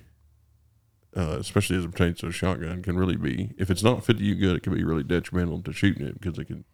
uh, 1.16 1.36
especially 1.38 1.76
as 1.76 1.84
it 1.84 1.92
pertains 1.92 2.18
to 2.18 2.26
a 2.26 2.32
shotgun, 2.32 2.82
can 2.82 2.96
really 2.96 3.16
be. 3.16 3.50
If 3.58 3.70
it's 3.70 3.82
not 3.82 4.04
fit 4.04 4.18
to 4.18 4.24
you 4.24 4.34
good, 4.34 4.56
it 4.56 4.62
can 4.62 4.74
be 4.74 4.84
really 4.84 5.04
detrimental 5.04 5.62
to 5.62 5.72
shooting 5.72 6.06
it 6.06 6.20
because 6.20 6.38
it 6.38 6.46
can 6.46 6.64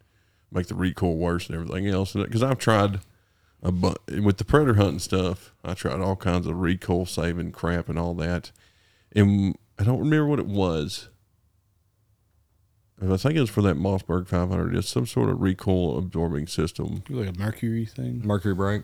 make 0.51 0.67
the 0.67 0.75
recoil 0.75 1.15
worse 1.15 1.47
and 1.47 1.55
everything 1.55 1.87
else. 1.87 2.13
Because 2.13 2.43
I've 2.43 2.57
tried 2.57 2.99
a 3.61 3.71
bu- 3.71 4.21
with 4.23 4.37
the 4.37 4.45
predator 4.45 4.75
hunting 4.75 4.99
stuff, 4.99 5.53
I 5.63 5.73
tried 5.73 5.99
all 5.99 6.15
kinds 6.15 6.47
of 6.47 6.59
recoil 6.59 7.05
saving 7.05 7.51
crap 7.51 7.89
and 7.89 7.99
all 7.99 8.13
that, 8.15 8.51
and 9.15 9.57
I 9.77 9.83
don't 9.83 9.99
remember 9.99 10.27
what 10.27 10.39
it 10.39 10.47
was. 10.47 11.09
I 13.01 13.17
think 13.17 13.35
it 13.35 13.41
was 13.41 13.49
for 13.49 13.61
that 13.63 13.75
Mossberg 13.75 14.27
500. 14.27 14.75
It's 14.75 14.87
some 14.87 15.05
sort 15.05 15.29
of 15.29 15.41
recoil 15.41 15.97
absorbing 15.97 16.47
system. 16.47 17.03
like 17.09 17.27
a 17.35 17.37
Mercury 17.37 17.85
thing. 17.85 18.21
Mercury 18.23 18.53
brake. 18.55 18.83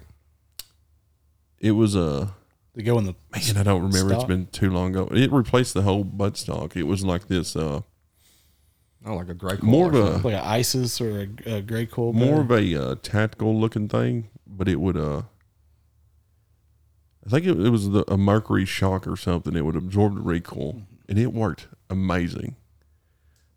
It 1.59 1.71
was 1.71 1.95
a 1.95 2.33
They 2.73 2.83
go 2.83 2.97
in 2.97 3.05
the 3.05 3.15
man. 3.31 3.57
I 3.57 3.63
don't 3.63 3.83
remember. 3.83 4.13
It's 4.13 4.23
been 4.25 4.47
too 4.47 4.69
long 4.69 4.89
ago. 4.95 5.07
It 5.11 5.31
replaced 5.31 5.73
the 5.73 5.83
whole 5.83 6.03
butt 6.03 6.35
stock. 6.37 6.75
It 6.75 6.83
was 6.83 7.03
like 7.05 7.27
this. 7.27 7.55
Uh, 7.55 7.81
Oh, 9.03 9.15
like 9.15 9.29
a 9.29 9.33
gray. 9.33 9.57
More 9.63 9.89
coil 9.89 10.03
or 10.03 10.07
of 10.13 10.25
a- 10.25 10.27
like 10.27 10.35
an 10.37 10.43
ISIS 10.47 11.01
or 11.01 11.21
a, 11.47 11.55
a 11.55 11.61
gray 11.63 11.87
coal. 11.87 12.13
more 12.13 12.43
gun. 12.43 12.45
of 12.45 12.51
a 12.51 12.75
uh, 12.75 12.95
tactical 13.01 13.59
looking 13.59 13.87
thing, 13.87 14.29
but 14.45 14.67
it 14.67 14.79
would 14.79 14.95
uh 14.95 15.23
I 17.25 17.29
think 17.31 17.45
it, 17.47 17.59
it 17.59 17.69
was 17.69 17.89
the, 17.89 18.03
a 18.11 18.17
mercury 18.17 18.65
shock 18.65 19.07
or 19.07 19.15
something. 19.15 19.55
It 19.55 19.65
would 19.65 19.75
absorb 19.75 20.15
the 20.15 20.21
recoil, 20.21 20.83
and 21.09 21.17
it 21.17 21.33
worked 21.33 21.67
amazing. 21.89 22.55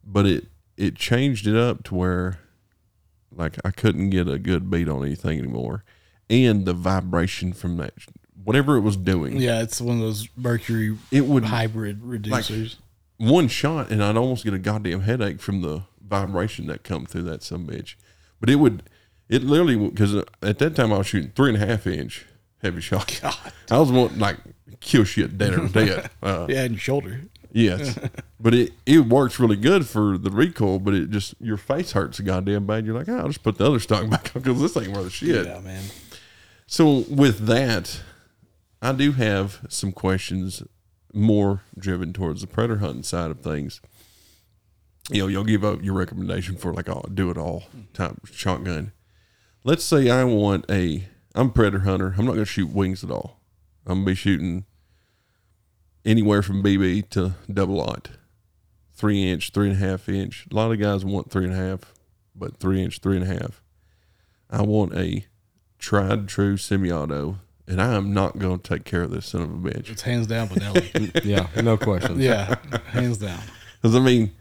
But 0.07 0.27
it 0.27 0.47
it 0.77 0.97
changed 0.97 1.47
it 1.47 1.57
up 1.57 1.85
to 1.85 1.95
where, 1.95 2.39
like, 3.35 3.57
I 3.65 3.71
couldn't 3.71 4.11
get 4.11 4.29
a 4.29 4.39
good 4.39 4.71
beat 4.71 4.89
on 4.89 5.05
anything 5.05 5.39
anymore, 5.39 5.85
and 6.29 6.67
the 6.67 6.73
vibration 6.75 7.53
from 7.53 7.77
that, 7.79 7.95
whatever 8.43 8.77
it 8.77 8.81
was 8.81 8.97
doing, 8.97 9.37
Yeah, 9.41 9.63
it's 9.63 9.81
one 9.81 9.97
of 9.97 10.03
those 10.03 10.29
Mercury 10.37 10.97
it 11.11 11.27
would 11.27 11.45
hybrid 11.45 12.01
reducers. 12.03 12.77
one 13.19 13.49
shot 13.49 13.91
and 13.91 14.03
I'd 14.03 14.17
almost 14.17 14.45
get 14.45 14.53
a 14.55 14.59
goddamn 14.59 15.03
headache 15.03 15.41
from 15.41 15.63
the 15.63 15.83
vibration 16.07 16.67
that 16.67 16.83
come 16.85 17.07
through 17.07 17.23
that 17.23 17.43
some 17.43 17.67
bitch. 17.67 17.95
But 18.41 18.51
it 18.51 18.57
would, 18.57 18.83
it 19.29 19.43
literally 19.45 19.77
because 19.89 20.15
at 20.43 20.59
that 20.59 20.75
time 20.77 20.93
I 20.93 20.99
was 20.99 21.07
shooting 21.07 21.33
three 21.35 21.55
and 21.55 21.63
a 21.63 21.67
half 21.67 21.87
inch 21.87 22.27
Hevi-Shot. 22.63 23.21
I 23.71 23.79
was 23.79 23.91
wanting 23.93 24.19
like 24.19 24.39
kill 24.81 25.05
shit 25.05 25.39
dead 25.39 25.55
or 25.55 25.69
dead. 25.73 26.11
Uh, 26.23 26.47
yeah, 26.49 26.63
and 26.65 26.73
your 26.73 26.81
shoulder. 26.81 27.21
Yes, 27.53 27.97
but 28.45 28.53
it 28.53 28.75
it 28.85 29.07
works 29.07 29.41
really 29.41 29.57
good 29.57 29.89
for 29.89 30.19
the 30.19 30.31
recoil. 30.31 30.79
But 30.79 30.93
it 30.93 31.11
just 31.11 31.35
your 31.41 31.57
face 31.57 31.93
hurts 31.93 32.19
a 32.19 32.23
goddamn 32.23 32.67
bad. 32.67 32.85
You're 32.85 32.95
like, 32.95 33.09
oh, 33.09 33.17
I'll 33.17 33.29
just 33.29 33.43
put 33.43 33.57
the 33.57 33.67
other 33.67 33.81
stock 33.81 34.09
back 34.11 34.37
on 34.37 34.43
because 34.43 34.61
this 34.61 34.77
ain't 34.77 34.95
worth 34.95 35.07
a 35.07 35.11
shit. 35.11 35.47
Yeah, 35.47 35.61
man. 35.61 35.83
So 36.67 37.05
with 37.09 37.47
that, 37.47 38.03
I 38.83 38.93
do 38.93 39.13
have 39.13 39.65
some 39.71 39.93
questions 39.93 40.63
more 41.15 41.63
driven 41.79 42.13
towards 42.13 42.43
the 42.43 42.47
predator 42.47 42.81
hunting 42.81 43.03
side 43.03 43.31
of 43.31 43.41
things. 43.41 43.81
You 45.11 45.23
know, 45.23 45.29
you'll 45.29 45.45
give 45.45 45.65
up 45.65 45.83
your 45.83 45.95
recommendation 45.95 46.57
for 46.57 46.75
like 46.75 46.89
a 46.89 47.01
do 47.13 47.31
it 47.31 47.39
all 47.39 47.65
type 47.95 48.27
shotgun. 48.31 48.93
Let's 49.63 49.85
say 49.85 50.11
I 50.11 50.25
want 50.25 50.67
a 50.71 51.09
I'm 51.35 51.47
a 51.47 51.51
predator 51.51 51.85
hunter. 51.85 52.15
I'm 52.19 52.27
not 52.27 52.33
going 52.33 52.45
to 52.45 52.45
shoot 52.45 52.71
wings 52.71 53.03
at 53.03 53.11
all. 53.11 53.41
I'm 53.87 54.05
going 54.05 54.05
to 54.05 54.11
be 54.11 54.15
shooting 54.15 54.67
anywhere 56.05 56.43
from 56.43 56.63
BB 56.63 57.09
to 57.11 57.33
double 57.51 57.81
aught, 57.81 58.11
three 58.95 59.31
inch, 59.31 59.51
three 59.51 59.71
and 59.71 59.77
a 59.83 59.87
half 59.87 60.09
inch. 60.09 60.47
A 60.51 60.55
lot 60.55 60.73
of 60.73 60.79
guys 60.81 61.05
want 61.05 61.31
three 61.31 61.45
and 61.45 61.53
a 61.53 61.57
half, 61.57 61.93
but 62.35 62.59
three 62.59 62.83
inch, 62.83 63.01
three 63.01 63.17
and 63.17 63.25
a 63.29 63.35
half. 63.41 63.63
I 64.51 64.63
want 64.63 64.95
a 64.95 65.27
tried 65.79 66.29
true 66.29 66.57
semi-auto, 66.57 67.39
and 67.67 67.81
I 67.83 67.95
am 67.95 68.15
not 68.15 68.39
going 68.39 68.59
to 68.61 68.69
take 68.69 68.85
care 68.85 69.03
of 69.03 69.11
this 69.11 69.27
son 69.27 69.43
of 69.43 69.51
a 69.51 69.57
bitch. 69.57 69.91
It's 69.91 70.03
hands 70.03 70.27
down 70.27 70.49
Benelli. 70.49 71.21
yeah, 71.25 71.49
no 71.61 71.77
question. 71.77 72.21
yeah, 72.21 72.55
hands 72.87 73.19
down. 73.19 73.41
Because 73.81 73.97
I 73.97 74.01
mean, 74.01 74.33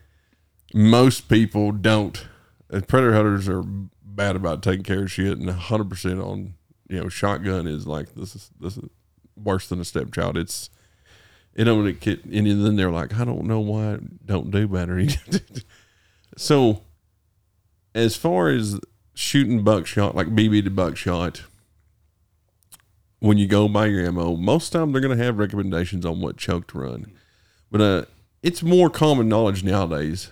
most 0.73 1.29
people 1.29 1.71
don't. 1.71 2.25
uh, 2.71 2.81
Predator 2.81 3.13
hunters 3.13 3.49
are 3.49 3.63
bad 3.63 4.35
about 4.35 4.61
taking 4.61 4.83
care 4.83 5.03
of 5.03 5.11
shit, 5.11 5.37
and 5.37 5.49
hundred 5.49 5.89
percent 5.89 6.19
on 6.19 6.53
you 6.89 7.01
know 7.01 7.09
shotgun 7.09 7.65
is 7.65 7.87
like 7.87 8.13
this 8.15 8.35
is 8.35 8.51
this 8.59 8.77
is 8.77 8.89
worse 9.35 9.67
than 9.67 9.79
a 9.79 9.85
stepchild. 9.85 10.37
It's 10.37 10.69
you 11.55 11.65
know 11.65 11.75
when 11.77 11.87
it 11.87 11.99
get 11.99 12.23
and 12.25 12.65
then 12.65 12.75
they're 12.75 12.91
like, 12.91 13.17
I 13.19 13.25
don't 13.25 13.45
know 13.45 13.59
why 13.59 13.93
I 13.93 13.97
don't 14.25 14.51
do 14.51 14.67
better. 14.67 15.03
so 16.37 16.81
as 17.93 18.15
far 18.15 18.49
as 18.49 18.79
shooting 19.13 19.63
buckshot, 19.63 20.15
like 20.15 20.27
BB 20.27 20.63
to 20.63 20.69
buckshot, 20.69 21.43
when 23.19 23.37
you 23.37 23.47
go 23.47 23.67
buy 23.67 23.85
your 23.85 24.05
ammo, 24.05 24.35
most 24.35 24.71
time 24.71 24.91
they're 24.91 25.01
going 25.01 25.17
to 25.17 25.23
have 25.23 25.37
recommendations 25.37 26.05
on 26.05 26.19
what 26.19 26.37
choke 26.37 26.67
to 26.67 26.79
run. 26.79 27.11
But 27.71 27.81
uh, 27.81 28.05
it's 28.41 28.61
more 28.61 28.89
common 28.89 29.29
knowledge 29.29 29.63
nowadays. 29.63 30.31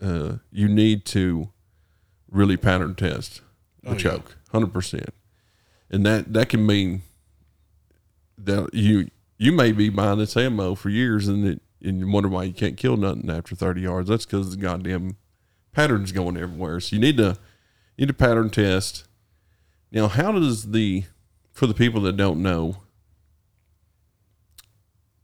Uh, 0.00 0.38
you 0.50 0.68
need 0.68 1.04
to 1.06 1.50
really 2.30 2.56
pattern 2.56 2.94
test 2.94 3.40
the 3.82 3.90
Oh, 3.90 3.96
choke, 3.96 4.36
hundred 4.50 4.72
percent, 4.72 5.10
and 5.90 6.04
that 6.04 6.32
that 6.32 6.48
can 6.48 6.66
mean 6.66 7.02
that 8.36 8.74
you 8.74 9.08
you 9.42 9.50
may 9.50 9.72
be 9.72 9.88
buying 9.88 10.18
this 10.18 10.36
ammo 10.36 10.76
for 10.76 10.88
years 10.88 11.26
and 11.26 11.44
it, 11.44 11.60
and 11.82 11.98
you 11.98 12.08
wonder 12.08 12.28
why 12.28 12.44
you 12.44 12.52
can't 12.52 12.76
kill 12.76 12.96
nothing 12.96 13.28
after 13.28 13.56
thirty 13.56 13.80
yards. 13.80 14.08
That's 14.08 14.24
because 14.24 14.52
the 14.52 14.56
goddamn 14.56 15.16
pattern's 15.72 16.12
going 16.12 16.36
everywhere. 16.36 16.78
So 16.78 16.94
you 16.94 17.02
need 17.02 17.16
to 17.16 17.36
you 17.96 18.06
need 18.06 18.08
to 18.08 18.14
pattern 18.14 18.50
test. 18.50 19.04
Now, 19.90 20.06
how 20.06 20.30
does 20.30 20.70
the 20.70 21.04
for 21.50 21.66
the 21.66 21.74
people 21.74 22.00
that 22.02 22.16
don't 22.16 22.40
know, 22.40 22.76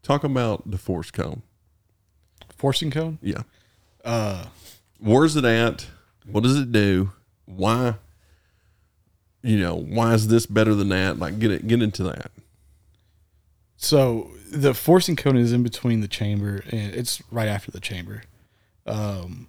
talk 0.03 0.25
about 0.25 0.69
the 0.69 0.79
force 0.79 1.13
cone? 1.13 1.43
Forcing 2.57 2.91
cone. 2.91 3.19
Yeah. 3.23 3.43
Uh, 4.05 4.47
where's 4.99 5.37
it 5.37 5.45
at? 5.45 5.87
What 6.27 6.43
does 6.43 6.59
it 6.59 6.73
do? 6.73 7.13
Why? 7.45 7.95
You 9.45 9.61
know, 9.61 9.77
why 9.77 10.15
is 10.15 10.27
this 10.27 10.45
better 10.45 10.75
than 10.75 10.89
that? 10.89 11.21
Like, 11.21 11.39
get 11.39 11.53
it, 11.53 11.69
get 11.69 11.81
into 11.81 12.03
that. 12.03 12.33
So 13.81 14.31
the 14.51 14.75
forcing 14.75 15.17
cone 15.17 15.37
is 15.37 15.53
in 15.53 15.63
between 15.63 16.01
the 16.03 16.09
chamber, 16.09 16.63
and 16.71 16.95
it's 16.95 17.23
right 17.31 17.49
after 17.49 17.71
the 17.71 17.81
chamber. 17.81 18.23
Um, 18.87 19.49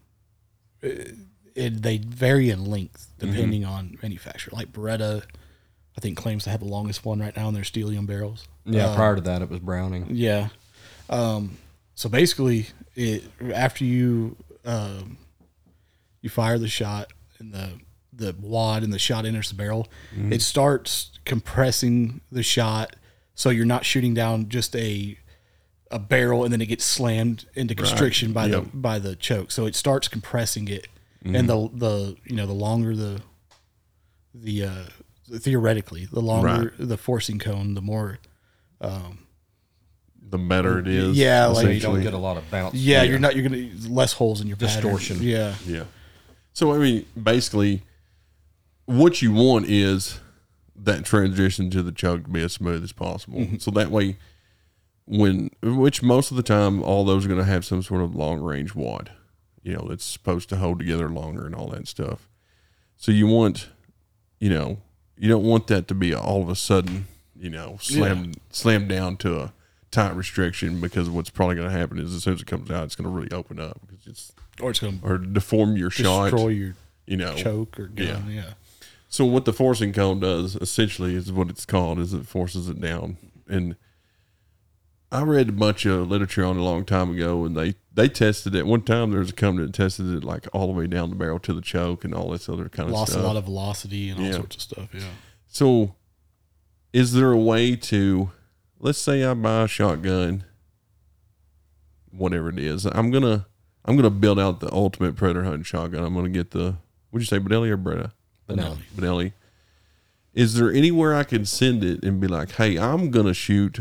it, 0.82 1.16
it 1.56 1.82
they 1.82 1.98
vary 1.98 2.50
in 2.50 2.64
length 2.66 3.12
depending 3.20 3.66
on 3.66 3.98
manufacturer. 4.02 4.52
Like 4.56 4.72
Beretta, 4.72 5.24
I 5.98 6.02
think 6.02 6.18
claims 6.18 6.44
to 6.46 6.52
have 6.52 6.60
the 6.62 6.68
longest 6.68 7.04
one 7.04 7.20
right 7.20 7.36
now 7.36 7.48
in 7.50 7.54
their 7.54 7.64
Steelium 7.64 8.06
barrels. 8.06 8.48
Yeah, 8.66 8.88
Uh, 8.88 8.96
prior 8.96 9.16
to 9.16 9.22
that, 9.22 9.42
it 9.42 9.50
was 9.50 9.60
Browning. 9.60 10.08
Yeah. 10.12 10.50
Um, 11.10 11.58
so 11.96 12.08
basically, 12.08 12.68
it 12.96 13.24
after 13.54 13.84
you 13.84 14.38
um, 14.64 15.18
you 16.22 16.30
fire 16.30 16.58
the 16.60 16.68
shot 16.68 17.12
and 17.40 17.52
the 17.54 17.72
the 18.14 18.36
wad 18.40 18.84
and 18.84 18.92
the 18.94 19.00
shot 19.00 19.26
enters 19.26 19.50
the 19.50 19.56
barrel, 19.56 19.88
Mm-hmm. 20.14 20.34
it 20.34 20.42
starts 20.42 21.12
compressing 21.26 22.20
the 22.32 22.44
shot, 22.44 22.96
so 23.40 23.50
you're 23.50 23.66
not 23.66 23.86
shooting 23.86 24.14
down 24.14 24.50
just 24.50 24.76
a 24.76 25.18
a 25.92 25.98
barrel 25.98 26.44
and 26.44 26.52
then 26.52 26.60
it 26.62 26.66
gets 26.68 26.84
slammed 26.86 27.46
into 27.56 27.74
constriction 27.74 28.34
by 28.34 28.46
Yep. 28.48 28.64
the 28.64 28.70
by 28.78 29.00
the 29.00 29.16
choke. 29.16 29.50
So 29.52 29.66
it 29.66 29.76
starts 29.76 30.08
compressing 30.10 30.68
it, 30.68 30.88
Mm-hmm. 31.24 31.36
and 31.36 31.50
the 31.50 31.70
the 31.74 32.16
you 32.26 32.36
know 32.36 32.46
the 32.46 32.54
longer 32.68 32.96
the 32.96 33.22
the 34.34 34.64
uh, 34.66 34.86
theoretically 35.38 36.06
the 36.12 36.22
longer 36.22 36.74
the 36.78 36.98
forcing 36.98 37.40
cone, 37.40 37.74
the 37.76 37.82
more 37.82 38.20
The 40.32 40.38
better 40.38 40.78
it 40.80 40.88
is. 40.88 41.18
Yeah, 41.18 41.48
like- 41.48 41.66
So 41.66 41.70
you 41.72 41.80
don't 41.80 42.02
get 42.04 42.14
a 42.14 42.18
lot 42.18 42.38
of 42.38 42.50
bounce. 42.52 42.76
yeah, 42.76 43.04
you're 43.04 43.20
not 43.20 43.36
you're 43.36 43.48
gonna 43.50 43.70
less 43.88 44.14
holes 44.14 44.42
in 44.42 44.48
your 44.48 44.58
pattern. 44.58 44.82
Distortion. 44.82 45.18
Yeah, 45.22 45.56
Yeah. 45.66 45.86
So 46.54 46.74
I 46.74 46.78
mean, 46.78 47.06
basically, 47.22 47.84
what 48.86 49.22
you 49.22 49.32
want 49.32 49.68
is 49.68 50.20
that 50.84 51.06
transition 51.06 51.70
to 51.72 51.84
the 51.84 51.92
choke 51.92 52.24
to 52.24 52.30
be 52.30 52.42
as 52.42 52.54
smooth 52.54 52.84
as 52.84 52.92
possible. 52.92 53.40
Mm-hmm. 53.40 53.58
So 53.58 53.72
that 53.72 53.92
way, 53.92 54.18
when 55.06 55.50
which 55.62 56.02
most 56.04 56.32
of 56.32 56.38
the 56.38 56.44
time, 56.44 56.82
all 56.84 57.04
those 57.04 57.26
are 57.26 57.30
going 57.30 57.40
to 57.40 57.46
have 57.46 57.66
some 57.66 57.82
sort 57.82 58.02
of 58.02 58.16
long 58.16 58.40
range 58.42 58.76
wad, 58.76 59.12
you 59.64 59.74
know, 59.74 59.88
that's 59.90 60.06
supposed 60.06 60.50
to 60.50 60.58
hold 60.58 60.80
together 60.80 61.10
longer 61.10 61.46
and 61.46 61.56
all 61.56 61.68
that 61.70 61.88
stuff. 61.88 62.30
So 62.98 63.12
you 63.12 63.28
want, 63.28 63.70
you 64.40 64.50
know, 64.50 64.78
you 65.18 65.30
don't 65.30 65.44
want 65.44 65.68
that 65.68 65.88
to 65.88 65.96
be 65.96 66.14
all 66.14 66.42
of 66.42 66.50
a 66.50 66.56
sudden, 66.56 67.08
you 67.36 67.50
know, 67.50 67.78
slam 67.82 68.34
slam 68.52 68.88
down 68.88 69.18
to 69.18 69.40
a 69.40 69.54
tight 69.92 70.16
restriction 70.16 70.80
because 70.80 71.10
what's 71.10 71.30
probably 71.30 71.56
going 71.56 71.70
to 71.70 71.76
happen 71.78 71.98
is 71.98 72.14
as 72.14 72.24
soon 72.24 72.36
as 72.36 72.42
it 72.42 72.48
comes 72.48 72.70
out, 72.70 72.84
it's 72.84 72.96
going 72.96 73.10
to 73.10 73.16
really 73.16 73.32
open 73.32 73.60
up 73.60 73.80
because 73.88 74.06
it's 74.08 74.32
or 74.62 74.70
it's 74.72 74.80
gonna 74.80 75.00
or 75.04 75.18
deform 75.18 75.78
your 75.78 75.90
shot. 75.90 76.32
destroy 76.32 76.50
your 76.50 76.76
You 77.08 77.18
know. 77.18 77.34
choke 77.36 77.80
or 77.80 77.88
gun. 77.88 78.26
Yeah. 78.30 78.54
So 79.12 79.26
what 79.26 79.45
the 79.45 79.53
forcing 79.53 79.91
cone 79.91 80.20
does 80.20 80.55
essentially 80.55 81.16
is 81.16 81.32
what 81.32 81.49
it's 81.49 81.66
called 81.66 81.97
is 81.99 82.14
it 82.14 82.28
forces 82.28 82.70
it 82.70 82.80
down. 82.80 83.18
And 83.47 83.76
I 85.12 85.24
read 85.24 85.49
a 85.49 85.51
bunch 85.51 85.86
of 85.88 86.07
literature 86.07 86.45
on 86.45 86.57
it 86.57 86.60
a 86.60 86.64
long 86.64 86.86
time 86.86 87.10
ago, 87.12 87.43
and 87.43 87.57
they 87.57 87.74
they 87.91 88.07
tested 88.07 88.53
it. 88.53 88.68
One 88.68 88.84
time 88.84 89.10
there 89.10 89.20
was 89.20 89.32
a 89.32 89.34
company 89.34 89.66
that 89.66 89.74
tested 89.74 90.14
it 90.14 90.24
like 90.24 90.47
all 90.53 90.68
the 90.68 90.74
way 90.74 90.86
down 90.86 91.10
the 91.10 91.16
barrel 91.16 91.39
to 91.39 91.53
the 91.53 91.62
choke 91.62 92.03
and 92.05 92.14
all 92.14 92.30
this 92.30 92.47
other 92.47 92.70
kind 92.70 92.88
of 92.89 92.93
Lost 92.93 93.14
stuff. 93.14 93.24
a 93.24 93.28
lot 93.28 93.36
of 93.36 93.45
velocity 93.45 94.10
and 94.10 94.20
all 94.20 94.26
Yeah. 94.28 94.32
sorts 94.34 94.55
of 94.57 94.62
stuff. 94.62 94.89
Yeah. 94.93 95.01
So, 95.47 95.95
is 96.93 97.14
there 97.14 97.32
a 97.32 97.38
way 97.38 97.76
to, 97.76 98.30
let's 98.80 98.99
say 98.99 99.24
I 99.24 99.34
buy 99.34 99.64
a 99.64 99.68
shotgun, 99.68 100.43
whatever 102.12 102.49
it 102.49 102.60
is, 102.60 102.86
I'm 102.86 103.10
gonna 103.10 103.47
I'm 103.86 103.95
gonna 103.95 104.12
build 104.12 104.39
out 104.39 104.60
the 104.60 104.72
ultimate 104.72 105.16
predator 105.16 105.43
hunting 105.45 105.64
shotgun. 105.64 106.03
I'm 106.03 106.14
gonna 106.14 106.30
get 106.30 106.51
the 106.51 106.76
would 107.12 107.24
you 107.24 107.26
say 107.26 107.39
Benelli 107.39 107.70
or 107.70 107.78
Beretta? 107.80 108.12
Benelli. 108.56 108.80
Benelli. 108.95 109.34
Is 110.34 110.56
there 110.56 110.72
anywhere 110.72 111.16
I 111.16 111.24
can 111.24 111.45
send 111.45 111.84
it 111.84 112.04
and 112.04 112.20
be 112.20 112.28
like, 112.28 112.52
hey, 112.54 112.78
I'm 112.78 113.12
gonna 113.12 113.34
shoot 113.34 113.80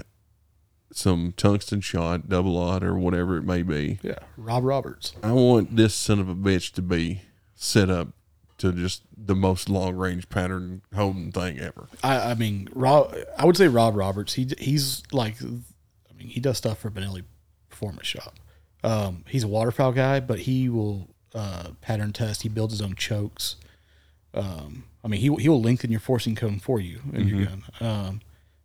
some 0.93 1.33
tungsten 1.37 1.81
shot, 1.81 2.29
double 2.29 2.57
aught, 2.57 2.83
or 2.83 2.95
whatever 2.99 3.37
it 3.37 3.43
may 3.43 3.63
be. 3.63 3.99
Yeah. 4.03 4.19
Rob 4.37 4.65
Roberts. 4.65 5.13
I 5.23 5.33
want 5.33 5.77
this 5.77 5.95
son 5.95 6.19
of 6.19 6.29
a 6.29 6.35
bitch 6.35 6.73
to 6.75 6.83
be 6.83 7.23
set 7.55 7.91
up 7.91 8.09
to 8.59 8.73
just 8.73 9.03
the 9.17 9.37
most 9.37 9.69
long 9.69 9.95
range 9.97 10.29
pattern 10.29 10.83
holding 10.95 11.31
thing 11.31 11.61
ever. 11.61 11.89
I, 12.03 12.31
I 12.31 12.35
mean, 12.35 12.69
Rob. 12.75 13.15
I 13.37 13.45
would 13.45 13.57
say 13.57 13.69
Rob 13.69 13.97
Roberts. 13.97 14.35
He 14.35 14.49
he's 14.59 15.03
like, 15.13 15.37
I 15.43 16.15
mean, 16.17 16.29
he 16.29 16.41
does 16.41 16.59
stuff 16.59 16.79
for 16.79 16.91
Benelli 16.91 17.25
Performance 17.71 18.07
Shop. 18.07 18.35
Um, 18.83 19.25
he's 19.29 19.45
a 19.45 19.49
waterfowl 19.49 19.93
guy, 19.93 20.21
but 20.21 20.41
he 20.41 20.69
will 20.69 21.09
uh, 21.35 21.71
pattern 21.81 22.13
test. 22.13 22.43
He 22.43 22.49
builds 22.49 22.73
his 22.73 22.83
own 22.83 22.95
chokes. 22.95 23.57
Um, 24.35 24.85
I 25.05 25.09
mean, 25.09 25.21
he 25.21 25.35
he 25.43 25.49
will 25.49 25.63
lengthen 25.63 25.91
your 25.91 26.01
forcing 26.01 26.35
cone 26.35 26.59
for 26.59 26.81
you 26.81 27.01
in 27.13 27.29
your 27.29 27.47
gun. 27.47 27.63
Um, 27.81 28.21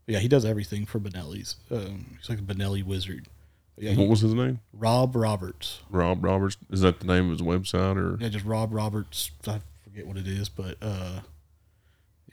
but 0.05 0.13
yeah, 0.13 0.19
he 0.19 0.27
does 0.27 0.43
everything 0.45 0.85
for 0.85 0.99
Benelli's. 0.99 1.55
Um, 1.71 2.17
he's 2.19 2.29
like 2.29 2.39
a 2.39 2.41
Benelli 2.41 2.83
wizard. 2.83 3.27
But 3.75 3.83
yeah, 3.85 3.91
What 3.91 4.03
he, 4.03 4.07
was 4.09 4.19
his 4.21 4.33
name? 4.33 4.59
Rob 4.73 5.15
Roberts. 5.15 5.79
Rob 5.89 6.23
Roberts. 6.23 6.57
Is 6.69 6.81
that 6.81 6.99
the 6.99 7.07
name 7.07 7.25
of 7.31 7.39
his 7.39 7.41
website 7.41 7.95
or? 7.97 8.17
Yeah, 8.21 8.29
just 8.29 8.45
Rob 8.45 8.73
Roberts. 8.73 9.31
I 9.47 9.61
forget 9.83 10.05
what 10.05 10.17
it 10.17 10.27
is, 10.27 10.49
but 10.49 10.77
uh, 10.81 11.21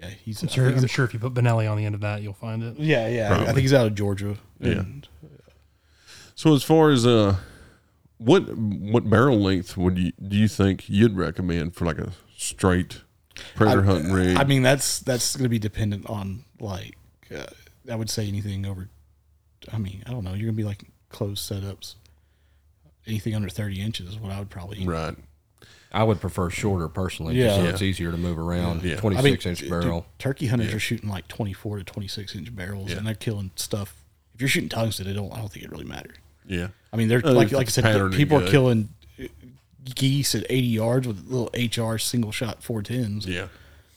yeah, 0.01 0.09
he's. 0.09 0.43
I'm 0.43 0.49
sure, 0.49 0.65
think 0.65 0.77
I'm 0.77 0.83
he's- 0.83 0.91
sure 0.91 1.05
if 1.05 1.15
you 1.15 1.21
put 1.21 1.33
Benelli 1.35 1.71
on 1.71 1.79
the 1.79 1.85
end 1.87 1.95
of 1.95 2.01
that, 2.03 2.23
you'll 2.23 2.33
find 2.35 2.63
it. 2.63 2.79
yeah, 2.79 3.07
yeah. 3.09 3.41
I 3.43 3.47
think 3.47 3.59
he's 3.61 3.73
out 3.75 3.87
of 3.87 3.95
Georgia. 3.95 4.37
Yeah. 4.59 4.73
And 4.73 5.09
So 6.35 6.55
as 6.55 6.63
far 6.63 6.91
as 6.91 7.07
uh, 7.07 7.37
what 8.19 8.41
what 8.57 9.09
barrel 9.09 9.39
length 9.39 9.77
would 9.77 9.97
you 9.99 10.13
do 10.27 10.37
you 10.37 10.49
think 10.49 10.89
you'd 10.89 11.17
recommend 11.17 11.75
for 11.75 11.85
like 11.85 11.99
a 11.99 12.13
straight 12.37 13.03
predator 13.55 13.83
hunting 13.83 14.13
rig? 14.13 14.37
I 14.37 14.45
mean, 14.45 14.63
that's 14.63 15.01
that's 15.01 15.37
going 15.37 15.45
to 15.45 15.49
be 15.49 15.59
dependent 15.59 16.09
on 16.09 16.45
like 16.61 16.97
uh, 17.35 17.47
I 17.91 17.95
would 17.97 18.11
say 18.11 18.27
anything 18.29 18.67
over. 18.67 18.89
I 19.73 19.79
mean, 19.79 20.03
I 20.07 20.11
don't 20.11 20.25
know. 20.25 20.31
You're 20.31 20.47
going 20.47 20.57
to 20.57 20.63
be 20.63 20.65
like 20.65 20.85
closed 21.11 21.51
setups. 21.51 21.95
Anything 23.07 23.35
under 23.35 23.49
thirty 23.49 23.81
inches 23.81 24.11
is 24.11 24.19
what 24.19 24.31
I 24.31 24.39
would 24.39 24.51
probably. 24.51 24.87
right. 24.87 25.17
I 25.93 26.05
would 26.05 26.21
prefer 26.21 26.51
shorter 26.51 26.87
personally, 26.89 27.35
Yeah. 27.35 27.47
just 27.47 27.57
so 27.57 27.63
Yeah. 27.65 27.69
it's 27.71 27.83
easier 27.83 28.11
to 28.13 28.17
move 28.17 28.39
around. 28.39 28.83
Yeah. 28.85 28.91
I 28.93 28.95
mean, 28.95 29.01
26 29.01 29.47
inch 29.47 29.59
dude, 29.61 29.71
barrel. 29.71 30.07
turkey 30.21 30.47
hunters 30.47 30.69
Yeah. 30.71 30.77
are 30.77 30.79
shooting 30.79 31.09
like 31.09 31.27
twenty 31.27 31.53
four 31.53 31.79
to 31.79 31.85
twenty 31.85 32.07
six 32.07 32.37
inch 32.37 32.55
barrels, 32.55 32.91
Yeah. 32.91 32.99
and 32.99 33.07
they're 33.07 33.15
killing 33.15 33.51
stuff. 33.57 33.95
If 34.35 34.41
you're 34.41 34.49
shooting 34.49 34.69
tungsten, 34.69 35.09
it 35.09 35.15
don't. 35.15 35.33
I 35.33 35.39
don't 35.39 35.51
think 35.51 35.65
it 35.65 35.71
really 35.73 35.85
matters. 35.85 36.17
Yeah. 36.47 36.69
I 36.93 36.97
mean, 36.97 37.09
they're 37.09 37.25
Uh, 37.27 37.33
like 37.33 37.51
like 37.51 37.67
I 37.67 37.71
said, 37.71 37.85
patterning 37.85 38.17
people 38.17 38.39
are 38.39 38.49
killing 38.49 38.91
geese 39.85 40.35
at 40.35 40.45
eighty 40.51 40.67
yards 40.67 41.07
with 41.07 41.27
little 41.29 41.51
HR 41.55 41.99
single 41.99 42.33
shot 42.33 42.63
four 42.63 42.83
tens. 42.83 43.27
Yeah. 43.27 43.49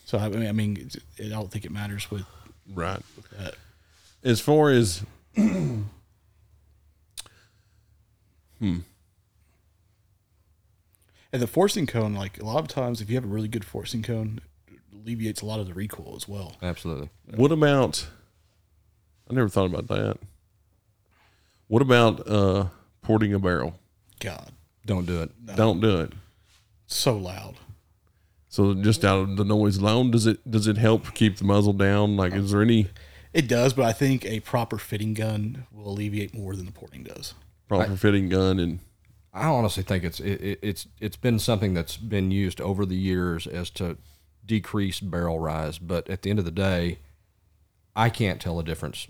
So 0.05 0.17
I 0.17 0.29
mean, 0.29 0.47
I 0.47 0.51
mean, 0.51 0.89
I 1.19 1.29
don't 1.29 1.51
think 1.51 1.65
it 1.65 1.71
matters 1.71 2.09
with 2.11 2.23
Right. 2.73 3.01
that. 3.37 3.55
As 4.23 4.39
far 4.39 4.69
as 4.69 5.03
hmm. 5.35 5.81
And 8.61 8.83
the 11.41 11.47
forcing 11.47 11.87
cone, 11.87 12.13
like 12.13 12.39
a 12.39 12.45
lot 12.45 12.59
of 12.59 12.67
times, 12.67 13.01
if 13.01 13.09
you 13.09 13.15
have 13.15 13.25
a 13.25 13.27
really 13.27 13.47
good 13.47 13.65
forcing 13.65 14.03
cone, 14.03 14.39
it 14.67 14.79
alleviates 14.93 15.41
a 15.41 15.45
lot 15.45 15.59
of 15.59 15.67
the 15.67 15.73
recoil 15.73 16.13
as 16.15 16.27
well. 16.27 16.55
Absolutely. 16.61 17.09
what 17.35 17.51
about? 17.51 18.07
I 19.29 19.33
never 19.33 19.49
thought 19.49 19.65
about 19.65 19.87
that. 19.87 20.17
What 21.67 21.81
about 21.81 22.27
uh, 22.27 22.67
porting 23.01 23.33
a 23.33 23.39
barrel? 23.39 23.79
God, 24.19 24.51
Don't 24.85 25.05
do 25.05 25.21
it. 25.21 25.31
Don't 25.55 25.79
do 25.79 26.01
it. 26.01 26.13
so 26.87 27.15
loud. 27.17 27.55
So 28.49 28.73
just 28.75 29.03
out 29.03 29.19
of 29.19 29.37
the 29.37 29.43
noise 29.45 29.77
alone, 29.77 30.11
does 30.11 30.27
it 30.27 30.49
does 30.49 30.67
it 30.67 30.77
help 30.77 31.13
keep 31.15 31.37
the 31.37 31.43
muzzle 31.45 31.73
down? 31.73 32.15
Like, 32.17 32.33
is 32.33 32.51
there 32.51 32.61
any 32.61 32.87
It 33.33 33.47
does, 33.47 33.73
but 33.73 33.85
I 33.85 33.93
think 33.93 34.25
a 34.25 34.41
proper 34.41 34.77
fitting 34.77 35.13
gun 35.15 35.65
will 35.71 35.87
alleviate 35.89 36.35
more 36.35 36.55
than 36.55 36.65
the 36.67 36.71
porting 36.71 37.03
does. 37.03 37.33
proper 37.67 37.95
fitting 37.95 38.29
gun 38.29 38.59
and 38.59 38.79
I 39.33 39.47
honestly 39.47 39.81
think 39.81 40.03
it's 40.03 40.19
it, 40.19 40.39
it- 40.41 40.59
it's 40.61 40.87
it's 41.01 41.17
been 41.17 41.39
something 41.39 41.73
that's 41.73 41.97
been 41.97 42.29
used 42.29 42.61
over 42.61 42.85
the 42.85 42.95
years 42.97 43.47
as 43.47 43.71
to 43.71 43.97
decrease 44.45 44.99
barrel 44.99 45.39
rise, 45.39 45.79
but 45.79 46.07
at 46.09 46.21
the 46.21 46.29
end 46.29 46.37
of 46.37 46.45
the 46.45 46.51
day, 46.51 46.99
I 47.95 48.09
can't 48.09 48.39
tell 48.41 48.59
a 48.59 48.63
difference 48.63 49.07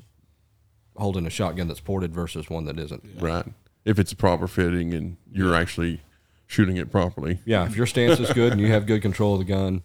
holding 0.95 1.25
a 1.25 1.29
shotgun 1.29 1.67
that's 1.67 1.79
ported 1.81 2.13
versus 2.13 2.49
one 2.49 2.63
that 2.65 2.79
isn't. 2.79 3.03
right? 3.19 3.45
If 3.85 3.99
it's 3.99 4.11
a 4.11 4.15
proper 4.15 4.47
fitting 4.47 4.93
and 4.93 5.17
you're 5.31 5.55
actually 5.55 6.01
shooting 6.47 6.77
it 6.77 6.91
properly, 6.91 7.39
Yeah, 7.45 7.65
if 7.65 7.75
your 7.75 7.85
stance 7.85 8.19
is 8.19 8.31
good 8.31 8.51
and 8.53 8.61
you 8.61 8.67
have 8.67 8.85
good 8.85 9.01
control 9.01 9.33
of 9.33 9.39
the 9.39 9.45
gun, 9.45 9.83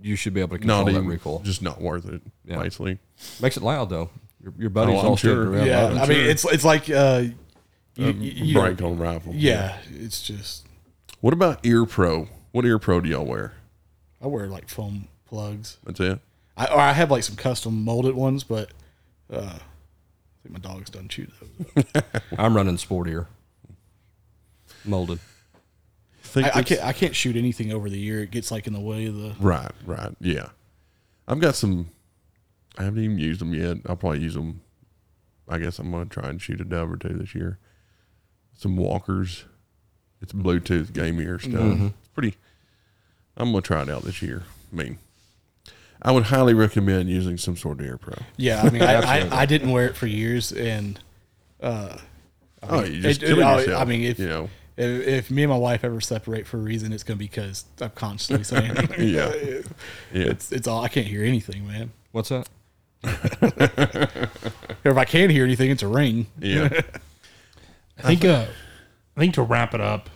you 0.00 0.16
should 0.16 0.34
be 0.34 0.40
able 0.40 0.56
to 0.56 0.58
control 0.58 0.78
not 0.80 0.84
that 0.86 0.90
even 0.98 1.06
recoil. 1.06 1.38
just 1.40 1.62
not 1.62 1.80
worth 1.80 2.06
it. 2.08 2.20
Yeah. 2.44 2.58
Basically, 2.60 2.98
Makes 3.40 3.56
it 3.56 3.62
loud 3.62 3.88
though. 3.88 4.10
Your, 4.42 4.52
your 4.58 4.70
buddies 4.70 4.96
Oh, 4.96 5.00
I'm 5.00 5.06
all 5.06 5.16
stood 5.16 5.28
sure. 5.28 5.50
around. 5.52 5.66
yeah, 5.66 5.82
loving 5.84 5.96
it. 5.98 6.02
I 6.02 6.06
mean, 6.08 6.26
it's 6.30 6.44
it's 6.44 6.64
like 6.64 6.90
uh, 6.90 7.22
you, 7.94 8.06
you- 8.06 8.12
you 8.46 8.54
know, 8.54 8.62
break 8.62 8.82
on 8.82 8.98
rifle. 8.98 9.32
yeah, 9.34 9.78
it's 9.94 10.20
just 10.22 10.66
What 11.20 11.32
about 11.32 11.64
ear 11.64 11.86
pro? 11.86 12.28
What 12.50 12.64
ear 12.64 12.78
pro 12.80 13.00
do 13.00 13.08
y'all 13.08 13.24
wear? 13.24 13.54
I 14.20 14.26
wear 14.26 14.48
like 14.48 14.68
foam 14.68 15.08
plugs. 15.26 15.78
That's 15.84 16.00
it. 16.00 16.18
I 16.56 16.66
or 16.66 16.78
I 16.80 16.92
have 16.92 17.10
like 17.10 17.22
some 17.22 17.36
custom 17.36 17.84
molded 17.84 18.14
ones, 18.14 18.42
but 18.44 18.72
uh, 19.32 19.58
I 20.44 20.48
think 20.48 20.52
my 20.64 20.70
dog's 20.72 20.90
done 20.90 21.08
chewed 21.08 21.30
those. 21.74 21.84
I'm 22.38 22.54
running 22.56 22.76
SportEAR. 22.76 23.26
molded. 24.84 25.20
Think 26.22 26.46
I, 26.46 26.50
I 26.50 26.52
that's- 26.62 26.68
can't 26.68 26.84
I 26.88 26.92
can't 26.92 27.14
shoot 27.14 27.36
anything 27.36 27.72
over 27.72 27.88
the 27.90 27.98
year. 27.98 28.22
It 28.22 28.30
gets 28.30 28.50
like 28.50 28.66
in 28.66 28.72
the 28.72 28.80
way 28.80 29.06
of 29.06 29.16
the. 29.16 29.34
Right, 29.38 29.70
right, 29.86 30.14
yeah. 30.20 30.48
I've 31.28 31.40
got 31.40 31.54
some. 31.54 31.90
I 32.78 32.84
haven't 32.84 33.02
even 33.04 33.18
used 33.18 33.40
them 33.40 33.54
yet. 33.54 33.78
I'll 33.86 33.96
probably 33.96 34.20
use 34.20 34.34
them. 34.34 34.62
I 35.48 35.58
guess 35.58 35.78
I'm 35.78 35.90
gonna 35.90 36.06
try 36.06 36.28
and 36.28 36.40
shoot 36.40 36.60
a 36.60 36.64
dove 36.64 36.90
or 36.90 36.96
two 36.96 37.10
this 37.14 37.34
year. 37.34 37.58
Some 38.56 38.76
Walker's. 38.76 39.44
It's 40.22 40.32
Bluetooth 40.32 40.92
game 40.92 41.20
ear 41.20 41.38
stuff. 41.38 41.52
Mm-hmm. 41.52 41.86
It's 41.98 42.08
pretty. 42.14 42.36
I'm 43.36 43.50
gonna 43.50 43.60
try 43.62 43.82
it 43.82 43.90
out 43.90 44.02
this 44.04 44.22
year. 44.22 44.44
I 44.72 44.76
mean, 44.76 44.98
I 46.04 46.10
would 46.10 46.24
highly 46.24 46.52
recommend 46.52 47.08
using 47.08 47.38
some 47.38 47.56
sort 47.56 47.78
of 47.80 47.86
ear 47.86 47.96
pro. 47.96 48.14
Yeah, 48.36 48.62
I 48.62 48.70
mean, 48.70 48.82
I, 48.82 48.94
I, 49.20 49.42
I 49.42 49.46
didn't 49.46 49.70
wear 49.70 49.86
it 49.86 49.96
for 49.96 50.06
years, 50.06 50.50
and 50.52 50.98
uh, 51.62 51.96
oh, 52.64 52.82
you 52.82 53.00
just 53.00 53.22
it- 53.22 53.26
killing 53.26 53.44
oh, 53.44 53.58
yourself. 53.58 53.80
I 53.80 53.84
mean, 53.84 54.02
if 54.02 54.18
you 54.18 54.28
know, 54.28 54.50
If, 54.76 55.06
if 55.06 55.30
me 55.30 55.44
and 55.44 55.50
my 55.50 55.56
wife 55.58 55.84
ever 55.84 56.00
separate 56.00 56.46
for 56.46 56.56
a 56.56 56.60
reason, 56.60 56.92
it's 56.92 57.04
gonna 57.04 57.18
be 57.18 57.26
because 57.26 57.64
I'm 57.80 57.90
constantly 57.90 58.42
saying, 58.44 58.74
Yeah. 58.98 59.32
Yeah. 60.12 60.26
it's 60.30 60.50
it's 60.50 60.66
all 60.66 60.82
I 60.82 60.88
can't 60.88 61.06
hear 61.06 61.24
anything, 61.24 61.66
man. 61.66 61.92
What's 62.10 62.30
that? 62.30 62.48
Or 63.04 63.10
if 64.90 64.96
I 64.96 65.04
can 65.04 65.30
hear 65.30 65.44
anything, 65.44 65.70
it's 65.70 65.82
a 65.82 65.88
ring. 65.88 66.26
Yeah. 66.38 66.68
I 67.98 68.02
think 68.02 68.24
uh, 68.24 68.46
I 69.16 69.20
think 69.20 69.34
to 69.34 69.42
wrap 69.42 69.74
it 69.74 69.80
up, 69.80 70.10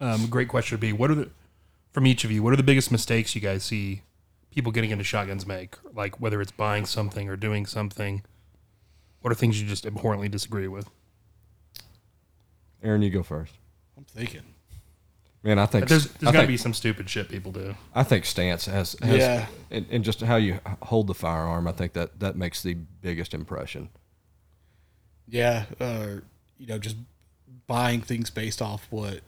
um, 0.00 0.26
great 0.26 0.48
question 0.48 0.74
would 0.76 0.80
be: 0.80 0.92
What 0.92 1.10
are 1.10 1.14
the 1.14 1.30
from 1.92 2.06
each 2.06 2.24
of 2.24 2.30
you? 2.30 2.42
What 2.42 2.52
are 2.52 2.56
the 2.56 2.62
biggest 2.62 2.90
mistakes 2.92 3.34
you 3.34 3.40
guys 3.40 3.62
see 3.64 4.02
people 4.54 4.72
getting 4.72 4.90
into 4.90 5.04
shotguns 5.04 5.46
make? 5.46 5.76
Like 5.94 6.20
whether 6.20 6.40
it's 6.40 6.52
buying 6.52 6.86
something 6.86 7.28
or 7.28 7.36
doing 7.36 7.66
something. 7.66 8.22
What 9.20 9.30
are 9.32 9.34
things 9.34 9.60
you 9.60 9.66
just 9.66 9.86
abhorrently 9.86 10.28
disagree 10.28 10.68
with? 10.68 10.88
Aaron, 12.82 13.02
you 13.02 13.10
go 13.10 13.22
first. 13.22 13.54
I'm 13.96 14.04
thinking. 14.04 14.42
Man, 15.42 15.58
I 15.58 15.66
think 15.66 15.88
There's 15.88 16.06
I 16.06 16.10
there's 16.20 16.32
got 16.32 16.40
to 16.42 16.46
be 16.46 16.56
some 16.56 16.72
stupid 16.72 17.08
shit 17.10 17.28
people 17.28 17.52
do. 17.52 17.74
I 17.94 18.02
think 18.02 18.24
stance 18.24 18.64
has, 18.66 18.96
has 19.02 19.18
Yeah. 19.18 19.46
and, 19.70 19.86
and 19.90 20.02
just 20.04 20.20
how 20.22 20.36
you 20.36 20.58
hold 20.82 21.06
the 21.06 21.14
firearm. 21.14 21.68
I 21.68 21.72
think 21.72 21.92
that 21.94 22.20
that 22.20 22.36
makes 22.36 22.62
the 22.62 22.74
biggest 22.74 23.34
impression. 23.34 23.90
Yeah, 25.26 25.64
uh, 25.80 26.16
you 26.58 26.66
know, 26.66 26.78
just 26.78 26.96
buying 27.66 28.00
things 28.02 28.30
based 28.30 28.60
off 28.62 28.86
what, 28.90 29.20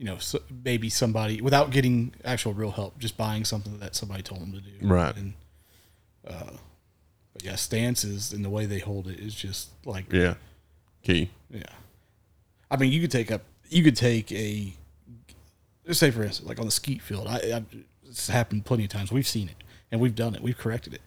you 0.00 0.06
know, 0.06 0.16
so 0.16 0.38
maybe 0.64 0.88
somebody 0.88 1.42
without 1.42 1.70
getting 1.72 2.14
actual 2.24 2.54
real 2.54 2.70
help, 2.70 2.98
just 2.98 3.18
buying 3.18 3.44
something 3.44 3.78
that 3.80 3.94
somebody 3.94 4.22
told 4.22 4.40
them 4.40 4.52
to 4.52 4.60
do. 4.62 4.88
Right. 4.88 5.14
And, 5.14 5.34
uh, 6.26 6.52
but 7.34 7.44
yeah, 7.44 7.56
stances 7.56 8.32
and 8.32 8.42
the 8.42 8.48
way 8.48 8.64
they 8.64 8.78
hold 8.78 9.08
it 9.08 9.20
is 9.20 9.34
just 9.34 9.68
like 9.84 10.10
Yeah. 10.10 10.36
Key. 11.02 11.28
Yeah. 11.50 11.64
I 12.70 12.78
mean, 12.78 12.90
you 12.90 13.02
could 13.02 13.10
take 13.10 13.30
a 13.30 13.42
you 13.68 13.84
could 13.84 13.94
take 13.94 14.32
a 14.32 14.72
let's 15.86 15.98
say 15.98 16.10
for 16.10 16.22
instance, 16.22 16.48
like 16.48 16.58
on 16.58 16.64
the 16.64 16.72
skeet 16.72 17.02
field. 17.02 17.26
I, 17.26 17.36
I 17.36 17.64
it's 18.08 18.28
happened 18.28 18.64
plenty 18.64 18.84
of 18.84 18.90
times. 18.90 19.12
We've 19.12 19.28
seen 19.28 19.50
it 19.50 19.62
and 19.92 20.00
we've 20.00 20.14
done 20.14 20.34
it. 20.34 20.40
We've 20.40 20.56
corrected 20.56 20.94
it. 20.94 21.02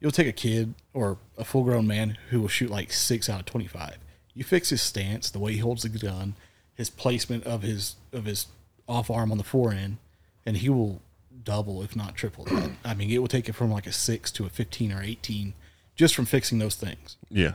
You'll 0.00 0.10
take 0.10 0.26
a 0.26 0.32
kid 0.32 0.74
or 0.92 1.18
a 1.38 1.44
full 1.44 1.62
grown 1.62 1.86
man 1.86 2.18
who 2.30 2.40
will 2.40 2.48
shoot 2.48 2.70
like 2.70 2.92
six 2.92 3.28
out 3.28 3.38
of 3.38 3.46
twenty 3.46 3.68
five. 3.68 3.98
You 4.34 4.42
fix 4.42 4.70
his 4.70 4.82
stance, 4.82 5.30
the 5.30 5.38
way 5.38 5.52
he 5.52 5.58
holds 5.58 5.84
the 5.84 5.88
gun, 5.88 6.34
his 6.82 6.90
placement 6.90 7.44
of 7.44 7.62
his 7.62 7.94
of 8.12 8.24
his 8.24 8.46
off 8.88 9.08
arm 9.08 9.30
on 9.30 9.38
the 9.38 9.44
forend, 9.44 9.98
and 10.44 10.56
he 10.56 10.68
will 10.68 11.00
double 11.44 11.80
if 11.82 11.94
not 11.94 12.16
triple 12.16 12.44
that. 12.46 12.70
I 12.84 12.94
mean, 12.94 13.08
it 13.10 13.18
will 13.18 13.28
take 13.28 13.48
it 13.48 13.52
from 13.54 13.70
like 13.70 13.86
a 13.86 13.92
six 13.92 14.32
to 14.32 14.44
a 14.46 14.48
fifteen 14.48 14.90
or 14.90 15.00
eighteen 15.00 15.54
just 15.94 16.14
from 16.16 16.24
fixing 16.24 16.58
those 16.58 16.74
things. 16.74 17.16
Yeah. 17.30 17.52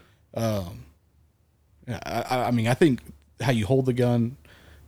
Yeah, 1.87 1.99
I, 2.05 2.43
I- 2.47 2.51
mean, 2.51 2.67
I 2.67 2.73
think 2.73 3.01
how 3.41 3.51
you 3.51 3.65
hold 3.65 3.85
the 3.85 3.93
gun 3.93 4.37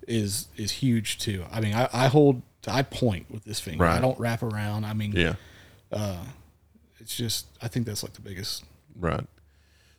is 0.07 0.47
is 0.57 0.71
huge 0.71 1.17
too. 1.17 1.43
I 1.51 1.59
mean, 1.61 1.73
I, 1.75 1.89
I 1.93 2.07
hold, 2.07 2.41
I 2.67 2.81
point 2.83 3.29
with 3.29 3.43
this 3.43 3.59
finger. 3.59 3.85
I 3.85 3.99
don't 3.99 4.19
wrap 4.19 4.41
around. 4.43 4.85
I 4.85 4.93
mean, 4.93 5.11
Yeah. 5.13 5.35
Uh, 5.91 6.23
it's 6.99 7.15
just, 7.17 7.47
I 7.61 7.67
think 7.67 7.85
that's 7.87 8.03
like 8.03 8.13
the 8.13 8.21
biggest. 8.21 8.63
Right. 8.95 9.25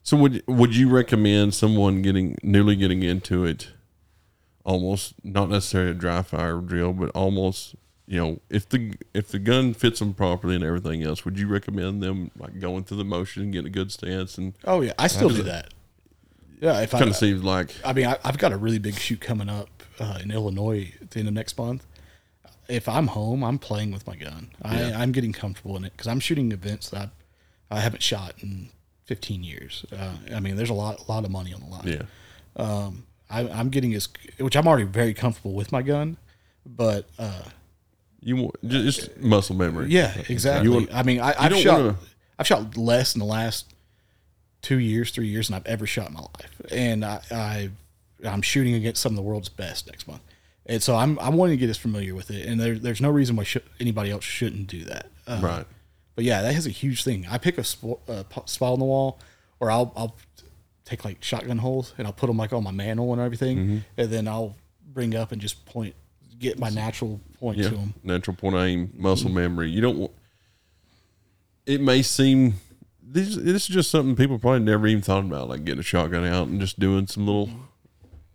So 0.02 0.16
would 0.16 0.42
would 0.46 0.74
you 0.74 0.88
recommend 0.88 1.54
someone 1.54 2.00
getting 2.02 2.36
newly 2.42 2.74
getting 2.76 3.02
into 3.02 3.44
it, 3.44 3.68
almost 4.64 5.14
not 5.24 5.48
necessarily 5.48 5.92
a 5.92 5.94
dry 5.94 6.22
fire 6.22 6.56
drill, 6.60 6.92
but 6.92 7.10
almost 7.10 7.74
you 8.06 8.18
know 8.18 8.40
if 8.48 8.68
the 8.68 8.94
if 9.14 9.28
the 9.28 9.38
gun 9.38 9.74
fits 9.74 9.98
them 9.98 10.14
properly 10.14 10.54
and 10.54 10.64
everything 10.64 11.02
else, 11.02 11.24
would 11.24 11.38
you 11.38 11.46
recommend 11.48 12.02
them 12.02 12.30
like 12.38 12.58
going 12.60 12.84
through 12.84 12.98
the 12.98 13.04
motion 13.04 13.42
and 13.42 13.52
getting 13.52 13.68
a 13.68 13.70
good 13.70 13.92
stance 13.92 14.38
and 14.38 14.54
Oh 14.64 14.80
yeah, 14.80 14.92
I 14.98 15.06
still 15.06 15.28
do 15.28 15.42
that. 15.44 15.72
Yeah, 16.60 16.80
if 16.80 16.94
I, 16.94 16.98
kind 16.98 17.10
of 17.10 17.16
seems 17.16 17.42
like 17.42 17.74
I 17.84 17.92
mean, 17.92 18.06
I, 18.06 18.18
I've 18.24 18.38
got 18.38 18.52
a 18.52 18.56
really 18.56 18.78
big 18.78 18.94
shoot 18.94 19.20
coming 19.20 19.48
up 19.48 19.68
uh, 19.98 20.18
in 20.22 20.30
Illinois 20.30 20.92
at 21.00 21.10
the 21.10 21.20
end 21.20 21.28
of 21.28 21.34
next 21.34 21.56
month. 21.56 21.86
If 22.68 22.88
I'm 22.88 23.08
home, 23.08 23.42
I'm 23.42 23.58
playing 23.58 23.92
with 23.92 24.06
my 24.06 24.14
gun. 24.14 24.50
I, 24.62 24.78
Yeah. 24.78 25.00
I'm 25.00 25.10
getting 25.10 25.32
comfortable 25.32 25.76
in 25.76 25.84
it 25.84 25.92
because 25.92 26.06
I'm 26.06 26.20
shooting 26.20 26.52
events 26.52 26.90
that 26.90 27.10
I, 27.70 27.78
I 27.78 27.80
haven't 27.80 28.02
shot 28.02 28.34
in 28.40 28.68
15 29.06 29.42
years. 29.42 29.84
Uh, 29.90 30.12
I 30.34 30.38
mean, 30.38 30.54
there's 30.54 30.70
a 30.70 30.74
lot, 30.74 31.08
lot 31.08 31.24
of 31.24 31.30
money 31.30 31.52
on 31.52 31.60
the 31.60 31.66
line. 31.66 31.88
yeah 31.88 32.02
I, 33.30 33.48
I'm 33.48 33.68
getting 33.70 33.94
as, 33.94 34.08
which 34.38 34.56
I'm 34.56 34.66
already 34.66 34.84
very 34.84 35.14
comfortable 35.14 35.52
with 35.54 35.70
my 35.72 35.82
gun, 35.82 36.16
but 36.66 37.08
uh, 37.18 37.42
you 38.22 38.50
just 38.66 39.16
muscle 39.18 39.56
memory. 39.56 39.86
yeah, 39.90 40.14
exactly. 40.28 40.68
Want- 40.68 40.94
I 40.94 41.02
mean, 41.02 41.20
I, 41.20 41.34
I've 41.38 41.56
shot, 41.56 41.80
wanna- 41.80 41.96
I've 42.38 42.46
shot 42.46 42.76
less 42.76 43.14
in 43.14 43.18
the 43.20 43.24
last 43.26 43.66
two 44.62 44.78
years, 44.78 45.10
three 45.10 45.28
years 45.28 45.48
than 45.48 45.56
I've 45.56 45.66
ever 45.66 45.86
shot 45.86 46.08
in 46.08 46.14
my 46.14 46.20
life, 46.20 46.62
and 46.70 47.04
I, 47.04 47.20
I 47.30 47.70
I'm 48.26 48.42
shooting 48.42 48.74
against 48.74 49.00
some 49.00 49.12
of 49.12 49.16
the 49.16 49.22
world's 49.22 49.48
best 49.48 49.86
next 49.86 50.06
month, 50.08 50.22
and 50.66 50.82
so 50.82 50.96
I'm 50.96 51.18
I'm 51.20 51.36
wanting 51.36 51.56
to 51.56 51.60
get 51.60 51.70
as 51.70 51.78
familiar 51.78 52.14
with 52.14 52.30
it, 52.30 52.46
and 52.46 52.60
there, 52.60 52.78
there's 52.78 53.00
no 53.00 53.10
reason 53.10 53.36
why 53.36 53.44
should, 53.44 53.62
anybody 53.78 54.10
else 54.10 54.24
shouldn't 54.24 54.66
do 54.66 54.84
that. 54.84 55.06
Uh, 55.26 55.38
Right. 55.42 55.66
But 56.16 56.24
yeah, 56.24 56.42
that 56.42 56.52
has 56.54 56.66
a 56.66 56.70
huge 56.70 57.04
thing. 57.04 57.26
I 57.30 57.38
pick 57.38 57.56
a 57.56 57.64
sp- 57.64 58.02
uh, 58.08 58.24
spot 58.44 58.72
on 58.74 58.78
the 58.80 58.84
wall, 58.84 59.18
or 59.60 59.70
I'll 59.70 59.92
I'll 59.96 60.16
take 60.90 61.04
like 61.04 61.22
shotgun 61.22 61.56
holes 61.58 61.94
and 61.96 62.06
I'll 62.06 62.12
put 62.12 62.26
them 62.26 62.36
like 62.36 62.52
on 62.52 62.62
my 62.64 62.70
mantle 62.72 63.12
and 63.12 63.22
everything, 63.22 63.56
Mm-hmm. 63.58 63.78
and 63.96 64.10
then 64.10 64.28
I'll 64.28 64.56
bring 64.92 65.14
up 65.14 65.32
and 65.32 65.40
just 65.40 65.64
point, 65.64 65.94
get 66.38 66.58
my 66.58 66.68
natural 66.68 67.20
point 67.38 67.58
Yeah. 67.58 67.68
to 67.70 67.74
them. 67.76 67.94
Natural 68.02 68.36
point 68.36 68.56
aim, 68.56 68.92
muscle 68.96 69.30
memory. 69.30 69.70
You 69.70 69.80
don't 69.80 69.98
want. 69.98 70.12
It 71.66 71.80
may 71.80 72.02
seem 72.02 72.54
this. 73.02 73.36
This 73.36 73.62
is 73.62 73.66
just 73.68 73.90
something 73.90 74.16
people 74.16 74.38
probably 74.38 74.60
never 74.60 74.86
even 74.86 75.02
thought 75.02 75.24
about, 75.24 75.48
like 75.48 75.64
getting 75.64 75.80
a 75.80 75.84
shotgun 75.84 76.24
out 76.24 76.48
and 76.48 76.60
just 76.60 76.78
doing 76.80 77.06
some 77.06 77.26
little. 77.26 77.50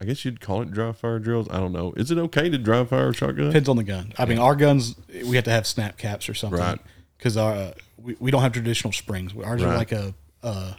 I 0.02 0.06
guess 0.06 0.26
you'd 0.26 0.42
call 0.42 0.62
it 0.62 0.72
dry 0.72 0.92
fire 0.92 1.20
drills. 1.20 1.48
I 1.50 1.58
don't 1.60 1.72
know. 1.72 1.94
Is 1.98 2.12
it 2.12 2.18
okay 2.18 2.50
to 2.50 2.58
dry 2.58 2.84
fire 2.86 3.10
a 3.10 3.14
shotgun? 3.14 3.48
Depends 3.48 3.70
on 3.70 3.78
the 3.78 3.84
gun. 3.84 4.14
I 4.18 4.26
mean, 4.26 4.40
our 4.40 4.56
guns 4.56 4.96
we 5.10 5.36
have 5.36 5.46
to 5.46 5.52
have 5.52 5.66
snap 5.66 5.98
caps 5.98 6.28
or 6.30 6.34
something, 6.34 6.60
Right. 6.60 6.80
Because 7.18 7.38
our 7.38 7.54
uh, 7.54 7.74
we, 7.98 8.16
we 8.20 8.30
don't 8.32 8.42
have 8.42 8.52
traditional 8.52 8.92
springs. 8.94 9.34
Ours 9.44 9.62
are 9.64 9.76
like 9.76 9.92
a 9.92 10.14
uh, 10.44 10.74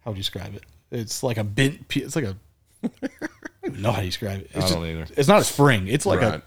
how 0.00 0.10
would 0.10 0.16
you 0.16 0.22
describe 0.22 0.54
it? 0.54 0.64
It's 0.90 1.22
like 1.22 1.36
a 1.38 1.44
bent. 1.44 1.88
pe- 1.88 2.00
It's 2.00 2.16
like 2.16 2.24
a. 2.26 2.36
I 2.84 2.88
don't 2.88 3.20
even 3.64 3.82
know 3.82 3.92
how 3.92 4.00
you 4.00 4.08
describe 4.10 4.40
it. 4.40 4.46
It's 4.46 4.56
I 4.56 4.60
just- 4.60 4.74
don't 4.74 4.86
either. 4.86 5.06
It's 5.16 5.28
not 5.28 5.40
a 5.40 5.44
spring. 5.44 5.88
It's 5.88 6.06
like 6.06 6.20
Right. 6.20 6.42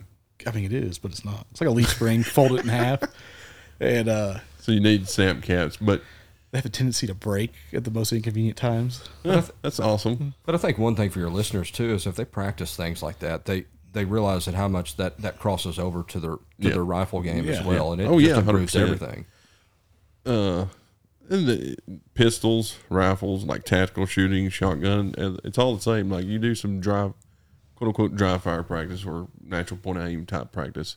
a. 0.45 0.49
I 0.49 0.53
mean, 0.53 0.65
it 0.65 0.73
is, 0.73 0.97
but 0.97 1.11
it's 1.11 1.25
not. 1.25 1.45
It's 1.51 1.59
like 1.59 1.69
a 1.69 1.73
leaf 1.73 1.89
spring. 1.89 2.23
fold 2.23 2.53
it 2.53 2.61
in 2.63 2.69
half, 2.69 3.01
and 3.81 4.07
uh, 4.07 4.39
So 4.61 4.71
you 4.71 4.79
need 4.79 5.09
snap 5.09 5.41
caps, 5.41 5.75
but 5.77 6.01
they 6.51 6.57
have 6.57 6.65
a 6.65 6.69
tendency 6.69 7.05
to 7.07 7.13
break 7.13 7.51
at 7.73 7.83
the 7.83 7.91
most 7.91 8.13
inconvenient 8.13 8.55
times. 8.57 9.03
eh, 9.25 9.41
that's 9.61 9.79
awesome. 9.81 10.33
But 10.45 10.55
I 10.55 10.57
think 10.57 10.77
one 10.77 10.95
thing 10.95 11.09
for 11.09 11.19
your 11.19 11.29
listeners 11.29 11.69
too 11.71 11.93
is 11.93 12.07
if 12.07 12.15
they 12.15 12.23
practice 12.25 12.75
things 12.77 13.03
like 13.03 13.19
that, 13.19 13.45
they 13.45 13.65
they 13.91 14.05
realize 14.05 14.45
that 14.45 14.53
how 14.55 14.67
much 14.69 14.95
that 14.95 15.17
that 15.21 15.39
crosses 15.39 15.77
over 15.77 16.03
to 16.03 16.19
their 16.21 16.31
to 16.35 16.39
Yeah. 16.59 16.69
their 16.71 16.83
rifle 16.85 17.21
game 17.21 17.49
as 17.49 17.57
Yeah. 17.59 17.65
well, 17.67 17.91
and 17.91 18.01
it 18.01 18.05
Oh, 18.05 18.19
just 18.19 18.31
yeah, 18.31 18.37
improves 18.39 18.73
100%. 18.73 18.81
everything. 18.81 19.25
Uh, 20.25 20.61
and 20.61 20.69
the 21.29 21.77
pistols, 22.13 22.77
rifles, 22.89 23.43
like 23.45 23.63
tactical 23.63 24.05
shooting, 24.05 24.49
shotgun, 24.49 25.13
it's 25.43 25.57
all 25.57 25.75
the 25.75 25.81
same. 25.81 26.09
Like 26.09 26.25
you 26.25 26.39
do 26.39 26.55
some 26.55 26.79
dry, 26.79 27.11
quote 27.75 27.87
unquote, 27.89 28.15
dry 28.15 28.37
fire 28.37 28.63
practice 28.63 29.05
or 29.05 29.27
natural 29.43 29.79
point 29.79 29.99
aim 29.99 30.25
type 30.25 30.51
practice. 30.51 30.95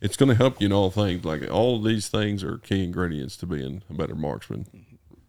It's 0.00 0.16
going 0.16 0.28
to 0.30 0.34
help 0.34 0.60
you 0.60 0.66
in 0.66 0.72
all 0.72 0.90
things. 0.90 1.24
Like 1.24 1.50
all 1.50 1.80
these 1.80 2.08
things 2.08 2.42
are 2.44 2.58
key 2.58 2.84
ingredients 2.84 3.36
to 3.38 3.46
being 3.46 3.82
a 3.90 3.94
better 3.94 4.14
marksman. 4.14 4.66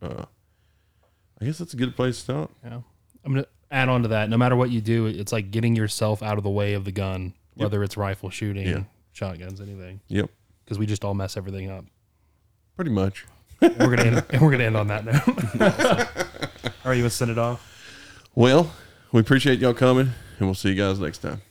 Uh, 0.02 0.26
I 1.41 1.45
guess 1.45 1.57
that's 1.57 1.73
a 1.73 1.78
good 1.78 1.95
place 1.95 2.18
to 2.18 2.22
stop. 2.22 2.52
Yeah. 2.64 2.82
I'm 3.23 3.34
gonna 3.34 3.45
add 3.69 3.88
on 3.90 4.02
to 4.03 4.07
that. 4.10 4.30
No 4.30 4.38
matter 4.38 4.56
what 4.56 4.69
you 4.72 4.82
do, 4.82 5.06
it's 5.07 5.32
like 5.32 5.52
getting 5.52 5.76
yourself 5.76 6.22
out 6.23 6.38
of 6.38 6.44
the 6.44 6.49
way 6.49 6.73
of 6.73 6.86
the 6.86 6.91
gun, 6.91 7.34
whether 7.56 7.84
it's 7.84 7.95
rifle 7.98 8.30
shooting, 8.30 8.68
Yeah. 8.68 8.84
shotguns, 9.14 9.61
anything. 9.61 10.02
Yep, 10.07 10.30
Because 10.64 10.80
we 10.80 10.86
just 10.86 11.03
all 11.06 11.14
mess 11.14 11.38
everything 11.38 11.69
up. 11.69 11.86
pretty 12.76 12.91
much. 12.91 13.26
And 13.62 13.78
we're 13.78 13.96
gonna 13.96 14.10
end, 14.10 14.26
and 14.30 14.42
we're 14.42 14.52
gonna 14.52 14.64
end 14.64 14.78
on 14.78 14.88
that 14.88 15.06
note. 15.06 15.28
all 16.84 16.90
right, 16.90 16.96
you 16.96 17.04
want 17.04 17.12
to 17.12 17.18
send 17.18 17.32
it 17.32 17.38
off? 17.38 17.68
Well, 18.34 18.72
we 19.12 19.22
appreciate 19.22 19.60
y'all 19.60 19.74
coming, 19.74 20.12
and 20.40 20.48
we'll 20.48 20.56
see 20.56 20.70
you 20.70 20.76
guys 20.76 21.00
next 21.00 21.20
time. 21.20 21.42